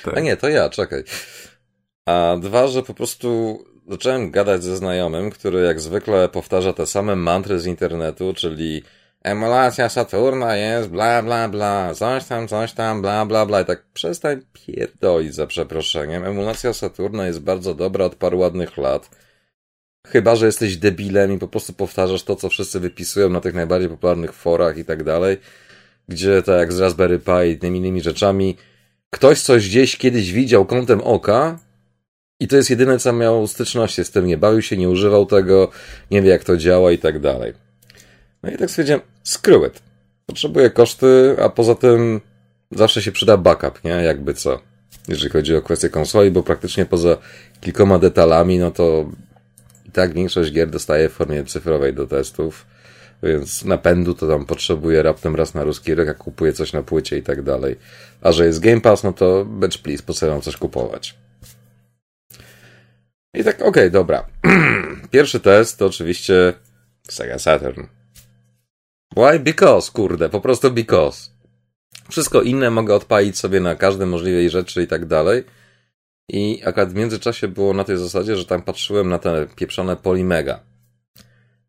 Tak. 0.05 0.17
A 0.17 0.21
nie, 0.21 0.37
to 0.37 0.49
ja, 0.49 0.71
czekaj. 0.71 1.05
A 2.07 2.37
dwa, 2.41 2.69
że 2.69 2.83
po 2.83 2.95
prostu 2.95 3.59
zacząłem 3.89 4.31
gadać 4.31 4.65
ze 4.65 4.77
znajomym, 4.77 5.31
który 5.31 5.61
jak 5.61 5.81
zwykle 5.81 6.29
powtarza 6.29 6.73
te 6.73 6.87
same 6.87 7.17
mantry 7.17 7.61
z 7.61 7.67
internetu, 7.67 8.35
czyli 8.35 8.83
emulacja 9.23 9.89
Saturna 9.89 10.57
jest 10.57 10.89
bla 10.89 11.23
bla 11.23 11.49
bla, 11.49 11.95
coś 11.95 12.25
tam, 12.25 12.49
coś 12.49 12.73
tam, 12.73 13.03
bla 13.03 13.27
bla 13.27 13.47
bla. 13.47 13.61
I 13.61 13.65
tak 13.65 13.85
przestań 13.95 14.41
pierdolić 14.53 15.35
za 15.35 15.47
przeproszeniem. 15.47 16.25
Emulacja 16.25 16.73
Saturna 16.73 17.27
jest 17.27 17.41
bardzo 17.41 17.75
dobra 17.75 18.05
od 18.05 18.15
paru 18.15 18.39
ładnych 18.39 18.77
lat. 18.77 19.11
Chyba, 20.07 20.37
że 20.37 20.47
jesteś 20.47 20.77
debilem 20.77 21.33
i 21.33 21.39
po 21.39 21.49
prostu 21.49 21.73
powtarzasz 21.73 22.23
to, 22.23 22.37
co 22.37 22.49
wszyscy 22.49 22.81
wypisują 22.81 23.29
na 23.29 23.41
tych 23.41 23.55
najbardziej 23.55 23.89
popularnych 23.89 24.33
forach 24.33 24.79
i 24.79 24.85
tak 24.85 25.05
dalej, 25.05 25.37
gdzie 26.09 26.43
tak 26.43 26.59
jak 26.59 26.73
z 26.73 26.81
Raspberry 26.81 27.19
Pi 27.19 27.51
i 27.51 27.59
tymi 27.59 27.79
innymi 27.79 28.01
rzeczami, 28.01 28.57
ktoś 29.11 29.41
coś 29.41 29.69
gdzieś 29.69 29.97
kiedyś 29.97 30.33
widział 30.33 30.65
kątem 30.65 31.01
oka 31.01 31.59
i 32.43 32.49
to 32.49 32.57
jest 32.57 32.71
jedyne, 32.71 32.99
co 32.99 33.13
miał 33.13 33.47
styczności 33.47 34.05
z 34.05 34.11
tym. 34.11 34.27
Nie 34.27 34.37
bawił 34.37 34.63
się, 34.63 34.77
nie 34.77 34.89
używał 34.89 35.27
tego, 35.27 35.71
nie 36.11 36.23
wie 36.23 36.31
jak 36.31 36.45
to 36.45 36.57
działa 36.57 36.93
i 36.93 36.99
tak 36.99 37.21
dalej. 37.21 37.53
No 38.43 38.51
i 38.51 38.57
tak 38.57 38.71
stwierdziłem, 38.71 39.01
screw 39.25 39.63
it. 39.67 39.83
Potrzebuję 40.27 40.71
koszty, 40.71 41.37
a 41.43 41.49
poza 41.49 41.75
tym 41.75 42.21
zawsze 42.71 43.03
się 43.03 43.13
przyda 43.13 43.37
backup, 43.37 43.85
nie? 43.85 43.91
Jakby 43.91 44.35
co. 44.35 44.61
Jeżeli 45.09 45.31
chodzi 45.31 45.57
o 45.57 45.63
kwestię 45.63 45.89
konsoli, 45.89 46.31
bo 46.31 46.43
praktycznie 46.43 46.87
poza 46.87 47.17
kilkoma 47.61 47.99
detalami, 47.99 48.59
no 48.59 48.71
to 48.71 49.11
i 49.87 49.91
tak 49.91 50.15
większość 50.15 50.53
gier 50.53 50.71
dostaje 50.71 51.09
w 51.09 51.13
formie 51.13 51.45
cyfrowej 51.45 51.95
do 51.95 52.07
testów, 52.07 52.67
więc 53.23 53.65
napędu 53.65 54.15
to 54.15 54.29
tam 54.29 54.45
potrzebuje 54.47 55.03
raptem 55.03 55.37
raz 55.37 55.55
na 55.55 55.65
ruski 55.65 55.95
rynek, 55.95 56.19
kupuje 56.19 56.53
coś 56.53 56.73
na 56.73 56.83
płycie 56.83 57.19
i 57.19 57.23
tak 57.23 57.43
dalej. 57.43 57.77
A 58.21 58.33
że 58.33 58.47
jest 58.47 58.61
Game 58.61 58.81
Pass, 58.81 59.03
no 59.03 59.13
to 59.13 59.45
bitch 59.45 59.79
please, 59.79 60.03
po 60.03 60.15
co 60.15 60.41
coś 60.41 60.57
kupować? 60.57 61.23
I 63.35 63.45
tak, 63.45 63.63
okej, 63.63 63.91
dobra. 63.91 64.27
Pierwszy 65.11 65.41
test 65.41 65.79
to 65.79 65.87
oczywiście 65.87 66.53
Sega 67.09 67.39
Saturn. 67.39 67.83
Why? 69.17 69.39
Because, 69.39 69.93
kurde, 69.93 70.29
po 70.29 70.41
prostu 70.41 70.71
because. 70.71 71.31
Wszystko 72.11 72.43
inne 72.43 72.71
mogę 72.71 72.95
odpalić 72.95 73.39
sobie 73.39 73.61
na 73.61 73.75
każdej 73.75 74.07
możliwej 74.07 74.51
rzeczy 74.51 74.83
i 74.83 74.87
tak 74.87 75.07
dalej. 75.07 75.45
I 76.29 76.63
akurat 76.65 76.93
w 76.93 76.95
międzyczasie 76.95 77.49
było 77.49 77.75
na 77.75 77.85
tej 77.85 77.97
zasadzie, 77.97 78.37
że 78.37 78.45
tam 78.45 78.63
patrzyłem 78.63 79.09
na 79.09 79.19
te 79.19 79.47
pieprzone 79.57 79.97
Polimega, 79.97 80.61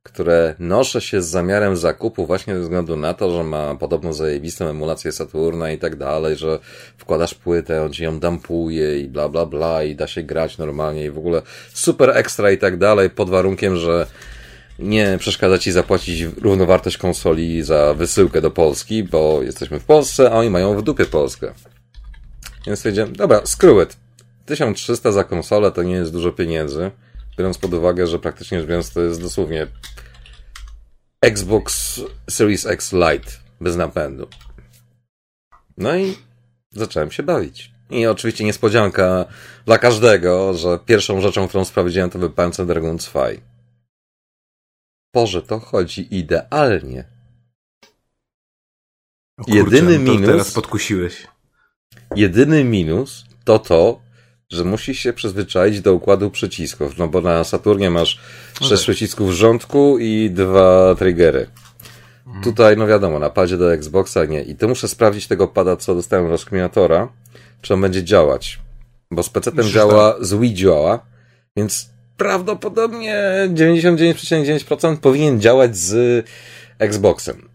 które 0.03 0.55
noszę 0.59 1.01
się 1.01 1.21
z 1.21 1.27
zamiarem 1.27 1.77
zakupu 1.77 2.25
właśnie 2.25 2.55
ze 2.55 2.61
względu 2.61 2.97
na 2.97 3.13
to, 3.13 3.31
że 3.31 3.43
ma 3.43 3.75
podobno 3.75 4.13
zajebistą 4.13 4.67
emulację 4.67 5.11
Saturna 5.11 5.71
i 5.71 5.77
tak 5.77 5.95
dalej, 5.95 6.35
że 6.35 6.59
wkładasz 6.97 7.33
płytę, 7.33 7.83
on 7.83 7.93
ci 7.93 8.03
ją 8.03 8.19
dampuje 8.19 8.99
i 8.99 9.07
bla 9.07 9.29
bla 9.29 9.45
bla 9.45 9.83
i 9.83 9.95
da 9.95 10.07
się 10.07 10.23
grać 10.23 10.57
normalnie 10.57 11.05
i 11.05 11.09
w 11.09 11.17
ogóle 11.17 11.41
super 11.73 12.09
ekstra 12.09 12.51
i 12.51 12.57
tak 12.57 12.77
dalej, 12.77 13.09
pod 13.09 13.29
warunkiem, 13.29 13.77
że 13.77 14.07
nie 14.79 15.17
przeszkadza 15.19 15.57
ci 15.57 15.71
zapłacić 15.71 16.21
równowartość 16.21 16.97
konsoli 16.97 17.63
za 17.63 17.93
wysyłkę 17.93 18.41
do 18.41 18.51
Polski, 18.51 19.03
bo 19.03 19.39
jesteśmy 19.43 19.79
w 19.79 19.85
Polsce, 19.85 20.31
a 20.31 20.33
oni 20.33 20.49
mają 20.49 20.77
w 20.77 20.81
dupie 20.81 21.05
Polskę. 21.05 21.53
Więc 22.67 22.79
stwierdziłem, 22.79 23.15
dobra, 23.15 23.41
screw 23.45 23.83
it. 23.83 23.97
1300 24.45 25.11
za 25.11 25.23
konsolę 25.23 25.71
to 25.71 25.83
nie 25.83 25.95
jest 25.95 26.11
dużo 26.11 26.31
pieniędzy, 26.31 26.91
biorąc 27.37 27.57
pod 27.57 27.73
uwagę, 27.73 28.07
że 28.07 28.19
praktycznie 28.19 28.59
rzecz 28.59 28.69
biorąc 28.69 28.93
to 28.93 29.01
jest 29.01 29.21
dosłownie 29.21 29.67
Xbox 31.23 31.99
Series 32.29 32.65
X 32.65 32.93
Lite 32.93 33.31
bez 33.61 33.75
napędu. 33.75 34.27
No 35.77 35.95
i 35.95 36.17
zacząłem 36.71 37.11
się 37.11 37.23
bawić. 37.23 37.71
I 37.89 38.07
oczywiście 38.07 38.43
niespodzianka 38.43 39.25
dla 39.65 39.77
każdego, 39.77 40.53
że 40.53 40.79
pierwszą 40.85 41.21
rzeczą, 41.21 41.47
którą 41.47 41.65
sprawdziłem, 41.65 42.09
to 42.09 42.19
był 42.19 42.29
Panzer 42.29 42.65
Dragoon 42.65 42.97
2. 42.97 43.27
Boże, 45.13 45.41
to 45.41 45.59
chodzi 45.59 46.15
idealnie. 46.15 47.03
Kurczę, 49.37 49.57
Jedyny 49.57 49.99
no 49.99 50.13
minus- 50.13 50.25
Teraz 50.25 50.51
podkusiłeś. 50.51 51.27
Jedyny 52.15 52.63
minus 52.63 53.25
to 53.43 53.59
to, 53.59 54.01
że 54.53 54.63
musisz 54.63 54.99
się 54.99 55.13
przyzwyczaić 55.13 55.81
do 55.81 55.93
układu 55.93 56.29
przycisków, 56.31 56.97
no 56.97 57.07
bo 57.07 57.21
na 57.21 57.43
Saturnie 57.43 57.89
masz 57.89 58.19
No 58.61 58.67
sześć 58.67 58.83
przycisków 58.83 59.29
w 59.29 59.33
rządku 59.33 59.97
i 59.99 60.29
dwa 60.31 60.95
triggery. 60.95 61.47
Mhm. 62.27 62.43
Tutaj, 62.43 62.77
no 62.77 62.87
wiadomo, 62.87 63.19
na 63.19 63.29
padzie 63.29 63.57
do 63.57 63.73
Xboxa 63.73 64.25
nie. 64.25 64.41
I 64.41 64.55
to 64.55 64.67
muszę 64.67 64.87
sprawdzić 64.87 65.27
tego 65.27 65.47
pada, 65.47 65.75
co 65.75 65.95
dostałem 65.95 66.25
od 66.25 66.31
rozkminiatora, 66.31 67.07
czy 67.61 67.73
on 67.73 67.81
będzie 67.81 68.03
działać. 68.03 68.59
Bo 69.11 69.23
z 69.23 69.29
PC-tem 69.29 69.69
działa, 69.69 70.15
z 70.21 70.33
Wii 70.33 70.53
działa, 70.53 70.99
więc 71.57 71.89
prawdopodobnie 72.17 73.23
99,9% 73.47 74.97
powinien 74.97 75.41
działać 75.41 75.77
z 75.77 76.25
Xboxem. 76.79 77.49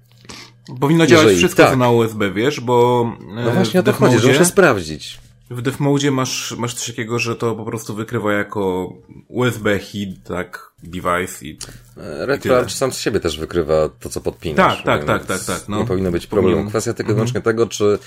Powinno 0.81 1.07
działać 1.07 1.25
Jeżeli 1.25 1.39
wszystko, 1.39 1.63
tak. 1.63 1.73
co 1.73 1.77
na 1.77 1.91
USB, 1.91 2.31
wiesz, 2.31 2.61
bo 2.61 3.07
No 3.35 3.51
e, 3.51 3.55
właśnie 3.55 3.81
o 3.81 3.83
to 3.83 3.93
chodzi, 3.93 4.19
że 4.19 4.29
muszę 4.29 4.45
sprawdzić. 4.45 5.19
W 5.51 5.63
Deathmode 5.63 6.11
masz, 6.11 6.55
masz 6.59 6.75
coś 6.75 6.87
takiego, 6.87 7.19
że 7.19 7.37
to 7.37 7.55
po 7.55 7.65
prostu 7.65 7.95
wykrywa 7.95 8.33
jako 8.33 8.93
USB 9.29 9.79
hit, 9.79 10.25
tak, 10.25 10.73
device 10.83 11.45
i... 11.47 11.59
E, 11.97 12.27
RetroArch 12.27 12.71
sam 12.71 12.93
z 12.93 12.99
siebie 12.99 13.21
też 13.21 13.39
wykrywa 13.39 13.89
to, 14.01 14.09
co 14.09 14.21
podpinasz. 14.21 14.83
Tak, 14.83 14.85
tak, 14.85 15.05
tak, 15.05 15.27
tak, 15.27 15.45
tak, 15.45 15.69
no. 15.69 15.79
Nie 15.79 15.87
powinno 15.87 16.11
być 16.11 16.27
problemu. 16.27 16.69
Kwestia 16.71 16.95
tylko 16.95 17.11
Mhm. 17.13 17.17
wyłącznie 17.17 17.41
tego, 17.41 17.67
czy 17.67 17.99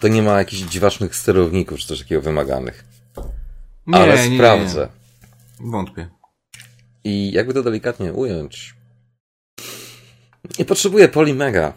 to 0.00 0.08
nie 0.08 0.22
ma 0.22 0.38
jakichś 0.38 0.62
dziwacznych 0.62 1.16
sterowników, 1.16 1.78
czy 1.78 1.86
coś 1.86 1.98
takiego 1.98 2.20
wymaganych. 2.20 2.84
Nie, 3.86 3.98
Ale 3.98 4.16
nie, 4.22 4.28
nie, 4.30 4.36
sprawdzę. 4.36 4.88
Nie. 5.60 5.70
Wątpię. 5.70 6.08
I 7.04 7.32
jakby 7.32 7.54
to 7.54 7.62
delikatnie 7.62 8.12
ująć. 8.12 8.74
Nie 10.58 10.64
potrzebuję 10.64 11.08
Polimega. 11.08 11.72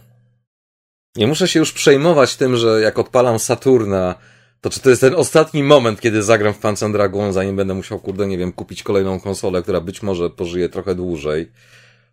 Nie 1.15 1.27
muszę 1.27 1.47
się 1.47 1.59
już 1.59 1.71
przejmować 1.71 2.35
tym, 2.35 2.57
że 2.57 2.81
jak 2.81 2.99
odpalam 2.99 3.39
Saturna, 3.39 4.15
to 4.63 4.69
czy 4.69 4.79
to 4.79 4.89
jest 4.89 5.01
ten 5.01 5.15
ostatni 5.15 5.63
moment, 5.63 6.01
kiedy 6.01 6.23
zagram 6.23 6.53
w 6.53 6.57
Panzer 6.57 6.91
Dragon, 6.91 7.33
zanim 7.33 7.55
będę 7.55 7.73
musiał, 7.73 7.99
kurde, 7.99 8.27
nie 8.27 8.37
wiem, 8.37 8.51
kupić 8.51 8.83
kolejną 8.83 9.19
konsolę, 9.19 9.61
która 9.61 9.81
być 9.81 10.03
może 10.03 10.29
pożyje 10.29 10.69
trochę 10.69 10.95
dłużej. 10.95 11.51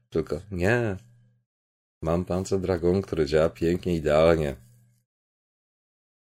Tylko 0.08 0.40
nie. 0.50 0.96
Mam 2.02 2.24
Panzer 2.24 2.60
Dragon, 2.60 3.02
który 3.02 3.26
działa 3.26 3.50
pięknie, 3.50 3.94
idealnie. 3.96 4.56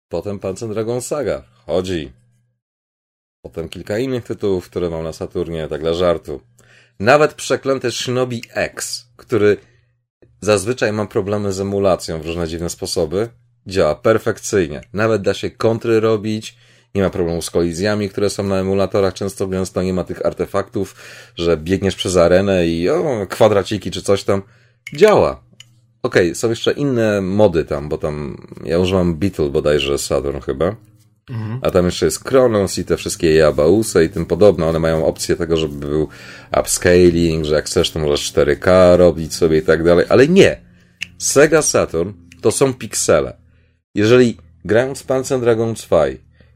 Potem 0.08 0.38
Panzer 0.38 0.68
Dragon 0.68 1.02
Saga. 1.02 1.42
Chodzi. 1.66 2.12
Potem 3.44 3.68
kilka 3.68 3.98
innych 3.98 4.24
tytułów, 4.24 4.70
które 4.70 4.90
mam 4.90 5.04
na 5.04 5.12
Saturnie, 5.12 5.68
tak 5.68 5.80
dla 5.80 5.94
żartu. 5.94 6.40
Nawet 7.00 7.34
przeklęty 7.34 7.90
Shinobi 7.90 8.42
X, 8.54 9.06
który 9.16 9.56
zazwyczaj 10.40 10.92
ma 10.92 11.06
problemy 11.06 11.52
z 11.52 11.60
emulacją 11.60 12.20
w 12.20 12.26
różne 12.26 12.48
dziwne 12.48 12.70
sposoby, 12.70 13.28
działa 13.66 13.94
perfekcyjnie. 13.94 14.80
Nawet 14.92 15.22
da 15.22 15.34
się 15.34 15.50
kontry 15.50 16.00
robić, 16.00 16.56
nie 16.94 17.02
ma 17.02 17.10
problemu 17.10 17.42
z 17.42 17.50
kolizjami, 17.50 18.08
które 18.08 18.30
są 18.30 18.42
na 18.42 18.56
emulatorach 18.56 19.14
często 19.14 19.46
gęsto, 19.46 19.82
nie 19.82 19.92
ma 19.92 20.04
tych 20.04 20.26
artefaktów, 20.26 20.94
że 21.36 21.56
biegniesz 21.56 21.96
przez 21.96 22.16
arenę 22.16 22.66
i 22.66 22.88
o, 22.88 23.26
kwadraciki 23.30 23.90
czy 23.90 24.02
coś 24.02 24.24
tam. 24.24 24.42
Działa. 24.94 25.42
Okej, 26.02 26.34
są 26.34 26.50
jeszcze 26.50 26.72
inne 26.72 27.20
mody 27.20 27.64
tam, 27.64 27.88
bo 27.88 27.98
tam 27.98 28.46
ja 28.64 28.78
używam 28.78 29.14
Beetle 29.14 29.48
bodajże 29.48 29.98
Saturn 29.98 30.40
chyba. 30.40 30.76
Mhm. 31.30 31.58
A 31.62 31.70
tam 31.70 31.84
jeszcze 31.84 32.06
jest 32.06 32.24
Kronos 32.24 32.78
i 32.78 32.84
te 32.84 32.96
wszystkie 32.96 33.34
Jabausy 33.34 34.04
i 34.04 34.08
tym 34.08 34.26
podobne. 34.26 34.66
One 34.66 34.78
mają 34.78 35.06
opcję 35.06 35.36
tego, 35.36 35.56
żeby 35.56 35.86
był 35.86 36.08
upscaling, 36.60 37.44
że 37.44 37.54
jak 37.54 37.64
chcesz, 37.64 37.90
to 37.90 37.98
możesz 37.98 38.32
4K 38.32 38.96
robić 38.96 39.34
sobie 39.34 39.58
i 39.58 39.62
tak 39.62 39.84
dalej. 39.84 40.06
Ale 40.08 40.28
nie! 40.28 40.60
Sega 41.18 41.62
Saturn 41.62 42.10
to 42.40 42.52
są 42.52 42.74
piksele. 42.74 43.45
Jeżeli 43.96 44.36
grając 44.64 45.02
w 45.02 45.06
Panzer 45.06 45.40
Dragon 45.40 45.74
2 45.74 46.04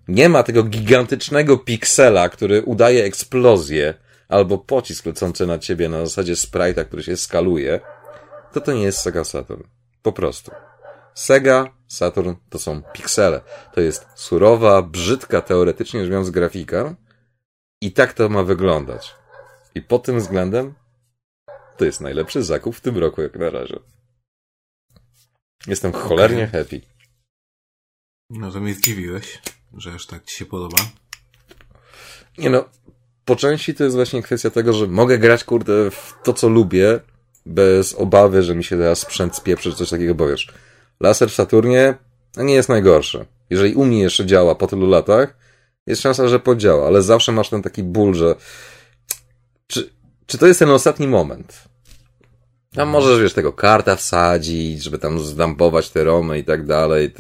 nie 0.09 0.29
ma 0.29 0.43
tego 0.43 0.63
gigantycznego 0.63 1.59
piksela, 1.59 2.29
który 2.29 2.63
udaje 2.63 3.05
eksplozję, 3.05 3.95
albo 4.29 4.59
pocisk 4.59 5.07
lecący 5.07 5.47
na 5.47 5.59
ciebie 5.59 5.89
na 5.89 6.07
zasadzie 6.07 6.35
sprite'a, 6.35 6.85
który 6.85 7.03
się 7.03 7.17
skaluje, 7.17 7.81
to 8.53 8.61
to 8.61 8.73
nie 8.73 8.83
jest 8.83 8.99
Sega 8.99 9.25
Saturn. 9.25 9.63
Po 10.03 10.13
prostu. 10.13 10.51
Sega 11.15 11.75
Saturn 11.89 12.33
to 12.51 12.59
są 12.59 12.83
piksele. 12.83 13.41
To 13.75 13.81
jest 13.81 14.07
surowa, 14.15 14.83
brzydka, 14.83 15.41
teoretycznie 15.41 16.01
rzecz 16.01 16.11
biorąc, 16.11 16.31
grafika 16.31 16.95
i 17.81 17.93
tak 17.93 18.13
to 18.13 18.29
ma 18.29 18.43
wyglądać. 18.43 19.15
I 19.75 19.83
pod 19.83 20.03
tym 20.03 20.19
względem 20.19 20.75
to 21.77 21.85
jest 21.85 22.01
najlepszy 22.01 22.43
zakup 22.43 22.77
w 22.77 22.81
tym 22.81 22.99
roku, 22.99 23.23
jak 23.23 23.37
na 23.37 23.51
razie. 23.51 23.79
Jestem 25.67 25.93
cholernie 25.93 26.47
happy. 26.47 26.81
No 28.31 28.51
to 28.51 28.61
mnie 28.61 28.75
zdziwiłeś, 28.75 29.39
że 29.77 29.93
aż 29.93 30.07
tak 30.07 30.25
ci 30.25 30.37
się 30.37 30.47
podoba. 30.47 30.77
Nie 32.39 32.51
no, 32.51 32.65
po 33.25 33.37
części 33.37 33.75
to 33.75 33.85
jest 33.85 33.97
właśnie 33.97 34.23
kwestia 34.23 34.51
tego, 34.51 34.73
że 34.73 34.87
mogę 34.87 35.19
grać, 35.19 35.45
kurde, 35.45 35.91
w 35.91 36.15
to, 36.25 36.33
co 36.33 36.49
lubię, 36.49 37.01
bez 37.47 37.95
obawy, 37.95 38.43
że 38.43 38.55
mi 38.55 38.65
się 38.65 38.79
teraz 38.79 38.99
sprzęt 38.99 39.37
spieprzy, 39.37 39.71
czy 39.71 39.77
coś 39.77 39.91
takiego, 39.91 40.15
bo 40.15 40.29
wiesz, 40.29 40.53
laser 41.01 41.31
w 41.31 41.35
Saturnie 41.35 41.95
no 42.37 42.43
nie 42.43 42.55
jest 42.55 42.69
najgorszy. 42.69 43.27
Jeżeli 43.51 43.75
u 43.75 43.85
mnie 43.85 44.01
jeszcze 44.01 44.27
działa 44.27 44.55
po 44.55 44.67
tylu 44.67 44.89
latach, 44.89 45.37
jest 45.87 46.03
szansa, 46.03 46.29
że 46.29 46.41
podziała, 46.41 46.87
ale 46.87 47.03
zawsze 47.03 47.33
masz 47.33 47.49
ten 47.49 47.63
taki 47.63 47.83
ból, 47.83 48.15
że 48.15 48.35
czy, 49.67 49.91
czy 50.27 50.39
to 50.39 50.47
jest 50.47 50.59
ten 50.59 50.71
ostatni 50.71 51.09
moment? 51.09 51.65
Tam 52.75 52.89
możesz, 52.89 53.21
wiesz, 53.21 53.35
tego 53.35 53.53
karta 53.53 53.97
wsadzić, 53.97 54.83
żeby 54.83 54.99
tam 54.99 55.21
zdampować 55.21 55.91
te 55.91 56.05
romy 56.05 56.39
i 56.39 56.45
tak 56.45 56.67
dalej. 56.67 57.15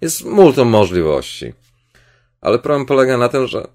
Jest 0.00 0.24
multum 0.24 0.68
możliwości. 0.68 1.52
Ale 2.40 2.58
problem 2.58 2.86
polega 2.86 3.16
na 3.18 3.28
tym, 3.28 3.46
że 3.46 3.68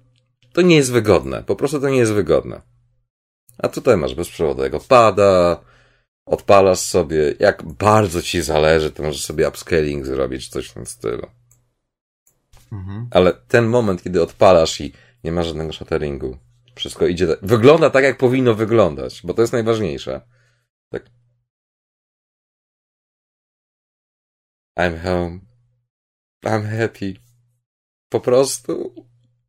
to 0.52 0.62
nie 0.62 0.76
jest 0.76 0.92
wygodne. 0.92 1.42
Po 1.42 1.56
prostu 1.56 1.80
to 1.80 1.88
nie 1.88 1.98
jest 1.98 2.12
wygodne. 2.12 2.60
A 3.58 3.68
tutaj 3.68 3.96
masz 3.96 4.14
bezprzewodowego 4.14 4.80
pada, 4.80 5.60
odpalasz 6.26 6.78
sobie, 6.78 7.34
jak 7.38 7.62
bardzo 7.62 8.22
ci 8.22 8.42
zależy, 8.42 8.90
to 8.90 9.02
możesz 9.02 9.24
sobie 9.24 9.48
upscaling 9.48 10.06
zrobić, 10.06 10.48
coś 10.48 10.68
w 10.68 10.74
tym 10.74 10.86
stylu. 10.86 11.26
Mhm. 12.72 13.08
Ale 13.10 13.32
ten 13.32 13.66
moment, 13.66 14.02
kiedy 14.02 14.22
odpalasz 14.22 14.80
i 14.80 14.92
nie 15.24 15.32
ma 15.32 15.42
żadnego 15.42 15.72
shatteringu, 15.72 16.38
wszystko 16.74 17.06
idzie, 17.06 17.26
tak, 17.26 17.38
wygląda 17.42 17.90
tak, 17.90 18.04
jak 18.04 18.18
powinno 18.18 18.54
wyglądać, 18.54 19.20
bo 19.24 19.34
to 19.34 19.42
jest 19.42 19.52
najważniejsze. 19.52 20.20
Tak. 20.90 21.10
I'm 24.78 25.02
home. 25.02 25.40
I'm 26.46 26.78
happy. 26.78 27.14
Po 28.08 28.20
prostu 28.20 28.94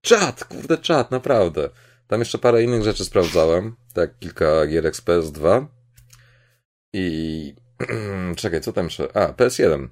czat, 0.02 0.44
kurde 0.44 0.78
czat, 0.78 1.12
naprawdę. 1.12 1.70
Tam 2.08 2.20
jeszcze 2.20 2.38
parę 2.38 2.64
innych 2.64 2.84
rzeczy 2.84 3.06
sprawdzałem, 3.06 3.76
tak 3.94 4.20
kilka 4.20 4.68
gier 4.68 4.88
XPS 4.88 5.32
2 5.32 5.68
i 6.94 7.56
czekaj, 8.38 8.62
co 8.62 8.74
tam 8.74 8.86
jeszcze? 8.86 9.18
A, 9.18 9.32
PS1. 9.32 9.88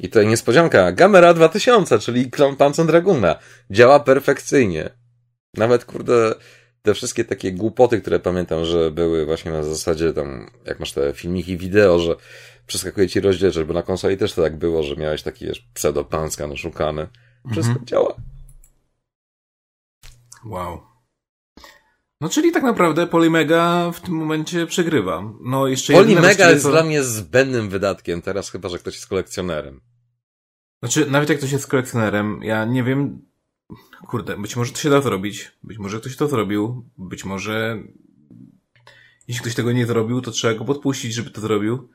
I 0.00 0.08
tutaj 0.08 0.26
niespodzianka, 0.26 0.92
Gamera 0.92 1.34
2000, 1.34 1.98
czyli 1.98 2.30
Clone 2.30 2.56
Panzer 2.56 2.86
Draguna. 2.86 3.38
Działa 3.70 4.00
perfekcyjnie. 4.00 4.90
Nawet, 5.56 5.84
kurde, 5.84 6.34
te 6.82 6.94
wszystkie 6.94 7.24
takie 7.24 7.52
głupoty, 7.52 8.00
które 8.00 8.18
pamiętam, 8.18 8.64
że 8.64 8.90
były 8.90 9.26
właśnie 9.26 9.50
na 9.50 9.62
zasadzie 9.62 10.12
tam, 10.12 10.50
jak 10.64 10.80
masz 10.80 10.92
te 10.92 11.12
filmiki 11.12 11.56
wideo, 11.56 11.98
że 11.98 12.16
przeskakuje 12.72 13.08
ci 13.08 13.20
rozdzielczość, 13.20 13.68
bo 13.68 13.74
na 13.74 13.82
konsoli 13.82 14.16
też 14.16 14.32
to 14.32 14.42
tak 14.42 14.58
było, 14.58 14.82
że 14.82 14.96
miałeś 14.96 15.22
taki 15.22 15.46
wiesz, 15.46 15.68
pseudo-panskan 15.74 16.52
oszukany. 16.52 17.08
Wszystko 17.50 17.70
mhm. 17.70 17.86
działa. 17.86 18.14
Wow. 20.44 20.80
No 22.20 22.28
czyli 22.28 22.52
tak 22.52 22.62
naprawdę 22.62 23.06
Polymega 23.06 23.90
w 23.90 24.00
tym 24.00 24.14
momencie 24.14 24.66
przegrywa. 24.66 25.22
No 25.40 25.66
jeszcze 25.66 25.92
Polymega 25.92 26.50
jest 26.50 26.64
to... 26.64 26.70
dla 26.70 26.84
mnie 26.84 27.02
zbędnym 27.02 27.68
wydatkiem 27.68 28.22
teraz, 28.22 28.50
chyba 28.50 28.68
że 28.68 28.78
ktoś 28.78 28.94
jest 28.94 29.06
kolekcjonerem. 29.06 29.80
Znaczy, 30.82 31.10
nawet 31.10 31.28
jak 31.28 31.38
ktoś 31.38 31.52
jest 31.52 31.66
kolekcjonerem, 31.66 32.42
ja 32.42 32.64
nie 32.64 32.84
wiem, 32.84 33.26
kurde, 34.06 34.36
być 34.36 34.56
może 34.56 34.72
to 34.72 34.78
się 34.78 34.90
da 34.90 35.00
zrobić, 35.00 35.52
być 35.62 35.78
może 35.78 36.00
ktoś 36.00 36.16
to 36.16 36.28
zrobił, 36.28 36.90
być 36.98 37.24
może 37.24 37.82
jeśli 39.28 39.40
ktoś 39.40 39.54
tego 39.54 39.72
nie 39.72 39.86
zrobił, 39.86 40.20
to 40.20 40.30
trzeba 40.30 40.54
go 40.54 40.64
podpuścić, 40.64 41.14
żeby 41.14 41.30
to 41.30 41.40
zrobił. 41.40 41.88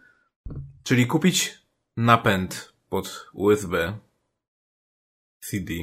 Czyli 0.84 1.08
kupić 1.08 1.62
napęd 1.98 2.74
pod 2.90 3.26
USB, 3.34 3.98
CD, 5.40 5.74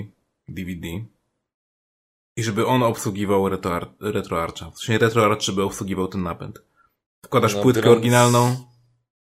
DVD, 0.49 0.89
i 2.37 2.43
żeby 2.43 2.67
on 2.67 2.83
obsługiwał 2.83 3.49
RetroArcha. 4.01 4.71
W 4.71 4.79
sensie 4.79 4.99
RetroArch, 4.99 5.43
żeby 5.43 5.63
obsługiwał 5.63 6.09
ten 6.09 6.23
napęd. 6.23 6.63
Wkładasz 7.25 7.55
no, 7.55 7.63
płytkę 7.63 7.83
biorąc, 7.83 7.97
oryginalną. 7.97 8.57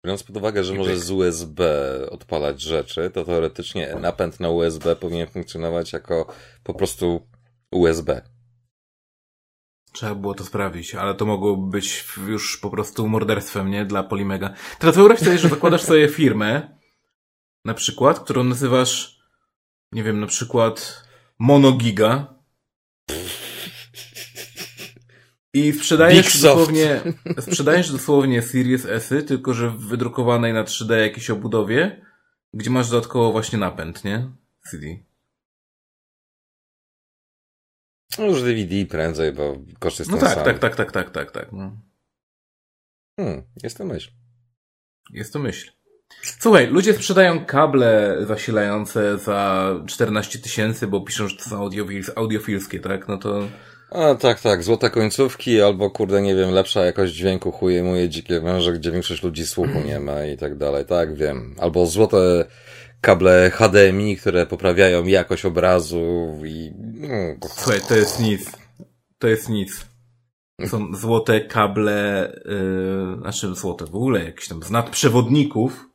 Biorąc 0.05 0.23
pod 0.23 0.37
uwagę, 0.37 0.63
że 0.63 0.73
możesz 0.73 0.99
z 0.99 1.11
USB 1.11 1.63
odpalać 2.09 2.61
rzeczy, 2.61 3.09
to 3.13 3.25
teoretycznie 3.25 3.95
napęd 4.01 4.39
na 4.39 4.49
USB 4.49 4.95
powinien 4.95 5.27
funkcjonować 5.27 5.93
jako 5.93 6.33
po 6.63 6.73
prostu 6.73 7.27
USB. 7.71 8.21
Trzeba 9.91 10.15
było 10.15 10.33
to 10.33 10.43
sprawdzić, 10.45 10.95
ale 10.95 11.15
to 11.15 11.25
mogło 11.25 11.57
być 11.57 12.05
już 12.27 12.57
po 12.57 12.69
prostu 12.69 13.07
morderstwem, 13.07 13.71
nie? 13.71 13.85
Dla 13.85 14.03
Polimega. 14.03 14.53
Teraz 14.79 14.95
wyobraź 14.95 15.19
sobie, 15.19 15.37
że 15.37 15.49
zakładasz 15.49 15.83
sobie 15.83 16.09
firmę, 16.09 16.77
na 17.65 17.73
przykład, 17.73 18.19
którą 18.19 18.43
nazywasz, 18.43 19.19
nie 19.91 20.03
wiem, 20.03 20.19
na 20.19 20.27
przykład 20.27 21.03
Monogiga, 21.39 22.39
i 25.53 25.73
sprzedajesz 25.73 26.41
dosłownie, 26.41 27.01
sprzedajesz 27.39 27.91
dosłownie 27.91 28.41
Series 28.41 28.85
S, 28.85 29.13
tylko 29.27 29.53
że 29.53 29.69
w 29.69 29.79
wydrukowanej 29.79 30.53
na 30.53 30.63
3D 30.63 30.97
jakiejś 30.97 31.29
obudowie, 31.29 32.05
gdzie 32.53 32.69
masz 32.69 32.89
dodatkowo 32.89 33.31
właśnie 33.31 33.59
napęd, 33.59 34.03
nie? 34.03 34.29
CD. 34.71 34.87
No 38.17 38.25
już 38.25 38.43
DVD 38.43 38.85
prędzej, 38.85 39.31
bo 39.31 39.57
koszt 39.79 39.99
jest 39.99 40.11
No 40.11 40.17
tak, 40.17 40.33
sam. 40.33 40.43
tak, 40.43 40.59
tak, 40.59 40.75
tak, 40.75 40.91
tak, 40.91 41.11
tak, 41.11 41.31
tak. 41.31 41.51
No. 41.51 41.71
Hmm, 43.19 43.43
jest 43.63 43.77
to 43.77 43.85
myśl. 43.85 44.11
Jest 45.13 45.33
to 45.33 45.39
myśl. 45.39 45.71
Słuchaj, 46.39 46.67
ludzie 46.67 46.93
sprzedają 46.93 47.45
kable 47.45 48.17
zasilające 48.27 49.17
za 49.17 49.69
14 49.87 50.39
tysięcy, 50.39 50.87
bo 50.87 51.01
piszą, 51.01 51.27
że 51.27 51.37
to 51.37 51.43
są 51.43 51.57
audiofils, 51.57 52.11
audiofilskie, 52.15 52.79
tak? 52.79 53.07
No 53.07 53.17
to... 53.17 53.47
A 53.91 54.15
tak, 54.15 54.41
tak, 54.41 54.63
złote 54.63 54.89
końcówki 54.89 55.61
albo 55.61 55.89
kurde, 55.89 56.21
nie 56.21 56.35
wiem, 56.35 56.51
lepsza 56.51 56.85
jakość 56.85 57.13
dźwięku 57.13 57.51
chuje 57.51 57.83
moje 57.83 58.09
dzikie 58.09 58.39
węże, 58.39 58.73
gdzie 58.73 58.91
większość 58.91 59.23
ludzi 59.23 59.45
słuchu 59.45 59.79
nie 59.85 59.99
ma 59.99 60.25
i 60.25 60.37
tak 60.37 60.57
dalej, 60.57 60.85
tak, 60.85 61.15
wiem. 61.15 61.55
Albo 61.59 61.85
złote 61.85 62.45
kable 63.01 63.51
HDMI, 63.51 64.17
które 64.17 64.45
poprawiają 64.45 65.05
jakość 65.05 65.45
obrazu 65.45 66.33
i... 66.45 66.71
No, 66.75 67.47
Słuchaj, 67.49 67.81
to 67.87 67.95
jest 67.95 68.19
nic. 68.19 68.51
To 69.17 69.27
jest 69.27 69.49
nic. 69.49 69.85
Są 70.67 70.95
złote 70.95 71.41
kable, 71.41 72.31
yy, 72.45 73.17
znaczy 73.21 73.55
złote 73.55 73.85
w 73.85 73.95
ogóle, 73.95 74.25
jakieś 74.25 74.47
tam 74.47 74.63
z 74.63 74.71
nadprzewodników, 74.71 75.85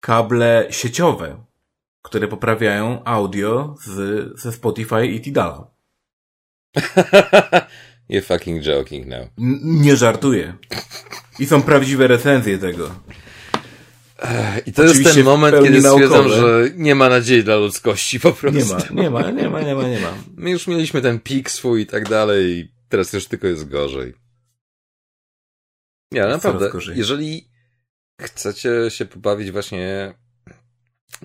kable 0.00 0.66
sieciowe, 0.70 1.44
które 2.02 2.28
poprawiają 2.28 3.04
audio 3.04 3.74
z, 3.84 4.40
ze 4.40 4.52
Spotify 4.52 5.06
i 5.06 5.20
Tidala. 5.20 5.70
You're 8.10 8.22
fucking 8.22 8.62
joking 8.62 9.06
now. 9.06 9.28
N 9.38 9.60
nie 9.62 9.96
żartuję. 9.96 10.54
I 11.38 11.46
są 11.46 11.62
prawdziwe 11.62 12.06
recenzje 12.06 12.58
tego. 12.58 12.90
I 14.66 14.72
to 14.72 14.82
Oczywiście 14.82 15.02
jest 15.02 15.14
ten 15.14 15.24
moment, 15.24 15.56
kiedy 15.64 15.82
stwierdzam, 15.82 16.28
że 16.28 16.70
nie 16.76 16.94
ma 16.94 17.08
nadziei 17.08 17.44
dla 17.44 17.56
ludzkości 17.56 18.20
po 18.20 18.32
prostu. 18.32 18.58
Nie 18.58 18.64
ma, 18.64 19.02
nie 19.02 19.10
ma, 19.10 19.30
nie 19.30 19.48
ma, 19.48 19.62
nie 19.62 19.74
ma, 19.74 19.88
nie 19.88 20.00
ma. 20.00 20.14
My 20.36 20.50
już 20.50 20.66
mieliśmy 20.66 21.02
ten 21.02 21.20
pik 21.20 21.50
swój 21.50 21.82
i 21.82 21.86
tak 21.86 22.08
dalej 22.08 22.58
i 22.58 22.72
teraz 22.88 23.12
już 23.12 23.26
tylko 23.26 23.46
jest 23.46 23.68
gorzej. 23.68 24.14
Nie, 26.12 26.22
naprawdę, 26.22 26.70
jeżeli 26.94 27.48
chcecie 28.20 28.70
się 28.88 29.04
pobawić 29.04 29.50
właśnie 29.50 30.14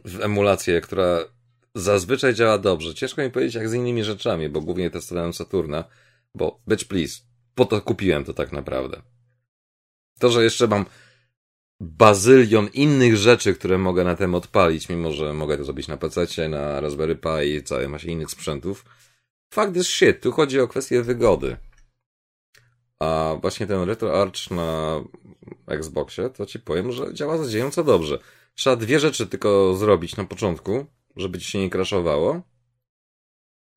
w 0.06 0.22
emulację, 0.22 0.82
która 0.82 1.20
zazwyczaj 1.76 2.34
działa 2.34 2.58
dobrze. 2.58 2.94
Ciężko 2.94 3.22
mi 3.22 3.32
powiedzieć 3.32 3.56
jak 3.56 3.70
z 3.70 3.74
innymi 3.74 4.04
rzeczami, 4.04 4.50
bo 4.50 4.62
głównie 4.62 4.90
testowałem 4.90 5.34
Saturna, 5.34 5.84
bo 6.36 6.62
bitch 6.70 6.86
please, 6.86 7.22
po 7.56 7.66
to 7.66 7.82
kupiłem 7.82 8.24
to 8.24 8.34
tak 8.34 8.52
naprawdę. 8.52 9.02
To, 10.20 10.32
że 10.32 10.44
jeszcze 10.44 10.68
mam 10.68 10.86
bazylion 11.80 12.68
innych 12.74 13.18
rzeczy, 13.18 13.54
które 13.54 13.78
mogę 13.78 14.04
na 14.04 14.16
tym 14.16 14.36
odpalić, 14.36 14.90
mimo 14.90 15.12
że 15.12 15.34
mogę 15.34 15.58
to 15.58 15.64
zrobić 15.64 15.88
na 15.88 15.98
PC, 15.98 16.50
na 16.50 16.82
Raspberry 16.82 17.16
Pi 17.16 17.56
i 17.56 17.64
całej 17.64 17.90
masie 17.90 18.12
innych 18.12 18.30
sprzętów. 18.30 18.86
Fakt 19.54 19.76
jest 19.76 19.90
shit, 19.90 20.22
tu 20.22 20.32
chodzi 20.32 20.60
o 20.60 20.68
kwestię 20.68 21.02
wygody. 21.02 21.58
A 23.00 23.38
właśnie 23.42 23.68
ten 23.68 23.84
RetroArch 23.84 24.52
na 24.52 25.02
Xboxie, 25.68 26.30
to 26.30 26.46
ci 26.46 26.60
powiem, 26.60 26.92
że 26.92 27.14
działa 27.14 27.38
zadziejająco 27.38 27.84
dobrze. 27.84 28.20
Trzeba 28.56 28.76
dwie 28.76 29.00
rzeczy 29.00 29.28
tylko 29.28 29.76
zrobić 29.76 30.16
na 30.16 30.24
początku, 30.24 30.86
żeby 31.16 31.40
ci 31.40 31.52
się 31.52 31.60
nie 31.60 31.70
crashowało. 31.70 32.42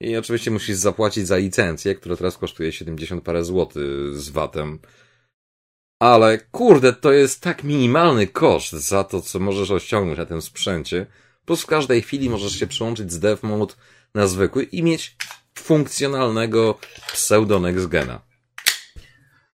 I 0.00 0.16
oczywiście 0.16 0.50
musisz 0.50 0.76
zapłacić 0.76 1.26
za 1.26 1.36
licencję, 1.36 1.94
która 1.94 2.16
teraz 2.16 2.38
kosztuje 2.38 2.72
70 2.72 3.24
parę 3.24 3.44
złotych 3.44 4.16
z 4.18 4.28
VAT-em. 4.28 4.78
Ale 5.98 6.38
kurde, 6.38 6.92
to 6.92 7.12
jest 7.12 7.42
tak 7.42 7.64
minimalny 7.64 8.26
koszt 8.26 8.72
za 8.72 9.04
to, 9.04 9.22
co 9.22 9.38
możesz 9.38 9.70
osiągnąć 9.70 10.18
na 10.18 10.26
tym 10.26 10.42
sprzęcie. 10.42 11.06
Plus 11.44 11.62
w 11.62 11.66
każdej 11.66 12.02
chwili 12.02 12.30
możesz 12.30 12.52
się 12.52 12.66
przyłączyć 12.66 13.12
z 13.12 13.18
Dev 13.18 13.46
Mode 13.46 13.74
na 14.14 14.26
zwykły 14.26 14.62
i 14.62 14.82
mieć 14.82 15.16
funkcjonalnego 15.54 16.78
pseudo 17.12 17.60
Gena. 17.88 18.20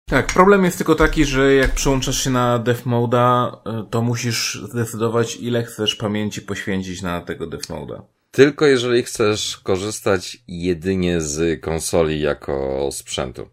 Tak, 0.06 0.26
problem 0.26 0.64
jest 0.64 0.76
tylko 0.76 0.94
taki, 0.94 1.24
że 1.24 1.54
jak 1.54 1.74
przyłączasz 1.74 2.24
się 2.24 2.30
na 2.30 2.58
Dev 2.58 2.82
Mode'a, 2.86 3.56
y, 3.86 3.90
to 3.90 4.02
musisz 4.02 4.62
zdecydować, 4.70 5.36
ile 5.36 5.64
chcesz 5.64 5.94
pamięci 5.94 6.42
poświęcić 6.42 7.02
na 7.02 7.20
tego 7.20 7.46
Dev 7.46 7.62
Mode'a. 7.68 8.02
Tylko 8.30 8.66
jeżeli 8.66 9.02
chcesz 9.02 9.56
korzystać 9.56 10.38
jedynie 10.48 11.20
z 11.20 11.60
konsoli 11.60 12.20
jako 12.20 12.88
sprzętu. 12.92 13.48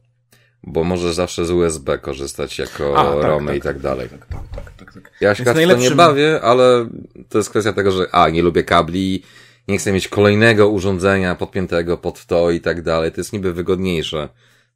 Bo 0.68 0.84
możesz 0.84 1.14
zawsze 1.14 1.46
z 1.46 1.52
USB 1.52 1.98
korzystać 1.98 2.60
jako 2.60 2.98
A, 2.98 3.14
tak, 3.16 3.24
ROMy 3.24 3.48
tak, 3.48 3.58
i 3.58 3.62
tak 3.62 3.80
dalej. 3.80 4.10
Tak, 4.10 4.26
tak, 4.26 4.40
tak, 4.56 4.72
tak, 4.78 4.94
tak. 4.94 5.12
Ja 5.22 5.36
się 5.36 5.44
w 5.44 5.46
to 5.46 5.54
nie 5.54 5.68
najlepszym- 5.68 5.98
bawię, 5.98 6.42
ale 6.42 6.90
to 7.30 7.38
jest 7.38 7.50
kwestia 7.50 7.74
tego, 7.74 7.92
że 7.92 8.08
a, 8.12 8.30
nie 8.30 8.42
lubię 8.42 8.64
kabli, 8.64 9.24
nie 9.68 9.78
chcę 9.78 9.92
mieć 9.92 10.08
kolejnego 10.08 10.70
urządzenia 10.70 11.36
podpiętego 11.36 11.98
pod 11.98 12.26
to 12.26 12.52
i 12.52 12.62
tak 12.62 12.82
dalej. 12.82 13.12
To 13.12 13.22
jest 13.22 13.34
niby 13.34 13.54
wygodniejsze. 13.54 14.30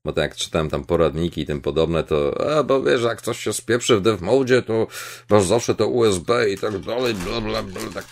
Bo 0.06 0.14
tak 0.14 0.22
jak 0.22 0.36
czytałem 0.36 0.70
tam 0.70 0.84
poradniki 0.84 1.42
i 1.42 1.46
tym 1.46 1.62
podobne, 1.62 2.04
to 2.04 2.34
a, 2.58 2.64
bo 2.64 2.84
wiesz, 2.84 3.02
jak 3.02 3.22
coś 3.22 3.40
się 3.40 3.54
spieprzy 3.54 3.98
w 3.98 4.02
dev 4.02 4.26
mode, 4.26 4.62
to 4.62 4.88
masz 5.30 5.44
zawsze 5.44 5.76
to 5.76 5.88
USB 5.88 6.50
i 6.50 6.58
tak 6.58 6.80
dalej, 6.80 7.14
bla 7.14 7.42
bla 7.42 7.64
bla. 7.64 7.82
Tak. 7.94 8.06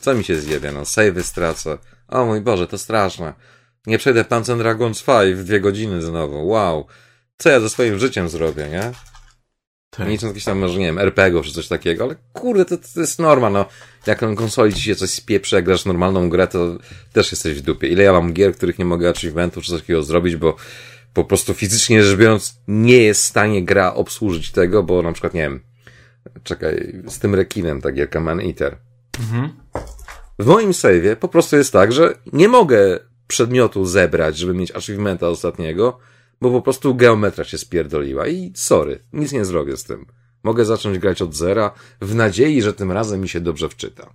Co 0.00 0.14
mi 0.14 0.24
się 0.24 0.36
zjebie, 0.36 0.72
no, 0.72 0.84
savey 0.84 1.22
stracę. 1.22 1.78
O 2.08 2.26
mój 2.26 2.40
Boże, 2.40 2.66
to 2.66 2.78
straszne. 2.78 3.34
Nie 3.86 3.98
przejdę 3.98 4.24
and 4.30 4.58
Dragons 4.58 5.02
5 5.02 5.34
w 5.34 5.44
dwie 5.44 5.60
godziny 5.60 6.02
znowu, 6.02 6.48
wow. 6.48 6.86
Co 7.42 7.50
ja 7.50 7.60
ze 7.60 7.70
swoim 7.70 7.98
życiem 7.98 8.28
zrobię, 8.28 8.68
nie? 8.68 8.92
Tak. 9.90 10.06
Nie 10.06 10.12
licząc 10.12 10.30
jakichś 10.30 10.44
tam, 10.44 10.58
może 10.58 10.78
nie 10.78 10.86
wiem, 10.86 10.98
RPG-ów 10.98 11.46
czy 11.46 11.52
coś 11.52 11.68
takiego, 11.68 12.04
ale 12.04 12.16
kurde, 12.32 12.64
to, 12.64 12.76
to 12.94 13.00
jest 13.00 13.18
norma, 13.18 13.50
no. 13.50 13.66
Jak 14.06 14.22
na 14.22 14.34
konsoli 14.34 14.74
ci 14.74 14.80
się 14.80 14.94
coś 14.94 15.10
spieprzy, 15.10 15.56
jak 15.56 15.64
grasz 15.64 15.84
normalną 15.84 16.28
grę, 16.28 16.48
to 16.48 16.78
też 17.12 17.32
jesteś 17.32 17.54
w 17.54 17.60
dupie. 17.60 17.88
Ile 17.88 18.02
ja 18.02 18.12
mam 18.12 18.32
gier, 18.32 18.54
których 18.54 18.78
nie 18.78 18.84
mogę 18.84 19.10
achievementów 19.10 19.64
czy 19.64 19.70
coś 19.70 19.80
takiego 19.80 20.02
zrobić, 20.02 20.36
bo 20.36 20.56
po 21.14 21.24
prostu 21.24 21.54
fizycznie 21.54 22.02
rzecz 22.02 22.18
biorąc 22.18 22.54
nie 22.68 23.02
jest 23.02 23.22
w 23.22 23.26
stanie 23.26 23.64
gra 23.64 23.94
obsłużyć 23.94 24.52
tego, 24.52 24.82
bo 24.82 25.02
na 25.02 25.12
przykład, 25.12 25.34
nie 25.34 25.40
wiem, 25.40 25.60
czekaj, 26.42 27.02
z 27.06 27.18
tym 27.18 27.34
rekinem 27.34 27.80
ta 27.80 27.92
gierka 27.92 28.20
Man 28.20 28.40
Eater. 28.40 28.76
Mhm. 29.20 29.52
W 30.38 30.46
moim 30.46 30.70
save'ie 30.70 31.16
po 31.16 31.28
prostu 31.28 31.56
jest 31.56 31.72
tak, 31.72 31.92
że 31.92 32.14
nie 32.32 32.48
mogę 32.48 32.98
przedmiotu 33.26 33.84
zebrać, 33.84 34.38
żeby 34.38 34.54
mieć 34.54 34.70
achievementa 34.70 35.28
ostatniego, 35.28 35.98
bo 36.42 36.50
po 36.50 36.62
prostu 36.62 36.94
geometria 36.94 37.44
się 37.44 37.58
spierdoliła 37.58 38.28
i 38.28 38.52
sorry, 38.54 38.98
nic 39.12 39.32
nie 39.32 39.44
zrobię 39.44 39.76
z 39.76 39.84
tym. 39.84 40.06
Mogę 40.42 40.64
zacząć 40.64 40.98
grać 40.98 41.22
od 41.22 41.34
zera 41.34 41.74
w 42.00 42.14
nadziei, 42.14 42.62
że 42.62 42.72
tym 42.72 42.92
razem 42.92 43.20
mi 43.20 43.28
się 43.28 43.40
dobrze 43.40 43.68
wczyta. 43.68 44.14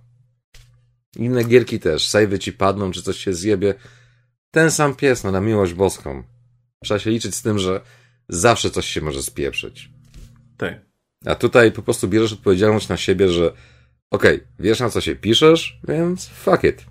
Inne 1.16 1.44
gierki 1.44 1.80
też, 1.80 2.08
save'y 2.08 2.38
ci 2.38 2.52
padną, 2.52 2.90
czy 2.90 3.02
coś 3.02 3.16
się 3.16 3.34
zjebie. 3.34 3.74
Ten 4.50 4.70
sam 4.70 4.94
pies, 4.94 5.24
no 5.24 5.32
na 5.32 5.40
miłość 5.40 5.74
boską. 5.74 6.22
Trzeba 6.84 7.00
się 7.00 7.10
liczyć 7.10 7.34
z 7.34 7.42
tym, 7.42 7.58
że 7.58 7.80
zawsze 8.28 8.70
coś 8.70 8.86
się 8.86 9.00
może 9.00 9.22
spieprzyć. 9.22 9.90
Tak. 10.56 10.80
A 11.24 11.34
tutaj 11.34 11.72
po 11.72 11.82
prostu 11.82 12.08
bierzesz 12.08 12.32
odpowiedzialność 12.32 12.88
na 12.88 12.96
siebie, 12.96 13.28
że 13.28 13.52
okej, 14.10 14.40
wiesz 14.58 14.80
na 14.80 14.90
co 14.90 15.00
się 15.00 15.16
piszesz, 15.16 15.80
więc 15.88 16.28
fuck 16.28 16.64
it. 16.64 16.84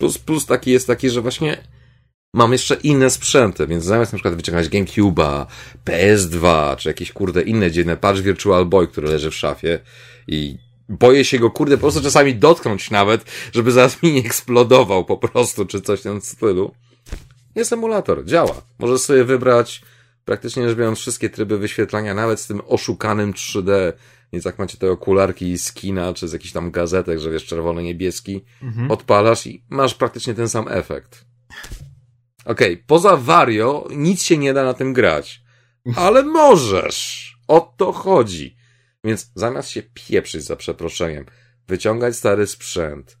Plus, 0.00 0.18
plus 0.18 0.46
taki 0.46 0.70
jest 0.70 0.86
taki, 0.86 1.10
że 1.10 1.20
właśnie 1.20 1.73
mam 2.34 2.52
jeszcze 2.52 2.74
inne 2.74 3.10
sprzęty, 3.10 3.66
więc 3.66 3.84
zamiast 3.84 4.12
na 4.12 4.16
przykład 4.16 4.34
wyciągać 4.34 4.68
GameCube'a, 4.68 5.46
PS2, 5.86 6.76
czy 6.76 6.88
jakieś 6.88 7.12
kurde 7.12 7.42
inne 7.42 7.70
dziwne, 7.70 7.96
patrz 7.96 8.20
Virtual 8.20 8.66
Boy, 8.66 8.88
który 8.88 9.08
leży 9.08 9.30
w 9.30 9.34
szafie 9.34 9.80
i 10.28 10.58
boję 10.88 11.24
się 11.24 11.38
go 11.38 11.50
kurde 11.50 11.76
po 11.76 11.80
prostu 11.80 12.02
czasami 12.02 12.34
dotknąć 12.34 12.90
nawet, 12.90 13.24
żeby 13.52 13.72
zaraz 13.72 14.02
mi 14.02 14.12
nie 14.12 14.20
eksplodował 14.20 15.04
po 15.04 15.16
prostu, 15.16 15.66
czy 15.66 15.80
coś 15.80 16.00
w 16.00 16.02
tym 16.02 16.20
stylu. 16.20 16.74
Jest 17.54 17.72
emulator, 17.72 18.24
działa. 18.24 18.62
Możesz 18.78 19.00
sobie 19.00 19.24
wybrać 19.24 19.82
praktycznie 20.24 20.68
rzecz 20.68 20.78
biorąc 20.78 20.98
wszystkie 20.98 21.30
tryby 21.30 21.58
wyświetlania, 21.58 22.14
nawet 22.14 22.40
z 22.40 22.46
tym 22.46 22.60
oszukanym 22.66 23.32
3D, 23.32 23.92
więc 24.32 24.44
jak 24.44 24.58
macie 24.58 24.78
te 24.78 24.90
okularki 24.90 25.58
z 25.58 25.72
kina, 25.72 26.14
czy 26.14 26.28
z 26.28 26.32
jakichś 26.32 26.52
tam 26.52 26.70
gazetek, 26.70 27.20
że 27.20 27.30
wiesz, 27.30 27.46
czerwony-niebieski, 27.46 28.40
Mhm. 28.62 28.90
odpalasz 28.90 29.46
i 29.46 29.62
masz 29.70 29.94
praktycznie 29.94 30.34
ten 30.34 30.48
sam 30.48 30.66
efekt. 30.68 31.24
Okej, 32.44 32.76
poza 32.76 33.16
Wario 33.16 33.88
nic 33.90 34.22
się 34.22 34.38
nie 34.38 34.54
da 34.54 34.64
na 34.64 34.74
tym 34.74 34.92
grać. 34.92 35.42
Ale 35.96 36.22
możesz! 36.22 37.34
O 37.48 37.74
to 37.76 37.92
chodzi. 37.92 38.56
Więc 39.04 39.32
zamiast 39.34 39.68
się 39.68 39.82
pieprzyć 39.82 40.44
za 40.44 40.56
przeproszeniem, 40.56 41.26
wyciągać 41.68 42.16
stary 42.16 42.46
sprzęt, 42.46 43.18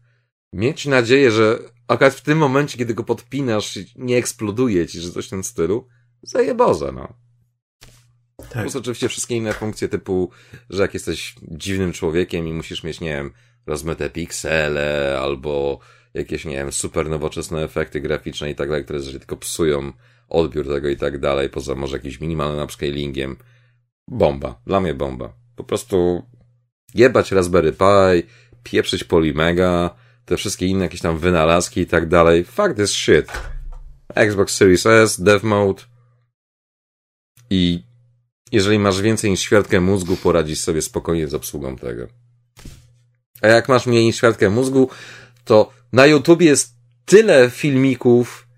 mieć 0.52 0.86
nadzieję, 0.86 1.30
że 1.30 1.58
akurat 1.88 2.14
w 2.14 2.20
tym 2.20 2.38
momencie, 2.38 2.78
kiedy 2.78 2.94
go 2.94 3.04
podpinasz, 3.04 3.78
nie 3.96 4.16
eksploduje 4.16 4.86
ci, 4.86 5.00
że 5.00 5.10
coś 5.10 5.26
w 5.26 5.30
tym 5.30 5.44
stylu, 5.44 5.88
zajeboza, 6.22 6.92
no. 6.92 7.14
Tak. 8.36 8.62
Plus 8.62 8.76
oczywiście 8.76 9.08
wszystkie 9.08 9.36
inne 9.36 9.52
funkcje 9.52 9.88
typu, 9.88 10.30
że 10.70 10.82
jak 10.82 10.94
jesteś 10.94 11.34
dziwnym 11.42 11.92
człowiekiem 11.92 12.48
i 12.48 12.52
musisz 12.52 12.82
mieć, 12.82 13.00
nie 13.00 13.08
wiem, 13.08 13.32
rozmyte 13.66 14.10
piksele 14.10 15.18
albo 15.20 15.78
jakieś, 16.14 16.44
nie 16.44 16.56
wiem, 16.56 16.72
super 16.72 17.10
nowoczesne 17.10 17.64
efekty 17.64 18.00
graficzne 18.00 18.50
i 18.50 18.54
tak 18.54 18.68
dalej, 18.68 18.84
które 18.84 18.98
zazwyczaj 18.98 19.20
tylko 19.20 19.36
psują 19.36 19.92
odbiór 20.28 20.68
tego 20.68 20.88
i 20.88 20.96
tak 20.96 21.18
dalej, 21.18 21.50
poza 21.50 21.74
może 21.74 21.96
jakimś 21.96 22.20
minimalnym 22.20 22.64
upscalingiem. 22.64 23.36
Bomba. 24.08 24.60
Dla 24.66 24.80
mnie 24.80 24.94
bomba. 24.94 25.32
Po 25.56 25.64
prostu 25.64 26.22
jebać 26.94 27.32
Raspberry 27.32 27.72
Pi, 27.72 28.28
pieprzyć 28.62 29.04
Polymega, 29.04 29.90
te 30.24 30.36
wszystkie 30.36 30.66
inne 30.66 30.84
jakieś 30.84 31.00
tam 31.00 31.18
wynalazki 31.18 31.80
i 31.80 31.86
tak 31.86 32.08
dalej. 32.08 32.44
Fuck 32.44 32.74
this 32.76 32.90
shit. 32.90 33.32
Xbox 34.14 34.56
Series 34.56 34.86
S, 34.86 35.20
Dev 35.20 35.46
Mode 35.46 35.82
i 37.50 37.82
jeżeli 38.52 38.78
masz 38.78 39.00
więcej 39.00 39.30
niż 39.30 39.40
ćwiartkę 39.40 39.80
mózgu, 39.80 40.16
poradzisz 40.16 40.60
sobie 40.60 40.82
spokojnie 40.82 41.28
z 41.28 41.34
obsługą 41.34 41.76
tego. 41.76 42.06
A 43.42 43.48
jak 43.48 43.68
masz 43.68 43.86
mniej 43.86 44.04
niż 44.04 44.16
ćwiartkę 44.16 44.50
mózgu, 44.50 44.90
to 45.44 45.72
na 45.94 46.06
YouTube 46.06 46.42
jest 46.42 46.74
tyle 47.04 47.50
filmików, 47.50 48.48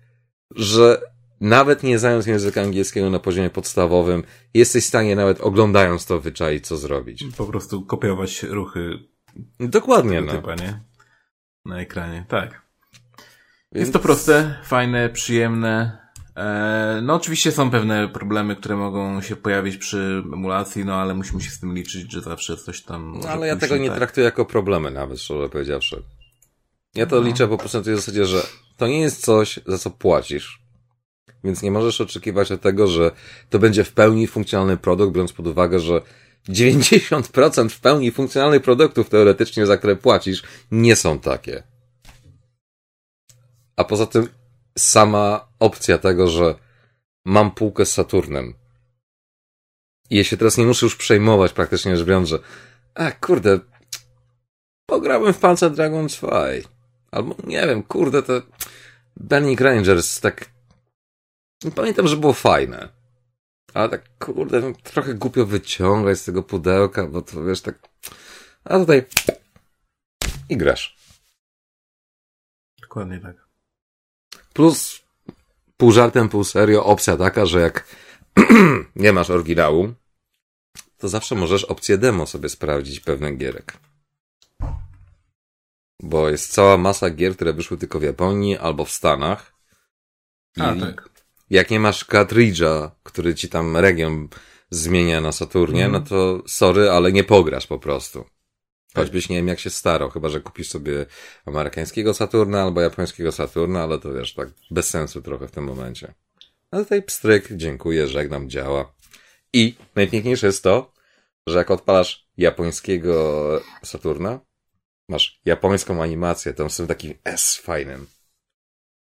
że 0.55 1.01
nawet 1.41 1.83
nie 1.83 1.99
znając 1.99 2.25
języka 2.25 2.61
angielskiego 2.61 3.09
na 3.09 3.19
poziomie 3.19 3.49
podstawowym, 3.49 4.23
jesteś 4.53 4.83
w 4.83 4.87
stanie 4.87 5.15
nawet 5.15 5.41
oglądając 5.41 6.05
to 6.05 6.19
wyczaić, 6.21 6.67
co 6.67 6.77
zrobić. 6.77 7.23
Po 7.37 7.45
prostu 7.45 7.81
kopiować 7.85 8.43
ruchy 8.43 8.99
Dokładnie, 9.59 10.21
no. 10.21 10.31
typa, 10.31 10.55
nie? 10.55 10.79
Na 11.65 11.79
ekranie, 11.79 12.25
tak. 12.27 12.61
Więc- 13.71 13.81
Jest 13.81 13.93
to 13.93 13.99
proste, 13.99 14.55
fajne, 14.63 15.09
przyjemne. 15.09 15.97
E, 16.35 16.99
no 17.03 17.13
oczywiście 17.15 17.51
są 17.51 17.71
pewne 17.71 18.07
problemy, 18.07 18.55
które 18.55 18.75
mogą 18.75 19.21
się 19.21 19.35
pojawić 19.35 19.77
przy 19.77 20.23
emulacji, 20.33 20.85
no 20.85 20.95
ale 20.95 21.13
musimy 21.13 21.41
się 21.41 21.49
z 21.49 21.59
tym 21.59 21.75
liczyć, 21.75 22.11
że 22.11 22.21
zawsze 22.21 22.57
coś 22.57 22.81
tam 22.83 23.19
No, 23.23 23.29
ale 23.29 23.47
ja 23.47 23.55
tego 23.55 23.77
nie 23.77 23.89
tak. 23.89 23.97
traktuję 23.97 24.25
jako 24.25 24.45
problemy 24.45 24.91
nawet, 24.91 25.19
szczerze 25.21 25.49
powiedziawszy. 25.49 26.03
Ja 26.95 27.05
to 27.05 27.15
No. 27.15 27.21
liczę 27.27 27.47
po 27.47 27.57
prostu 27.57 27.77
na 27.77 27.83
tej 27.83 27.95
zasadzie, 27.95 28.25
że 28.25 28.43
to 28.77 28.87
nie 28.87 28.99
jest 28.99 29.25
coś, 29.25 29.59
za 29.65 29.77
co 29.77 29.89
płacisz. 29.91 30.61
Więc 31.43 31.61
nie 31.61 31.71
możesz 31.71 32.01
oczekiwać 32.01 32.51
od 32.51 32.61
tego, 32.61 32.87
że 32.87 33.11
to 33.49 33.59
będzie 33.59 33.83
w 33.83 33.93
pełni 33.93 34.27
funkcjonalny 34.27 34.77
produkt, 34.77 35.13
biorąc 35.13 35.33
pod 35.33 35.47
uwagę, 35.47 35.79
że 35.79 36.01
90% 36.49 37.69
w 37.69 37.79
pełni 37.79 38.11
funkcjonalnych 38.11 38.61
produktów 38.61 39.09
teoretycznie, 39.09 39.65
za 39.65 39.77
które 39.77 39.95
płacisz, 39.95 40.43
nie 40.71 40.95
są 40.95 41.19
takie. 41.19 41.63
A 43.75 43.83
poza 43.83 44.05
tym 44.05 44.27
sama 44.77 45.47
opcja 45.59 45.97
tego, 45.97 46.27
że 46.27 46.55
mam 47.25 47.51
półkę 47.51 47.85
z 47.85 47.91
Saturnem 47.93 48.53
i 50.09 50.17
ja 50.17 50.23
się 50.23 50.37
teraz 50.37 50.57
nie 50.57 50.65
muszę 50.65 50.85
już 50.85 50.95
przejmować 50.95 51.53
praktycznie 51.53 51.97
rzecz 51.97 52.07
biorąc, 52.07 52.29
że 52.29 52.39
a 52.95 53.11
kurde, 53.11 53.59
pograłem 54.85 55.33
w 55.33 55.37
Panzer 55.39 55.71
Dragon's 55.71 56.21
5. 56.53 56.76
Albo 57.11 57.35
nie 57.43 57.67
wiem, 57.67 57.83
kurde, 57.83 58.23
te 58.23 58.41
Burning 59.17 59.61
Rangers, 59.61 60.19
tak 60.19 60.49
pamiętam, 61.75 62.07
że 62.07 62.17
było 62.17 62.33
fajne. 62.33 62.89
Ale 63.73 63.89
tak, 63.89 64.17
kurde, 64.19 64.73
trochę 64.73 65.13
głupio 65.13 65.45
wyciągać 65.45 66.19
z 66.19 66.25
tego 66.25 66.43
pudełka, 66.43 67.07
bo 67.07 67.21
to 67.21 67.43
wiesz, 67.43 67.61
tak... 67.61 67.79
A 68.63 68.79
tutaj... 68.79 69.05
I 70.49 70.57
grasz. 70.57 70.97
Dokładnie 72.81 73.19
tak. 73.19 73.47
Plus, 74.53 75.01
pół 75.77 75.91
żartem, 75.91 76.29
pół 76.29 76.43
serio, 76.43 76.85
opcja 76.85 77.17
taka, 77.17 77.45
że 77.45 77.59
jak 77.59 77.95
nie 78.95 79.13
masz 79.13 79.29
oryginału, 79.29 79.93
to 80.97 81.09
zawsze 81.09 81.35
możesz 81.35 81.63
opcję 81.63 81.97
demo 81.97 82.25
sobie 82.25 82.49
sprawdzić 82.49 82.99
pewnych 82.99 83.37
gierek. 83.37 83.73
Bo 86.03 86.29
jest 86.29 86.51
cała 86.53 86.77
masa 86.77 87.09
gier, 87.09 87.35
które 87.35 87.53
wyszły 87.53 87.77
tylko 87.77 87.99
w 87.99 88.03
Japonii 88.03 88.57
albo 88.57 88.85
w 88.85 88.91
Stanach 88.91 89.53
I 90.57 90.61
A, 90.61 90.75
tak. 90.75 91.09
jak 91.49 91.69
nie 91.69 91.79
masz 91.79 92.05
cartridge'a, 92.05 92.89
który 93.03 93.35
ci 93.35 93.49
tam 93.49 93.77
region 93.77 94.27
zmienia 94.69 95.21
na 95.21 95.31
Saturnie, 95.31 95.85
Mhm. 95.85 96.03
no 96.03 96.09
to 96.09 96.43
sorry, 96.47 96.89
ale 96.89 97.11
nie 97.11 97.23
pograsz 97.23 97.67
po 97.67 97.79
prostu. 97.79 98.25
Choćbyś 98.95 99.29
nie 99.29 99.35
wiem 99.35 99.47
jak 99.47 99.59
się 99.59 99.69
starał, 99.69 100.09
chyba 100.09 100.29
że 100.29 100.41
kupisz 100.41 100.69
sobie 100.69 101.05
amerykańskiego 101.45 102.13
Saturna 102.13 102.61
albo 102.61 102.81
japońskiego 102.81 103.31
Saturna, 103.31 103.83
ale 103.83 103.99
to 103.99 104.13
wiesz, 104.13 104.33
tak 104.33 104.49
bez 104.71 104.89
sensu 104.89 105.21
trochę 105.21 105.47
w 105.47 105.51
tym 105.51 105.63
momencie. 105.63 106.13
Ale 106.71 106.83
tutaj 106.83 107.03
pstryk, 107.03 107.47
dziękuję, 107.51 108.07
żegnam, 108.07 108.49
działa. 108.49 108.93
I 109.53 109.75
najpiękniejsze 109.95 110.47
jest 110.47 110.63
to, 110.63 110.93
że 111.47 111.57
jak 111.57 111.71
odpalasz 111.71 112.27
japońskiego 112.37 113.61
Saturna, 113.83 114.39
masz 115.09 115.39
japońską 115.45 116.03
animację, 116.03 116.53
tam 116.53 116.69
są 116.69 116.87
takim 116.87 117.13
S 117.23 117.55
fajnym, 117.55 118.07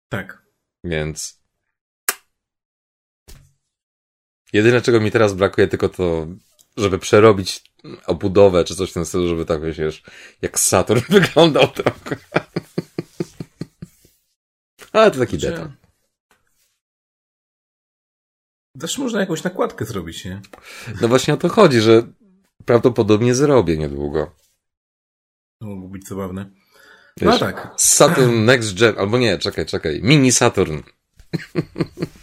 Tak. 0.09 0.43
więc 0.85 1.41
jedyne 4.53 4.83
czego 4.83 5.01
mi 5.01 5.11
teraz 5.11 5.35
brakuje 5.35 5.69
tylko 5.69 5.89
to, 5.89 6.27
żeby 6.77 6.99
przerobić 6.99 7.73
obudowę 8.07 8.65
czy 8.65 8.75
coś 8.77 8.91
w 8.91 8.95
tym 8.95 9.05
stylu, 9.05 9.29
żeby 9.29 9.45
tak 9.45 9.63
wiesz, 9.63 10.03
jak 10.43 10.61
Saturn 10.61 11.01
wyglądał 11.21 11.69
trochę. 11.69 12.17
Ale 14.93 15.11
to 15.11 15.19
taki 15.19 15.39
Znaczy- 15.39 15.57
detal. 15.57 15.73
Też 18.81 18.99
można 18.99 19.21
jakąś 19.21 19.43
nakładkę 19.45 19.85
zrobić, 19.85 20.25
nie? 20.25 20.41
No 21.01 21.09
właśnie 21.09 21.35
o 21.35 21.37
to 21.37 21.49
chodzi, 21.49 21.81
że 21.81 22.13
prawdopodobnie 22.65 23.35
zrobię 23.35 23.77
niedługo. 23.79 24.35
To 25.63 25.69
mogło 25.69 25.89
być 25.89 26.09
zabawne. 26.09 26.51
Wiesz, 27.21 27.31
No 27.31 27.39
tak. 27.39 27.75
Saturn 27.77 28.45
Next 28.45 28.79
Gen, 28.79 28.95
albo 28.99 29.19
nie, 29.19 29.39
czekaj, 29.39 29.67
czekaj, 29.67 30.01
Mini 30.03 30.33
Saturn. 30.33 30.79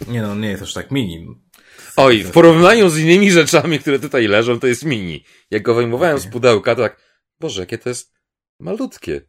Nie 0.08 0.22
no, 0.22 0.34
nie 0.34 0.48
jest 0.48 0.62
aż 0.62 0.74
tak 0.74 0.90
mini. 0.90 1.26
Oj, 1.96 2.24
w 2.24 2.30
porównaniu 2.30 2.88
z 2.88 2.98
innymi 2.98 3.30
rzeczami, 3.30 3.78
które 3.78 3.98
tutaj 3.98 4.26
leżą, 4.26 4.60
to 4.60 4.66
jest 4.66 4.84
mini. 4.84 5.24
Jak 5.50 5.62
go 5.62 5.74
wyjmowałem 5.74 6.18
z 6.18 6.26
pudełka, 6.26 6.74
to 6.74 6.82
tak, 6.82 7.00
Boże, 7.40 7.60
jakie 7.60 7.78
to 7.78 7.88
jest 7.88 8.12
malutkie. 8.60 9.20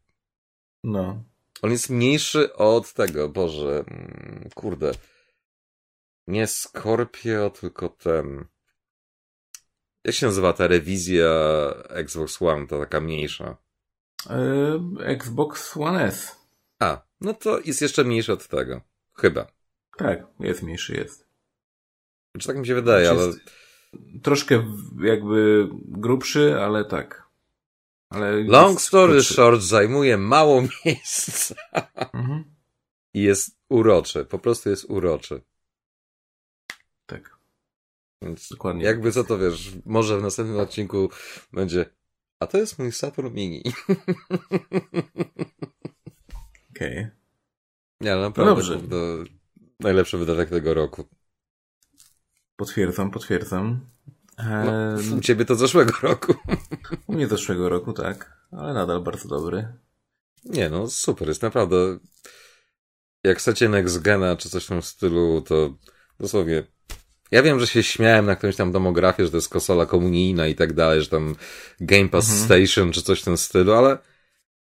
No. 0.84 1.24
On 1.62 1.72
jest 1.72 1.90
mniejszy 1.90 2.54
od 2.54 2.94
tego, 2.94 3.30
Boże, 3.30 3.84
mm, 3.88 4.50
kurde. 4.56 4.92
Nie 6.28 6.48
Scorpio, 6.48 7.50
tylko 7.50 7.90
ten. 7.90 8.46
Jak 10.06 10.16
się 10.16 10.26
nazywa 10.26 10.54
ta 10.54 10.68
rewizja 10.68 11.30
Xbox 11.90 12.42
One, 12.42 12.68
ta 12.68 12.80
taka 12.80 13.02
mniejsza? 13.02 13.58
Yy, 14.30 15.06
Xbox 15.06 15.78
One 15.78 16.04
S. 16.06 16.36
A, 16.80 17.02
no 17.22 17.34
to 17.34 17.60
jest 17.60 17.82
jeszcze 17.82 18.04
mniejszy 18.04 18.34
od 18.34 18.48
tego. 18.48 18.82
Chyba. 19.14 19.48
Tak, 19.98 20.20
jest 20.40 20.64
mniejszy, 20.64 20.94
jest. 20.96 21.28
Czy 22.40 22.48
tak 22.48 22.58
mi 22.58 22.68
się 22.68 22.76
wydaje, 22.76 23.10
ale 23.10 23.22
Jest 23.26 23.40
Troszkę 24.24 24.60
w- 24.60 25.04
jakby 25.04 25.70
grubszy, 25.88 26.56
ale 26.62 26.86
tak. 26.86 27.30
Ale 28.10 28.44
long 28.44 28.82
story 28.82 29.14
krótszy. 29.14 29.34
short 29.34 29.62
zajmuje 29.62 30.18
mało 30.18 30.62
miejsca 30.86 31.56
Mhm. 32.14 32.44
i 33.14 33.22
jest 33.22 33.58
uroczy. 33.70 34.26
Po 34.26 34.40
prostu 34.40 34.70
jest 34.70 34.86
uroczy. 34.90 35.42
Tak, 37.06 37.38
Więc 38.22 38.50
dokładnie. 38.50 38.84
jakby 38.84 39.12
co 39.12 39.24
to 39.24 39.38
wiesz, 39.38 39.72
może 39.86 40.20
w 40.20 40.22
następnym 40.22 40.60
odcinku 40.60 41.10
będzie 41.54 41.86
a 42.42 42.48
to 42.48 42.58
jest 42.58 42.80
mój 42.80 42.92
Saturn 42.92 43.34
Mini. 43.34 43.64
Okej. 46.72 47.08
Nie, 48.02 48.14
ale 48.14 48.22
naprawdę 48.22 48.56
Dobrze. 48.56 48.80
to 48.80 48.96
najlepszy 49.80 50.18
wydatek 50.18 50.50
tego 50.50 50.74
roku. 50.74 51.06
Potwierdzam, 52.56 53.12
potwierdzam. 53.12 53.90
No, 54.38 55.16
u 55.18 55.22
ciebie 55.22 55.46
to 55.46 55.56
zeszłego 55.56 55.94
roku. 56.02 56.34
u 57.08 57.14
mnie 57.14 57.28
zeszłego 57.28 57.70
roku, 57.70 57.94
tak. 57.94 58.48
Ale 58.52 58.74
nadal 58.74 59.02
bardzo 59.02 59.28
dobry. 59.28 59.74
Nie 60.46 60.70
no, 60.70 60.90
super, 60.90 61.28
jest 61.28 61.42
naprawdę. 61.42 61.98
Jak 63.24 63.38
chcecie 63.38 63.70
Next 63.70 64.02
Gena 64.02 64.36
czy 64.36 64.50
coś 64.50 64.66
w 64.66 64.68
tym 64.68 64.82
stylu, 64.82 65.42
to 65.42 65.78
dosłownie. 66.20 66.64
Ja 67.32 67.44
wiem, 67.44 67.60
że 67.60 67.68
się 67.68 67.84
śmiałem 67.84 68.26
na 68.26 68.36
którymś 68.36 68.56
tam 68.56 68.72
demografię, 68.72 69.26
że 69.26 69.32
to 69.32 69.38
jest 69.38 69.50
konsola 69.50 69.86
komunijna 69.86 70.48
i 70.48 70.56
tak 70.56 70.74
dalej, 70.74 71.02
że 71.02 71.08
tam 71.08 71.36
Game 71.80 72.10
Pass 72.10 72.30
Mhm. 72.32 72.46
Station 72.46 72.92
czy 72.92 73.02
coś 73.02 73.22
w 73.22 73.24
tym 73.26 73.38
stylu, 73.38 73.74
ale 73.74 73.98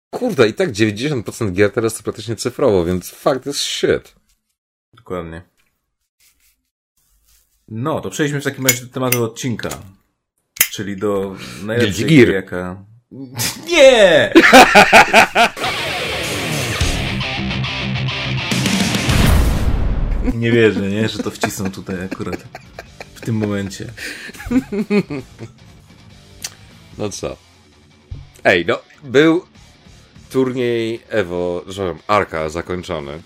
kurde, 0.09 0.47
i 0.47 0.53
tak 0.53 0.71
90% 0.71 1.51
gier 1.51 1.71
teraz 1.71 1.93
to 1.97 2.03
praktycznie 2.03 2.35
cyfrowo, 2.35 2.85
więc 2.85 3.09
fakt 3.09 3.45
jest 3.45 3.59
shit. 3.59 4.15
Dokładnie. 4.93 5.41
No, 7.67 8.01
to 8.01 8.09
przejdźmy 8.09 8.41
w 8.41 8.43
takim 8.43 8.65
razie 8.67 8.85
do 8.85 8.93
tematu 8.93 9.23
odcinka. 9.23 9.69
Czyli 10.71 10.97
do 10.97 11.35
najlepszej 11.63 12.05
gry, 12.05 12.33
jaka... 12.33 12.85
Nie! 13.69 14.33
Nie 20.41 20.51
wierzę, 20.51 20.89
nie? 20.89 21.09
Że 21.09 21.23
to 21.23 21.31
wcisną 21.31 21.71
tutaj 21.71 22.05
akurat. 22.05 22.43
W 23.15 23.21
tym 23.21 23.35
momencie. 23.35 23.93
No 26.97 27.09
co? 27.09 27.37
Ej, 28.43 28.65
no, 28.65 28.79
był 29.03 29.45
turniej 30.29 30.99
Evo, 31.09 31.63
że 31.67 31.81
powiem, 31.81 32.03
Arka 32.07 32.49
zakończony 32.49 33.21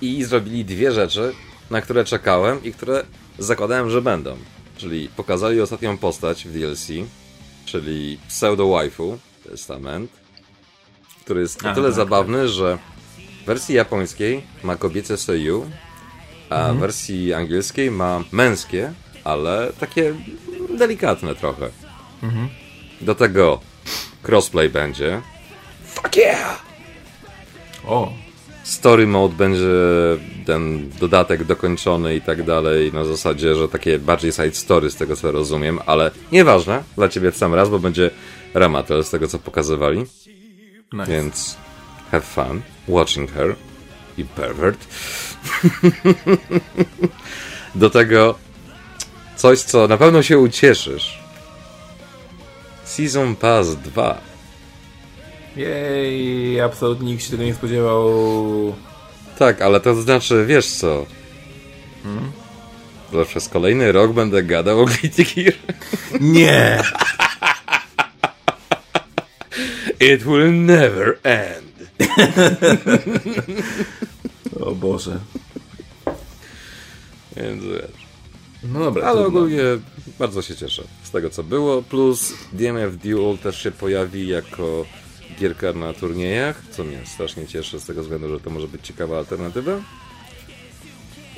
i 0.00 0.24
zrobili 0.24 0.64
dwie 0.64 0.92
rzeczy, 0.92 1.34
na 1.70 1.80
które 1.80 2.04
czekałem 2.04 2.64
i 2.64 2.72
które 2.72 3.04
zakładałem, 3.38 3.90
że 3.90 4.02
będą. 4.02 4.36
Czyli 4.76 5.08
pokazali 5.08 5.60
ostatnią 5.60 5.98
postać 5.98 6.44
w 6.44 6.52
DLC, 6.52 6.86
czyli 7.64 8.18
Pseudo 8.28 8.68
Waifu, 8.68 9.18
Testament, 9.50 10.10
który 11.24 11.40
jest 11.40 11.62
na 11.62 11.74
tyle 11.74 11.88
tak, 11.88 11.96
zabawny, 11.96 12.48
że 12.48 12.78
w 13.44 13.46
wersji 13.46 13.74
japońskiej 13.74 14.42
ma 14.62 14.76
kobiece 14.76 15.16
seiyuu, 15.16 15.70
a 16.50 16.72
w 16.72 16.78
wersji 16.78 17.34
angielskiej 17.34 17.90
ma 17.90 18.24
męskie, 18.32 18.92
ale 19.24 19.72
takie 19.80 20.14
delikatne 20.78 21.34
trochę. 21.34 21.68
Do 23.00 23.14
tego 23.14 23.60
crossplay 24.22 24.68
będzie. 24.68 25.22
Fuck 25.86 26.16
yeah! 26.16 26.62
O, 27.86 28.12
Story 28.62 29.06
mode 29.06 29.34
będzie 29.34 29.66
ten 30.46 30.90
dodatek 31.00 31.44
dokończony 31.44 32.16
i 32.16 32.20
tak 32.20 32.42
dalej, 32.42 32.92
na 32.92 33.04
zasadzie, 33.04 33.54
że 33.54 33.68
takie 33.68 33.98
bardziej 33.98 34.32
side 34.32 34.54
story 34.54 34.90
z 34.90 34.96
tego 34.96 35.16
co 35.16 35.32
rozumiem, 35.32 35.78
ale 35.86 36.10
nieważne, 36.32 36.82
dla 36.96 37.08
ciebie 37.08 37.30
w 37.30 37.36
sam 37.36 37.54
raz, 37.54 37.68
bo 37.68 37.78
będzie 37.78 38.10
Ramatel 38.54 39.04
z 39.04 39.10
tego 39.10 39.28
co 39.28 39.38
pokazywali, 39.38 40.04
nice. 40.92 41.06
więc 41.06 41.56
have 42.10 42.22
fun 42.22 42.73
watching 42.88 43.30
her, 43.30 43.56
you 44.18 44.26
pervert. 44.26 44.78
Do 47.74 47.90
tego 47.90 48.38
coś, 49.36 49.58
co 49.58 49.88
na 49.88 49.96
pewno 49.96 50.22
się 50.22 50.38
ucieszysz. 50.38 51.18
Season 52.84 53.36
Pass 53.36 53.76
2. 53.76 54.20
Jej, 55.56 56.60
absolutnie 56.60 57.12
nikt 57.12 57.24
się 57.24 57.30
tego 57.30 57.42
nie 57.42 57.54
spodziewał. 57.54 58.74
Tak, 59.38 59.62
ale 59.62 59.80
to 59.80 59.94
znaczy, 59.94 60.44
wiesz 60.46 60.66
co? 60.66 61.06
Że 63.12 63.24
przez 63.24 63.48
kolejny 63.48 63.92
rok 63.92 64.12
będę 64.12 64.42
gadał 64.42 64.80
o 64.80 64.84
Guilty 64.84 65.24
Gear. 65.24 65.54
Nie! 66.20 66.82
It 70.12 70.22
will 70.22 70.52
never 70.52 71.18
end. 71.22 71.73
O 74.60 74.74
Boże. 74.74 75.18
Więc 77.36 77.64
wiesz. 77.64 78.04
No 78.72 78.80
dobra, 78.80 79.06
Ale 79.06 79.20
trudno. 79.22 79.38
ogólnie 79.40 79.62
bardzo 80.18 80.42
się 80.42 80.56
cieszę 80.56 80.82
z 81.02 81.10
tego 81.10 81.30
co 81.30 81.42
było. 81.42 81.82
Plus 81.82 82.32
DMF 82.52 82.96
Duel 82.96 83.38
też 83.38 83.62
się 83.62 83.70
pojawi 83.70 84.28
jako 84.28 84.86
gierka 85.40 85.72
na 85.72 85.92
turniejach, 85.92 86.62
co 86.70 86.84
mnie 86.84 86.98
strasznie 87.04 87.46
cieszy 87.46 87.80
z 87.80 87.84
tego 87.86 88.02
względu, 88.02 88.28
że 88.28 88.40
to 88.40 88.50
może 88.50 88.68
być 88.68 88.86
ciekawa 88.86 89.18
alternatywa. 89.18 89.72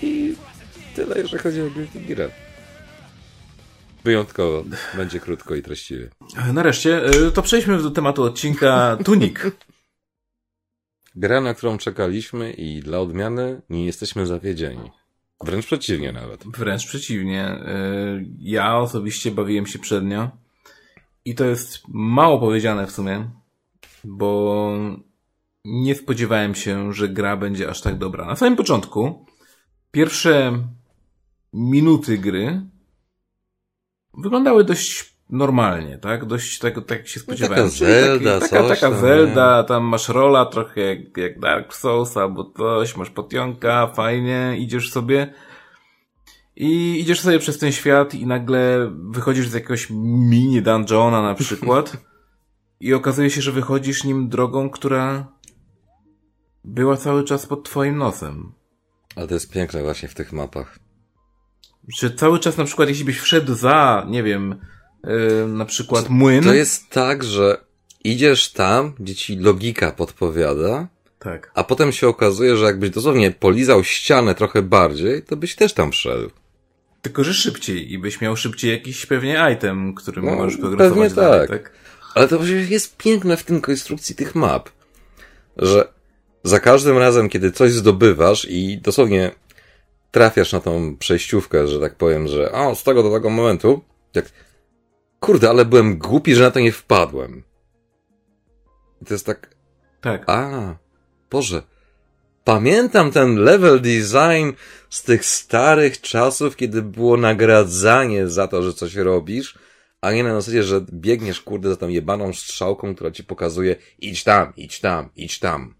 I 0.02 0.34
tyle, 0.94 1.18
jeżeli 1.18 1.38
chodzi 1.38 1.62
o 1.62 1.70
Guilty 1.70 2.00
Gear. 2.00 2.30
Wyjątkowo. 4.04 4.64
Będzie 4.96 5.20
krótko 5.20 5.54
i 5.54 5.62
treściwie. 5.62 6.08
Nareszcie, 6.52 7.06
y, 7.26 7.32
to 7.32 7.42
przejdźmy 7.42 7.82
do 7.82 7.90
tematu 7.90 8.22
odcinka 8.22 8.98
Tunik. 9.04 9.50
Gra, 11.16 11.40
na 11.40 11.54
którą 11.54 11.78
czekaliśmy 11.78 12.52
i 12.52 12.80
dla 12.80 12.98
odmiany 13.00 13.62
nie 13.70 13.84
jesteśmy 13.84 14.26
zawiedzieni. 14.26 14.90
Wręcz 15.44 15.66
przeciwnie 15.66 16.12
nawet. 16.12 16.44
Wręcz 16.46 16.86
przeciwnie. 16.86 17.54
y, 17.54 18.26
Ja 18.38 18.78
osobiście 18.78 19.30
bawiłem 19.30 19.66
się 19.66 19.78
przednio 19.78 20.30
i 21.24 21.34
to 21.34 21.44
jest 21.44 21.82
mało 21.88 22.38
powiedziane 22.40 22.86
w 22.86 22.90
sumie, 22.92 23.30
bo 24.04 24.70
nie 25.64 25.94
spodziewałem 25.94 26.54
się, 26.54 26.92
że 26.92 27.08
gra 27.08 27.36
będzie 27.36 27.70
aż 27.70 27.80
tak 27.80 27.98
dobra. 27.98 28.26
Na 28.26 28.36
samym 28.36 28.56
początku 28.56 29.26
pierwsze 29.90 30.62
minuty 31.52 32.18
gry 32.18 32.60
wyglądały 34.18 34.64
dość 34.64 35.15
normalnie, 35.30 35.98
tak? 35.98 36.24
Dość 36.24 36.58
tego, 36.58 36.82
tak 36.82 36.98
jak 36.98 37.08
się 37.08 37.20
spodziewałem. 37.20 37.64
No, 37.64 37.70
taka 37.70 37.78
Zelda, 37.78 38.40
taki, 38.40 38.50
taka, 38.50 38.68
taka 38.68 38.90
tam, 38.90 39.00
Zelda, 39.00 39.64
tam 39.64 39.84
masz 39.84 40.08
rola 40.08 40.46
trochę 40.46 40.80
jak, 40.80 41.16
jak 41.16 41.40
Dark 41.40 41.74
Souls 41.74 42.16
albo 42.16 42.52
coś, 42.56 42.96
masz 42.96 43.10
potionka, 43.10 43.86
fajnie, 43.86 44.56
idziesz 44.58 44.90
sobie 44.90 45.34
i 46.56 47.00
idziesz 47.00 47.20
sobie 47.20 47.38
przez 47.38 47.58
ten 47.58 47.72
świat 47.72 48.14
i 48.14 48.26
nagle 48.26 48.90
wychodzisz 49.10 49.48
z 49.48 49.54
jakiegoś 49.54 49.90
mini 49.90 50.62
dungeona 50.62 51.22
na 51.22 51.34
przykład 51.34 51.96
i 52.80 52.94
okazuje 52.94 53.30
się, 53.30 53.42
że 53.42 53.52
wychodzisz 53.52 54.04
nim 54.04 54.28
drogą, 54.28 54.70
która 54.70 55.32
była 56.64 56.96
cały 56.96 57.24
czas 57.24 57.46
pod 57.46 57.64
twoim 57.64 57.96
nosem. 57.96 58.52
Ale 59.16 59.28
to 59.28 59.34
jest 59.34 59.52
piękne 59.52 59.82
właśnie 59.82 60.08
w 60.08 60.14
tych 60.14 60.32
mapach. 60.32 60.78
Że 61.88 62.10
cały 62.10 62.38
czas 62.38 62.56
na 62.56 62.64
przykład 62.64 62.88
jeśli 62.88 63.04
byś 63.04 63.20
wszedł 63.20 63.54
za, 63.54 64.06
nie 64.08 64.22
wiem, 64.22 64.60
yy, 65.06 65.46
na 65.48 65.64
przykład 65.64 66.08
młyn. 66.08 66.44
To 66.44 66.54
jest 66.54 66.90
tak, 66.90 67.24
że 67.24 67.56
idziesz 68.04 68.52
tam, 68.52 68.92
gdzie 68.98 69.14
ci 69.14 69.36
logika 69.36 69.92
podpowiada, 69.92 70.88
Tak. 71.18 71.50
a 71.54 71.64
potem 71.64 71.92
się 71.92 72.08
okazuje, 72.08 72.56
że 72.56 72.64
jakbyś 72.64 72.90
dosłownie 72.90 73.30
polizał 73.30 73.84
ścianę 73.84 74.34
trochę 74.34 74.62
bardziej, 74.62 75.22
to 75.22 75.36
byś 75.36 75.54
też 75.54 75.72
tam 75.72 75.92
wszedł. 75.92 76.30
Tylko, 77.02 77.24
że 77.24 77.34
szybciej 77.34 77.92
i 77.92 77.98
byś 77.98 78.20
miał 78.20 78.36
szybciej 78.36 78.70
jakiś 78.70 79.06
pewnie 79.06 79.46
item, 79.54 79.94
którym 79.94 80.24
No, 80.24 80.34
możesz 80.36 80.56
progresować 80.60 81.08
pewnie 81.12 81.28
dalej, 81.28 81.48
tak. 81.48 81.62
tak? 81.62 81.72
Ale 82.14 82.28
to 82.28 82.36
właśnie 82.38 82.54
jest 82.54 82.96
piękne 82.96 83.36
w 83.36 83.42
tym 83.44 83.60
konstrukcji 83.60 84.14
tych 84.14 84.34
map, 84.34 84.70
że 85.56 85.88
za 86.44 86.60
każdym 86.60 86.98
razem, 86.98 87.28
kiedy 87.28 87.52
coś 87.52 87.72
zdobywasz 87.72 88.46
i 88.50 88.78
dosłownie 88.78 89.30
trafiasz 90.10 90.52
na 90.52 90.60
tą 90.60 90.96
przejściówkę, 90.96 91.68
że 91.68 91.80
tak 91.80 91.94
powiem, 91.94 92.28
że 92.28 92.52
o, 92.52 92.74
z 92.74 92.82
tego 92.82 93.02
do 93.02 93.12
tego 93.12 93.30
momentu, 93.30 93.82
jak 94.14 94.30
kurde, 95.20 95.50
ale 95.50 95.64
byłem 95.64 95.98
głupi, 95.98 96.34
że 96.34 96.42
na 96.42 96.50
to 96.50 96.60
nie 96.60 96.72
wpadłem. 96.72 97.42
I 99.02 99.04
to 99.04 99.14
jest 99.14 99.26
tak, 99.26 99.56
Tak. 100.00 100.24
a, 100.26 100.76
Boże, 101.30 101.62
pamiętam 102.44 103.10
ten 103.10 103.36
level 103.36 103.80
design 103.80 104.52
z 104.90 105.02
tych 105.02 105.24
starych 105.24 106.00
czasów, 106.00 106.56
kiedy 106.56 106.82
było 106.82 107.16
nagradzanie 107.16 108.28
za 108.28 108.48
to, 108.48 108.62
że 108.62 108.72
coś 108.72 108.94
robisz, 108.94 109.58
a 110.00 110.12
nie 110.12 110.24
na 110.24 110.34
zasadzie, 110.34 110.62
że 110.62 110.80
biegniesz, 110.92 111.40
kurde, 111.40 111.68
za 111.68 111.76
tą 111.76 111.88
jebaną 111.88 112.32
strzałką, 112.32 112.94
która 112.94 113.10
ci 113.10 113.24
pokazuje 113.24 113.76
idź 113.98 114.24
tam, 114.24 114.52
idź 114.56 114.80
tam, 114.80 115.08
idź 115.16 115.38
tam. 115.38 115.74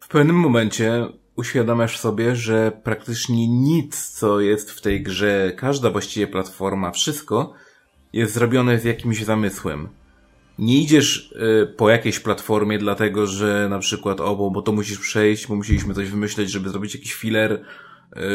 W 0.00 0.08
pewnym 0.08 0.36
momencie 0.36 1.06
uświadamiasz 1.38 1.98
sobie, 1.98 2.36
że 2.36 2.72
praktycznie 2.84 3.48
nic, 3.48 4.08
co 4.08 4.40
jest 4.40 4.70
w 4.70 4.80
tej 4.80 5.02
grze, 5.02 5.52
każda 5.56 5.90
właściwie 5.90 6.26
platforma, 6.26 6.90
wszystko 6.90 7.52
jest 8.12 8.34
zrobione 8.34 8.78
z 8.78 8.84
jakimś 8.84 9.24
zamysłem. 9.24 9.88
Nie 10.58 10.82
idziesz 10.82 11.32
y, 11.32 11.74
po 11.76 11.90
jakiejś 11.90 12.20
platformie 12.20 12.78
dlatego, 12.78 13.26
że 13.26 13.66
na 13.70 13.78
przykład 13.78 14.20
o, 14.20 14.36
bo, 14.36 14.50
bo 14.50 14.62
to 14.62 14.72
musisz 14.72 14.98
przejść, 14.98 15.46
bo 15.46 15.56
musieliśmy 15.56 15.94
coś 15.94 16.10
wymyśleć, 16.10 16.50
żeby 16.50 16.70
zrobić 16.70 16.94
jakiś 16.94 17.14
filler, 17.14 17.64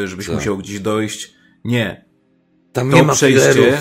y, 0.04 0.08
żebyś 0.08 0.26
Tak. 0.26 0.36
musiał 0.36 0.58
gdzieś 0.58 0.80
dojść. 0.80 1.34
Nie. 1.64 2.06
Tam 2.74 2.90
To 2.92 2.96
nie 2.96 3.04
ma 3.04 3.14
przejście, 3.14 3.78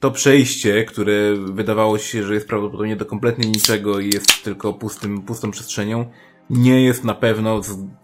to 0.00 0.10
przejście, 0.10 0.84
które 0.84 1.34
wydawało 1.36 1.98
się, 1.98 2.22
że 2.24 2.34
jest 2.34 2.48
prawdopodobnie 2.48 2.96
do 2.96 3.06
kompletnie 3.06 3.48
niczego 3.48 4.00
i 4.00 4.10
jest 4.10 4.44
tylko 4.44 4.72
pustym, 4.72 5.22
pustą 5.22 5.50
przestrzenią, 5.50 6.10
nie 6.50 6.84
jest 6.84 7.04
na 7.04 7.14
pewno. 7.14 7.60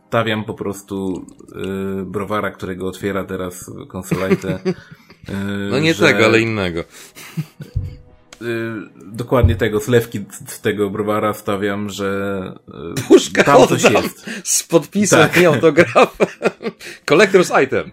Stawiam 0.08 0.44
po 0.44 0.54
prostu 0.54 1.26
yy, 1.54 2.04
browara, 2.04 2.50
którego 2.50 2.88
otwiera 2.88 3.24
teraz 3.24 3.70
konsolajtę. 3.88 4.58
Yy, 4.64 4.74
No 5.70 5.78
nie 5.78 5.94
że, 5.94 6.06
tego, 6.06 6.24
ale 6.24 6.40
innego. 6.40 6.84
Yy, 8.40 8.88
dokładnie 9.22 9.56
tego, 9.56 9.80
zlewki 9.80 10.24
z 10.46 10.60
tego 10.60 10.90
browara 10.90 11.34
stawiam, 11.34 11.90
że 11.90 12.42
yy, 12.68 12.94
Puszka 13.08 13.44
tam 13.44 13.68
coś 13.68 13.82
jest. 13.82 14.30
z 14.44 14.62
podpisem 14.62 15.20
Tak. 15.20 15.36
i 15.42 15.46
autografem. 15.46 16.26
Collector's 17.10 17.62
item. 17.62 17.90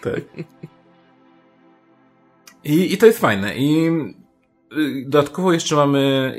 Tak. 0.00 0.20
I, 2.64 2.92
I 2.92 2.98
to 2.98 3.06
jest 3.06 3.18
fajne. 3.18 3.56
I 3.56 3.88
y, 4.72 5.04
dodatkowo 5.06 5.52
jeszcze 5.52 5.74
mamy, 5.76 6.34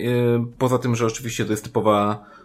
y, 0.49 0.57
poza 0.57 0.77
tym, 0.77 0.95
że 0.95 1.05
oczywiście 1.05 1.45
to 1.45 1.51
jest 1.51 1.63
typowa 1.63 2.25
y, 2.33 2.36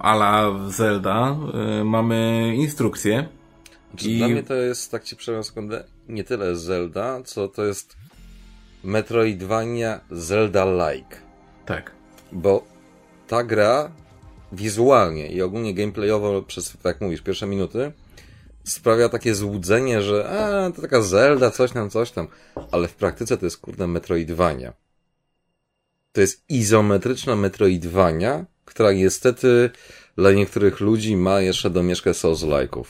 ala 0.00 0.50
Zelda, 0.68 1.36
y, 1.80 1.84
mamy 1.84 2.52
instrukcję. 2.56 3.28
Znaczy, 3.90 4.10
I- 4.10 4.18
Dla 4.18 4.28
mnie 4.28 4.42
to 4.42 4.54
jest, 4.54 4.90
tak 4.90 5.04
ci 5.04 5.16
przerwę 5.16 5.44
sekundę, 5.44 5.84
nie 6.08 6.24
tyle 6.24 6.56
Zelda, 6.56 7.22
co 7.24 7.48
to 7.48 7.64
jest 7.64 7.96
Metroidvania 8.84 10.00
Zelda-like. 10.10 11.16
Tak. 11.66 11.92
Bo 12.32 12.64
ta 13.28 13.44
gra 13.44 13.90
wizualnie 14.52 15.32
i 15.32 15.42
ogólnie 15.42 15.74
gameplayowo 15.74 16.42
przez, 16.42 16.72
tak 16.72 16.84
jak 16.84 17.00
mówisz, 17.00 17.22
pierwsze 17.22 17.46
minuty 17.46 17.92
sprawia 18.64 19.08
takie 19.08 19.34
złudzenie, 19.34 20.02
że 20.02 20.28
a, 20.28 20.70
to 20.70 20.82
taka 20.82 21.02
Zelda, 21.02 21.50
coś 21.50 21.72
tam, 21.72 21.90
coś 21.90 22.10
tam. 22.10 22.28
Ale 22.70 22.88
w 22.88 22.94
praktyce 22.94 23.36
to 23.36 23.46
jest 23.46 23.56
kurde 23.58 23.86
Metroidvania. 23.86 24.72
To 26.12 26.20
jest 26.20 26.44
izometryczna 26.48 27.36
Metroidvania, 27.36 28.44
która 28.66 28.92
niestety 28.92 29.70
dla 30.16 30.32
niektórych 30.32 30.80
ludzi 30.80 31.16
ma 31.16 31.40
jeszcze 31.40 31.70
domieszkę 31.70 32.10
Souls-like'ów. 32.10 32.84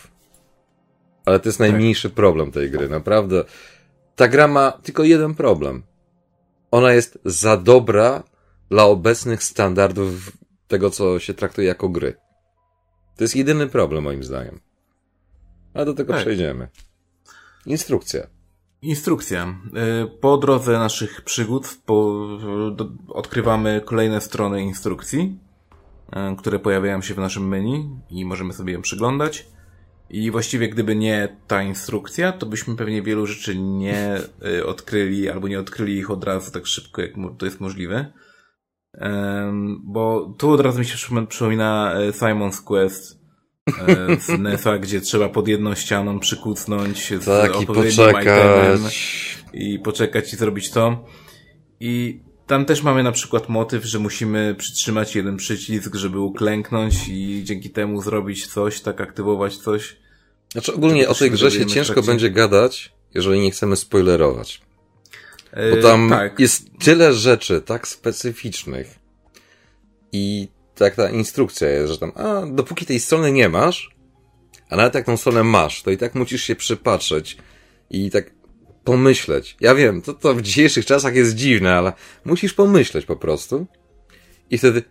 Ale 1.25 1.41
to 1.41 1.49
jest 1.49 1.61
najmniejszy 1.61 2.11
problem 2.11 2.51
tej 2.51 2.71
gry, 2.71 2.89
naprawdę. 2.89 3.45
Ta 4.17 4.29
gra 4.29 4.49
ma 4.49 4.73
tylko 4.73 5.05
jeden 5.05 5.35
problem. 5.35 5.83
Ona 6.71 6.93
jest 6.93 7.19
za 7.25 7.57
dobra 7.57 8.23
dla 8.71 8.85
obecnych 8.85 9.43
standardów 9.43 10.33
tego, 10.69 10.91
co 10.91 11.19
się 11.19 11.35
traktuje 11.35 11.69
jako 11.69 11.89
gry. 11.89 12.15
To 13.17 13.25
jest 13.25 13.37
jedyny 13.37 13.67
problem, 13.67 14.05
moim 14.05 14.25
zdaniem. 14.25 14.61
Ale 15.75 15.85
do 15.85 15.95
tego 15.95 16.13
Tak. 16.13 16.23
przejdziemy. 16.23 16.69
Instrukcja. 17.67 18.27
Instrukcja. 18.83 19.57
Y, 20.05 20.21
Po 20.21 20.37
drodze 20.37 20.73
naszych 20.73 21.23
przygód 21.23 21.79
po, 21.87 22.27
odkrywamy 23.09 23.83
kolejne 23.85 24.21
strony 24.21 24.63
instrukcji, 24.63 25.39
które 26.39 26.59
pojawiają 26.59 27.03
się 27.03 27.15
w 27.15 27.19
naszym 27.19 27.49
menu 27.49 27.91
i 28.11 28.25
możemy 28.25 28.53
sobie 28.53 28.73
ją 28.73 28.83
przyglądać. 28.83 29.47
I 30.11 30.31
właściwie 30.31 30.69
gdyby 30.69 30.97
nie 30.97 31.37
ta 31.47 31.63
instrukcja, 31.63 32.33
to 32.33 32.47
byśmy 32.47 32.77
pewnie 32.77 33.03
wielu 33.03 33.27
rzeczy 33.27 33.57
nie 33.59 34.19
y, 34.47 34.67
odkryli, 34.67 35.29
albo 35.31 35.49
nie 35.49 35.61
odkryli 35.61 35.97
ich 35.97 36.11
od 36.11 36.25
razu 36.25 36.53
tak 36.53 36.67
szybko, 36.67 37.03
jak 37.03 37.11
to 37.39 37.47
jest 37.47 37.61
możliwe. 37.61 38.13
Bo 39.85 40.35
tu 40.39 40.51
od 40.51 40.61
razu 40.61 40.79
mi 40.79 40.85
się 40.87 40.97
przypom- 40.97 41.27
przypomina 41.27 41.93
e, 41.95 42.11
Simon's 42.11 42.65
Quest 42.65 43.21
e, 43.89 44.21
z 44.21 44.29
NES-a, 44.39 44.79
gdzie 44.79 45.01
trzeba 45.01 45.29
pod 45.29 45.49
jedną 45.49 45.75
ścianą 45.75 46.19
przykucnąć 46.21 47.13
z 47.21 47.25
Tak, 47.25 47.51
i 47.51 47.55
odpowiednim 47.55 48.11
itemem 48.11 48.73
poczekać. 48.73 49.45
i 49.53 49.79
poczekać 49.79 50.33
i 50.33 50.37
zrobić 50.37 50.71
to. 50.71 51.05
I 51.81 52.21
tam 52.47 52.65
też 52.65 52.83
mamy 52.83 53.03
na 53.03 53.13
przykład 53.13 53.49
motyw, 53.49 53.85
że 53.85 53.99
musimy 53.99 54.55
przytrzymać 54.59 55.15
jeden 55.15 55.37
przycisk, 55.37 55.95
żeby 55.95 56.21
uklęknąć 56.21 57.09
i 57.09 57.41
dzięki 57.45 57.71
temu 57.71 58.03
zrobić 58.03 58.47
coś, 58.47 58.81
tak 58.81 59.01
aktywować 59.01 59.57
coś. 59.57 59.97
Znaczy 60.53 60.75
ogólnie 60.75 61.09
o 61.09 61.15
tej 61.15 61.31
grze 61.31 61.51
się 61.51 61.67
ciężko 61.67 61.95
trakcie. 61.95 62.11
będzie 62.11 62.31
gadać, 62.31 62.93
jeżeli 63.15 63.41
nie 63.41 63.51
chcemy 63.51 63.77
spoilerować. 63.77 64.61
E, 65.53 65.71
Bo 65.71 65.83
tam 65.83 66.11
tak, 66.11 66.41
jest 66.41 66.71
tyle 66.85 67.15
rzeczy 67.15 67.61
tak 67.61 67.89
specyficznych 67.89 68.99
i 70.13 70.49
tak 70.75 70.95
ta 70.97 71.11
instrukcja 71.11 71.69
jest, 71.69 71.93
że 71.93 71.99
tam, 71.99 72.13
a 72.15 72.47
dopóki 72.47 72.87
tej 72.87 73.01
strony 73.01 73.33
nie 73.33 73.49
masz, 73.49 73.91
a 74.71 74.77
nawet 74.77 74.95
jak 74.95 75.07
tą 75.07 75.17
stronę 75.17 75.45
masz, 75.45 75.83
to 75.83 75.91
i 75.91 75.97
tak 75.97 76.15
musisz 76.15 76.43
się 76.43 76.57
przypatrzeć 76.57 77.37
i 77.91 78.11
tak 78.11 78.31
pomyśleć. 78.87 79.57
Ja 79.61 79.75
wiem, 79.75 80.03
to, 80.03 80.15
to 80.15 80.35
w 80.35 80.43
dzisiejszych 80.43 80.87
czasach 80.87 81.15
jest 81.15 81.35
dziwne, 81.35 81.75
ale 81.75 81.93
musisz 82.25 82.55
pomyśleć 82.55 83.07
po 83.07 83.17
prostu. 83.17 83.67
I 84.51 84.59
wtedy, 84.59 84.83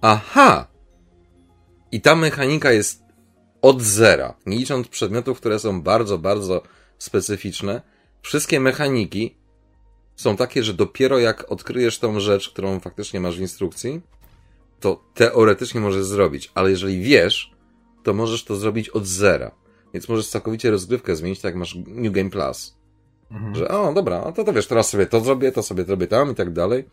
aha! 0.00 0.66
I 1.92 2.00
ta 2.00 2.16
mechanika 2.16 2.72
jest 2.72 3.02
od 3.62 3.82
zera, 3.82 4.34
nie 4.46 4.56
licząc 4.56 4.88
przedmiotów, 4.88 5.40
które 5.40 5.58
są 5.58 5.82
bardzo, 5.82 6.18
bardzo 6.18 6.62
specyficzne. 6.98 7.82
Wszystkie 8.22 8.60
mechaniki 8.60 9.36
są 10.16 10.36
takie, 10.36 10.64
że 10.64 10.74
dopiero 10.74 11.18
jak 11.18 11.52
odkryjesz 11.52 11.98
tą 11.98 12.20
rzecz, 12.20 12.50
którą 12.50 12.80
faktycznie 12.80 13.20
masz 13.20 13.38
w 13.38 13.40
instrukcji, 13.40 14.00
to 14.80 15.04
teoretycznie 15.14 15.80
możesz 15.80 16.04
zrobić, 16.04 16.50
ale 16.54 16.70
jeżeli 16.70 17.00
wiesz, 17.00 17.52
to 18.02 18.14
możesz 18.14 18.44
to 18.44 18.56
zrobić 18.56 18.88
od 18.88 19.06
zera. 19.06 19.59
Więc 19.94 20.08
możesz 20.08 20.28
całkowicie 20.28 20.70
rozgrywkę 20.70 21.16
zmienić, 21.16 21.40
tak 21.40 21.48
jak 21.48 21.58
masz 21.58 21.74
New 21.86 22.12
Game 22.12 22.30
Plus. 22.30 22.76
Mhm. 23.30 23.54
Że 23.54 23.68
o, 23.68 23.92
dobra, 23.92 24.22
no 24.24 24.32
to, 24.32 24.44
to 24.44 24.52
wiesz, 24.52 24.66
teraz 24.66 24.88
sobie 24.88 25.06
to 25.06 25.20
zrobię, 25.20 25.52
to 25.52 25.62
sobie 25.62 25.84
zrobię 25.84 26.06
tam 26.06 26.30
i 26.30 26.34
tak 26.34 26.52
dalej. 26.52 26.84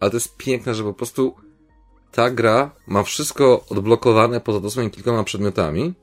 Ale 0.00 0.10
to 0.10 0.16
jest 0.16 0.36
piękne, 0.36 0.74
że 0.74 0.84
po 0.84 0.94
prostu 0.94 1.34
ta 2.12 2.30
gra 2.30 2.70
ma 2.86 3.02
wszystko 3.02 3.64
odblokowane 3.70 4.40
poza 4.40 4.60
dosłownie 4.60 4.90
kilkoma 4.90 5.24
przedmiotami 5.24 5.94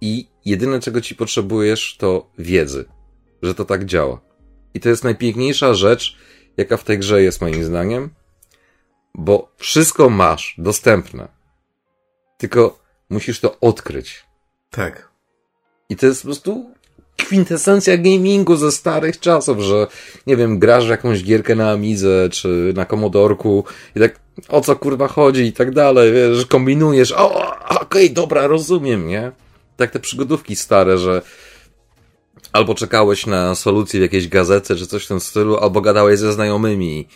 i 0.00 0.28
jedyne 0.44 0.80
czego 0.80 1.00
ci 1.00 1.14
potrzebujesz 1.14 1.96
to 1.98 2.30
wiedzy, 2.38 2.84
że 3.42 3.54
to 3.54 3.64
tak 3.64 3.84
działa. 3.84 4.20
I 4.74 4.80
to 4.80 4.88
jest 4.88 5.04
najpiękniejsza 5.04 5.74
rzecz, 5.74 6.16
jaka 6.56 6.76
w 6.76 6.84
tej 6.84 6.98
grze 6.98 7.22
jest 7.22 7.40
moim 7.40 7.64
zdaniem, 7.64 8.10
bo 9.14 9.52
wszystko 9.56 10.10
masz 10.10 10.54
dostępne. 10.58 11.28
Tylko 12.38 12.78
musisz 13.10 13.40
to 13.40 13.60
odkryć. 13.60 14.26
Tak. 14.70 15.08
I 15.88 15.96
to 15.96 16.06
jest 16.06 16.22
po 16.22 16.26
prostu 16.26 16.70
kwintesencja 17.16 17.96
gamingu 17.96 18.56
ze 18.56 18.72
starych 18.72 19.20
czasów, 19.20 19.60
że 19.60 19.86
nie 20.26 20.36
wiem, 20.36 20.58
grasz 20.58 20.86
w 20.86 20.90
jakąś 20.90 21.24
gierkę 21.24 21.54
na 21.54 21.70
Amidze 21.70 22.28
czy 22.30 22.72
na 22.76 22.84
Komodorku 22.84 23.64
i 23.96 24.00
tak 24.00 24.18
o 24.48 24.60
co 24.60 24.76
kurwa 24.76 25.08
chodzi 25.08 25.42
i 25.42 25.52
tak 25.52 25.70
dalej, 25.70 26.12
wiesz, 26.12 26.46
kombinujesz, 26.46 27.12
o, 27.12 27.56
okej, 27.64 27.76
okay, 27.80 28.10
dobra, 28.10 28.46
rozumiem, 28.46 29.08
nie? 29.08 29.32
Tak 29.76 29.90
te 29.90 30.00
przygodówki 30.00 30.56
stare, 30.56 30.98
że 30.98 31.22
albo 32.52 32.74
czekałeś 32.74 33.26
na 33.26 33.54
solucję 33.54 34.00
w 34.00 34.02
jakiejś 34.02 34.28
gazecie 34.28 34.76
czy 34.76 34.86
coś 34.86 35.04
w 35.04 35.08
tym 35.08 35.20
stylu, 35.20 35.56
albo 35.56 35.80
gadałeś 35.80 36.18
ze 36.18 36.32
znajomymi, 36.32 37.08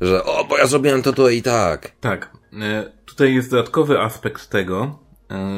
że 0.00 0.24
o, 0.24 0.44
bo 0.44 0.58
ja 0.58 0.66
zrobiłem 0.66 1.02
to, 1.02 1.12
to 1.12 1.28
i 1.28 1.42
tak. 1.42 1.92
Tak. 2.00 2.30
E, 2.60 2.92
tutaj 3.04 3.34
jest 3.34 3.50
dodatkowy 3.50 4.00
aspekt 4.00 4.50
tego, 4.50 4.98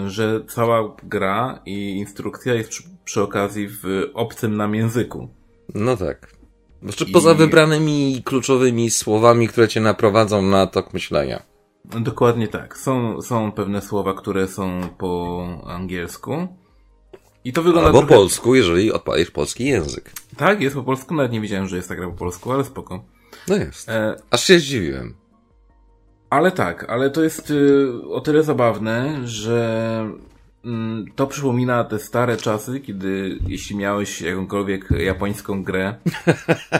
że 0.07 0.45
cała 0.49 0.97
gra 1.03 1.63
i 1.67 1.91
instrukcja 1.91 2.55
jest 2.55 2.71
przy, 2.71 2.83
przy 3.05 3.23
okazji 3.23 3.69
w 3.69 4.11
obcym 4.15 4.57
nam 4.57 4.75
języku. 4.75 5.29
No 5.75 5.97
tak. 5.97 6.37
Znaczy, 6.83 7.05
I... 7.05 7.13
poza 7.13 7.35
wybranymi 7.35 8.23
kluczowymi 8.25 8.91
słowami, 8.91 9.49
które 9.49 9.69
cię 9.69 9.81
naprowadzą 9.81 10.43
na 10.43 10.67
tok 10.67 10.95
myślenia. 10.95 11.43
Dokładnie 11.85 12.49
tak. 12.49 12.79
Są, 12.79 13.23
są 13.23 13.53
pewne 13.53 13.83
słowa, 13.83 14.15
które 14.15 14.49
są 14.49 14.81
po 14.99 15.47
angielsku. 15.67 16.49
I 17.45 17.53
to 17.53 17.63
wygląda 17.63 17.87
Albo 17.87 17.99
trochę... 17.99 18.15
polsku, 18.15 18.55
jeżeli 18.55 18.93
odpalisz 18.93 19.31
polski 19.31 19.65
język. 19.65 20.13
Tak, 20.37 20.61
jest 20.61 20.77
po 20.77 20.83
polsku. 20.83 21.15
Nawet 21.15 21.33
nie 21.33 21.41
wiedziałem, 21.41 21.69
że 21.69 21.77
jest 21.77 21.89
ta 21.89 21.97
gra 21.97 22.07
po 22.07 22.17
polsku, 22.17 22.53
ale 22.53 22.65
spoko. 22.65 23.05
No 23.49 23.57
jest. 23.57 23.89
E... 23.89 24.17
Aż 24.31 24.45
się 24.45 24.59
zdziwiłem. 24.59 25.15
Ale 26.31 26.53
tak, 26.53 26.85
ale 26.89 27.11
to 27.11 27.23
jest 27.23 27.51
y, 27.51 27.89
o 28.11 28.20
tyle 28.20 28.43
zabawne, 28.43 29.20
że 29.24 30.09
Mm, 30.66 31.07
to 31.15 31.27
przypomina 31.27 31.85
te 31.85 31.98
stare 31.98 32.36
czasy, 32.36 32.81
kiedy 32.81 33.39
jeśli 33.47 33.77
miałeś 33.77 34.20
jakąkolwiek 34.20 34.89
japońską 34.90 35.62
grę 35.62 35.94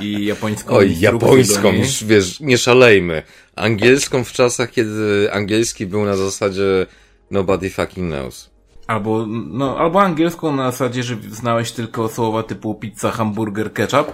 i 0.01 0.25
japońską 0.27 0.75
Oj, 0.75 1.01
japońską, 1.01 1.73
już 1.73 2.05
wiesz, 2.05 2.41
nie 2.41 2.59
szalejmy. 2.59 3.23
Angielską 3.57 4.25
w 4.25 4.33
czasach, 4.33 4.71
kiedy 4.71 5.29
angielski 5.33 5.87
był 5.87 6.05
na 6.05 6.17
zasadzie 6.17 6.87
nobody 7.31 7.71
fucking 7.71 8.13
knows. 8.13 8.51
Albo, 8.87 9.27
no, 9.29 9.79
albo 9.79 10.03
angielską 10.03 10.57
na 10.57 10.71
zasadzie, 10.71 11.03
że 11.03 11.17
znałeś 11.31 11.73
tylko 11.73 12.09
słowa 12.09 12.43
typu 12.43 12.75
pizza, 12.75 13.11
hamburger, 13.11 13.73
ketchup. 13.73 14.13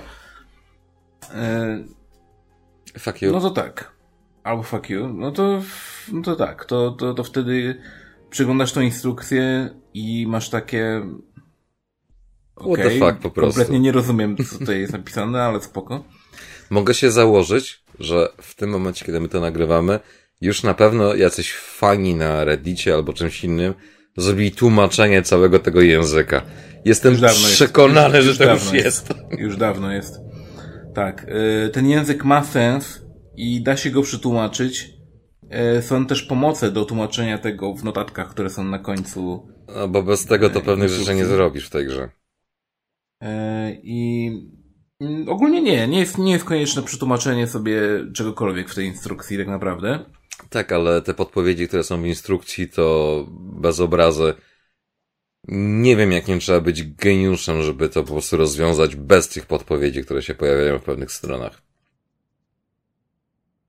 E... 1.34 1.84
Fuck 2.98 3.22
you. 3.22 3.32
No 3.32 3.40
to 3.40 3.50
tak. 3.50 3.92
Albo 4.44 4.62
fuck 4.62 4.90
you. 4.90 5.08
No 5.08 5.30
to, 5.30 5.62
no 6.12 6.22
to 6.22 6.36
tak. 6.36 6.64
To, 6.64 6.90
to, 6.90 7.14
to 7.14 7.24
wtedy 7.24 7.80
przyglądasz 8.30 8.72
tą 8.72 8.80
instrukcję 8.80 9.70
i 9.94 10.26
masz 10.26 10.50
takie... 10.50 11.02
Okay, 12.56 12.74
What 12.74 12.92
the 12.92 12.98
fuck 12.98 13.22
po 13.22 13.30
prostu. 13.30 13.58
Kompletnie 13.58 13.80
nie 13.80 13.92
rozumiem, 13.92 14.36
co 14.36 14.58
tutaj 14.58 14.80
jest 14.80 14.92
napisane, 14.92 15.42
ale 15.42 15.60
spoko. 15.60 16.04
Mogę 16.70 16.94
się 16.94 17.10
założyć, 17.10 17.82
że 17.98 18.28
w 18.40 18.54
tym 18.54 18.70
momencie, 18.70 19.04
kiedy 19.04 19.20
my 19.20 19.28
to 19.28 19.40
nagrywamy, 19.40 20.00
już 20.40 20.62
na 20.62 20.74
pewno 20.74 21.14
jacyś 21.14 21.52
fani 21.54 22.14
na 22.14 22.44
Reddicie 22.44 22.94
albo 22.94 23.12
czymś 23.12 23.44
innym 23.44 23.74
zrobili 24.16 24.52
tłumaczenie 24.52 25.22
całego 25.22 25.58
tego 25.58 25.80
języka. 25.80 26.42
Jestem 26.84 27.16
przekonany, 27.54 28.16
jest. 28.16 28.28
Już, 28.28 28.36
że 28.36 28.46
to 28.46 28.52
już 28.52 28.72
jest. 28.72 28.74
jest. 28.74 29.14
Już 29.38 29.56
dawno 29.56 29.92
jest. 29.92 30.14
Tak. 30.94 31.26
Y, 31.66 31.70
ten 31.70 31.86
język 31.86 32.24
ma 32.24 32.44
sens 32.44 33.02
i 33.36 33.62
da 33.62 33.76
się 33.76 33.90
go 33.90 34.02
przetłumaczyć 34.02 35.02
E, 35.52 35.82
są 35.82 36.06
też 36.06 36.22
pomoce 36.22 36.70
do 36.70 36.84
tłumaczenia 36.84 37.38
tego 37.38 37.74
w 37.74 37.84
notatkach, 37.84 38.30
które 38.30 38.50
są 38.50 38.64
na 38.64 38.78
końcu. 38.78 39.48
No, 39.76 39.88
bo 39.88 40.02
bez 40.02 40.26
tego 40.26 40.50
to 40.50 40.58
e, 40.58 40.62
pewnych 40.62 40.88
rzeczy 40.88 41.14
nie 41.14 41.24
zrobisz 41.24 41.66
w 41.66 41.70
tej 41.70 41.86
grze. 41.86 42.10
E, 43.22 43.72
I 43.82 44.30
mm, 45.00 45.28
ogólnie 45.28 45.62
nie, 45.62 45.88
nie 45.88 45.98
jest, 45.98 46.18
nie 46.18 46.32
jest 46.32 46.44
konieczne 46.44 46.82
przetłumaczenie 46.82 47.46
sobie 47.46 47.80
czegokolwiek 48.14 48.70
w 48.70 48.74
tej 48.74 48.86
instrukcji, 48.86 49.38
tak 49.38 49.48
naprawdę. 49.48 50.04
Tak, 50.50 50.72
ale 50.72 51.02
te 51.02 51.14
podpowiedzi, 51.14 51.68
które 51.68 51.84
są 51.84 52.02
w 52.02 52.06
instrukcji, 52.06 52.68
to 52.68 53.26
bez 53.30 53.80
obrazy. 53.80 54.34
Nie 55.48 55.96
wiem, 55.96 56.12
jak 56.12 56.28
nie 56.28 56.38
trzeba 56.38 56.60
być 56.60 56.82
geniuszem, 56.82 57.62
żeby 57.62 57.88
to 57.88 58.02
po 58.02 58.12
prostu 58.12 58.36
rozwiązać 58.36 58.96
bez 58.96 59.28
tych 59.28 59.46
podpowiedzi, 59.46 60.04
które 60.04 60.22
się 60.22 60.34
pojawiają 60.34 60.78
w 60.78 60.84
pewnych 60.84 61.12
stronach. 61.12 61.71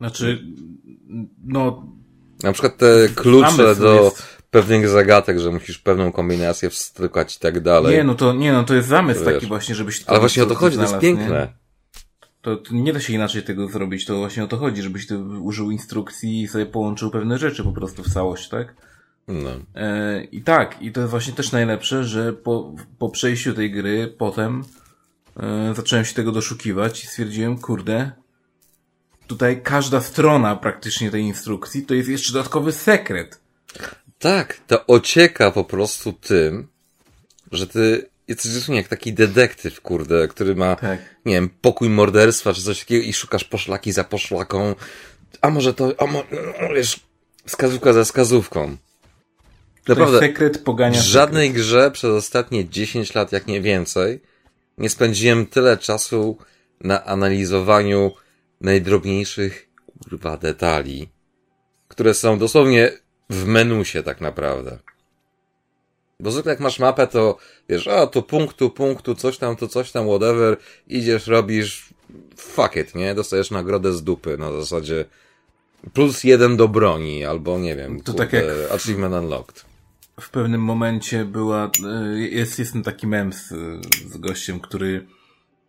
Znaczy, 0.04 0.44
no... 1.44 1.88
Na 2.44 2.54
przykład 2.54 2.78
te 2.78 3.10
klucze 3.16 3.76
do 3.76 4.04
jest... 4.04 4.24
pewnych 4.52 4.90
zagadek, 4.90 5.40
że 5.40 5.52
musisz 5.52 5.78
pewną 5.78 6.12
kombinację 6.12 6.70
wstukać 6.70 7.36
i 7.36 7.40
tak 7.40 7.60
dalej. 7.60 7.98
Nie, 7.98 8.04
no 8.04 8.16
to, 8.16 8.34
nie, 8.34 8.54
no 8.54 8.64
to 8.64 8.76
jest 8.76 8.88
zamysł 8.88 9.26
Wiesz. 9.26 9.34
taki 9.34 9.48
właśnie, 9.48 9.76
żebyś... 9.76 10.04
Ale 10.08 10.20
właśnie 10.20 10.44
o 10.44 10.46
to 10.46 10.56
chodzi, 10.56 10.78
to 10.78 10.82
jest 10.84 11.00
piękne. 11.00 11.54
To, 12.42 12.58
to, 12.58 12.74
nie 12.74 12.94
da 12.94 13.00
się 13.00 13.14
inaczej 13.14 13.44
tego 13.44 13.68
zrobić, 13.68 14.06
to 14.06 14.18
właśnie 14.18 14.44
o 14.44 14.48
to 14.48 14.58
chodzi, 14.58 14.82
żebyś 14.82 15.08
ty 15.08 15.18
użył 15.18 15.72
instrukcji 15.72 16.42
i 16.42 16.48
sobie 16.48 16.66
połączył 16.66 17.12
pewne 17.12 17.38
rzeczy 17.38 17.64
po 17.64 17.72
prostu 17.72 18.04
w 18.04 18.14
całość, 18.14 18.50
tak? 18.50 18.76
No. 19.28 19.50
E, 19.76 20.24
I 20.24 20.42
tak, 20.42 20.82
i 20.82 20.92
to 20.92 21.00
jest 21.00 21.12
właśnie 21.12 21.34
też 21.34 21.52
najlepsze, 21.52 22.04
że 22.04 22.34
po, 22.34 22.76
po 23.00 23.10
przejściu 23.10 23.54
tej 23.54 23.72
gry 23.72 24.16
potem 24.18 24.64
e, 25.40 25.74
zacząłem 25.76 26.06
się 26.06 26.14
tego 26.14 26.32
doszukiwać 26.32 27.04
i 27.04 27.08
stwierdziłem, 27.08 27.58
kurde, 27.58 28.23
tutaj 29.34 29.62
każda 29.62 30.02
strona 30.02 30.56
praktycznie 30.56 31.12
tej 31.12 31.22
instrukcji 31.22 31.86
to 31.86 31.94
jest 31.94 32.10
jeszcze 32.10 32.34
dodatkowy 32.34 32.72
sekret. 32.72 33.40
Tak, 34.20 34.58
to 34.68 34.88
ocieka 34.88 35.52
po 35.52 35.64
prostu 35.64 36.14
tym, 36.14 36.68
że 37.52 37.68
ty 37.68 38.10
jesteś 38.28 38.70
jak 38.70 38.88
taki 38.88 39.14
detektyw, 39.14 39.82
kurde, 39.82 40.28
który 40.28 40.56
ma, 40.56 40.76
tak. 40.76 41.00
nie 41.26 41.34
wiem, 41.34 41.50
pokój 41.62 41.90
morderstwa 41.90 42.54
czy 42.54 42.62
coś 42.62 42.80
takiego 42.80 43.04
i 43.04 43.14
szukasz 43.14 43.44
poszlaki 43.44 43.92
za 43.92 44.04
poszlaką. 44.04 44.76
A 45.42 45.50
może 45.50 45.74
to, 45.74 45.94
a 45.98 46.06
może, 46.06 46.28
no, 46.62 46.74
wiesz, 46.76 47.00
wskazówka 47.46 47.94
za 47.94 48.04
wskazówką. 48.04 48.78
Naprawdę, 49.88 50.20
to 50.20 50.26
jest 50.26 50.34
sekret 50.34 50.58
pogania. 50.64 51.00
W 51.00 51.04
żadnej 51.04 51.48
sekret. 51.48 51.64
grze 51.64 51.92
przez 51.92 52.12
ostatnie 52.12 52.70
10 52.70 53.16
lat, 53.16 53.32
jak 53.32 53.48
nie 53.48 53.62
więcej, 53.62 54.22
nie 54.78 54.90
spędziłem 54.90 55.46
tyle 55.46 55.78
czasu 55.78 56.38
na 56.82 57.06
analizowaniu 57.06 58.12
najdrobniejszych, 58.64 59.70
kurwa, 60.04 60.38
detali, 60.38 61.10
które 61.88 62.14
są 62.14 62.40
dosłownie 62.40 62.92
w 63.30 63.46
menusie 63.46 64.04
tak 64.04 64.22
naprawdę. 64.22 64.80
Bo 66.20 66.32
zwykle 66.32 66.52
jak 66.52 66.60
masz 66.60 66.80
mapę, 66.80 67.08
to 67.08 67.38
wiesz, 67.70 67.88
a 67.88 68.08
tu 68.08 68.22
punktu, 68.22 68.70
punktu, 68.70 69.16
coś 69.16 69.38
tam, 69.38 69.56
to 69.56 69.68
coś 69.68 69.92
tam, 69.92 70.06
whatever, 70.06 70.58
idziesz, 70.88 71.28
robisz, 71.28 71.94
fuck 72.38 72.76
it, 72.76 72.96
nie? 72.96 73.16
Dostajesz 73.16 73.52
nagrodę 73.52 73.94
z 73.94 74.04
dupy 74.04 74.38
na 74.38 74.52
zasadzie 74.52 75.06
plus 75.94 76.24
jeden 76.24 76.58
do 76.58 76.68
broni, 76.68 77.26
albo 77.26 77.60
nie 77.60 77.76
wiem, 77.76 78.02
to 78.02 78.12
kurde, 78.12 78.26
tak 78.26 78.34
jak 78.34 78.46
achievement 78.72 79.16
unlocked. 79.16 79.66
W 80.22 80.30
pewnym 80.30 80.62
momencie 80.62 81.26
była, 81.26 81.72
e, 81.86 82.20
jest, 82.20 82.60
jest 82.60 82.74
taki 82.86 83.08
mem 83.08 83.34
z, 83.34 83.48
z 84.08 84.18
gościem, 84.18 84.60
który 84.60 85.06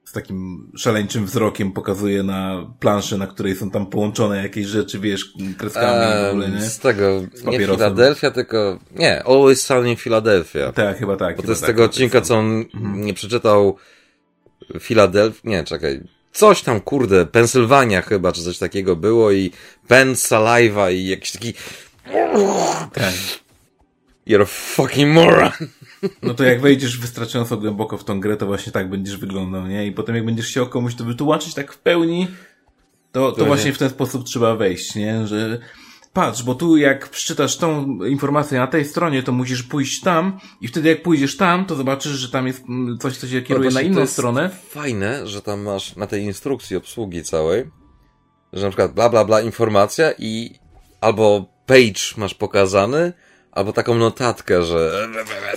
z 0.04 0.12
takim 0.12 0.70
szaleńczym 0.76 1.26
wzrokiem 1.26 1.72
pokazuje 1.72 2.22
na 2.22 2.70
planszę, 2.80 3.18
na 3.18 3.26
której 3.26 3.56
są 3.56 3.70
tam 3.70 3.86
połączone 3.86 4.42
jakieś 4.42 4.66
rzeczy, 4.66 4.98
wiesz, 4.98 5.32
kreskami 5.58 6.02
eee, 6.02 6.26
w 6.26 6.30
ogóle, 6.30 6.48
nie? 6.48 6.60
Z 6.60 6.78
tego, 6.78 7.20
z 7.34 7.44
nie 7.44 7.58
Filadelfia, 7.58 8.30
tylko, 8.30 8.78
nie, 8.96 9.22
Always 9.22 9.66
Sunny 9.66 9.96
Philadelphia. 9.96 10.72
Tak, 10.72 10.98
chyba 10.98 11.16
tak. 11.16 11.36
Bo 11.36 11.42
to 11.42 11.50
jest 11.50 11.60
tak, 11.60 11.70
tego 11.70 11.84
odcinka, 11.84 12.20
co 12.20 12.36
on 12.36 12.64
mhm. 12.74 13.04
nie 13.04 13.14
przeczytał 13.14 13.76
Filadelfia, 14.80 15.40
nie, 15.44 15.64
czekaj, 15.64 16.00
coś 16.32 16.62
tam, 16.62 16.80
kurde, 16.80 17.26
Pensylwania 17.26 18.02
chyba, 18.02 18.32
czy 18.32 18.42
coś 18.42 18.58
takiego 18.58 18.96
było 18.96 19.32
i 19.32 19.50
Pen 19.88 20.16
Saliva 20.16 20.90
i 20.90 21.06
jakiś 21.06 21.32
taki... 21.32 21.54
Tak. 22.92 23.14
You're 24.26 24.42
a 24.42 24.46
fucking 24.46 25.14
moron. 25.14 25.50
No 26.22 26.34
to 26.34 26.44
jak 26.44 26.60
wejdziesz 26.60 26.98
wystarczająco 26.98 27.56
głęboko 27.56 27.98
w 27.98 28.04
tą 28.04 28.20
grę, 28.20 28.36
to 28.36 28.46
właśnie 28.46 28.72
tak 28.72 28.90
będziesz 28.90 29.16
wyglądał, 29.16 29.66
nie? 29.66 29.86
I 29.86 29.92
potem 29.92 30.14
jak 30.14 30.24
będziesz 30.24 30.46
chciał 30.46 30.66
komuś 30.66 30.94
to 30.94 31.04
wytłumaczyć 31.04 31.54
tak 31.54 31.72
w 31.72 31.78
pełni, 31.78 32.28
to, 33.12 33.32
to 33.32 33.44
właśnie 33.44 33.72
w 33.72 33.78
ten 33.78 33.90
sposób 33.90 34.24
trzeba 34.24 34.56
wejść, 34.56 34.94
nie? 34.94 35.26
Że 35.26 35.58
patrz, 36.12 36.42
bo 36.42 36.54
tu 36.54 36.76
jak 36.76 37.08
przeczytasz 37.08 37.56
tą 37.56 37.98
informację 38.04 38.58
na 38.58 38.66
tej 38.66 38.84
stronie, 38.84 39.22
to 39.22 39.32
musisz 39.32 39.62
pójść 39.62 40.00
tam 40.00 40.38
i 40.60 40.68
wtedy 40.68 40.88
jak 40.88 41.02
pójdziesz 41.02 41.36
tam, 41.36 41.66
to 41.66 41.74
zobaczysz, 41.74 42.12
że 42.12 42.28
tam 42.28 42.46
jest 42.46 42.62
coś, 43.00 43.16
co 43.16 43.28
się 43.28 43.42
kieruje 43.42 43.70
na 43.70 43.82
inną 43.82 44.06
stronę. 44.06 44.50
Fajne, 44.68 45.26
że 45.26 45.42
tam 45.42 45.60
masz 45.62 45.96
na 45.96 46.06
tej 46.06 46.22
instrukcji 46.22 46.76
obsługi 46.76 47.22
całej, 47.22 47.64
że 48.52 48.62
na 48.62 48.68
przykład 48.68 48.92
bla 48.92 49.08
bla 49.08 49.24
bla 49.24 49.40
informacja 49.40 50.12
i 50.18 50.54
albo 51.00 51.46
page 51.66 52.00
masz 52.16 52.34
pokazany, 52.34 53.12
albo 53.54 53.72
taką 53.72 53.94
notatkę, 53.94 54.62
że 54.62 55.08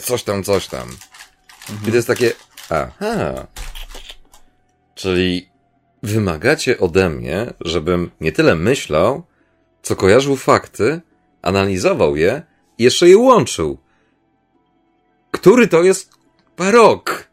coś 0.02 0.24
tam, 0.24 0.44
coś 0.44 0.68
tam. 0.68 0.88
I 1.88 1.90
to 1.90 1.96
jest 1.96 2.08
takie, 2.08 2.32
aha. 2.70 3.48
Czyli 4.96 5.50
wymagacie 6.04 6.80
ode 6.80 7.10
mnie, 7.10 7.54
żebym 7.62 8.12
nie 8.22 8.32
tyle 8.32 8.56
myślał, 8.56 9.24
co 9.82 9.96
kojarzył 9.96 10.36
fakty, 10.36 11.02
analizował 11.42 12.16
je 12.16 12.42
i 12.78 12.84
jeszcze 12.84 13.10
je 13.10 13.18
łączył. 13.18 13.78
Który 15.32 15.68
to 15.68 15.84
jest 15.84 16.12
rok? 16.58 17.28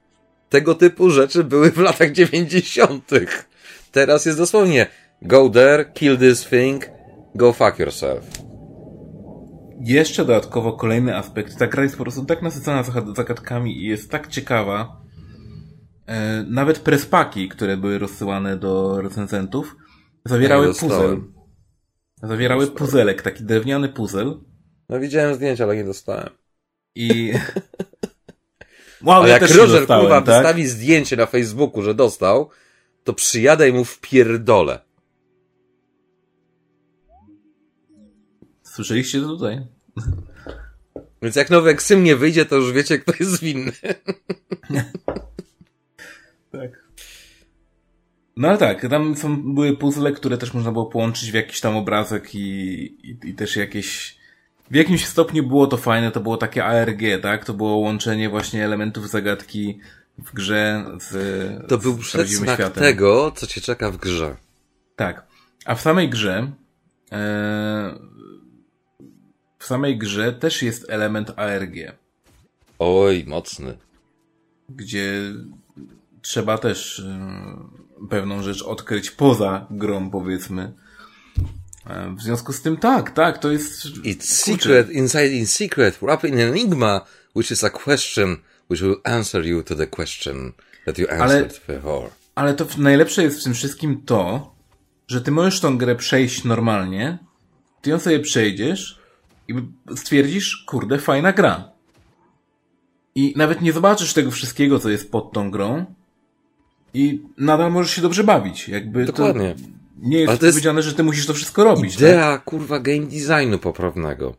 Tego 0.48 0.74
typu 0.74 1.10
rzeczy 1.10 1.44
były 1.44 1.70
w 1.70 1.78
latach 1.78 2.12
dziewięćdziesiątych. 2.12 3.48
Teraz 3.92 4.26
jest 4.26 4.38
dosłownie 4.38 4.86
go 5.22 5.50
there, 5.50 5.92
kill 5.94 6.18
this 6.18 6.46
thing, 6.46 6.90
go 7.34 7.52
fuck 7.52 7.78
yourself. 7.78 8.43
Jeszcze 9.84 10.24
dodatkowo 10.24 10.72
kolejny 10.72 11.16
aspekt. 11.16 11.58
Ta 11.58 11.66
gra 11.66 11.82
jest 11.82 11.96
po 11.96 12.02
prostu 12.02 12.24
tak 12.24 12.42
nasycona 12.42 12.82
zagadkami 13.16 13.78
i 13.78 13.86
jest 13.86 14.10
tak 14.10 14.28
ciekawa. 14.28 15.00
E, 16.06 16.44
nawet 16.48 16.78
prespaki, 16.78 17.48
które 17.48 17.76
były 17.76 17.98
rozsyłane 17.98 18.56
do 18.56 19.02
recenzentów, 19.02 19.76
zawierały 20.24 20.66
Ja 20.66 20.72
puzzle. 20.72 21.20
Zawierały 22.22 22.66
puzelek, 22.66 23.22
taki 23.22 23.44
drewniany 23.44 23.88
puzzle. 23.88 24.34
No 24.88 25.00
widziałem 25.00 25.34
zdjęcia, 25.34 25.64
ale 25.64 25.76
nie 25.76 25.84
dostałem. 25.84 26.30
I... 26.94 27.32
Wow, 29.02 29.16
Ale 29.16 29.28
ja 29.28 29.34
jak 29.34 29.42
Roger 29.42 29.80
dostałem, 29.80 30.02
kurwa 30.02 30.22
tak? 30.22 30.34
wystawi 30.34 30.66
zdjęcie 30.66 31.16
na 31.16 31.26
Facebooku, 31.26 31.82
że 31.82 31.94
dostał, 31.94 32.50
to 33.04 33.12
przyjadę 33.12 33.68
i 33.68 33.72
mu 33.72 33.84
w 33.84 34.00
pierdole. 34.00 34.78
Słyszeliście 38.62 39.20
to 39.20 39.26
tutaj? 39.26 39.73
Więc 41.22 41.36
jak 41.36 41.50
nowy 41.50 41.70
Eksym 41.70 42.04
nie 42.04 42.16
wyjdzie, 42.16 42.44
to 42.44 42.56
już 42.56 42.72
wiecie, 42.72 42.98
kto 42.98 43.12
jest 43.20 43.40
winny. 43.40 43.72
Tak. 46.52 46.84
No 48.36 48.48
ale 48.48 48.58
tak, 48.58 48.88
tam 48.90 49.16
są, 49.16 49.54
były 49.54 49.76
puzzle, 49.76 50.12
które 50.12 50.38
też 50.38 50.54
można 50.54 50.72
było 50.72 50.86
połączyć 50.86 51.30
w 51.30 51.34
jakiś 51.34 51.60
tam 51.60 51.76
obrazek 51.76 52.34
i, 52.34 52.38
i, 53.02 53.18
i 53.24 53.34
też 53.34 53.56
jakieś... 53.56 54.16
W 54.70 54.74
jakimś 54.74 55.06
stopniu 55.06 55.42
było 55.42 55.66
to 55.66 55.76
fajne, 55.76 56.10
to 56.10 56.20
było 56.20 56.36
takie 56.36 56.64
ARG, 56.64 57.00
tak? 57.22 57.44
To 57.44 57.54
było 57.54 57.76
łączenie 57.76 58.28
właśnie 58.30 58.64
elementów 58.64 59.10
zagadki 59.10 59.78
w 60.18 60.32
grze 60.32 60.84
z 61.00 61.68
To 61.68 61.78
był 61.78 61.98
przedsmak 61.98 62.54
światem. 62.58 62.82
tego, 62.82 63.32
co 63.36 63.46
cię 63.46 63.60
czeka 63.60 63.90
w 63.90 63.96
grze. 63.96 64.36
Tak. 64.96 65.26
A 65.64 65.74
w 65.74 65.80
samej 65.80 66.10
grze 66.10 66.50
e, 67.12 67.98
w 69.64 69.66
samej 69.66 69.98
grze 69.98 70.32
też 70.32 70.62
jest 70.62 70.90
element 70.90 71.32
ARG, 71.36 71.74
Oj, 72.78 73.24
mocny. 73.26 73.78
gdzie 74.68 75.32
trzeba 76.22 76.58
też 76.58 77.00
e, 77.00 78.08
pewną 78.10 78.42
rzecz 78.42 78.62
odkryć 78.62 79.10
poza 79.10 79.66
grą, 79.70 80.10
powiedzmy. 80.10 80.72
E, 81.86 82.14
w 82.18 82.22
związku 82.22 82.52
z 82.52 82.62
tym 82.62 82.76
tak, 82.76 83.10
tak, 83.10 83.38
to 83.38 83.52
jest... 83.52 83.86
It's 83.86 84.44
kurczę, 84.44 84.62
secret, 84.62 84.90
inside 84.90 85.28
in 85.28 85.46
secret, 85.46 85.98
wrapped 86.02 86.30
in 86.30 86.40
enigma, 86.40 87.00
which 87.36 87.50
is 87.50 87.64
a 87.64 87.70
question 87.70 88.36
which 88.70 88.82
will 88.82 89.00
answer 89.04 89.46
you 89.46 89.62
to 89.62 89.74
the 89.74 89.86
question 89.86 90.52
that 90.86 90.98
you 90.98 91.06
answered 91.10 91.60
before. 91.68 92.10
Ale 92.34 92.54
to 92.54 92.66
najlepsze 92.78 93.22
jest 93.22 93.40
w 93.40 93.44
tym 93.44 93.54
wszystkim 93.54 94.02
to, 94.06 94.54
że 95.08 95.20
ty 95.20 95.30
możesz 95.30 95.60
tą 95.60 95.78
grę 95.78 95.96
przejść 95.96 96.44
normalnie, 96.44 97.18
ty 97.82 97.90
ją 97.90 97.98
sobie 97.98 98.20
przejdziesz 98.20 99.03
i 99.48 99.54
stwierdzisz, 99.96 100.64
kurde, 100.66 100.98
fajna 100.98 101.32
gra. 101.32 101.72
I 103.14 103.34
nawet 103.36 103.60
nie 103.60 103.72
zobaczysz 103.72 104.12
tego 104.12 104.30
wszystkiego, 104.30 104.78
co 104.78 104.90
jest 104.90 105.10
pod 105.10 105.32
tą 105.32 105.50
grą 105.50 105.84
i 106.94 107.22
nadal 107.38 107.72
możesz 107.72 107.92
się 107.92 108.02
dobrze 108.02 108.24
bawić. 108.24 108.68
Jakby 108.68 109.04
Dokładnie. 109.04 109.54
To 109.54 109.60
nie 109.98 110.18
jest 110.18 110.28
Ale 110.28 110.38
to 110.38 110.46
jest 110.46 110.58
powiedziane, 110.58 110.82
że 110.82 110.94
ty 110.94 111.02
musisz 111.02 111.26
to 111.26 111.34
wszystko 111.34 111.64
robić. 111.64 111.92
Tak? 111.92 112.00
Idea, 112.00 112.38
kurwa, 112.38 112.80
game 112.80 113.06
designu 113.06 113.58
poprawnego. 113.58 114.34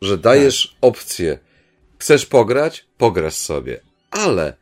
Że 0.00 0.18
dajesz 0.18 0.76
opcję. 0.80 1.38
Chcesz 1.98 2.26
pograć? 2.26 2.86
Pograsz 2.98 3.34
sobie. 3.34 3.80
Ale 4.10 4.56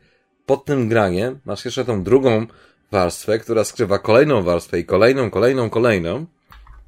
pod 0.45 0.65
tym 0.65 0.89
graniem 0.89 1.39
masz 1.45 1.65
jeszcze 1.65 1.85
tą 1.85 2.03
drugą 2.03 2.45
warstwę, 2.91 3.39
która 3.39 3.63
skrywa 3.63 3.99
kolejną 3.99 4.43
warstwę 4.43 4.79
i 4.79 4.85
kolejną, 4.85 5.29
kolejną, 5.29 5.69
kolejną 5.69 6.25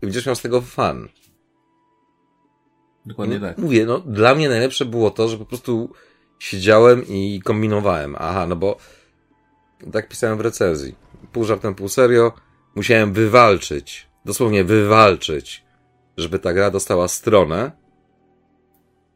i 0.01 0.05
będziesz 0.05 0.25
miał 0.25 0.35
z 0.35 0.41
tego 0.41 0.61
fan. 0.61 1.07
Dokładnie 3.05 3.39
No, 3.39 3.47
tak. 3.47 3.57
Mówię, 3.57 3.85
no 3.85 3.99
dla 3.99 4.35
mnie 4.35 4.49
najlepsze 4.49 4.85
było 4.85 5.11
to, 5.11 5.29
że 5.29 5.37
po 5.37 5.45
prostu 5.45 5.93
siedziałem 6.39 7.07
i 7.07 7.41
kombinowałem. 7.43 8.15
Aha, 8.19 8.47
no 8.47 8.55
bo 8.55 8.77
tak 9.91 10.09
pisałem 10.09 10.37
w 10.37 10.41
recenzji. 10.41 10.95
Pół 11.31 11.43
żartem, 11.43 11.75
pół 11.75 11.89
serio. 11.89 12.33
Musiałem 12.75 13.13
wywalczyć, 13.13 14.07
dosłownie 14.25 14.63
wywalczyć, 14.63 15.63
żeby 16.17 16.39
ta 16.39 16.53
gra 16.53 16.71
dostała 16.71 17.07
stronę, 17.07 17.71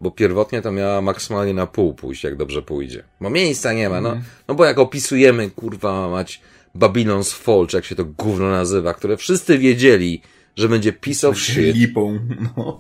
bo 0.02 0.12
pierwotnie 0.12 0.62
to 0.62 0.72
miała 0.72 1.02
maksymalnie 1.02 1.54
na 1.54 1.68
pół 1.68 1.94
pójść, 1.94 2.24
jak 2.24 2.36
dobrze 2.36 2.62
pójdzie. 2.62 3.04
Bo 3.22 3.30
miejsca 3.30 3.74
nie 3.74 3.90
ma, 3.90 4.02
no. 4.02 4.18
No 4.48 4.56
bo 4.56 4.66
jak 4.66 4.80
opisujemy, 4.80 5.52
kurwa, 5.52 6.10
mać 6.10 6.42
Babylon's 6.76 7.34
Fall, 7.34 7.68
czy 7.68 7.78
jak 7.78 7.86
się 7.86 7.96
to 7.96 8.06
gówno 8.06 8.50
nazywa, 8.50 8.94
które 8.94 9.18
wszyscy 9.18 9.58
wiedzieli, 9.58 10.22
że 10.56 10.70
będzie 10.70 10.94
piece 10.94 11.30
of 11.30 11.38
shit. 11.38 11.76
Lipą. 11.76 12.20
No. 12.58 12.80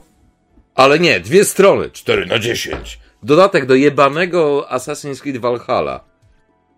Ale 0.75 0.99
nie, 0.99 1.19
dwie 1.19 1.45
strony, 1.45 1.89
4 1.89 2.25
na 2.25 2.39
10. 2.39 2.99
Dodatek 3.23 3.65
do 3.65 3.75
jebanego 3.75 4.67
Assassin's 4.71 5.21
Creed 5.21 5.37
Valhalla. 5.37 6.03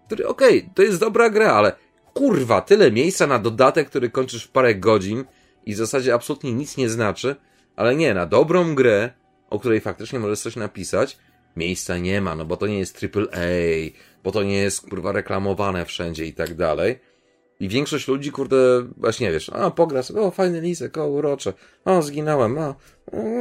Który, 0.06 0.28
okej, 0.28 0.70
to 0.76 0.82
jest 0.84 1.00
dobra 1.00 1.30
gra, 1.30 1.54
ale 1.54 1.76
kurwa, 2.14 2.62
tyle 2.62 2.92
miejsca 2.92 3.28
na 3.28 3.40
dodatek, 3.40 3.90
który 3.90 4.10
kończysz 4.10 4.44
w 4.44 4.52
parę 4.52 4.76
godzin 4.76 5.26
i 5.66 5.74
w 5.74 5.78
zasadzie 5.78 6.14
absolutnie 6.14 6.54
nic 6.54 6.78
nie 6.78 6.90
znaczy, 6.90 7.36
ale 7.76 7.96
nie, 7.96 8.14
na 8.14 8.26
dobrą 8.26 8.76
grę, 8.76 9.12
o 9.50 9.60
której 9.60 9.82
faktycznie 9.82 10.20
możesz 10.20 10.40
coś 10.40 10.56
napisać, 10.56 11.18
miejsca 11.56 11.98
nie 11.98 12.22
ma, 12.22 12.36
no 12.36 12.46
bo 12.46 12.58
to 12.58 12.68
nie 12.68 12.80
jest 12.80 13.04
AAA, 13.04 13.40
bo 14.24 14.32
to 14.32 14.44
nie 14.44 14.58
jest 14.58 14.90
kurwa 14.90 15.12
reklamowane 15.12 15.86
wszędzie 15.86 16.26
i 16.26 16.34
tak 16.34 16.56
dalej. 16.56 17.00
I 17.60 17.70
większość 17.70 18.08
ludzi, 18.08 18.32
kurde, 18.32 18.58
właśnie 18.98 19.32
wiesz, 19.32 19.50
a 19.50 19.72
pogra 19.72 20.04
sobie, 20.04 20.22
o 20.22 20.32
fajny 20.32 20.62
lisek, 20.62 20.98
o 20.98 21.08
urocze, 21.08 21.54
o 21.86 22.02
zginąłem, 22.02 22.58
o, 22.58 22.76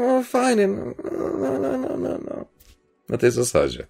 o 0.08 0.22
fajny, 0.22 0.68
no, 0.68 0.94
no, 1.40 1.58
no, 1.58 1.78
no, 1.78 1.96
no, 1.96 2.18
no. 2.18 2.44
Na 3.08 3.18
tej 3.18 3.30
zasadzie. 3.30 3.86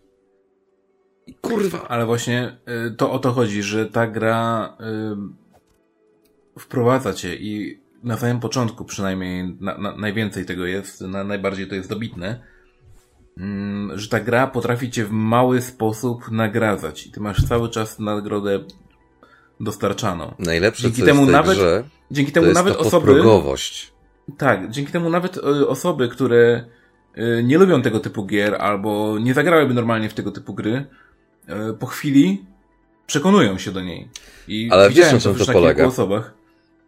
I 1.27 1.35
kurwa, 1.35 1.89
Ale 1.89 2.07
właśnie 2.07 2.57
y, 2.89 2.97
to 2.97 3.13
o 3.13 3.19
to 3.19 3.33
chodzi, 3.33 3.63
że 3.63 3.87
ta 3.87 4.07
gra 4.07 4.77
y, 6.57 6.61
wprowadza 6.61 7.13
cię 7.13 7.37
i 7.37 7.81
na 8.03 8.17
samym 8.17 8.41
początku 8.41 8.85
przynajmniej 8.85 9.57
na, 9.61 9.79
na, 9.79 9.97
najwięcej 9.97 10.45
tego 10.45 10.67
jest, 10.67 11.01
na, 11.01 11.25
najbardziej 11.25 11.69
to 11.69 11.75
jest 11.75 11.89
dobitne, 11.89 12.45
mm, 13.39 13.99
że 13.99 14.09
ta 14.09 14.21
gra 14.21 14.47
potrafi 14.47 14.91
cię 14.91 15.05
w 15.05 15.11
mały 15.11 15.63
sposób 15.63 16.31
nagradzać 16.31 17.07
i 17.07 17.11
ty 17.11 17.21
masz 17.21 17.49
cały 17.49 17.69
czas 17.69 17.99
nagrodę 17.99 18.65
dostarczaną. 19.61 20.35
najlepsze 20.39 20.83
Dzięki 20.83 21.03
temu 21.03 21.27
nawet- 21.27 21.57
grze, 21.57 21.85
Dzięki 22.11 22.33
to 22.33 22.41
temu 22.41 22.53
nawet 22.53 22.77
osoby... 22.77 23.23
Tak, 24.39 24.71
dzięki 24.71 24.93
temu 24.93 25.11
nawet 25.11 25.37
y, 25.37 25.69
osoby, 25.69 26.09
które 26.09 26.65
y, 27.19 27.43
nie 27.45 27.59
lubią 27.59 27.83
tego 27.83 28.01
typu 28.01 28.27
gier 28.27 28.55
albo 28.55 29.19
nie 29.19 29.35
zagrałyby 29.35 29.75
normalnie 29.75 30.09
w 30.09 30.15
tego 30.15 30.33
typu 30.33 30.55
gry, 30.55 30.87
y, 31.71 31.75
po 31.75 31.87
chwili 31.87 32.45
przekonują 33.07 33.59
się 33.59 33.73
do 33.73 33.81
niej. 33.81 34.09
I 34.49 34.69
Ale 34.73 34.83
wiesz, 34.83 34.95
widziałem 34.95 35.15
na 35.15 35.21
czym 35.21 35.33
to 35.33 35.39
kilku 35.39 35.53
polega? 35.53 35.87
osobach. 35.87 36.35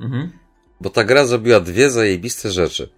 Mhm. 0.01 0.31
Bo 0.81 0.91
ta 0.91 1.05
gra 1.05 1.25
zrobiła 1.25 1.61
dwie 1.61 1.91
zajebiste 1.91 2.51
rzeczy. 2.51 2.89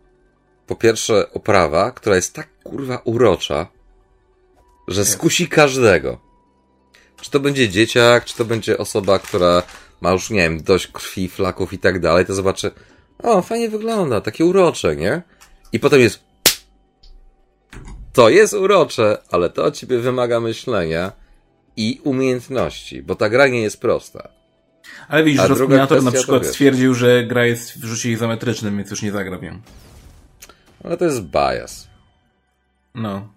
Po 0.66 0.76
pierwsze, 0.76 1.32
oprawa, 1.32 1.90
która 1.90 2.16
jest 2.16 2.34
tak 2.34 2.48
kurwa 2.62 3.00
urocza, 3.04 3.66
że 4.88 5.04
skusi 5.04 5.48
każdego. 5.48 6.29
Czy 7.20 7.30
to 7.30 7.40
będzie 7.40 7.68
dzieciak, 7.68 8.24
czy 8.24 8.36
to 8.36 8.44
będzie 8.44 8.78
osoba, 8.78 9.18
która 9.18 9.62
ma 10.00 10.12
już, 10.12 10.30
nie 10.30 10.40
wiem, 10.40 10.62
dość 10.62 10.86
krwi, 10.86 11.28
flaków 11.28 11.72
i 11.72 11.78
tak 11.78 12.00
dalej, 12.00 12.26
to 12.26 12.34
zobaczy, 12.34 12.70
o, 13.22 13.42
fajnie 13.42 13.68
wygląda, 13.68 14.20
takie 14.20 14.44
urocze, 14.44 14.96
nie? 14.96 15.22
I 15.72 15.80
potem 15.80 16.00
jest, 16.00 16.20
to 18.12 18.28
jest 18.28 18.54
urocze, 18.54 19.18
ale 19.30 19.50
to 19.50 19.64
od 19.64 19.76
ciebie 19.76 19.98
wymaga 19.98 20.40
myślenia 20.40 21.12
i 21.76 22.00
umiejętności, 22.04 23.02
bo 23.02 23.14
ta 23.14 23.28
gra 23.28 23.48
nie 23.48 23.62
jest 23.62 23.80
prosta. 23.80 24.28
Ale 25.08 25.24
widzisz, 25.24 25.48
rozkminiator 25.48 26.02
na 26.02 26.12
przykład 26.12 26.46
stwierdził, 26.46 26.94
że 26.94 27.24
gra 27.24 27.46
jest 27.46 27.78
w 27.78 27.84
rzucie 27.84 28.10
izometrycznym, 28.10 28.76
więc 28.76 28.90
już 28.90 29.02
nie 29.02 29.12
zagra 29.12 29.38
w 29.38 29.42
nią. 29.42 29.60
Ale 30.84 30.96
to 30.96 31.04
jest 31.04 31.22
bias. 31.22 31.88
No. 32.94 33.28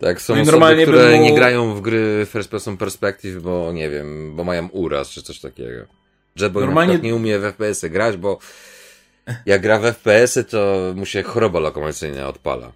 Tak, 0.00 0.22
są 0.22 0.36
No 0.36 0.42
osoby, 0.42 0.82
które 0.82 1.16
mu- 1.16 1.22
nie 1.22 1.34
grają 1.34 1.74
w 1.74 1.80
gry 1.80 2.26
first 2.30 2.50
person 2.50 2.76
perspective, 2.76 3.42
bo 3.42 3.72
nie 3.72 3.90
wiem, 3.90 4.36
bo 4.36 4.44
mają 4.44 4.68
uraz 4.68 5.10
czy 5.10 5.22
coś 5.22 5.40
takiego. 5.40 5.86
Jetboy 6.36 6.64
Normalnie- 6.66 6.98
nie 6.98 7.14
umie 7.14 7.38
w 7.38 7.42
FPS-y 7.44 7.90
grać, 7.90 8.16
bo 8.16 8.38
jak 9.46 9.62
gra 9.62 9.78
w 9.78 9.84
FPS-y, 9.84 10.44
to 10.44 10.92
mu 10.96 11.06
się 11.06 11.22
choroba 11.22 11.60
lokomocyjna 11.60 12.28
odpala. 12.28 12.72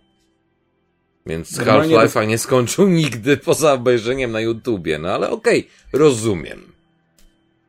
Więc 1.27 1.57
Normalnie 1.57 1.97
Half-Life'a 1.97 2.27
nie 2.27 2.39
skończył 2.39 2.89
nigdy 3.03 3.37
poza 3.37 3.73
obejrzeniem 3.73 4.33
na 4.33 4.41
YouTubie, 4.41 4.99
no 4.99 5.09
ale 5.09 5.31
okej, 5.31 5.69
rozumiem. 5.93 6.73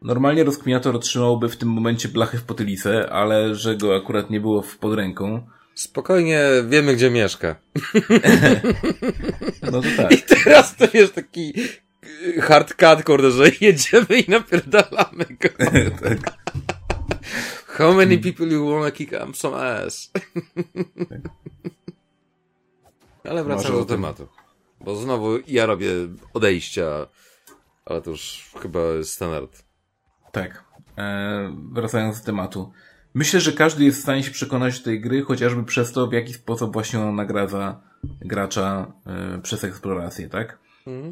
Normalnie 0.01 0.43
rozkminiator 0.43 0.95
otrzymałby 0.95 1.49
w 1.49 1.57
tym 1.57 1.69
momencie 1.69 2.09
blachy 2.09 2.37
w 2.37 2.43
potylicę, 2.43 3.09
ale 3.09 3.55
że 3.55 3.77
go 3.77 3.95
akurat 3.95 4.29
nie 4.29 4.39
było 4.39 4.63
pod 4.79 4.93
ręką. 4.93 5.47
Spokojnie, 5.75 6.41
wiemy 6.67 6.95
gdzie 6.95 7.11
mieszka. 7.11 7.55
No 9.71 9.81
to 9.81 9.87
tak. 9.97 10.11
I 10.11 10.21
teraz 10.21 10.75
to 10.75 10.87
jest 10.93 11.15
taki 11.15 11.53
y, 12.03 12.41
hard 12.41 12.73
cut, 12.73 13.03
kurde, 13.05 13.31
że 13.31 13.43
jedziemy 13.61 14.19
i 14.27 14.31
napierdalamy 14.31 15.25
go. 15.25 15.49
tak. 16.03 16.37
How 17.67 17.93
many 17.93 18.17
people 18.17 18.45
you 18.45 18.69
wanna 18.69 18.91
kick 18.91 19.11
up 19.13 19.35
some 19.35 19.57
ass? 19.57 20.11
Ale 23.23 23.43
wracając 23.43 23.69
Może 23.69 23.79
do 23.79 23.85
tematu. 23.85 24.27
Bo 24.81 24.95
znowu 24.95 25.37
ja 25.47 25.65
robię 25.65 25.89
odejścia, 26.33 27.07
ale 27.85 28.01
to 28.01 28.09
już 28.09 28.51
chyba 28.61 28.79
jest 28.79 29.11
standard. 29.11 29.63
Tak. 30.31 30.63
E, 30.97 31.55
wracając 31.71 32.19
do 32.19 32.25
tematu. 32.25 32.71
Myślę, 33.13 33.39
że 33.39 33.51
każdy 33.51 33.83
jest 33.83 33.99
w 33.99 34.01
stanie 34.01 34.23
się 34.23 34.31
przekonać 34.31 34.79
do 34.79 34.85
tej 34.85 35.01
gry, 35.01 35.21
chociażby 35.21 35.63
przez 35.63 35.91
to, 35.91 36.07
w 36.07 36.13
jaki 36.13 36.33
sposób 36.33 36.73
właśnie 36.73 36.99
ona 36.99 37.11
nagradza 37.11 37.81
gracza 38.21 38.91
e, 39.07 39.39
przez 39.41 39.63
eksplorację, 39.63 40.29
tak? 40.29 40.57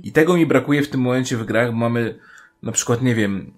I 0.03 0.11
tego 0.11 0.37
mi 0.37 0.45
brakuje 0.45 0.81
w 0.83 0.89
tym 0.89 1.01
momencie 1.01 1.37
w 1.37 1.45
grach. 1.45 1.71
bo 1.71 1.77
Mamy 1.77 2.19
na 2.63 2.71
przykład, 2.71 3.01
nie 3.01 3.15
wiem, 3.15 3.51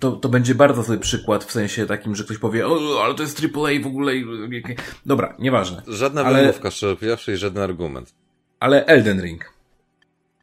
to, 0.00 0.12
to 0.12 0.28
będzie 0.28 0.54
bardzo 0.54 0.82
zły 0.82 0.98
przykład 0.98 1.44
w 1.44 1.52
sensie 1.52 1.86
takim, 1.86 2.16
że 2.16 2.24
ktoś 2.24 2.38
powie, 2.38 2.66
o, 2.68 3.02
ale 3.04 3.14
to 3.14 3.22
jest 3.22 3.40
AAA 3.44 3.82
w 3.82 3.86
ogóle. 3.86 4.16
i- 4.16 4.24
Dobra, 5.06 5.36
nieważne. 5.38 5.82
Żadna 5.88 6.24
Ale- 6.24 6.40
wymówka, 6.40 6.70
szczerze 6.70 6.96
i 7.34 7.36
żaden 7.36 7.62
argument. 7.62 8.14
Ale 8.60 8.86
Elden 8.86 9.22
Ring. 9.22 9.52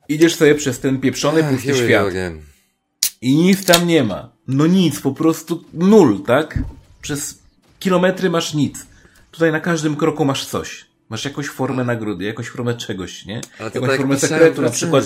Idziesz 0.09 0.35
sobie 0.35 0.55
przez 0.55 0.79
ten 0.79 0.99
pieprzony, 1.01 1.43
pusty 1.43 1.73
świat. 1.73 2.07
again. 2.07 2.41
I 3.21 3.35
nic 3.35 3.65
tam 3.65 3.87
nie 3.87 4.03
ma. 4.03 4.29
No 4.47 4.67
nic, 4.67 4.99
po 5.01 5.11
prostu 5.11 5.63
nul, 5.73 6.23
tak? 6.23 6.59
Przez 7.01 7.43
kilometry 7.79 8.29
masz 8.29 8.53
nic. 8.53 8.87
Tutaj 9.31 9.51
na 9.51 9.59
każdym 9.59 9.95
kroku 9.95 10.25
masz 10.25 10.45
coś. 10.45 10.85
Masz 11.09 11.25
jakąś 11.25 11.47
formę 11.47 11.83
nagrody, 11.83 12.25
jakąś 12.25 12.49
formę 12.49 12.73
czegoś, 12.73 13.25
nie? 13.25 13.41
Ale 13.59 13.71
to 13.71 13.77
jakąś 13.77 13.89
tak 13.89 13.97
formę 13.97 14.19
sekretu, 14.19 14.61
na 14.61 14.69
przykład. 14.69 15.05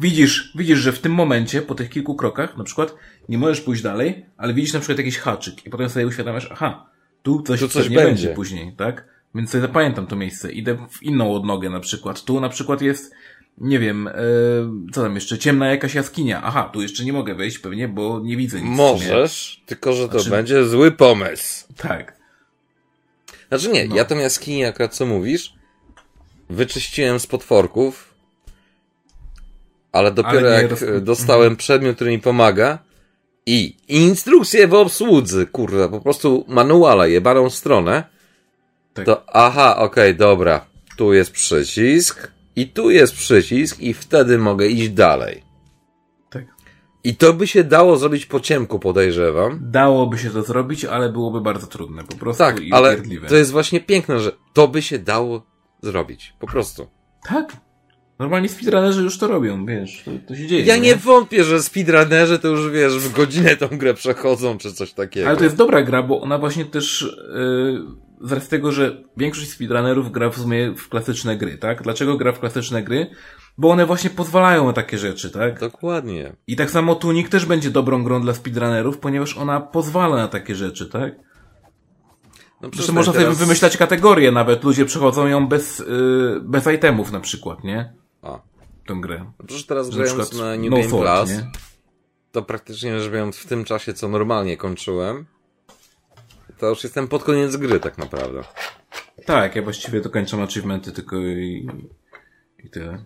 Widzisz, 0.00 0.52
widzisz, 0.54 0.78
że 0.78 0.92
w 0.92 0.98
tym 0.98 1.12
momencie, 1.12 1.62
po 1.62 1.74
tych 1.74 1.90
kilku 1.90 2.14
krokach, 2.14 2.56
na 2.56 2.64
przykład, 2.64 2.94
nie 3.28 3.38
możesz 3.38 3.60
pójść 3.60 3.82
dalej, 3.82 4.26
ale 4.36 4.54
widzisz 4.54 4.72
na 4.72 4.80
przykład 4.80 4.98
jakiś 4.98 5.18
haczyk 5.18 5.66
i 5.66 5.70
potem 5.70 5.90
sobie 5.90 6.06
uświadamiasz, 6.06 6.48
aha, 6.52 6.90
tu 7.22 7.42
coś, 7.42 7.60
Tu 7.60 7.68
coś 7.68 7.82
pewnie 7.82 7.96
będzie. 7.96 8.12
będzie 8.12 8.28
później, 8.28 8.72
tak? 8.76 9.04
Więc 9.34 9.50
sobie 9.50 9.62
zapamiętam 9.62 10.06
to 10.06 10.16
miejsce. 10.16 10.52
Idę 10.52 10.86
w 10.90 11.02
inną 11.02 11.34
odnogę 11.34 11.70
na 11.70 11.80
przykład. 11.80 12.24
Tu 12.24 12.40
na 12.40 12.48
przykład 12.48 12.82
jest, 12.82 13.14
nie 13.58 13.78
wiem, 13.78 14.08
e, 14.08 14.12
co 14.92 15.02
tam 15.02 15.14
jeszcze, 15.14 15.38
ciemna 15.38 15.66
jakaś 15.70 15.94
jaskinia. 15.94 16.42
Aha, 16.44 16.70
tu 16.72 16.82
jeszcze 16.82 17.04
nie 17.04 17.12
mogę 17.12 17.34
wejść 17.34 17.58
pewnie, 17.58 17.88
bo 17.88 18.20
nie 18.24 18.36
widzę 18.36 18.60
nic. 18.60 18.76
Możesz, 18.76 19.62
tylko 19.66 19.92
że 19.92 20.08
to 20.08 20.12
Znaczy- 20.12 20.30
będzie 20.30 20.64
zły 20.64 20.92
pomysł. 20.92 21.64
Tak. 21.76 22.16
Znaczy 23.48 23.68
nie, 23.68 23.88
No. 23.88 23.96
ja 23.96 24.04
tą 24.04 24.18
jaskinię 24.18 24.68
akurat 24.68 24.94
co 24.94 25.06
mówisz, 25.06 25.54
wyczyściłem 26.50 27.20
z 27.20 27.26
potworków, 27.26 28.14
ale 29.92 30.12
dopiero 30.12 30.38
Ale 30.38 30.62
jak 30.62 30.70
roz- 30.70 30.82
e, 30.82 31.00
dostałem 31.00 31.56
przedmiot, 31.56 31.96
który 31.96 32.10
mi 32.10 32.18
pomaga 32.18 32.78
i 33.46 33.76
instrukcję 33.88 34.68
w 34.68 34.74
obsłudze, 34.74 35.46
kurwa, 35.46 35.88
po 35.88 36.00
prostu 36.00 36.44
manuala, 36.48 37.06
jebaną 37.06 37.50
stronę, 37.50 38.04
Tak. 38.94 39.06
to 39.06 39.24
aha, 39.34 39.76
okej, 39.76 40.16
dobra, 40.16 40.66
tu 40.96 41.12
jest 41.14 41.30
przycisk 41.30 42.30
i 42.56 42.68
tu 42.68 42.90
jest 42.90 43.14
przycisk 43.14 43.80
i 43.80 43.94
wtedy 43.94 44.38
mogę 44.38 44.66
iść 44.66 44.88
dalej. 44.88 45.42
tak. 46.30 46.44
I 47.04 47.16
to 47.16 47.32
by 47.32 47.46
się 47.46 47.64
dało 47.64 47.96
zrobić 47.96 48.26
po 48.26 48.40
ciemku, 48.40 48.78
podejrzewam. 48.78 49.58
Dałoby 49.62 50.18
się 50.18 50.30
to 50.30 50.42
zrobić, 50.42 50.84
ale 50.84 51.12
byłoby 51.12 51.40
bardzo 51.40 51.66
trudne, 51.66 52.04
po 52.04 52.16
prostu 52.16 52.38
Tak, 52.38 52.60
i 52.60 52.72
ale 52.72 52.90
upierdliwe. 52.92 53.28
to 53.28 53.36
jest 53.36 53.50
właśnie 53.50 53.80
piękne, 53.80 54.20
że 54.20 54.32
to 54.52 54.68
by 54.68 54.82
się 54.82 54.98
dało 54.98 55.42
zrobić. 55.82 56.34
Po 56.38 56.46
prostu. 56.46 56.86
Tak. 57.28 57.56
Normalnie 58.18 58.48
speedrunnerzy 58.48 59.02
już 59.02 59.18
to 59.18 59.26
robią, 59.28 59.66
wiesz, 59.66 60.02
to, 60.04 60.10
to 60.28 60.36
się 60.36 60.46
dzieje. 60.46 60.64
Ja 60.64 60.76
nie 60.76 60.96
wątpię, 60.96 61.44
że 61.44 61.62
speedrunnerzy 61.62 62.38
to 62.38 62.48
już 62.48 62.70
wiesz, 62.70 62.98
w 62.98 63.12
godzinę 63.12 63.56
tą 63.56 63.68
grę 63.68 63.94
przechodzą, 63.94 64.58
czy 64.58 64.72
coś 64.72 64.92
takiego. 64.92 65.28
Ale 65.28 65.36
to 65.36 65.44
jest 65.44 65.56
dobra 65.56 65.82
gra, 65.82 66.02
bo 66.02 66.20
ona 66.20 66.38
właśnie 66.38 66.64
też 66.64 67.14
yy, 67.34 67.82
z 68.20 68.32
racji 68.32 68.50
tego, 68.50 68.72
że 68.72 69.02
większość 69.16 69.50
speedrunnerów 69.50 70.12
gra 70.12 70.30
w 70.30 70.36
sumie 70.36 70.72
w 70.76 70.88
klasyczne 70.88 71.36
gry, 71.36 71.58
tak? 71.58 71.82
Dlaczego 71.82 72.16
gra 72.16 72.32
w 72.32 72.40
klasyczne 72.40 72.82
gry? 72.82 73.10
Bo 73.58 73.70
one 73.70 73.86
właśnie 73.86 74.10
pozwalają 74.10 74.66
na 74.66 74.72
takie 74.72 74.98
rzeczy, 74.98 75.30
tak? 75.30 75.60
Dokładnie. 75.60 76.36
I 76.46 76.56
tak 76.56 76.70
samo 76.70 76.94
Tunik 76.94 77.28
też 77.28 77.46
będzie 77.46 77.70
dobrą 77.70 78.04
grą 78.04 78.20
dla 78.20 78.34
speedrunnerów, 78.34 78.98
ponieważ 78.98 79.36
ona 79.36 79.60
pozwala 79.60 80.16
na 80.16 80.28
takie 80.28 80.54
rzeczy, 80.54 80.86
tak? 80.86 81.14
No 82.62 82.70
Zresztą 82.74 82.92
można 82.92 83.12
sobie 83.12 83.30
wymyślać 83.30 83.76
kategorie 83.76 84.32
nawet, 84.32 84.64
ludzie 84.64 84.84
przechodzą 84.84 85.26
ją 85.26 85.48
bez, 85.48 85.78
yy, 85.78 86.40
bez 86.42 86.66
itemów 86.66 87.12
na 87.12 87.20
przykład, 87.20 87.64
nie? 87.64 87.92
A. 88.22 88.40
Tę 88.86 88.94
grę. 89.00 89.18
No 89.38 89.46
przecież 89.46 89.66
teraz 89.66 89.88
Na 89.88 89.96
grając 89.96 90.28
przykład 90.28 90.46
na 90.46 90.56
New 90.56 90.70
No 90.70 90.76
Game 90.76 90.88
Plus, 90.88 91.30
nie? 91.30 91.50
to 92.32 92.42
praktycznie 92.42 93.00
rzecz 93.00 93.12
biorąc 93.12 93.36
w 93.36 93.46
tym 93.46 93.64
czasie, 93.64 93.94
co 93.94 94.08
normalnie 94.08 94.56
kończyłem, 94.56 95.26
to 96.58 96.68
już 96.68 96.84
jestem 96.84 97.08
pod 97.08 97.24
koniec 97.24 97.56
gry 97.56 97.80
tak 97.80 97.98
naprawdę. 97.98 98.44
Tak, 99.26 99.56
ja 99.56 99.62
właściwie 99.62 100.00
dokończam 100.00 100.42
achievementy 100.42 100.92
tylko 100.92 101.18
i, 101.18 101.68
i 102.64 102.70
tyle. 102.70 102.98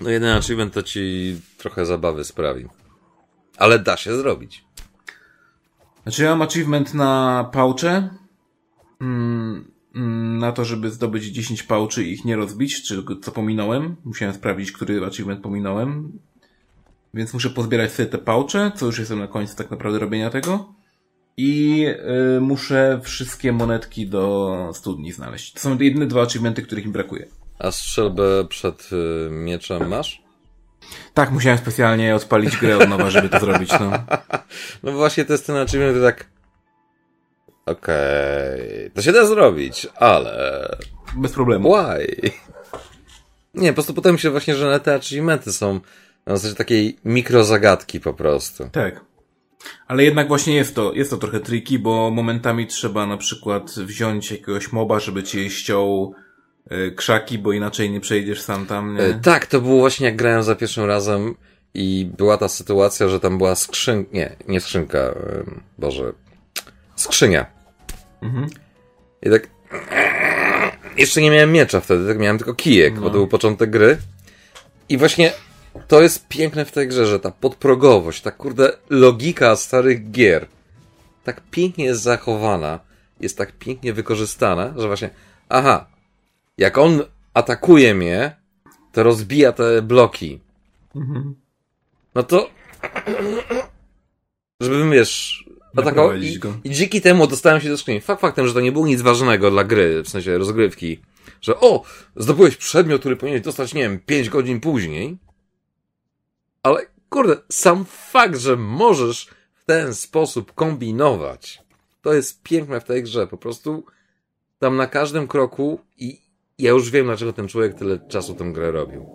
No 0.00 0.10
jeden 0.10 0.36
achievement 0.36 0.74
to 0.74 0.82
ci 0.82 1.36
trochę 1.58 1.86
zabawy 1.86 2.24
sprawi. 2.24 2.66
Ale 3.56 3.78
da 3.78 3.96
się 3.96 4.16
zrobić. 4.16 4.64
Znaczy 6.02 6.22
ja 6.22 6.30
mam 6.30 6.42
achievement 6.42 6.94
na 6.94 7.44
pałcze, 7.52 8.10
mm, 9.00 9.72
mm, 9.94 10.38
na 10.38 10.52
to, 10.52 10.64
żeby 10.64 10.90
zdobyć 10.90 11.24
10 11.24 11.62
pałczy 11.62 12.04
i 12.04 12.12
ich 12.12 12.24
nie 12.24 12.36
rozbić, 12.36 12.82
czy 12.82 13.04
co 13.22 13.32
pominąłem. 13.32 13.96
Musiałem 14.04 14.34
sprawdzić, 14.34 14.72
który 14.72 15.06
achievement 15.06 15.42
pominąłem. 15.42 16.18
Więc 17.14 17.34
muszę 17.34 17.50
pozbierać 17.50 17.92
sobie 17.92 18.08
te 18.08 18.18
pałcze, 18.18 18.72
co 18.76 18.86
już 18.86 18.98
jestem 18.98 19.18
na 19.18 19.26
końcu 19.26 19.56
tak 19.56 19.70
naprawdę 19.70 19.98
robienia 19.98 20.30
tego. 20.30 20.74
I 21.36 21.86
y, 22.36 22.40
muszę 22.40 23.00
wszystkie 23.02 23.52
monetki 23.52 24.06
do 24.06 24.70
studni 24.74 25.12
znaleźć. 25.12 25.52
To 25.52 25.60
są 25.60 25.78
jedyne 25.78 26.06
dwa 26.06 26.22
achievementy, 26.22 26.62
których 26.62 26.86
mi 26.86 26.92
brakuje. 26.92 27.26
A 27.58 27.70
strzelbę 27.70 28.44
przed 28.48 28.90
y, 28.92 29.30
mieczem 29.30 29.88
masz? 29.88 30.22
Tak, 31.14 31.30
musiałem 31.30 31.58
specjalnie 31.58 32.14
odpalić 32.14 32.56
grę 32.56 32.78
od 32.78 32.88
nowa, 32.88 33.10
żeby 33.10 33.28
to 33.28 33.40
zrobić, 33.40 33.70
no. 33.70 33.90
No 34.82 34.92
właśnie 34.92 35.24
to 35.24 35.32
jest 35.32 35.46
ten 35.46 35.56
achievement, 35.56 36.02
tak... 36.02 36.26
Okej, 37.66 38.90
to 38.94 39.02
się 39.02 39.12
da 39.12 39.26
zrobić, 39.26 39.86
ale... 39.96 40.68
Bez 41.16 41.32
problemu. 41.32 41.74
Why? 41.74 42.30
Nie, 43.54 43.68
po 43.68 43.74
prostu 43.74 43.94
potem 43.94 44.18
się 44.18 44.30
właśnie, 44.30 44.54
że 44.54 44.80
te 44.80 44.94
achievementy 44.94 45.52
są 45.52 45.80
na 46.26 46.36
zasadzie 46.36 46.54
takiej 46.54 46.96
mikrozagadki 47.04 48.00
po 48.00 48.14
prostu. 48.14 48.68
Tak. 48.72 49.04
Ale 49.86 50.04
jednak 50.04 50.28
właśnie 50.28 50.54
jest 50.54 50.74
to, 50.74 50.92
jest 50.92 51.10
to 51.10 51.16
trochę 51.16 51.40
tricky, 51.40 51.78
bo 51.78 52.10
momentami 52.10 52.66
trzeba 52.66 53.06
na 53.06 53.16
przykład 53.16 53.70
wziąć 53.70 54.30
jakiegoś 54.30 54.72
moba, 54.72 55.00
żeby 55.00 55.22
ci 55.22 55.50
ściął 55.50 56.14
y, 56.72 56.92
krzaki, 56.96 57.38
bo 57.38 57.52
inaczej 57.52 57.90
nie 57.90 58.00
przejdziesz 58.00 58.42
sam 58.42 58.66
tam, 58.66 59.00
E, 59.00 59.08
nie? 59.08 59.14
Tak, 59.14 59.46
to 59.46 59.60
było 59.60 59.78
właśnie 59.78 60.06
jak 60.06 60.16
grałem 60.16 60.42
za 60.42 60.54
pierwszym 60.54 60.84
razem 60.84 61.34
i 61.74 62.10
była 62.18 62.36
ta 62.36 62.48
sytuacja, 62.48 63.08
że 63.08 63.20
tam 63.20 63.38
była 63.38 63.54
skrzynka, 63.54 64.10
nie, 64.12 64.36
nie 64.48 64.60
skrzynka, 64.60 65.14
Boże, 65.78 66.12
skrzynia. 66.96 67.46
Mhm. 68.22 68.46
I 69.22 69.30
tak, 69.30 69.48
jeszcze 70.96 71.20
nie 71.20 71.30
miałem 71.30 71.52
miecza 71.52 71.80
wtedy, 71.80 72.08
tak 72.08 72.18
miałem 72.18 72.38
tylko 72.38 72.54
kijek, 72.54 72.94
bo 72.94 73.06
to 73.06 73.10
był 73.10 73.28
początek 73.28 73.70
gry. 73.70 73.98
I 74.88 74.98
właśnie 74.98 75.32
to 75.88 76.02
jest 76.02 76.28
piękne 76.28 76.64
w 76.64 76.72
tej 76.72 76.88
grze, 76.88 77.06
że 77.06 77.20
ta 77.20 77.30
podprogowość, 77.30 78.22
ta 78.22 78.30
kurde 78.30 78.72
logika 78.90 79.56
starych 79.56 80.10
gier 80.10 80.46
tak 81.24 81.40
pięknie 81.50 81.84
jest 81.84 82.02
zachowana, 82.02 82.80
jest 83.20 83.38
tak 83.38 83.52
pięknie 83.52 83.92
wykorzystana, 83.92 84.74
że 84.76 84.86
właśnie, 84.86 85.10
aha, 85.48 85.86
jak 86.58 86.78
on 86.78 87.02
atakuje 87.34 87.94
mnie, 87.94 88.36
to 88.92 89.02
rozbija 89.02 89.52
te 89.52 89.82
bloki. 89.82 90.40
Mhm. 90.96 91.34
No 92.14 92.22
to, 92.22 92.50
żebym, 94.60 94.90
wiesz, 94.90 95.44
atakował 95.76 96.16
i, 96.16 96.38
go. 96.38 96.54
i 96.64 96.70
dzięki 96.70 97.00
temu 97.00 97.26
dostałem 97.26 97.60
się 97.60 97.68
do 97.68 97.78
skrzyni. 97.78 98.00
Fakt 98.00 98.20
faktem, 98.20 98.46
że 98.46 98.54
to 98.54 98.60
nie 98.60 98.72
było 98.72 98.86
nic 98.86 99.02
ważnego 99.02 99.50
dla 99.50 99.64
gry, 99.64 100.02
w 100.02 100.08
sensie 100.08 100.38
rozgrywki, 100.38 101.00
że 101.40 101.60
o, 101.60 101.82
zdobyłeś 102.16 102.56
przedmiot, 102.56 103.00
który 103.00 103.16
powinieneś 103.16 103.44
dostać, 103.44 103.74
nie 103.74 103.82
wiem, 103.82 103.98
5 104.06 104.28
godzin 104.28 104.60
później, 104.60 105.18
ale 106.64 106.86
kurde, 107.08 107.36
sam 107.52 107.84
fakt, 107.84 108.36
że 108.36 108.56
możesz 108.56 109.30
w 109.54 109.64
ten 109.64 109.94
sposób 109.94 110.52
kombinować, 110.54 111.62
to 112.02 112.14
jest 112.14 112.42
piękne 112.42 112.80
w 112.80 112.84
tej 112.84 113.02
grze, 113.02 113.26
po 113.26 113.36
prostu 113.36 113.84
tam 114.58 114.76
na 114.76 114.86
każdym 114.86 115.28
kroku 115.28 115.80
i 115.98 116.20
ja 116.58 116.70
już 116.70 116.90
wiem, 116.90 117.06
dlaczego 117.06 117.32
ten 117.32 117.48
człowiek 117.48 117.74
tyle 117.74 117.98
czasu 117.98 118.34
tę 118.34 118.44
grę 118.44 118.70
robił. 118.72 119.06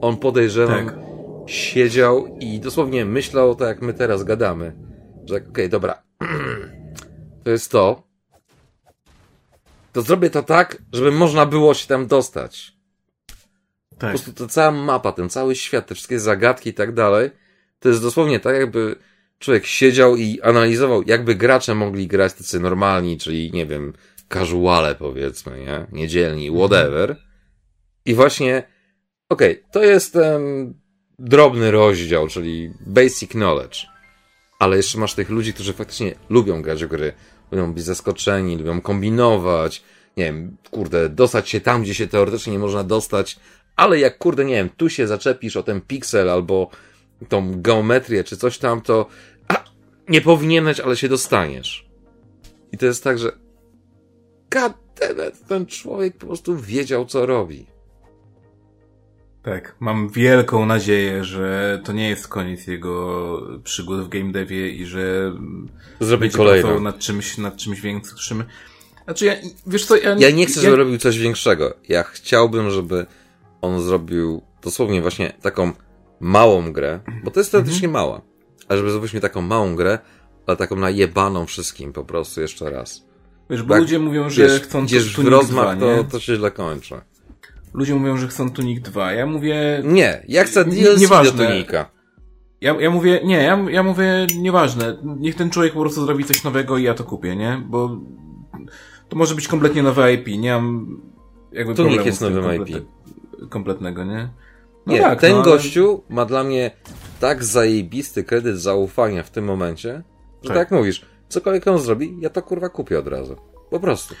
On 0.00 0.16
podejrzewam, 0.16 0.86
Tak. 0.86 0.96
siedział 1.46 2.26
i 2.40 2.60
dosłownie 2.60 3.04
myślał 3.04 3.54
tak, 3.54 3.68
jak 3.68 3.82
my 3.82 3.94
teraz 3.94 4.24
gadamy. 4.24 4.76
Że 5.24 5.34
tak, 5.34 5.48
okej, 5.48 5.68
dobra, 5.68 6.02
to 7.44 7.50
jest 7.50 7.70
to. 7.70 8.02
To 9.92 10.02
zrobię 10.02 10.30
to 10.30 10.42
tak, 10.42 10.82
żeby 10.92 11.12
można 11.12 11.46
było 11.46 11.74
się 11.74 11.86
tam 11.86 12.06
dostać. 12.06 12.75
Po 13.96 14.00
Tak. 14.00 14.10
prostu 14.10 14.32
ta 14.32 14.46
cała 14.46 14.70
mapa, 14.70 15.12
ten 15.12 15.28
cały 15.28 15.54
świat, 15.54 15.86
te 15.86 15.94
wszystkie 15.94 16.20
zagadki 16.20 16.70
i 16.70 16.74
tak 16.74 16.94
dalej, 16.94 17.30
to 17.78 17.88
jest 17.88 18.02
dosłownie 18.02 18.40
tak, 18.40 18.56
jakby 18.56 18.96
człowiek 19.38 19.66
siedział 19.66 20.16
i 20.16 20.40
analizował, 20.40 21.02
jakby 21.06 21.34
gracze 21.34 21.74
mogli 21.74 22.06
grać 22.06 22.34
tacy 22.34 22.60
normalni, 22.60 23.18
czyli 23.18 23.50
nie 23.52 23.66
wiem, 23.66 23.92
casuale 24.32 24.94
powiedzmy, 24.94 25.58
nie? 25.60 25.86
Niedzielni, 25.92 26.50
whatever. 26.50 27.16
I 28.04 28.14
właśnie, 28.14 28.62
okej, 29.28 29.62
to 29.72 29.82
jest 29.84 30.12
ten 30.12 30.74
drobny 31.18 31.70
rozdział, 31.70 32.28
czyli 32.28 32.72
basic 32.86 33.30
knowledge. 33.30 33.86
Ale 34.58 34.76
jeszcze 34.76 34.98
masz 34.98 35.14
tych 35.14 35.30
ludzi, 35.30 35.54
którzy 35.54 35.72
faktycznie 35.72 36.14
lubią 36.30 36.62
grać 36.62 36.84
w 36.84 36.88
gry, 36.88 37.12
lubią 37.50 37.72
być 37.72 37.84
zaskoczeni, 37.84 38.56
lubią 38.56 38.80
kombinować, 38.80 39.82
nie 40.16 40.24
wiem, 40.24 40.56
kurde, 40.70 41.08
dostać 41.08 41.48
się 41.48 41.60
tam, 41.60 41.82
gdzie 41.82 41.94
się 41.94 42.06
teoretycznie 42.06 42.52
nie 42.52 42.58
można 42.58 42.84
dostać, 42.84 43.38
ale 43.76 43.98
jak, 43.98 44.18
kurde, 44.18 44.44
nie 44.44 44.54
wiem, 44.54 44.68
tu 44.76 44.88
się 44.88 45.06
zaczepisz 45.06 45.56
o 45.56 45.62
ten 45.62 45.80
piksel 45.80 46.30
albo 46.30 46.70
tą 47.28 47.62
geometrię 47.62 48.24
czy 48.24 48.36
coś 48.36 48.58
tam, 48.58 48.80
to 48.80 49.06
a, 49.48 49.64
nie 50.08 50.20
powinieneś, 50.20 50.80
ale 50.80 50.96
się 50.96 51.08
dostaniesz. 51.08 51.86
I 52.72 52.78
to 52.78 52.86
jest 52.86 53.04
tak, 53.04 53.18
że 53.18 53.32
goddammit, 54.50 55.46
ten 55.48 55.66
człowiek 55.66 56.16
po 56.16 56.26
prostu 56.26 56.56
wiedział, 56.56 57.06
co 57.06 57.26
robi. 57.26 57.66
Tak, 59.42 59.76
mam 59.80 60.08
wielką 60.08 60.66
nadzieję, 60.66 61.24
że 61.24 61.80
to 61.84 61.92
nie 61.92 62.08
jest 62.08 62.28
koniec 62.28 62.66
jego 62.66 63.42
przygód 63.64 64.00
w 64.00 64.08
game 64.08 64.32
devie 64.32 64.68
i 64.70 64.86
że 64.86 65.32
Zrobi 66.00 66.30
kolejną. 66.30 66.80
nad 66.80 66.98
czymś, 66.98 67.38
nad 67.38 67.56
czymś 67.56 67.80
większym. 67.80 68.44
Znaczy 69.04 69.24
ja, 69.24 69.34
wiesz 69.66 69.86
co, 69.86 69.96
ja, 69.96 70.16
Ja 70.18 70.30
nie 70.30 70.46
chcę, 70.46 70.60
żeby 70.60 70.76
robił 70.76 70.98
coś 70.98 71.18
większego. 71.18 71.74
Ja 71.88 72.02
chciałbym, 72.02 72.70
żeby 72.70 73.06
on 73.66 73.82
zrobił 73.82 74.42
dosłownie 74.62 75.02
właśnie 75.02 75.32
taką 75.42 75.72
małą 76.20 76.72
grę, 76.72 77.00
bo 77.24 77.30
to 77.30 77.40
jest 77.40 77.52
teoretycznie 77.52 77.88
mała, 77.88 78.20
ale 78.68 78.78
żeby 78.78 78.90
zrobić 78.90 79.14
mi 79.14 79.20
taką 79.20 79.42
małą 79.42 79.76
grę, 79.76 79.98
ale 80.46 80.56
taką 80.56 80.76
najebaną 80.76 81.46
wszystkim 81.46 81.92
po 81.92 82.04
prostu 82.04 82.40
jeszcze 82.40 82.70
raz. 82.70 83.06
Wiesz, 83.50 83.62
bo 83.62 83.74
Tak, 83.74 83.80
ludzie 83.80 83.98
mówią, 83.98 84.30
że 84.30 84.42
Wiesz, 84.42 84.60
chcą 84.60 84.84
idziesz 84.84 85.14
tu 85.14 85.22
w 85.22 85.26
rozmach, 85.28 85.76
2, 85.76 85.86
nie? 85.86 85.96
to, 85.96 86.04
to 86.04 86.20
się 86.20 86.36
źle 86.36 86.50
kończy. 86.50 86.94
Ludzie 87.74 87.94
mówią, 87.94 88.16
że 88.16 88.28
chcą 88.28 88.50
Tunic 88.50 88.82
2. 88.82 89.12
Ja 89.12 89.26
mówię... 89.26 89.82
Nie, 89.84 90.24
ja 90.28 90.44
chcę 90.44 90.64
Nie- 90.64 90.82
DLC 90.82 90.94
do 90.94 91.00
nieważne. 91.00 91.46
Tunika. 91.48 91.90
Ja, 92.60 92.74
ja 92.80 92.90
mówię, 92.90 93.20
nie, 93.24 93.36
ja, 93.36 93.58
ja 93.70 93.82
mówię, 93.82 94.26
nieważne. 94.38 94.96
Niech 95.18 95.34
ten 95.34 95.50
człowiek 95.50 95.72
po 95.72 95.80
prostu 95.80 96.04
zrobi 96.06 96.24
coś 96.24 96.44
nowego 96.44 96.78
i 96.78 96.82
ja 96.82 96.94
to 96.94 97.04
kupię, 97.04 97.36
nie? 97.36 97.62
Bo 97.68 98.00
to 99.08 99.16
może 99.16 99.34
być 99.34 99.48
kompletnie 99.48 99.82
nowe 99.82 100.14
IP, 100.14 100.26
nie 100.38 100.52
mam 100.52 101.00
jakby 101.52 101.74
problemu 101.74 102.06
jest 102.06 102.20
nowym 102.20 102.44
komplete- 102.44 102.80
kompletnego, 103.48 104.04
nie? 104.04 104.28
No 104.86 104.92
Nie, 104.92 105.00
tak, 105.00 105.20
ten 105.20 105.30
no, 105.32 105.36
ale- 105.36 105.44
gościu 105.44 106.02
ma 106.08 106.24
dla 106.24 106.44
mnie 106.44 106.70
tak 107.20 107.44
zajebisty 107.44 108.24
kredyt 108.24 108.56
zaufania 108.58 109.22
w 109.22 109.30
tym 109.30 109.44
momencie, 109.44 110.02
że 110.42 110.48
tak, 110.48 110.56
Tak. 110.56 110.56
jak 110.56 110.70
mówisz, 110.70 111.06
cokolwiek 111.28 111.66
on 111.66 111.78
zrobi, 111.78 112.16
ja 112.20 112.30
to 112.30 112.42
kurwa 112.42 112.68
kupię 112.68 112.98
od 112.98 113.08
razu. 113.08 113.36
Po 113.70 113.80
prostu. 113.80 114.14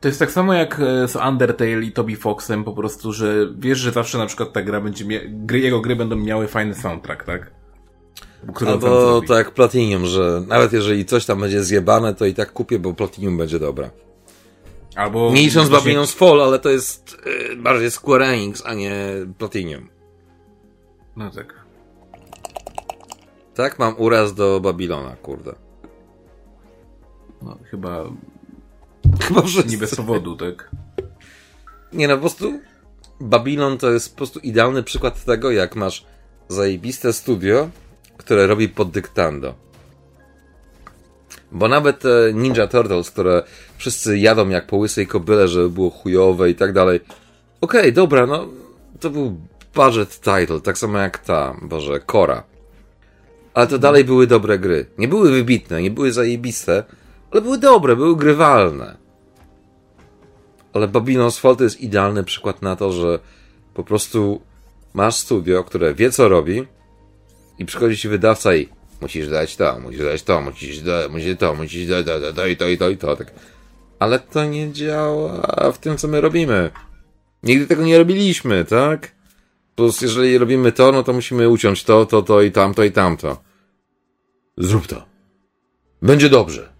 To 0.00 0.08
jest 0.08 0.18
tak 0.18 0.30
samo 0.30 0.54
jak 0.54 0.80
e, 0.80 1.08
z 1.08 1.16
Undertale 1.16 1.82
i 1.82 1.92
Toby 1.92 2.16
Foxem, 2.16 2.64
po 2.64 2.72
prostu, 2.72 3.12
że 3.12 3.34
wiesz, 3.58 3.78
że 3.78 3.92
zawsze 3.92 4.18
na 4.18 4.26
przykład 4.26 4.52
ta 4.52 4.62
gra 4.62 4.80
będzie 4.80 5.04
gry, 5.28 5.60
jego 5.60 5.80
gry 5.80 5.96
będą 5.96 6.16
miały 6.16 6.46
fajny 6.48 6.74
soundtrack, 6.74 7.24
tak? 7.24 7.50
Który 8.54 8.70
Albo 8.70 9.20
tak 9.28 9.36
jak 9.36 9.50
Platinum, 9.50 10.06
że 10.06 10.42
nawet 10.46 10.72
jeżeli 10.72 11.04
coś 11.04 11.26
tam 11.26 11.40
będzie 11.40 11.64
zjebane, 11.64 12.14
to 12.14 12.26
i 12.26 12.34
tak 12.34 12.52
kupię, 12.52 12.78
bo 12.78 12.94
Platinum 12.94 13.38
będzie 13.38 13.58
dobra. 13.58 13.90
Albo 14.96 15.30
Nie 15.32 15.42
licząc 15.42 15.68
właśnie- 15.68 15.92
Babylon's 15.94 16.14
Fall, 16.16 16.42
ale 16.42 16.58
to 16.58 16.70
jest 16.70 17.16
yy, 17.48 17.56
bardziej 17.56 17.90
Square 17.90 18.22
Enix, 18.22 18.62
a 18.66 18.74
nie 18.74 18.92
Platinum. 19.38 19.88
No 21.16 21.30
tak. 21.30 21.54
Tak? 23.54 23.78
Mam 23.78 23.94
uraz 23.98 24.34
do 24.34 24.60
Babilona, 24.60 25.16
kurde. 25.16 25.54
No, 27.42 27.58
chyba 27.70 28.04
Chyba 29.20 29.42
wszyscy. 29.42 29.70
nie 29.70 29.78
bez 29.78 29.94
powodu, 29.94 30.36
tak? 30.36 30.70
Nie 31.92 32.08
no, 32.08 32.14
po 32.14 32.20
prostu 32.20 32.60
Babylon 33.20 33.78
to 33.78 33.90
jest 33.90 34.10
po 34.10 34.16
prostu 34.16 34.38
idealny 34.38 34.82
przykład 34.82 35.24
tego, 35.24 35.50
jak 35.50 35.76
masz 35.76 36.04
zajebiste 36.48 37.12
studio, 37.12 37.68
które 38.16 38.46
robi 38.46 38.68
pod 38.68 38.90
dyktando. 38.90 39.54
Bo 41.52 41.68
nawet 41.68 41.98
te 41.98 42.32
Ninja 42.34 42.66
Turtles, 42.66 43.10
które 43.10 43.42
wszyscy 43.80 44.18
jadą 44.18 44.48
jak 44.48 44.66
po 44.66 44.76
łysej 44.76 45.06
kobyle, 45.06 45.48
żeby 45.48 45.70
było 45.70 45.90
chujowe 45.90 46.50
i 46.50 46.54
tak 46.54 46.72
dalej. 46.72 47.00
Okej, 47.60 47.92
dobra, 47.92 48.26
no 48.26 48.48
to 49.00 49.10
był 49.10 49.40
budget 49.74 50.20
title, 50.20 50.60
tak 50.60 50.78
samo 50.78 50.98
jak 50.98 51.18
ta, 51.18 51.56
Boże, 51.62 52.00
Kora. 52.00 52.44
Ale 53.54 53.66
to 53.66 53.78
dalej 53.78 54.04
były 54.04 54.26
dobre 54.26 54.58
gry. 54.58 54.86
Nie 54.98 55.08
były 55.08 55.30
wybitne, 55.30 55.82
nie 55.82 55.90
były 55.90 56.12
zajebiste, 56.12 56.84
ale 57.30 57.40
były 57.40 57.58
dobre, 57.58 57.96
były 57.96 58.16
grywalne. 58.16 58.96
Ale 60.72 60.88
Babylon's 60.88 61.40
Fall 61.40 61.56
to 61.56 61.64
jest 61.64 61.80
idealny 61.80 62.24
przykład 62.24 62.62
na 62.62 62.76
to, 62.76 62.92
że 62.92 63.18
po 63.74 63.84
prostu 63.84 64.40
masz 64.94 65.16
studio, 65.16 65.64
które 65.64 65.94
wie 65.94 66.10
co 66.10 66.28
robi 66.28 66.66
i 67.58 67.64
przychodzi 67.64 67.96
ci 67.96 68.08
wydawca 68.08 68.54
i 68.54 68.68
musisz 69.00 69.28
dać 69.28 69.56
to, 69.56 69.80
musisz 69.80 70.04
dać 70.04 70.22
to, 70.22 70.40
musisz 70.40 70.80
dać, 70.80 71.10
musisz 71.10 71.38
to, 71.38 71.54
musisz 71.54 71.86
dać 71.86 72.06
to, 72.06 72.20
to, 72.20 72.32
to 72.32 72.46
i 72.46 72.56
to 72.56 72.68
i 72.68 72.78
to 72.78 72.90
i 72.90 72.96
to. 72.96 73.16
Tak. 73.16 73.32
Ale 74.00 74.18
to 74.18 74.44
nie 74.44 74.72
działa 74.72 75.72
w 75.72 75.78
tym, 75.78 75.96
co 75.96 76.08
my 76.08 76.20
robimy. 76.20 76.70
Nigdy 77.42 77.66
tego 77.66 77.84
nie 77.84 77.98
robiliśmy, 77.98 78.64
tak? 78.64 79.12
Plus, 79.76 80.00
jeżeli 80.00 80.38
robimy 80.38 80.72
to, 80.72 80.92
no 80.92 81.02
to 81.02 81.12
musimy 81.12 81.48
uciąć 81.48 81.84
to, 81.84 82.06
to, 82.06 82.22
to 82.22 82.42
i 82.42 82.52
tamto 82.52 82.84
i 82.84 82.92
tamto. 82.92 83.42
Zrób 84.56 84.86
to. 84.86 85.04
Będzie 86.02 86.28
dobrze. 86.28 86.72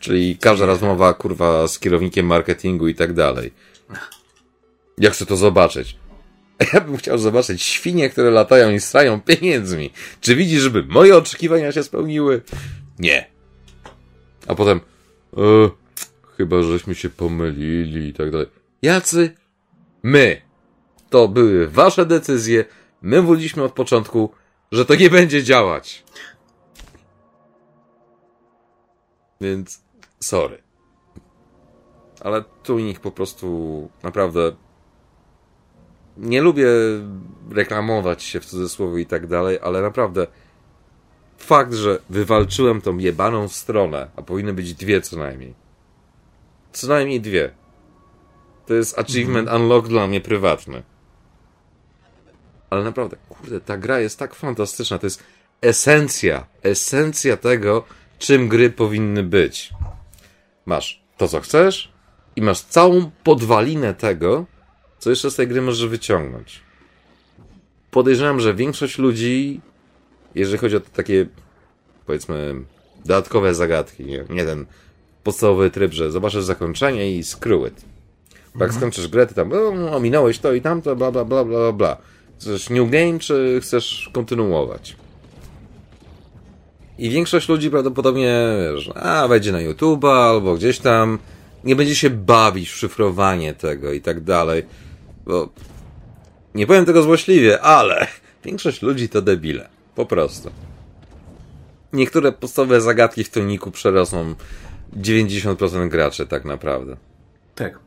Czyli 0.00 0.36
każda 0.36 0.66
rozmowa, 0.66 1.14
kurwa, 1.14 1.68
z 1.68 1.78
kierownikiem 1.78 2.26
marketingu 2.26 2.88
i 2.88 2.94
tak 2.94 3.12
dalej. 3.12 3.52
Ja 4.98 5.10
chcę 5.10 5.26
to 5.26 5.36
zobaczyć. 5.36 5.96
Ja 6.74 6.80
bym 6.80 6.96
chciał 6.96 7.18
zobaczyć 7.18 7.62
świnie, 7.62 8.10
które 8.10 8.30
latają 8.30 8.70
i 8.70 8.80
strają 8.80 9.20
pieniędzmi. 9.20 9.90
Czy 10.20 10.36
widzisz, 10.36 10.62
żeby 10.62 10.82
moje 10.82 11.16
oczekiwania 11.16 11.72
się 11.72 11.82
spełniły? 11.82 12.42
Nie. 12.98 13.26
A 14.46 14.54
potem, 14.54 14.80
e, 15.36 15.70
chyba 16.40 16.62
żeśmy 16.62 16.94
się 16.94 17.10
pomylili 17.10 18.08
i 18.08 18.12
tak 18.12 18.30
dalej. 18.30 18.46
Jacy? 18.82 19.34
My. 20.02 20.42
To 21.10 21.28
były 21.28 21.68
wasze 21.68 22.06
decyzje. 22.06 22.64
My 23.02 23.22
mówiliśmy 23.22 23.62
od 23.62 23.72
początku, 23.72 24.30
że 24.72 24.84
to 24.84 24.94
nie 24.94 25.10
będzie 25.10 25.42
działać. 25.42 26.04
Więc 29.40 29.82
sorry. 30.20 30.62
Ale 32.20 32.44
tu 32.62 32.78
nich 32.78 33.00
po 33.00 33.10
prostu 33.10 33.88
naprawdę 34.02 34.52
nie 36.16 36.42
lubię 36.42 36.66
reklamować 37.50 38.22
się 38.22 38.40
w 38.40 38.46
cudzysłowie 38.46 39.02
i 39.02 39.06
tak 39.06 39.26
dalej, 39.26 39.58
ale 39.62 39.82
naprawdę 39.82 40.26
fakt, 41.38 41.74
że 41.74 41.98
wywalczyłem 42.10 42.80
tą 42.80 42.98
jebaną 42.98 43.48
stronę, 43.48 44.10
a 44.16 44.22
powinny 44.22 44.52
być 44.52 44.74
dwie 44.74 45.00
co 45.00 45.16
najmniej. 45.16 45.69
Co 46.72 46.88
najmniej 46.88 47.20
dwie. 47.20 47.50
To 48.66 48.74
jest 48.74 48.98
achievement 48.98 49.50
unlock 49.50 49.88
dla 49.88 50.06
mnie 50.06 50.20
prywatny. 50.20 50.82
Ale 52.70 52.84
naprawdę, 52.84 53.16
kurde, 53.28 53.60
ta 53.60 53.76
gra 53.76 54.00
jest 54.00 54.18
tak 54.18 54.34
fantastyczna. 54.34 54.98
To 54.98 55.06
jest 55.06 55.22
esencja, 55.60 56.46
esencja 56.62 57.36
tego, 57.36 57.84
czym 58.18 58.48
gry 58.48 58.70
powinny 58.70 59.22
być. 59.22 59.70
Masz 60.66 61.02
to, 61.16 61.28
co 61.28 61.40
chcesz 61.40 61.92
i 62.36 62.42
masz 62.42 62.60
całą 62.60 63.10
podwalinę 63.24 63.94
tego, 63.94 64.46
co 64.98 65.10
jeszcze 65.10 65.30
z 65.30 65.36
tej 65.36 65.48
gry 65.48 65.62
możesz 65.62 65.88
wyciągnąć. 65.88 66.60
Podejrzewam, 67.90 68.40
że 68.40 68.54
większość 68.54 68.98
ludzi, 68.98 69.60
jeżeli 70.34 70.58
chodzi 70.58 70.76
o 70.76 70.80
takie, 70.80 71.26
powiedzmy, 72.06 72.54
dodatkowe 73.04 73.54
zagadki, 73.54 74.04
nie, 74.04 74.24
nie 74.30 74.44
ten 74.44 74.66
podstawowy 75.24 75.70
tryb, 75.70 75.92
że 75.92 76.10
zobaczysz 76.10 76.44
zakończenie 76.44 77.12
i 77.12 77.24
screw 77.24 77.68
it. 77.68 77.84
Bo 78.54 78.64
jak 78.64 78.74
skończysz 78.74 79.08
grę, 79.08 79.26
ty 79.26 79.34
tam, 79.34 79.52
o, 79.52 79.96
ominąłeś 79.96 80.38
to 80.38 80.52
i 80.52 80.60
tamto, 80.60 80.96
bla, 80.96 81.12
bla, 81.12 81.24
bla, 81.24 81.44
bla, 81.44 81.72
bla. 81.72 81.96
Chcesz 82.38 82.70
new 82.70 82.90
game, 82.90 83.18
czy 83.18 83.60
chcesz 83.62 84.10
kontynuować? 84.12 84.96
I 86.98 87.10
większość 87.10 87.48
ludzi 87.48 87.70
prawdopodobnie, 87.70 88.44
wiesz, 88.74 88.90
a 88.94 89.28
wejdzie 89.28 89.52
na 89.52 89.58
YouTube'a 89.58 90.30
albo 90.30 90.54
gdzieś 90.54 90.78
tam 90.78 91.18
nie 91.64 91.76
będzie 91.76 91.94
się 91.94 92.10
bawić 92.10 92.68
w 92.70 92.76
szyfrowanie 92.76 93.54
tego 93.54 93.92
i 93.92 94.00
tak 94.00 94.20
dalej, 94.20 94.62
bo 95.26 95.48
nie 96.54 96.66
powiem 96.66 96.84
tego 96.84 97.02
złośliwie, 97.02 97.60
ale 97.60 98.06
większość 98.44 98.82
ludzi 98.82 99.08
to 99.08 99.22
debile. 99.22 99.68
Po 99.94 100.06
prostu. 100.06 100.50
Niektóre 101.92 102.32
podstawowe 102.32 102.80
zagadki 102.80 103.24
w 103.24 103.30
toniku 103.30 103.70
przerosną 103.70 104.34
90% 104.96 105.88
graczy 105.88 106.26
tak 106.26 106.44
naprawdę. 106.44 106.96
Tak. 107.54 107.78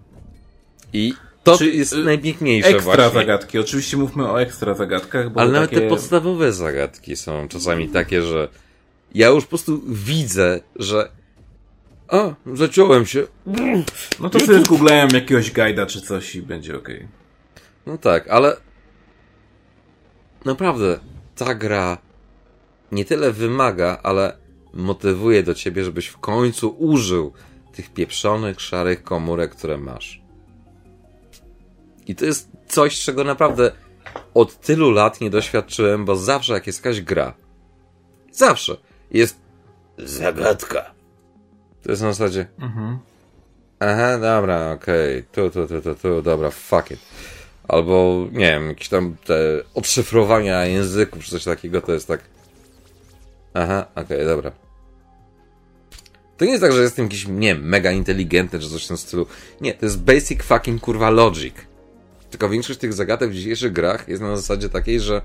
I 0.93 1.13
to 1.43 1.57
Czy, 1.57 1.69
jest 1.71 1.93
y, 1.93 2.03
najpiękniejsze 2.03 2.69
Ekstra 2.69 2.95
właśnie. 2.95 3.19
zagadki. 3.19 3.59
Oczywiście 3.59 3.97
mówmy 3.97 4.31
o 4.31 4.41
ekstra 4.41 4.73
zagadkach, 4.73 5.31
bo 5.31 5.39
Ale 5.39 5.51
nawet 5.51 5.69
takie... 5.69 5.81
te 5.81 5.89
podstawowe 5.89 6.53
zagadki 6.53 7.15
są 7.15 7.47
czasami 7.47 7.89
takie, 7.89 8.21
że 8.21 8.47
ja 9.15 9.27
już 9.27 9.43
po 9.43 9.49
prostu 9.49 9.81
widzę, 9.88 10.59
że 10.75 11.09
a, 12.07 12.34
zaciąłem 12.53 13.05
się. 13.05 13.27
No 14.19 14.30
to 14.30 14.39
sobie 14.39 14.65
zgooglałem 14.65 15.09
jakiegoś 15.13 15.51
guida 15.51 15.85
czy 15.85 16.01
coś 16.01 16.35
i 16.35 16.41
będzie 16.41 16.77
okej. 16.77 17.07
No 17.85 17.97
tak, 17.97 18.27
ale 18.27 18.57
naprawdę 20.45 20.99
ta 21.35 21.55
gra 21.55 21.97
nie 22.91 23.05
tyle 23.05 23.31
wymaga, 23.31 23.99
ale 24.03 24.38
motywuje 24.74 25.44
do 25.44 25.54
ciebie, 25.56 25.84
żebyś 25.84 26.08
w 26.08 26.18
końcu 26.18 26.70
użył 26.70 27.34
tych 27.74 27.94
pieprzonych, 27.94 28.62
szarych 28.62 29.04
komórek, 29.04 29.52
które 29.52 29.78
masz. 29.78 30.22
I 32.08 32.16
to 32.16 32.26
jest 32.26 32.50
coś, 32.68 33.00
czego 33.00 33.24
naprawdę 33.24 33.72
od 34.34 34.60
tylu 34.60 34.91
lat 34.91 35.22
nie 35.22 35.30
doświadczyłem, 35.30 36.06
bo 36.06 36.16
zawsze 36.16 36.54
jak 36.54 36.68
jest 36.68 36.86
jakaś 36.86 37.02
gra, 37.02 37.34
zawsze 38.32 38.78
jest 39.12 39.40
zagadka. 39.98 40.94
To 41.84 41.90
jest 41.91 42.02
na 42.02 42.14
zasadzie. 42.14 42.48
Aha, 43.80 44.18
dobra, 44.18 44.72
okej, 44.72 45.24
tu, 45.24 45.50
tu, 45.50 45.68
tu, 45.68 45.82
tu, 45.82 45.95
tu, 45.95 46.22
dobra, 46.22 46.52
fuck 46.52 46.91
it. 46.91 47.00
Albo, 47.68 48.28
nie 48.32 48.40
wiem, 48.52 48.68
jakieś 48.68 48.90
tam 48.90 49.16
te 49.26 49.36
odszyfrowania 49.74 50.66
języków 50.66 51.24
czy 51.24 51.32
coś 51.32 51.44
takiego, 51.44 51.82
to 51.82 51.94
jest 51.94 52.08
tak. 52.08 52.22
Aha, 53.54 53.86
okej, 53.95 54.26
dobra. 54.26 54.62
To 56.38 56.45
nie 56.45 56.51
jest 56.51 56.64
tak, 56.64 56.73
że 56.73 56.81
jestem 56.81 57.05
jakiś, 57.05 57.27
nie 57.27 57.55
mega 57.55 57.91
inteligentny 57.91 58.60
czy 58.60 58.69
coś 58.69 58.85
w 58.85 58.88
tym 58.88 58.97
stylu. 58.97 59.26
Nie, 59.61 59.73
to 59.73 59.85
jest 59.85 60.01
basic 60.01 60.43
fucking 60.43 60.81
kurwa 60.81 61.10
logic. 61.10 61.55
Tylko 62.30 62.49
większość 62.49 62.80
tych 62.80 62.93
zagadek 62.93 63.30
w 63.30 63.34
dzisiejszych 63.34 63.73
grach 63.73 64.07
jest 64.07 64.22
na 64.22 64.38
zasadzie 64.38 64.69
takiej, 64.69 64.99
że 64.99 65.22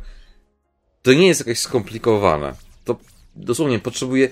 to 1.03 1.13
nie 1.13 1.27
jest 1.27 1.41
jakieś 1.41 1.59
skomplikowane. 1.59 2.55
To 2.85 2.99
dosłownie 3.37 3.79
potrzebuje 3.79 4.29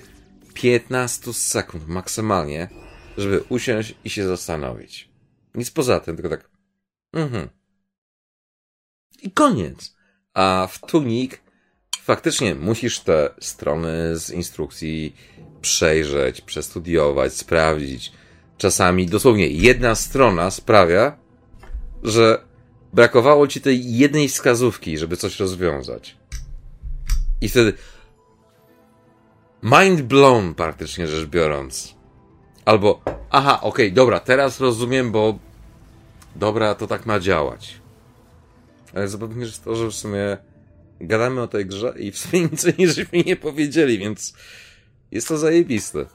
15 0.53 1.33
sekund 1.33 1.87
maksymalnie, 1.87 2.69
żeby 3.17 3.43
usiąść 3.49 3.95
i 4.03 4.09
się 4.09 4.27
zastanowić. 4.27 5.09
Nic 5.55 5.71
poza 5.71 5.99
tym, 5.99 6.15
tylko 6.15 6.29
tak. 6.29 6.49
Mhm. 7.13 7.49
I 9.21 9.31
koniec. 9.31 9.95
A 10.33 10.67
w 10.71 10.79
Tunik 10.79 11.39
faktycznie 12.03 12.55
musisz 12.55 12.99
te 12.99 13.29
strony 13.39 14.17
z 14.17 14.29
instrukcji 14.29 15.15
przejrzeć, 15.61 16.41
przestudiować, 16.41 17.33
sprawdzić. 17.33 18.11
Czasami 18.57 19.05
dosłownie 19.05 19.47
jedna 19.47 19.95
strona 19.95 20.51
sprawia, 20.51 21.17
że 22.03 22.41
brakowało 22.93 23.47
ci 23.47 23.61
tej 23.61 23.97
jednej 23.97 24.29
wskazówki, 24.29 24.97
żeby 24.97 25.17
coś 25.17 25.39
rozwiązać. 25.39 26.17
I 27.41 27.49
wtedy 27.49 27.73
mind 29.63 30.01
blown 30.01 30.55
praktycznie 30.55 31.07
rzecz 31.07 31.29
biorąc. 31.29 31.95
Albo, 32.65 33.01
aha, 33.29 33.61
okej, 33.61 33.93
dobra, 33.93 34.19
teraz 34.19 34.59
rozumiem, 34.59 35.11
bo 35.11 35.39
dobra, 36.35 36.75
to 36.75 36.87
tak 36.87 37.05
ma 37.05 37.19
działać. 37.19 37.81
Ale 38.95 39.07
zabawnie 39.07 39.45
jest 39.45 39.63
to, 39.63 39.75
że 39.75 39.87
w 39.87 39.93
sumie 39.93 40.37
gadamy 41.01 41.41
o 41.41 41.47
tej 41.47 41.65
grze 41.65 41.93
i 41.97 42.11
w 42.11 42.17
sumie 42.17 42.41
nic 42.51 42.65
o 42.65 42.69
niej 42.77 42.87
żeśmy 42.87 43.23
nie 43.23 43.35
powiedzieli, 43.35 43.97
więc 43.97 44.33
jest 45.11 45.27
to 45.27 45.37
zajebiste. 45.37 46.05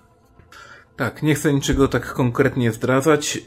Tak, 0.97 1.23
nie 1.23 1.35
chcę 1.35 1.52
niczego 1.55 1.89
tak 1.89 2.12
konkretnie 2.12 2.73
zdradzać. 2.73 3.36
Yy, 3.36 3.43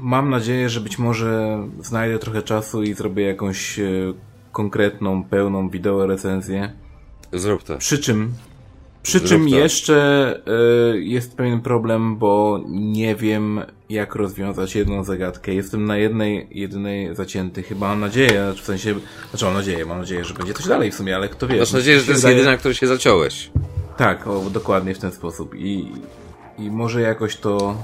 Mam 0.00 0.30
nadzieję, 0.30 0.68
że 0.68 0.80
być 0.80 0.98
może 0.98 1.58
znajdę 1.82 2.18
trochę 2.18 2.42
czasu 2.42 2.82
i 2.82 2.94
zrobię 2.94 3.24
jakąś 3.24 3.78
yy, 3.78 4.14
konkretną, 4.52 5.24
pełną 5.24 5.68
wideo 5.70 6.06
recenzję. 6.06 6.72
Zrób 7.32 7.62
to. 7.62 7.78
Przy 7.78 7.98
czym, 7.98 8.32
przy 9.02 9.18
Zrób 9.18 9.28
czym 9.30 9.50
to. 9.50 9.56
jeszcze 9.56 10.40
yy, 10.94 11.04
jest 11.04 11.36
pewien 11.36 11.60
problem, 11.60 12.16
bo 12.16 12.60
nie 12.68 13.16
wiem 13.16 13.60
jak 13.90 14.14
rozwiązać 14.14 14.74
jedną 14.76 15.04
zagadkę. 15.04 15.54
Jestem 15.54 15.84
na 15.84 15.96
jednej, 15.96 16.48
jedynej 16.50 17.14
zacięty. 17.16 17.62
Chyba 17.62 17.88
mam 17.88 18.00
nadzieję, 18.00 18.52
w 18.56 18.60
sensie, 18.60 18.94
znaczy 19.30 19.44
mam 19.44 19.54
nadzieję, 19.54 19.86
mam 19.86 19.98
nadzieję, 19.98 20.24
że 20.24 20.34
będzie 20.34 20.54
coś 20.54 20.66
dalej 20.66 20.90
w 20.90 20.94
sumie, 20.94 21.16
ale 21.16 21.28
kto 21.28 21.46
wie. 21.48 21.58
Masz 21.58 21.72
nadzieję, 21.72 21.98
że 22.00 22.04
to 22.04 22.10
jest 22.10 22.22
Wydaje- 22.22 22.36
jedyna, 22.36 22.56
której 22.56 22.74
się 22.74 22.86
zaciąłeś. 22.86 23.50
Tak, 24.00 24.26
o, 24.26 24.50
dokładnie 24.50 24.94
w 24.94 24.98
ten 24.98 25.12
sposób. 25.12 25.54
I, 25.54 25.92
i 26.58 26.70
może 26.70 27.00
jakoś 27.00 27.36
to 27.36 27.76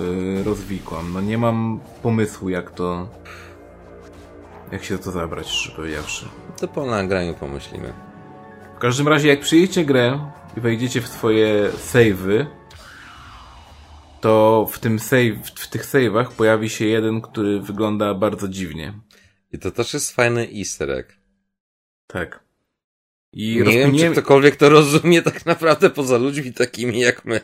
yy, 0.00 0.44
rozwikłam. 0.44 1.12
No 1.12 1.20
nie 1.20 1.38
mam 1.38 1.80
pomysłu, 2.02 2.48
jak 2.48 2.70
to. 2.70 3.08
Jak 4.72 4.84
się 4.84 4.98
to 4.98 5.10
zabrać, 5.10 5.46
szczerze 5.48 5.76
powiedziawszy. 5.76 6.28
To 6.60 6.68
po 6.68 6.86
nagraniu 6.86 7.34
pomyślimy. 7.34 7.92
W 8.76 8.78
każdym 8.78 9.08
razie, 9.08 9.28
jak 9.28 9.40
przyjdziecie 9.40 9.84
grę 9.84 10.30
i 10.56 10.60
wejdziecie 10.60 11.00
w 11.00 11.08
swoje 11.08 11.70
save'y, 11.70 12.46
to 14.20 14.66
w 14.72 14.78
tym 14.78 14.98
save, 14.98 15.50
w 15.54 15.68
tych 15.68 15.84
save'ach 15.84 16.28
pojawi 16.28 16.70
się 16.70 16.84
jeden, 16.84 17.20
który 17.20 17.60
wygląda 17.60 18.14
bardzo 18.14 18.48
dziwnie. 18.48 18.94
I 19.52 19.58
to 19.58 19.70
też 19.70 19.94
jest 19.94 20.12
fajny 20.12 20.48
easter 20.58 20.90
egg. 20.90 21.16
Tak. 22.06 22.41
I 23.32 23.48
Nie 23.48 23.54
wiem, 23.54 23.64
czy 23.64 23.74
rozkminiłem, 23.80 24.12
ktokolwiek 24.12 24.56
to 24.56 24.68
rozumie 24.68 25.22
tak 25.22 25.46
naprawdę 25.46 25.90
poza 25.90 26.18
ludźmi 26.18 26.52
takimi 26.52 27.00
jak 27.00 27.24
my. 27.24 27.40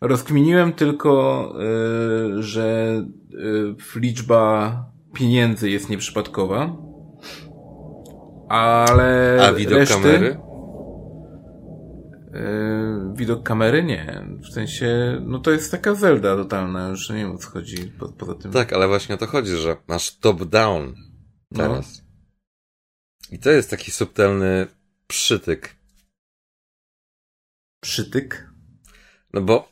rozkminiłem 0.00 0.72
tylko, 0.72 1.54
y, 2.38 2.42
że 2.42 2.96
y, 3.96 4.00
liczba 4.00 4.84
pieniędzy 5.14 5.70
jest 5.70 5.90
nieprzypadkowa. 5.90 6.76
Ale 8.48 9.38
A 9.48 9.52
widok 9.52 9.78
reszty, 9.78 9.94
kamery? 9.94 10.38
y, 12.34 13.16
widok 13.16 13.42
kamery 13.42 13.84
nie. 13.84 14.26
W 14.50 14.52
sensie, 14.52 15.20
no 15.26 15.38
to 15.38 15.50
jest 15.50 15.70
taka 15.70 15.94
Zelda 15.94 16.36
totalna, 16.36 16.88
już 16.88 17.10
nie 17.10 17.16
wiem 17.16 17.32
o 17.32 17.38
co 17.38 17.50
chodzi 17.50 17.76
po, 17.98 18.08
poza 18.08 18.34
tym. 18.34 18.52
Tak, 18.52 18.72
ale 18.72 18.88
właśnie 18.88 19.14
o 19.14 19.18
to 19.18 19.26
chodzi, 19.26 19.56
że 19.56 19.76
masz 19.88 20.18
top-down 20.18 20.92
teraz. 21.54 22.02
I 23.32 23.38
to 23.38 23.50
jest 23.50 23.70
taki 23.70 23.90
subtelny 23.90 24.66
przytyk. 25.08 25.76
Przytyk. 27.80 28.48
No 29.32 29.40
bo 29.40 29.68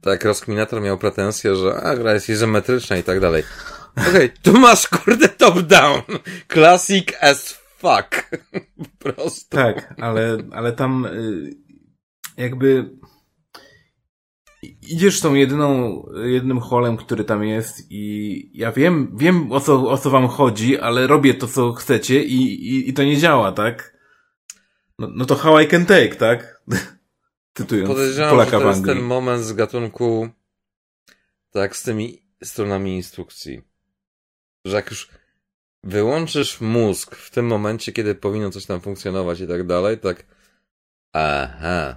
tak 0.00 0.24
rozkminator 0.24 0.82
miał 0.82 0.98
pretensję, 0.98 1.56
że 1.56 1.74
a, 1.74 1.96
gra 1.96 2.14
jest 2.14 2.28
izometryczna 2.28 2.96
i 2.96 3.02
tak 3.02 3.20
dalej. 3.20 3.42
Okej, 4.08 4.30
tu 4.42 4.58
masz 4.58 4.88
kurde 4.88 5.28
top-down. 5.28 6.02
Classic 6.52 7.08
as 7.20 7.52
fuck. 7.52 8.30
Po 9.00 9.12
prostu. 9.12 9.56
Tak, 9.56 9.94
ale, 10.00 10.38
ale 10.52 10.72
tam 10.72 11.06
y, 11.06 11.50
jakby 12.36 12.90
idziesz 14.82 15.20
tą 15.20 15.34
jedyną, 15.34 16.02
jednym 16.24 16.60
holem, 16.60 16.96
który 16.96 17.24
tam 17.24 17.44
jest 17.44 17.86
i 17.90 18.50
ja 18.54 18.72
wiem, 18.72 19.12
wiem 19.16 19.52
o 19.52 19.60
co, 19.60 19.90
o 19.90 19.98
co 19.98 20.10
wam 20.10 20.28
chodzi, 20.28 20.78
ale 20.78 21.06
robię 21.06 21.34
to, 21.34 21.46
co 21.46 21.72
chcecie 21.72 22.24
i, 22.24 22.36
i, 22.42 22.88
i 22.88 22.92
to 22.92 23.04
nie 23.04 23.16
działa, 23.16 23.52
tak? 23.52 23.91
No, 24.98 25.08
no 25.14 25.24
to 25.24 25.34
how 25.34 25.60
I 25.60 25.66
can 25.66 25.86
take, 25.86 26.16
tak? 26.16 26.62
Cytując 27.56 27.88
Podejrzewam, 27.88 28.30
Polaka 28.30 28.58
że 28.58 28.64
to 28.64 28.68
jest 28.70 28.84
ten 28.84 29.00
moment 29.00 29.44
z 29.44 29.52
gatunku 29.52 30.28
tak 31.50 31.76
z 31.76 31.82
tymi 31.82 32.22
stronami 32.44 32.96
instrukcji. 32.96 33.62
Że 34.64 34.76
jak 34.76 34.90
już 34.90 35.08
wyłączysz 35.84 36.60
mózg 36.60 37.16
w 37.16 37.30
tym 37.30 37.46
momencie, 37.46 37.92
kiedy 37.92 38.14
powinno 38.14 38.50
coś 38.50 38.66
tam 38.66 38.80
funkcjonować 38.80 39.40
i 39.40 39.46
tak 39.46 39.66
dalej, 39.66 39.98
tak 39.98 40.26
aha. 41.12 41.96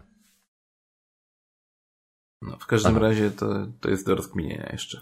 No, 2.41 2.57
w 2.57 2.65
każdym 2.65 2.95
Aha. 2.95 3.07
razie 3.07 3.31
to, 3.31 3.67
to 3.81 3.89
jest 3.89 4.05
do 4.05 4.15
rozkminienia 4.15 4.69
jeszcze. 4.72 5.01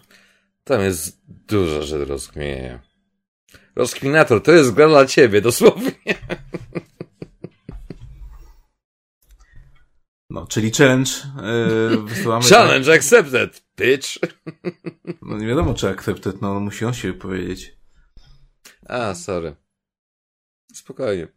Tam 0.64 0.80
jest 0.80 1.20
dużo 1.26 1.82
rzeczy 1.82 1.98
do 1.98 2.04
rozkminienia. 2.04 2.82
Rozkminator, 3.76 4.42
to 4.42 4.52
jest 4.52 4.72
gra 4.72 4.88
dla 4.88 5.06
ciebie, 5.06 5.40
dosłownie. 5.40 5.92
No, 10.34 10.46
czyli 10.46 10.70
challenge 10.70 11.10
yy, 11.90 12.02
wysyłamy. 12.08 12.44
Challenge 12.44 12.94
accepted, 12.94 13.62
bitch. 13.76 14.08
No 15.22 15.38
nie 15.38 15.46
wiadomo, 15.46 15.74
czy 15.74 15.88
accepted, 15.88 16.42
no 16.42 16.60
musi 16.60 16.84
on 16.84 16.94
się 16.94 17.12
wypowiedzieć. 17.12 17.76
A, 18.88 19.14
sorry. 19.14 19.56
Spokojnie. 20.72 21.28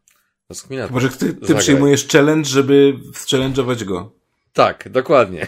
Rozkminator. 0.49 0.89
Chyba, 0.89 0.99
że 0.99 1.17
ty, 1.17 1.33
ty 1.33 1.39
Zagraj. 1.39 1.59
przyjmujesz 1.59 2.07
challenge, 2.07 2.49
żeby 2.49 2.93
zchallenge'ować 3.13 3.83
go. 3.83 4.13
Tak, 4.53 4.89
dokładnie. 4.89 5.47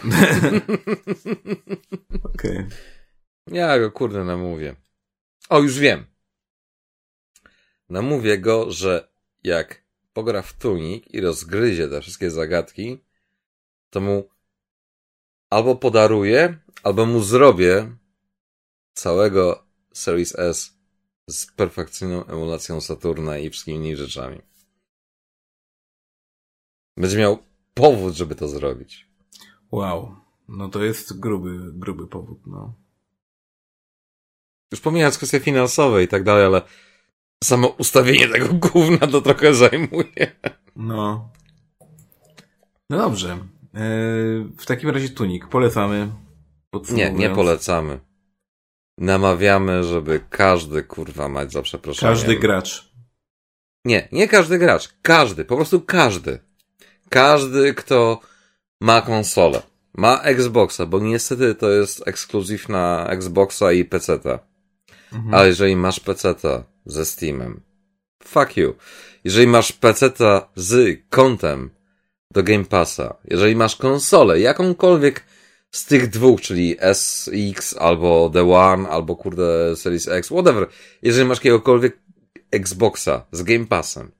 Okej. 2.34 2.58
Okay. 2.58 2.68
Ja 3.46 3.78
go 3.78 3.90
kurde 3.90 4.24
namówię. 4.24 4.76
O, 5.48 5.58
już 5.58 5.78
wiem. 5.78 6.04
Namówię 7.88 8.38
go, 8.38 8.70
że 8.70 9.08
jak 9.44 9.82
pogra 10.12 10.42
w 10.42 10.52
tunik 10.52 11.14
i 11.14 11.20
rozgryzie 11.20 11.88
te 11.88 12.00
wszystkie 12.00 12.30
zagadki, 12.30 12.98
to 13.90 14.00
mu 14.00 14.28
albo 15.50 15.76
podaruję, 15.76 16.58
albo 16.82 17.06
mu 17.06 17.20
zrobię 17.22 17.96
całego 18.94 19.66
Series 19.94 20.38
S 20.38 20.80
z 21.30 21.46
perfekcyjną 21.46 22.26
emulacją 22.26 22.80
Saturna 22.80 23.38
i 23.38 23.50
wszystkimi 23.50 23.76
innymi 23.76 23.96
rzeczami. 23.96 24.40
Będzie 26.96 27.18
miał 27.18 27.38
powód, 27.74 28.14
żeby 28.14 28.34
to 28.34 28.48
zrobić. 28.48 29.08
Wow. 29.70 30.16
No 30.48 30.68
to 30.68 30.84
jest 30.84 31.20
gruby, 31.20 31.72
gruby 31.72 32.06
powód, 32.06 32.46
no. 32.46 32.74
Już 34.72 34.80
pomijając 34.80 35.16
kwestie 35.16 35.40
finansowe 35.40 36.02
i 36.02 36.08
tak 36.08 36.24
dalej, 36.24 36.44
ale 36.44 36.62
samo 37.44 37.68
ustawienie 37.68 38.28
tego 38.28 38.54
gówna 38.54 39.06
to 39.06 39.20
trochę 39.20 39.54
zajmuje. 39.54 40.40
No. 40.76 41.30
No 42.90 42.98
dobrze. 42.98 43.38
Eee, 43.74 43.80
w 44.58 44.66
takim 44.66 44.90
razie 44.90 45.08
tunik. 45.08 45.48
Polecamy. 45.48 46.12
Nie, 46.90 47.12
nie 47.12 47.30
polecamy. 47.30 48.00
Namawiamy, 48.98 49.84
żeby 49.84 50.20
każdy 50.30 50.82
kurwa 50.82 51.28
mać 51.28 51.52
za 51.52 51.62
przeproszeniem. 51.62 52.14
Każdy 52.14 52.36
gracz. 52.36 52.90
Nie, 53.84 54.08
nie 54.12 54.28
każdy 54.28 54.58
gracz. 54.58 54.88
Każdy, 55.02 55.44
po 55.44 55.56
prostu 55.56 55.80
każdy. 55.80 56.38
Każdy, 57.08 57.74
kto 57.74 58.20
ma 58.80 59.02
konsolę. 59.02 59.62
Ma 59.94 60.22
Xboxa, 60.22 60.86
bo 60.86 61.00
niestety 61.00 61.54
to 61.54 61.70
jest 61.70 62.08
ekskluzyw 62.08 62.68
na 62.68 63.06
Xboxa 63.08 63.72
i 63.72 63.84
PC-ta. 63.84 64.38
Mhm. 65.12 65.34
Ale 65.34 65.48
jeżeli 65.48 65.76
masz 65.76 66.00
PC-ta 66.00 66.64
ze 66.86 67.04
Steamem, 67.04 67.60
fuck 68.24 68.56
you. 68.56 68.74
Jeżeli 69.24 69.46
masz 69.46 69.72
PC-ta 69.72 70.48
z 70.56 71.00
kontem 71.08 71.70
do 72.32 72.42
Game 72.42 72.64
Passa, 72.64 73.16
jeżeli 73.24 73.56
masz 73.56 73.76
konsolę, 73.76 74.40
jakąkolwiek 74.40 75.24
z 75.70 75.84
tych 75.84 76.08
dwóch, 76.08 76.40
czyli 76.40 76.76
SX 76.94 77.76
albo 77.76 78.30
The 78.32 78.52
One, 78.52 78.88
albo 78.88 79.16
kurde 79.16 79.76
Series 79.76 80.08
X, 80.08 80.28
whatever, 80.28 80.68
jeżeli 81.02 81.28
masz 81.28 81.38
jakiegokolwiek 81.38 81.98
Xboxa 82.50 83.26
z 83.32 83.42
Game 83.42 83.66
Passem, 83.66 84.10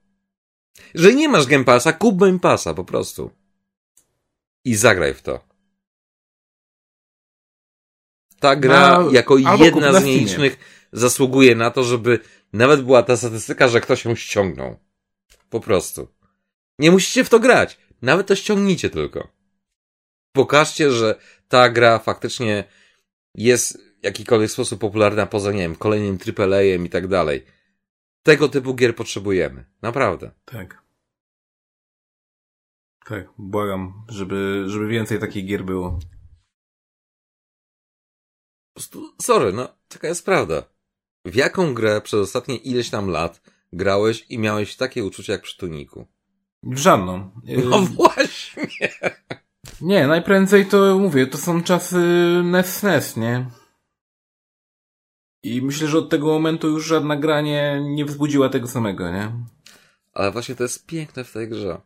jeżeli 0.93 1.15
nie 1.15 1.29
masz 1.29 1.45
Game 1.45 1.63
Passa, 1.63 1.93
kup 1.93 2.19
Game 2.19 2.39
Passa 2.39 2.73
po 2.73 2.83
prostu. 2.83 3.31
I 4.65 4.75
zagraj 4.75 5.13
w 5.13 5.21
to. 5.21 5.51
Ta 8.39 8.55
gra 8.55 8.99
no, 8.99 9.11
jako 9.11 9.37
jedna 9.37 10.01
z 10.01 10.03
nielicznych 10.03 10.57
zasługuje 10.91 11.55
na 11.55 11.71
to, 11.71 11.83
żeby 11.83 12.19
nawet 12.53 12.81
była 12.81 13.03
ta 13.03 13.17
statystyka, 13.17 13.67
że 13.67 13.81
ktoś 13.81 14.05
ją 14.05 14.15
ściągnął. 14.15 14.79
Po 15.49 15.59
prostu. 15.59 16.07
Nie 16.79 16.91
musicie 16.91 17.23
w 17.23 17.29
to 17.29 17.39
grać. 17.39 17.77
Nawet 18.01 18.27
to 18.27 18.35
ściągnijcie 18.35 18.89
tylko. 18.89 19.27
Pokażcie, 20.33 20.91
że 20.91 21.19
ta 21.47 21.69
gra 21.69 21.99
faktycznie 21.99 22.63
jest 23.35 23.77
w 24.01 24.03
jakikolwiek 24.03 24.51
sposób 24.51 24.81
popularna 24.81 25.25
poza, 25.25 25.51
nie 25.51 25.59
wiem, 25.59 25.75
kolejnym 25.75 26.17
AAA-em 26.37 26.85
i 26.85 26.89
tak 26.89 27.07
dalej. 27.07 27.45
Tego 28.23 28.49
typu 28.49 28.73
gier 28.73 28.95
potrzebujemy. 28.95 29.65
Naprawdę. 29.81 30.31
Tak. 30.45 30.81
Tak, 33.05 33.29
błagam, 33.37 34.05
żeby, 34.09 34.63
żeby 34.67 34.87
więcej 34.87 35.19
takich 35.19 35.45
gier 35.45 35.65
było. 35.65 35.99
Po 38.73 38.73
prostu, 38.73 39.15
sorry, 39.21 39.53
no, 39.53 39.77
taka 39.87 40.07
jest 40.07 40.25
prawda. 40.25 40.63
W 41.25 41.35
jaką 41.35 41.73
grę 41.73 42.01
przez 42.01 42.19
ostatnie 42.19 42.57
ileś 42.57 42.89
tam 42.89 43.09
lat 43.09 43.41
grałeś 43.73 44.25
i 44.29 44.39
miałeś 44.39 44.75
takie 44.75 45.05
uczucie 45.05 45.33
jak 45.33 45.41
przy 45.41 45.57
Tuniku? 45.57 46.07
W 46.63 46.77
żadną. 46.77 47.31
No 47.69 47.81
właśnie. 47.81 48.67
Nie, 49.81 50.07
najprędzej 50.07 50.65
to 50.65 50.99
mówię, 50.99 51.27
to 51.27 51.37
są 51.37 51.63
czasy 51.63 51.97
NES-NES, 52.43 53.17
nie? 53.17 53.45
I 55.43 55.61
myślę, 55.61 55.87
że 55.87 55.97
od 55.97 56.09
tego 56.09 56.27
momentu 56.27 56.67
już 56.69 56.85
żadna 56.85 57.15
gra 57.15 57.41
nie, 57.41 57.81
nie 57.83 58.05
wzbudziła 58.05 58.49
tego 58.49 58.67
samego, 58.67 59.11
nie? 59.11 59.31
Ale 60.13 60.31
właśnie 60.31 60.55
to 60.55 60.63
jest 60.63 60.85
piękne 60.85 61.23
w 61.23 61.33
tej 61.33 61.49
grze. 61.49 61.81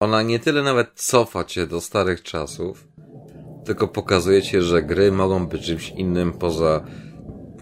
Ona 0.00 0.22
nie 0.22 0.38
tyle 0.38 0.62
nawet 0.62 0.92
cofa 0.94 1.44
cię 1.44 1.66
do 1.66 1.80
starych 1.80 2.22
czasów, 2.22 2.88
tylko 3.64 3.88
pokazuje 3.88 4.42
ci, 4.42 4.60
że 4.60 4.82
gry 4.82 5.12
mogą 5.12 5.46
być 5.46 5.66
czymś 5.66 5.88
innym 5.88 6.32
poza, 6.32 6.84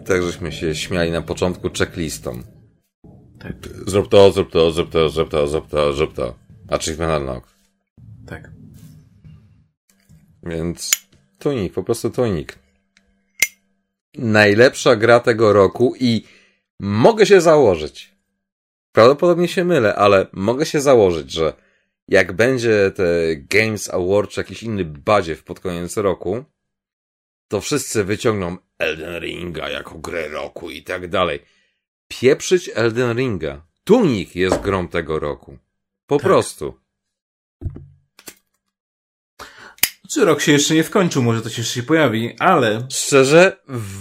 tak 0.07 0.23
żeśmy 0.23 0.53
się 0.53 0.75
śmiali 0.75 1.11
na 1.11 1.23
początku, 1.23 1.71
checklistą. 1.79 2.43
Tak. 3.47 3.57
Zrób 3.87 4.09
to, 4.09 4.33
zrób 4.33 4.51
to, 4.51 4.71
zrób 4.71 4.91
to, 4.91 5.09
zrób 5.09 5.31
to, 5.31 5.47
zrób 5.47 5.69
to, 5.69 5.93
zrób 5.93 6.15
to. 6.15 6.35
Achievement 6.69 7.21
unlock. 7.21 7.49
Tak. 8.27 8.51
Więc 10.43 10.91
Tunik, 11.39 11.73
po 11.73 11.83
prostu 11.83 12.11
Tunik. 12.11 12.59
Najlepsza 14.15 14.97
gra 14.97 15.21
tego 15.21 15.53
roku 15.53 15.95
i 16.01 16.25
mogę 16.81 17.27
się 17.27 17.41
założyć. 17.41 18.13
Prawdopodobnie 18.93 19.49
się 19.49 19.65
mylę, 19.65 19.95
ale 19.95 20.27
mogę 20.33 20.67
się 20.67 20.81
założyć, 20.81 21.33
że 21.33 21.53
jak 22.09 22.33
będzie 22.33 22.91
te 22.91 23.37
Games 23.37 23.91
Award 23.91 24.31
czy 24.31 24.41
jakiś 24.41 24.63
inny 24.63 24.85
badziew 24.85 25.45
pod 25.45 25.61
koniec 25.61 25.97
roku, 25.97 26.45
to 27.49 27.61
wszyscy 27.61 28.05
wyciągną 28.05 28.57
Elden 28.79 29.21
Ringa 29.21 29.69
jako 29.69 29.99
grę 29.99 30.29
roku 30.29 30.71
i 30.71 30.83
tak 30.83 31.09
dalej. 31.09 31.41
Pieprzyć 32.09 32.71
Elden 32.75 33.17
Ringa. 33.17 33.67
Tunik 33.85 34.37
jest 34.37 34.61
grą 34.61 34.89
tego 34.89 35.19
roku. 35.19 35.59
Po 36.07 36.17
tak. 36.17 36.27
prostu. 36.27 36.75
Czy 40.11 40.25
rok 40.25 40.41
się 40.41 40.53
jeszcze 40.53 40.75
nie 40.75 40.85
skończył, 40.85 41.23
może 41.23 41.43
to 41.43 41.49
się 41.49 41.63
jeszcze 41.63 41.75
się 41.75 41.83
pojawi, 41.83 42.37
ale... 42.39 42.87
Szczerze, 42.91 43.57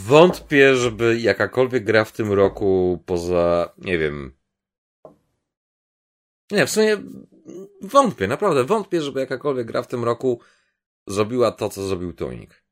wątpię, 0.05 0.75
żeby 0.75 1.19
jakakolwiek 1.19 1.83
gra 1.83 2.05
w 2.05 2.11
tym 2.11 2.33
roku 2.33 3.03
poza, 3.05 3.73
nie 3.77 3.97
wiem... 3.97 4.37
Nie, 6.51 6.65
w 6.65 6.69
sumie 6.69 6.97
wątpię, 7.81 8.27
naprawdę 8.27 8.63
wątpię, 8.63 9.01
żeby 9.01 9.19
jakakolwiek 9.19 9.67
gra 9.67 9.81
w 9.81 9.87
tym 9.87 10.03
roku 10.03 10.41
zrobiła 11.07 11.51
to, 11.51 11.69
co 11.69 11.87
zrobił 11.87 12.13
Tonik. 12.13 12.63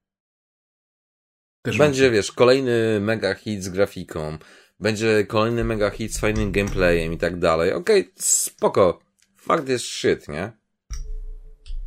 Też 1.62 1.78
będzie, 1.78 2.12
wiesz, 2.12 2.32
kolejny 2.32 3.00
mega 3.00 3.34
hit 3.34 3.64
z 3.64 3.70
grafiką, 3.70 4.38
będzie 4.80 5.26
kolejny 5.26 5.64
mega 5.64 5.90
hit 5.90 6.14
z 6.14 6.20
fajnym 6.20 6.52
gameplayem 6.52 7.14
i 7.14 7.18
tak 7.18 7.40
dalej. 7.40 7.74
Okej, 7.74 8.02
okay, 8.02 8.14
spoko. 8.18 9.00
Fakt 9.38 9.70
jest 9.70 9.86
shit, 9.86 10.28
nie? 10.28 10.52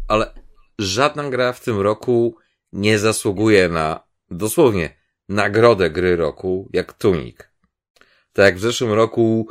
Ale 0.08 0.34
żadna 0.78 1.30
gra 1.30 1.52
w 1.52 1.60
tym 1.60 1.80
roku 1.80 2.36
nie 2.72 2.98
zasługuje 2.98 3.68
na, 3.68 4.06
dosłownie, 4.30 4.96
nagrodę 5.28 5.90
gry 5.90 6.16
roku, 6.16 6.70
jak 6.72 6.92
Tunik. 6.92 7.50
Tak 8.32 8.44
jak 8.44 8.56
w 8.56 8.60
zeszłym 8.60 8.92
roku 8.92 9.48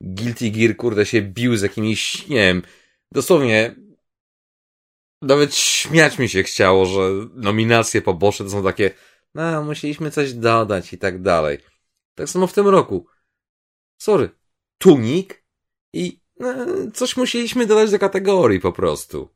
Guilty 0.00 0.50
Gear, 0.50 0.76
kurde, 0.76 1.06
się 1.06 1.22
bił 1.22 1.56
z 1.56 1.62
jakimiś, 1.62 2.28
nie 2.28 2.36
wiem, 2.36 2.62
dosłownie 3.12 3.74
nawet 5.22 5.56
śmiać 5.56 6.18
mi 6.18 6.28
się 6.28 6.42
chciało, 6.42 6.86
że 6.86 7.00
nominacje 7.34 8.02
poboczne 8.02 8.44
to 8.44 8.50
są 8.50 8.64
takie, 8.64 8.90
no, 9.34 9.64
musieliśmy 9.64 10.10
coś 10.10 10.32
dodać 10.32 10.92
i 10.92 10.98
tak 10.98 11.22
dalej. 11.22 11.58
Tak 12.16 12.28
samo 12.28 12.46
w 12.46 12.52
tym 12.52 12.68
roku. 12.68 13.06
Sorry. 13.98 14.30
Tunik 14.78 15.44
i 15.92 16.20
no, 16.40 16.54
coś 16.94 17.16
musieliśmy 17.16 17.66
dodać 17.66 17.90
do 17.90 17.98
kategorii 17.98 18.60
po 18.60 18.72
prostu. 18.72 19.34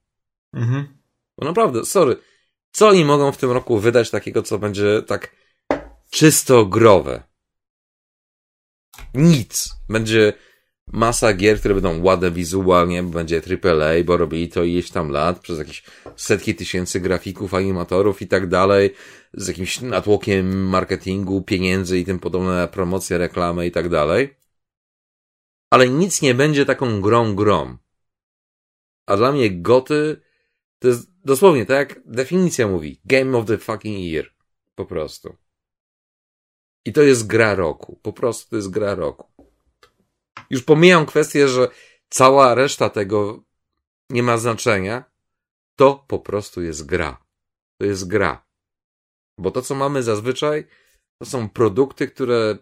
Mhm. 0.52 0.98
Bo 1.38 1.46
naprawdę, 1.46 1.84
sorry. 1.84 2.16
Co 2.72 2.88
oni 2.88 3.04
mogą 3.04 3.32
w 3.32 3.36
tym 3.36 3.50
roku 3.50 3.78
wydać 3.78 4.10
takiego, 4.10 4.42
co 4.42 4.58
będzie 4.58 5.02
tak 5.02 5.36
czysto 6.10 6.66
growe? 6.66 7.22
Nic. 9.14 9.70
Będzie 9.88 10.32
masa 10.92 11.32
gier, 11.32 11.58
które 11.58 11.74
będą 11.74 12.02
ładne 12.02 12.30
wizualnie, 12.30 13.02
będzie 13.02 13.42
AAA, 13.64 14.04
bo 14.04 14.16
robili 14.16 14.48
to 14.48 14.64
ileś 14.64 14.90
tam 14.90 15.10
lat, 15.10 15.40
przez 15.40 15.58
jakieś 15.58 15.82
setki 16.16 16.54
tysięcy 16.54 17.00
grafików, 17.00 17.54
animatorów 17.54 18.22
i 18.22 18.28
tak 18.28 18.48
dalej, 18.48 18.94
z 19.34 19.48
jakimś 19.48 19.80
natłokiem 19.80 20.68
marketingu, 20.68 21.42
pieniędzy 21.42 21.98
i 21.98 22.04
tym 22.04 22.18
podobne, 22.18 22.68
promocje, 22.68 23.18
reklamy 23.18 23.66
i 23.66 23.70
tak 23.70 23.88
dalej. 23.88 24.36
Ale 25.70 25.88
nic 25.88 26.22
nie 26.22 26.34
będzie 26.34 26.66
taką 26.66 27.00
grą 27.00 27.34
grą. 27.34 27.76
A 29.06 29.16
dla 29.16 29.32
mnie 29.32 29.50
goty 29.50 30.20
to 30.78 30.88
jest 30.88 31.10
dosłownie 31.24 31.66
tak 31.66 31.88
jak 31.88 32.00
definicja 32.06 32.68
mówi. 32.68 33.00
Game 33.04 33.38
of 33.38 33.46
the 33.46 33.58
fucking 33.58 33.98
year. 33.98 34.30
Po 34.74 34.86
prostu. 34.86 35.36
I 36.84 36.92
to 36.92 37.02
jest 37.02 37.26
gra 37.26 37.54
roku. 37.54 37.98
Po 38.02 38.12
prostu 38.12 38.50
to 38.50 38.56
jest 38.56 38.70
gra 38.70 38.94
roku. 38.94 39.29
Już 40.50 40.62
pomijam 40.62 41.06
kwestię, 41.06 41.48
że 41.48 41.68
cała 42.08 42.54
reszta 42.54 42.90
tego 42.90 43.42
nie 44.10 44.22
ma 44.22 44.38
znaczenia, 44.38 45.04
To 45.76 46.04
po 46.08 46.18
prostu 46.18 46.62
jest 46.62 46.86
gra. 46.86 47.24
To 47.78 47.84
jest 47.84 48.08
gra. 48.08 48.44
Bo 49.38 49.50
to, 49.50 49.62
co 49.62 49.74
mamy 49.74 50.02
zazwyczaj, 50.02 50.66
to 51.18 51.26
są 51.26 51.48
produkty, 51.48 52.08
które 52.08 52.58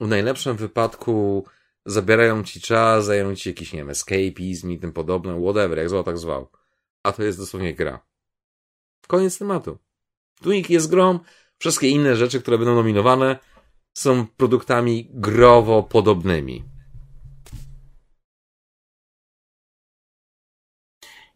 w 0.00 0.08
najlepszym 0.08 0.56
wypadku 0.56 1.46
zabierają 1.86 2.44
ci 2.44 2.60
czas, 2.60 3.06
dają 3.06 3.34
ci 3.34 3.48
jakiś, 3.48 3.72
nie 3.72 3.78
wiem, 3.78 3.90
escapizm 3.90 4.70
i 4.70 4.78
tym 4.78 4.92
podobne, 4.92 5.40
whatever, 5.42 5.78
jak 5.78 5.88
zwał, 5.88 6.04
tak 6.04 6.18
zwał. 6.18 6.50
A 7.02 7.12
to 7.12 7.22
jest 7.22 7.38
dosłownie 7.38 7.74
gra. 7.74 8.06
Koniec 9.06 9.38
tematu. 9.38 9.78
Tunic 10.42 10.68
jest 10.68 10.90
grą, 10.90 11.18
wszystkie 11.58 11.88
inne 11.88 12.16
rzeczy, 12.16 12.40
które 12.40 12.58
będą 12.58 12.74
nominowane, 12.74 13.38
są 13.94 14.26
produktami 14.26 15.10
growo 15.10 15.82
podobnymi. 15.82 16.75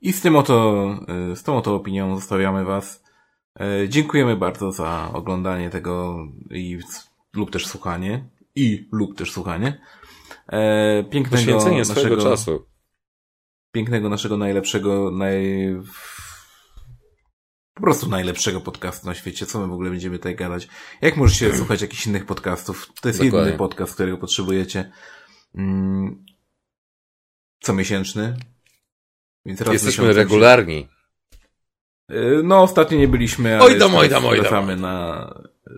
I 0.00 0.12
z 0.12 0.20
tym 0.20 0.36
oto, 0.36 0.86
y, 1.32 1.36
z 1.36 1.42
tą 1.42 1.56
oto 1.56 1.74
opinią 1.74 2.16
zostawiamy 2.16 2.64
Was. 2.64 3.04
Y, 3.84 3.88
Dziękujemy 3.88 4.36
bardzo 4.36 4.72
za 4.72 5.10
oglądanie 5.12 5.70
tego 5.70 6.26
i 6.50 6.78
lub 7.32 7.50
też 7.50 7.66
słuchanie. 7.66 8.28
I 8.54 8.88
lub 8.92 9.18
też 9.18 9.32
słuchanie. 9.32 9.80
E, 10.52 11.04
Pięknego 11.04 11.36
Poświęcenie 11.36 11.84
swojego 11.84 12.16
naszego, 12.16 12.30
czasu. 12.30 12.66
pięknego 13.72 14.08
naszego 14.08 14.36
najlepszego, 14.36 15.10
naj... 15.10 15.76
po 17.74 17.82
prostu 17.82 18.08
najlepszego 18.08 18.60
podcastu 18.60 19.06
na 19.06 19.14
świecie. 19.14 19.46
Co 19.46 19.60
my 19.60 19.66
w 19.66 19.72
ogóle 19.72 19.90
będziemy 19.90 20.18
tutaj 20.18 20.36
gadać? 20.36 20.68
Jak 21.00 21.16
możecie 21.16 21.54
słuchać 21.58 21.82
jakichś 21.82 22.06
innych 22.06 22.26
podcastów? 22.26 22.88
To 23.00 23.08
jest 23.08 23.18
Dokładnie. 23.20 23.38
jedyny 23.38 23.58
podcast, 23.58 23.94
którego 23.94 24.18
potrzebujecie. 24.18 24.92
Mm, 25.54 26.24
comiesięczny. 27.60 28.36
Więc 29.46 29.60
raz 29.60 29.68
w 29.70 29.72
Jesteśmy 29.72 30.12
regularni. 30.12 30.88
Y, 32.12 32.40
No, 32.44 32.62
ostatnio 32.62 32.98
nie 32.98 33.08
byliśmy, 33.08 33.54
ale 33.56 33.64
Oj 33.64 33.78
tam, 33.78 33.94
oj 33.94 34.08
tam, 34.08 34.26
oj 34.26 34.42
tam. 34.44 34.80
na, 34.80 35.26
y, 35.66 35.72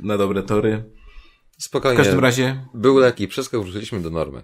na 0.00 0.16
dobre 0.18 0.42
tory. 0.42 0.84
W 1.58 1.62
Spokojnie. 1.64 1.96
każdym 1.98 2.20
razie 2.20 2.66
Był 2.74 2.98
leki, 2.98 3.28
wszystko 3.28 3.62
wróciliśmy 3.62 4.00
do 4.02 4.10
normy. 4.10 4.42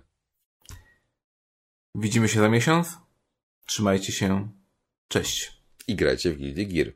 widzimy 1.94 2.28
się 2.28 2.40
za 2.40 2.48
miesiąc. 2.48 2.98
Trzymajcie 3.66 4.12
się. 4.12 4.48
Cześć. 5.08 5.62
I 5.88 5.96
grajcie 5.96 6.32
w 6.32 6.36
Guilty 6.38 6.66
Gear. 6.66 6.92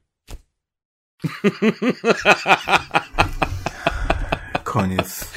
Koniec. 4.65 5.32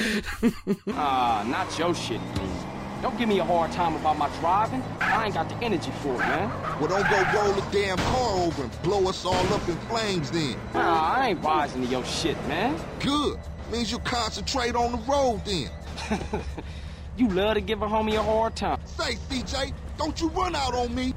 Ah, 0.98 1.44
not 1.48 1.80
your 1.80 1.96
shit, 1.98 2.22
man. 2.38 2.75
Don't 3.06 3.20
give 3.20 3.30
me 3.30 3.38
a 3.38 3.46
hard 3.46 3.72
time 3.72 3.96
about 3.96 4.18
my 4.18 4.28
driving. 4.40 4.82
I 5.00 5.26
ain't 5.26 5.36
got 5.36 5.48
the 5.48 5.56
energy 5.58 5.92
for 6.02 6.16
it, 6.16 6.18
man. 6.18 6.50
Well, 6.80 6.88
don't 6.88 7.08
go 7.08 7.40
roll 7.40 7.54
the 7.54 7.62
damn 7.72 7.98
car 7.98 8.32
over 8.40 8.64
and 8.64 8.82
blow 8.82 9.08
us 9.08 9.24
all 9.24 9.54
up 9.54 9.70
in 9.70 9.76
flames 9.82 10.32
then. 10.32 10.58
Nah, 10.74 11.14
I 11.14 11.28
ain't 11.28 11.44
rising 11.44 11.84
to 11.84 11.88
your 11.88 12.04
shit, 12.04 12.36
man. 12.48 12.76
Good. 13.00 13.38
Means 13.72 13.92
you 13.92 14.00
concentrate 14.00 14.76
on 14.76 14.94
the 14.94 14.98
road 14.98 15.46
then. 15.46 15.70
You 17.18 17.30
love 17.30 17.54
to 17.54 17.62
give 17.62 17.82
a 17.82 17.88
homie 17.88 18.16
a 18.16 18.22
hard 18.22 18.58
time. 18.58 18.78
Say, 18.84 19.16
CJ, 19.16 19.72
don't 19.98 20.20
you 20.20 20.28
run 20.32 20.54
out 20.54 20.74
on 20.74 20.94
me. 20.94 21.14